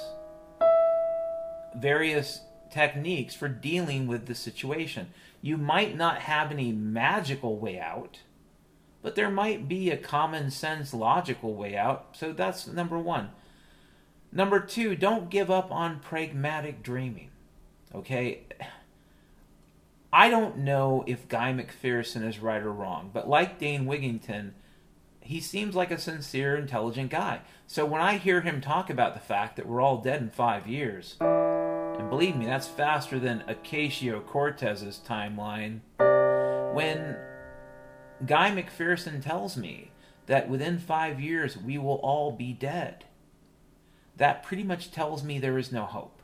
various 1.75 2.43
techniques 2.71 3.35
for 3.35 3.49
dealing 3.49 4.07
with 4.07 4.27
the 4.27 4.35
situation. 4.35 5.07
You 5.41 5.57
might 5.57 5.97
not 5.97 6.19
have 6.19 6.51
any 6.51 6.71
magical 6.71 7.57
way 7.57 7.81
out, 7.81 8.19
but 9.01 9.15
there 9.15 9.31
might 9.31 9.69
be 9.69 9.89
a 9.89 9.97
common 9.97 10.51
sense 10.51 10.93
logical 10.93 11.55
way 11.55 11.79
out. 11.79 12.09
So 12.13 12.35
that's 12.35 12.67
number 12.67 12.99
one. 12.99 13.31
Number 14.35 14.59
two, 14.59 14.97
don't 14.97 15.31
give 15.31 15.49
up 15.49 15.71
on 15.71 16.01
pragmatic 16.01 16.83
dreaming. 16.83 17.31
Okay? 17.95 18.43
I 20.13 20.29
don't 20.29 20.59
know 20.59 21.05
if 21.07 21.29
Guy 21.29 21.53
McPherson 21.53 22.27
is 22.27 22.41
right 22.41 22.63
or 22.63 22.73
wrong, 22.73 23.11
but 23.13 23.29
like 23.29 23.61
Dane 23.61 23.87
Wigington, 23.87 24.51
he 25.21 25.41
seems 25.41 25.77
like 25.77 25.93
a 25.93 25.99
sincere, 25.99 26.57
intelligent 26.57 27.11
guy. 27.11 27.43
So 27.69 27.87
when 27.87 28.01
I 28.01 28.19
hear 28.19 28.41
him 28.41 28.61
talk 28.61 28.91
about 28.91 29.15
the 29.15 29.21
fact 29.21 29.55
that 29.57 29.67
we're 29.67 29.81
all 29.81 29.99
dead 29.99 30.21
in 30.21 30.31
five 30.31 30.67
years, 30.67 31.17
and 31.21 32.11
believe 32.11 32.37
me, 32.37 32.47
that's 32.47 32.67
faster 32.67 33.21
than 33.21 33.45
Ocasio 33.49 34.25
Cortez's 34.27 35.01
timeline, 35.07 35.81
when 36.75 37.17
Guy 38.27 38.51
McPherson 38.51 39.23
tells 39.23 39.57
me 39.57 39.93
that 40.27 40.49
within 40.49 40.79
five 40.79 41.21
years 41.21 41.57
we 41.57 41.79
will 41.79 42.01
all 42.03 42.33
be 42.33 42.53
dead 42.53 43.05
that 44.17 44.43
pretty 44.43 44.63
much 44.63 44.91
tells 44.91 45.23
me 45.23 45.39
there 45.39 45.59
is 45.59 45.73
no 45.73 45.85
hope. 45.85 46.21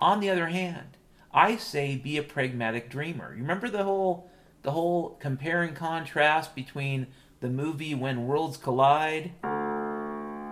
On 0.00 0.20
the 0.20 0.30
other 0.30 0.48
hand, 0.48 0.96
I 1.32 1.56
say 1.56 1.96
be 1.96 2.16
a 2.16 2.22
pragmatic 2.22 2.90
dreamer. 2.90 3.34
You 3.34 3.42
remember 3.42 3.68
the 3.68 3.84
whole 3.84 4.30
the 4.62 4.72
whole 4.72 5.10
compare 5.20 5.62
and 5.62 5.76
contrast 5.76 6.54
between 6.54 7.06
the 7.40 7.48
movie 7.48 7.94
When 7.94 8.26
Worlds 8.26 8.56
Collide 8.56 9.32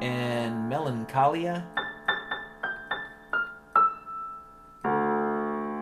and 0.01 0.69
Melancholia? 0.69 1.67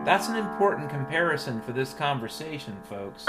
That's 0.03 0.27
an 0.27 0.35
important 0.35 0.89
comparison 0.89 1.61
for 1.61 1.73
this 1.73 1.93
conversation, 1.93 2.75
folks. 2.89 3.25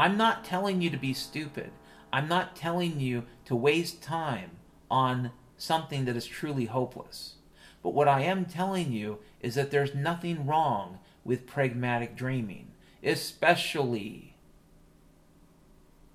I'm 0.00 0.16
not 0.16 0.46
telling 0.46 0.80
you 0.80 0.88
to 0.88 0.96
be 0.96 1.12
stupid. 1.12 1.72
I'm 2.10 2.26
not 2.26 2.56
telling 2.56 3.00
you 3.00 3.24
to 3.44 3.54
waste 3.54 4.02
time 4.02 4.52
on 4.90 5.32
something 5.58 6.06
that 6.06 6.16
is 6.16 6.24
truly 6.24 6.64
hopeless. 6.64 7.34
But 7.82 7.92
what 7.92 8.08
I 8.08 8.22
am 8.22 8.46
telling 8.46 8.92
you 8.92 9.18
is 9.42 9.56
that 9.56 9.70
there's 9.70 9.94
nothing 9.94 10.46
wrong 10.46 11.00
with 11.22 11.46
pragmatic 11.46 12.16
dreaming, 12.16 12.68
especially 13.04 14.38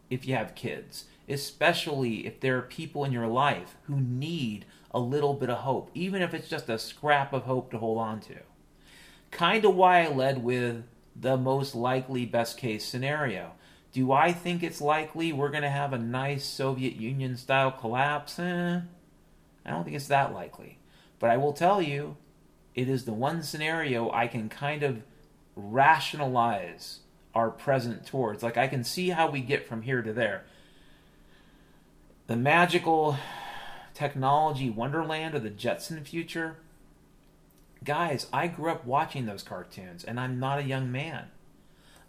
if 0.09 0.27
you 0.27 0.33
have 0.33 0.55
kids, 0.55 1.05
especially 1.29 2.25
if 2.25 2.39
there 2.39 2.57
are 2.57 2.63
people 2.63 3.05
in 3.05 3.11
your 3.11 3.27
life 3.27 3.77
who 3.83 3.97
need 3.97 4.65
a 4.89 4.99
little 4.99 5.35
bit 5.35 5.51
of 5.51 5.59
hope, 5.59 5.91
even 5.93 6.23
if 6.23 6.33
it's 6.33 6.49
just 6.49 6.69
a 6.69 6.79
scrap 6.79 7.33
of 7.33 7.43
hope 7.43 7.69
to 7.69 7.77
hold 7.77 7.99
on 7.99 8.19
to. 8.21 8.37
Kind 9.29 9.63
of 9.63 9.75
why 9.75 10.01
I 10.01 10.07
led 10.07 10.43
with 10.43 10.85
the 11.15 11.37
most 11.37 11.75
likely 11.75 12.25
best 12.25 12.57
case 12.57 12.83
scenario. 12.83 13.51
Do 13.95 14.11
I 14.11 14.33
think 14.33 14.61
it's 14.61 14.81
likely 14.81 15.31
we're 15.31 15.51
going 15.51 15.63
to 15.63 15.69
have 15.69 15.93
a 15.93 15.97
nice 15.97 16.43
Soviet 16.43 16.97
Union 16.97 17.37
style 17.37 17.71
collapse? 17.71 18.37
Eh, 18.37 18.81
I 19.65 19.69
don't 19.69 19.85
think 19.85 19.95
it's 19.95 20.09
that 20.09 20.33
likely. 20.33 20.79
But 21.17 21.29
I 21.29 21.37
will 21.37 21.53
tell 21.53 21.81
you, 21.81 22.17
it 22.73 22.89
is 22.89 23.05
the 23.05 23.13
one 23.13 23.41
scenario 23.41 24.11
I 24.11 24.27
can 24.27 24.49
kind 24.49 24.83
of 24.83 25.03
rationalize 25.55 26.99
our 27.33 27.49
present 27.49 28.05
towards. 28.05 28.43
Like, 28.43 28.57
I 28.57 28.67
can 28.67 28.83
see 28.83 29.11
how 29.11 29.29
we 29.29 29.39
get 29.39 29.65
from 29.65 29.83
here 29.83 30.01
to 30.01 30.11
there. 30.11 30.43
The 32.27 32.35
magical 32.35 33.17
technology 33.93 34.69
wonderland 34.69 35.35
of 35.35 35.43
the 35.43 35.49
Jetson 35.49 36.03
future. 36.03 36.57
Guys, 37.81 38.27
I 38.33 38.47
grew 38.47 38.71
up 38.71 38.83
watching 38.83 39.25
those 39.25 39.41
cartoons, 39.41 40.03
and 40.03 40.19
I'm 40.19 40.37
not 40.37 40.59
a 40.59 40.63
young 40.63 40.91
man. 40.91 41.27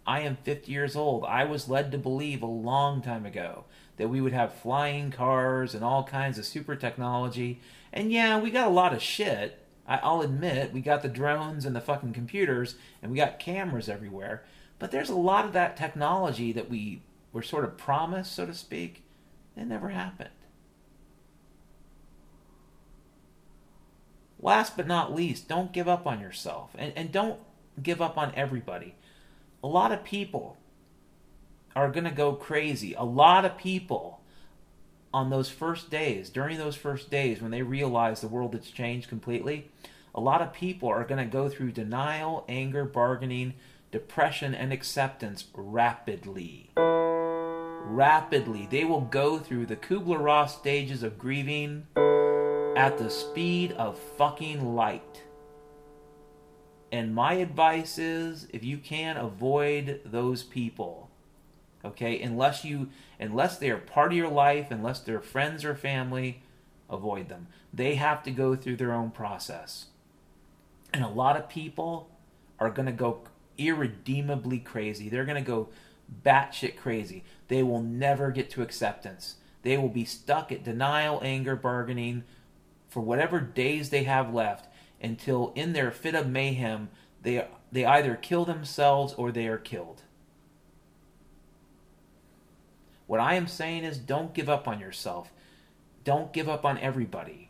I 0.07 0.21
am 0.21 0.37
50 0.37 0.71
years 0.71 0.95
old. 0.95 1.25
I 1.25 1.43
was 1.43 1.67
led 1.67 1.91
to 1.91 1.97
believe 1.97 2.41
a 2.41 2.47
long 2.47 3.01
time 3.01 3.25
ago 3.25 3.65
that 3.97 4.07
we 4.07 4.21
would 4.21 4.31
have 4.31 4.53
flying 4.53 5.11
cars 5.11 5.75
and 5.75 5.83
all 5.83 6.05
kinds 6.05 6.39
of 6.39 6.45
super 6.45 6.77
technology. 6.77 7.59
And 7.91 8.11
yeah, 8.11 8.39
we 8.39 8.49
got 8.49 8.67
a 8.67 8.71
lot 8.71 8.93
of 8.93 9.01
shit. 9.01 9.59
I'll 9.85 10.21
admit, 10.21 10.73
we 10.73 10.81
got 10.81 11.01
the 11.01 11.09
drones 11.09 11.65
and 11.65 11.75
the 11.75 11.81
fucking 11.81 12.13
computers, 12.13 12.75
and 13.01 13.11
we 13.11 13.17
got 13.17 13.39
cameras 13.39 13.87
everywhere. 13.89 14.43
But 14.79 14.91
there's 14.91 15.09
a 15.09 15.15
lot 15.15 15.45
of 15.45 15.53
that 15.53 15.77
technology 15.77 16.51
that 16.53 16.69
we 16.69 17.01
were 17.31 17.41
sort 17.41 17.63
of 17.63 17.77
promised, 17.77 18.33
so 18.33 18.45
to 18.45 18.53
speak, 18.53 19.03
that 19.55 19.67
never 19.67 19.89
happened. 19.89 20.29
Last 24.39 24.77
but 24.77 24.87
not 24.87 25.15
least, 25.15 25.47
don't 25.47 25.71
give 25.73 25.87
up 25.87 26.05
on 26.05 26.19
yourself. 26.19 26.71
And, 26.77 26.93
and 26.95 27.11
don't 27.11 27.39
give 27.81 28.01
up 28.01 28.17
on 28.17 28.33
everybody 28.35 28.95
a 29.63 29.67
lot 29.67 29.91
of 29.91 30.03
people 30.03 30.57
are 31.75 31.91
going 31.91 32.03
to 32.03 32.11
go 32.11 32.33
crazy. 32.33 32.93
A 32.93 33.03
lot 33.03 33.45
of 33.45 33.57
people 33.57 34.21
on 35.13 35.29
those 35.29 35.49
first 35.49 35.89
days, 35.89 36.29
during 36.29 36.57
those 36.57 36.75
first 36.75 37.09
days 37.09 37.41
when 37.41 37.51
they 37.51 37.61
realize 37.61 38.21
the 38.21 38.27
world 38.27 38.53
has 38.53 38.69
changed 38.69 39.09
completely, 39.09 39.69
a 40.13 40.21
lot 40.21 40.41
of 40.41 40.53
people 40.53 40.89
are 40.89 41.03
going 41.03 41.23
to 41.23 41.31
go 41.31 41.49
through 41.49 41.71
denial, 41.71 42.43
anger, 42.49 42.83
bargaining, 42.83 43.53
depression, 43.91 44.53
and 44.53 44.73
acceptance 44.73 45.45
rapidly. 45.53 46.71
Rapidly. 46.75 48.67
They 48.69 48.83
will 48.83 49.01
go 49.01 49.37
through 49.39 49.67
the 49.67 49.75
Kubler 49.75 50.21
Ross 50.21 50.57
stages 50.57 51.03
of 51.03 51.17
grieving 51.17 51.87
at 51.95 52.97
the 52.97 53.09
speed 53.09 53.71
of 53.73 53.97
fucking 53.97 54.75
light. 54.75 55.23
And 56.91 57.13
my 57.13 57.33
advice 57.33 57.97
is 57.97 58.47
if 58.51 58.63
you 58.63 58.77
can 58.77 59.17
avoid 59.17 60.01
those 60.05 60.43
people. 60.43 61.09
Okay? 61.83 62.21
Unless 62.21 62.63
you 62.63 62.89
unless 63.19 63.57
they 63.57 63.69
are 63.69 63.77
part 63.77 64.11
of 64.11 64.17
your 64.17 64.29
life, 64.29 64.71
unless 64.71 64.99
they're 64.99 65.19
friends 65.19 65.65
or 65.65 65.75
family, 65.75 66.41
avoid 66.89 67.29
them. 67.29 67.47
They 67.73 67.95
have 67.95 68.23
to 68.23 68.31
go 68.31 68.55
through 68.55 68.77
their 68.77 68.93
own 68.93 69.11
process. 69.11 69.87
And 70.93 71.03
a 71.03 71.09
lot 71.09 71.35
of 71.35 71.49
people 71.49 72.09
are 72.59 72.69
going 72.69 72.85
to 72.85 72.91
go 72.91 73.21
irredeemably 73.57 74.59
crazy. 74.59 75.09
They're 75.09 75.25
going 75.25 75.43
to 75.43 75.47
go 75.47 75.69
batshit 76.25 76.77
crazy. 76.77 77.23
They 77.47 77.63
will 77.63 77.81
never 77.81 78.31
get 78.31 78.49
to 78.51 78.61
acceptance. 78.61 79.35
They 79.63 79.77
will 79.77 79.89
be 79.89 80.05
stuck 80.05 80.51
at 80.51 80.63
denial, 80.63 81.19
anger, 81.23 81.55
bargaining 81.55 82.23
for 82.87 83.01
whatever 83.01 83.39
days 83.41 83.89
they 83.89 84.03
have 84.03 84.33
left 84.33 84.67
until 85.01 85.51
in 85.55 85.73
their 85.73 85.91
fit 85.91 86.15
of 86.15 86.27
mayhem 86.27 86.89
they 87.21 87.47
they 87.71 87.85
either 87.85 88.15
kill 88.15 88.45
themselves 88.45 89.13
or 89.13 89.31
they 89.31 89.47
are 89.47 89.57
killed. 89.57 90.03
What 93.05 93.19
I 93.19 93.35
am 93.35 93.47
saying 93.47 93.83
is 93.83 93.97
don't 93.97 94.33
give 94.33 94.49
up 94.49 94.67
on 94.67 94.79
yourself. 94.79 95.31
Don't 96.03 96.33
give 96.33 96.47
up 96.47 96.65
on 96.65 96.77
everybody. 96.77 97.49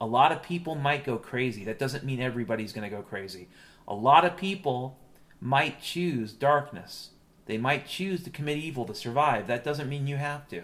A 0.00 0.06
lot 0.06 0.32
of 0.32 0.42
people 0.42 0.74
might 0.74 1.04
go 1.04 1.18
crazy. 1.18 1.64
That 1.64 1.78
doesn't 1.78 2.04
mean 2.04 2.20
everybody's 2.20 2.72
going 2.72 2.88
to 2.88 2.96
go 2.96 3.02
crazy. 3.02 3.48
A 3.86 3.94
lot 3.94 4.24
of 4.24 4.36
people 4.36 4.98
might 5.40 5.80
choose 5.80 6.32
darkness. 6.32 7.10
They 7.46 7.58
might 7.58 7.86
choose 7.86 8.22
to 8.24 8.30
commit 8.30 8.58
evil 8.58 8.84
to 8.86 8.94
survive. 8.94 9.46
That 9.46 9.64
doesn't 9.64 9.88
mean 9.88 10.06
you 10.06 10.16
have 10.16 10.46
to. 10.48 10.62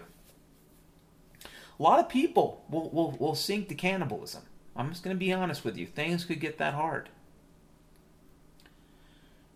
A 1.77 1.83
lot 1.83 1.99
of 1.99 2.07
people 2.07 2.63
will, 2.69 2.89
will, 2.91 3.11
will 3.11 3.35
sink 3.35 3.67
to 3.69 3.75
cannibalism. 3.75 4.43
I'm 4.75 4.89
just 4.89 5.03
going 5.03 5.15
to 5.15 5.19
be 5.19 5.31
honest 5.31 5.63
with 5.63 5.77
you. 5.77 5.85
Things 5.85 6.25
could 6.25 6.39
get 6.39 6.57
that 6.57 6.73
hard. 6.73 7.09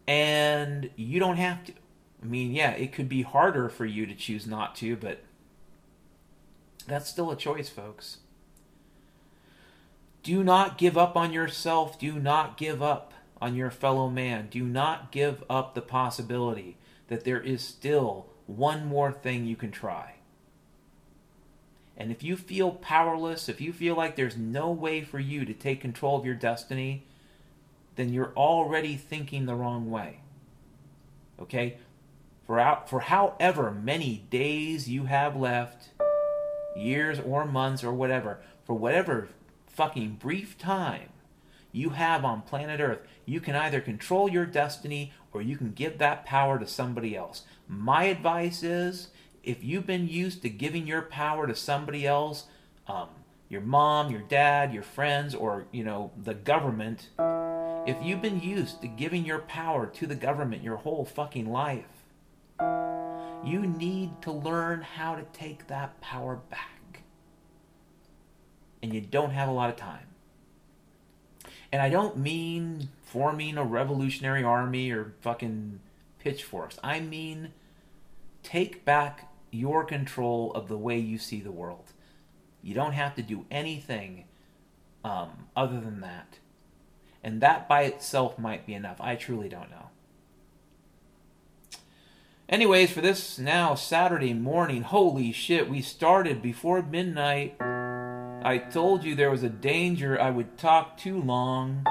And 0.07 0.89
you 0.95 1.19
don't 1.19 1.37
have 1.37 1.65
to. 1.65 1.73
I 2.21 2.25
mean, 2.25 2.51
yeah, 2.51 2.71
it 2.71 2.91
could 2.91 3.07
be 3.07 3.21
harder 3.21 3.69
for 3.69 3.85
you 3.85 4.05
to 4.05 4.15
choose 4.15 4.47
not 4.47 4.75
to, 4.77 4.95
but 4.95 5.23
that's 6.87 7.09
still 7.09 7.31
a 7.31 7.35
choice, 7.35 7.69
folks. 7.69 8.17
Do 10.23 10.43
not 10.43 10.77
give 10.77 10.97
up 10.97 11.15
on 11.15 11.31
yourself. 11.31 11.99
Do 11.99 12.19
not 12.19 12.57
give 12.57 12.81
up 12.81 13.13
on 13.41 13.55
your 13.55 13.71
fellow 13.71 14.09
man. 14.09 14.47
Do 14.49 14.63
not 14.63 15.11
give 15.11 15.43
up 15.49 15.75
the 15.75 15.81
possibility 15.81 16.77
that 17.07 17.23
there 17.23 17.39
is 17.39 17.61
still 17.61 18.27
one 18.47 18.85
more 18.85 19.11
thing 19.11 19.45
you 19.45 19.55
can 19.55 19.71
try. 19.71 20.15
And 21.99 22.11
if 22.11 22.23
you 22.23 22.37
feel 22.37 22.71
powerless, 22.71 23.49
if 23.49 23.59
you 23.59 23.73
feel 23.73 23.93
like 23.93 24.15
there's 24.15 24.37
no 24.37 24.71
way 24.71 25.03
for 25.03 25.19
you 25.19 25.43
to 25.43 25.53
take 25.53 25.81
control 25.81 26.17
of 26.17 26.25
your 26.25 26.33
destiny, 26.33 27.03
then 27.97 28.13
you're 28.13 28.31
already 28.37 28.95
thinking 28.95 29.45
the 29.45 29.55
wrong 29.55 29.91
way. 29.91 30.21
Okay? 31.41 31.77
For, 32.47 32.57
out, 32.57 32.89
for 32.89 33.01
however 33.01 33.69
many 33.71 34.23
days 34.29 34.89
you 34.89 35.03
have 35.03 35.35
left, 35.35 35.89
years 36.75 37.19
or 37.19 37.45
months 37.45 37.83
or 37.83 37.91
whatever, 37.91 38.39
for 38.65 38.75
whatever 38.75 39.27
fucking 39.67 40.15
brief 40.15 40.57
time 40.57 41.09
you 41.73 41.89
have 41.91 42.23
on 42.23 42.41
planet 42.41 42.79
Earth, 42.79 43.01
you 43.25 43.41
can 43.41 43.55
either 43.55 43.81
control 43.81 44.29
your 44.29 44.45
destiny 44.45 45.11
or 45.33 45.41
you 45.41 45.57
can 45.57 45.73
give 45.73 45.97
that 45.97 46.25
power 46.25 46.57
to 46.57 46.65
somebody 46.65 47.15
else. 47.15 47.43
My 47.67 48.05
advice 48.05 48.63
is 48.63 49.09
if 49.43 49.63
you've 49.63 49.85
been 49.85 50.07
used 50.07 50.41
to 50.43 50.49
giving 50.49 50.87
your 50.87 51.01
power 51.01 51.47
to 51.47 51.55
somebody 51.55 52.05
else, 52.05 52.45
um, 52.87 53.09
your 53.49 53.61
mom, 53.61 54.11
your 54.11 54.21
dad, 54.21 54.73
your 54.73 54.83
friends, 54.83 55.33
or 55.33 55.65
you 55.71 55.83
know 55.83 56.11
the 56.21 56.33
government, 56.33 57.09
if 57.87 57.97
you've 58.03 58.21
been 58.21 58.41
used 58.41 58.81
to 58.81 58.87
giving 58.87 59.25
your 59.25 59.39
power 59.39 59.87
to 59.87 60.05
the 60.05 60.15
government 60.15 60.63
your 60.63 60.77
whole 60.77 61.05
fucking 61.05 61.51
life, 61.51 61.85
you 63.43 63.61
need 63.61 64.21
to 64.21 64.31
learn 64.31 64.81
how 64.81 65.15
to 65.15 65.23
take 65.33 65.67
that 65.67 65.99
power 66.01 66.35
back. 66.35 67.03
And 68.81 68.93
you 68.93 69.01
don't 69.01 69.31
have 69.31 69.49
a 69.49 69.51
lot 69.51 69.69
of 69.69 69.75
time. 69.75 70.07
And 71.71 71.81
I 71.81 71.89
don't 71.89 72.17
mean 72.17 72.89
forming 73.03 73.57
a 73.57 73.63
revolutionary 73.63 74.43
army 74.43 74.91
or 74.91 75.13
fucking 75.21 75.79
pitchforks. 76.19 76.79
I 76.83 76.99
mean 76.99 77.53
take 78.43 78.85
back 78.85 79.28
your 79.51 79.83
control 79.83 80.51
of 80.53 80.67
the 80.67 80.77
way 80.77 80.97
you 80.97 81.17
see 81.17 81.39
the 81.41 81.51
world. 81.51 81.93
You 82.61 82.73
don't 82.73 82.93
have 82.93 83.15
to 83.15 83.21
do 83.21 83.45
anything 83.49 84.25
um, 85.03 85.47
other 85.55 85.79
than 85.79 86.01
that. 86.01 86.39
And 87.23 87.41
that 87.41 87.67
by 87.67 87.83
itself 87.83 88.37
might 88.39 88.65
be 88.65 88.73
enough. 88.73 88.99
I 88.99 89.15
truly 89.15 89.49
don't 89.49 89.69
know. 89.69 89.89
Anyways, 92.47 92.91
for 92.91 93.01
this 93.01 93.37
now 93.37 93.75
Saturday 93.75 94.33
morning, 94.33 94.81
holy 94.81 95.31
shit, 95.31 95.69
we 95.69 95.81
started 95.81 96.41
before 96.41 96.81
midnight. 96.81 97.55
I 97.61 98.57
told 98.71 99.03
you 99.03 99.13
there 99.15 99.29
was 99.29 99.43
a 99.43 99.49
danger 99.49 100.19
I 100.19 100.31
would 100.31 100.57
talk 100.57 100.97
too 100.97 101.21
long. 101.21 101.85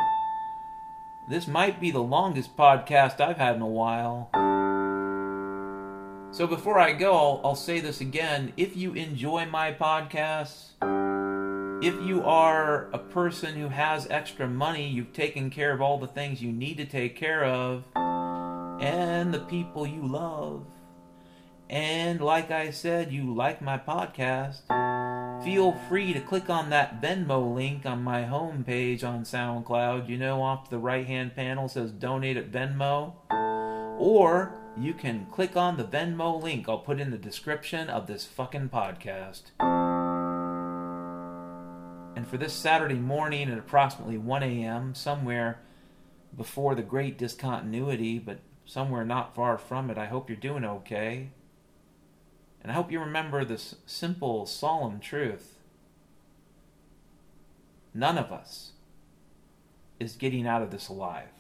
This 1.31 1.47
might 1.47 1.81
be 1.81 1.91
the 1.91 2.03
longest 2.03 2.57
podcast 2.57 3.21
I've 3.21 3.37
had 3.37 3.57
in 3.57 3.63
a 3.63 3.67
while. 3.67 4.31
So 6.31 6.47
before 6.47 6.79
I 6.79 6.93
go, 6.93 7.15
I'll, 7.15 7.41
I'll, 7.45 7.55
say 7.55 7.81
this 7.81 8.01
again. 8.01 8.53
If 8.57 8.77
you 8.77 8.93
enjoy 8.93 9.47
my 9.47 9.73
podcasts, 9.73 10.73
if 11.83 11.95
you 12.07 12.23
are 12.23 12.91
a 12.93 12.99
person 12.99 13.55
who 13.55 13.69
has 13.69 14.07
extra 14.11 14.47
money, 14.47 14.89
you've 14.89 15.13
taken 15.13 15.49
care 15.49 15.73
of 15.73 15.81
all 15.81 15.99
the 15.99 16.07
things 16.07 16.43
you 16.43 16.53
need 16.53 16.77
to 16.77 16.85
take 16.85 17.17
care 17.17 17.45
of, 17.45 17.85
and 17.97 19.33
the 19.33 19.41
people 19.41 19.87
you 19.87 20.07
love, 20.07 20.67
and 21.71 22.21
like 22.21 22.51
I 22.51 22.71
said, 22.71 23.13
you 23.13 23.35
like 23.35 23.61
my 23.61 23.79
podcast, 23.79 24.63
feel 25.45 25.73
free 25.89 26.13
to 26.15 26.21
click 26.21 26.49
on 26.49 26.71
that 26.71 27.03
Venmo 27.03 27.55
link 27.55 27.85
on 27.85 28.03
my 28.03 28.23
homepage 28.23 29.05
on 29.05 29.25
SoundCloud. 29.25 30.09
You 30.09 30.17
know, 30.17 30.43
off 30.43 30.71
the 30.71 30.79
right 30.79 31.07
hand 31.07 31.37
panel 31.37 31.69
says 31.69 31.91
donate 31.91 32.37
at 32.37 32.51
Venmo. 32.51 33.13
Or 33.99 34.55
you 34.83 34.95
can 34.95 35.27
click 35.27 35.57
on 35.57 35.77
the 35.77 35.85
Venmo 35.85 36.41
link 36.41 36.69
I'll 36.69 36.79
put 36.79 37.01
in 37.01 37.11
the 37.11 37.19
description 37.19 37.89
of 37.89 38.07
this 38.07 38.25
fucking 38.25 38.69
podcast. 38.69 39.43
And 42.17 42.27
for 42.27 42.37
this 42.37 42.53
Saturday 42.53 42.95
morning 42.95 43.51
at 43.51 43.59
approximately 43.59 44.19
1 44.19 44.43
a.m., 44.43 44.95
somewhere 44.95 45.61
before 46.37 46.75
the 46.75 46.83
great 46.83 47.19
discontinuity, 47.19 48.19
but 48.19 48.41
somewhere 48.65 49.05
not 49.05 49.35
far 49.35 49.59
from 49.59 49.91
it, 49.91 49.99
I 49.99 50.07
hope 50.07 50.29
you're 50.29 50.37
doing 50.37 50.65
okay. 50.65 51.31
And 52.63 52.71
I 52.71 52.75
hope 52.75 52.93
you 52.93 53.01
remember 53.01 53.45
this 53.45 53.77
simple, 53.87 54.47
solemn 54.47 55.01
truth. 55.01 55.59
None 57.95 58.19
of 58.19 58.31
us 58.31 58.73
is 59.99 60.15
getting 60.15 60.47
out 60.47 60.63
of 60.63 60.71
this 60.71 60.89
alive. 60.89 61.38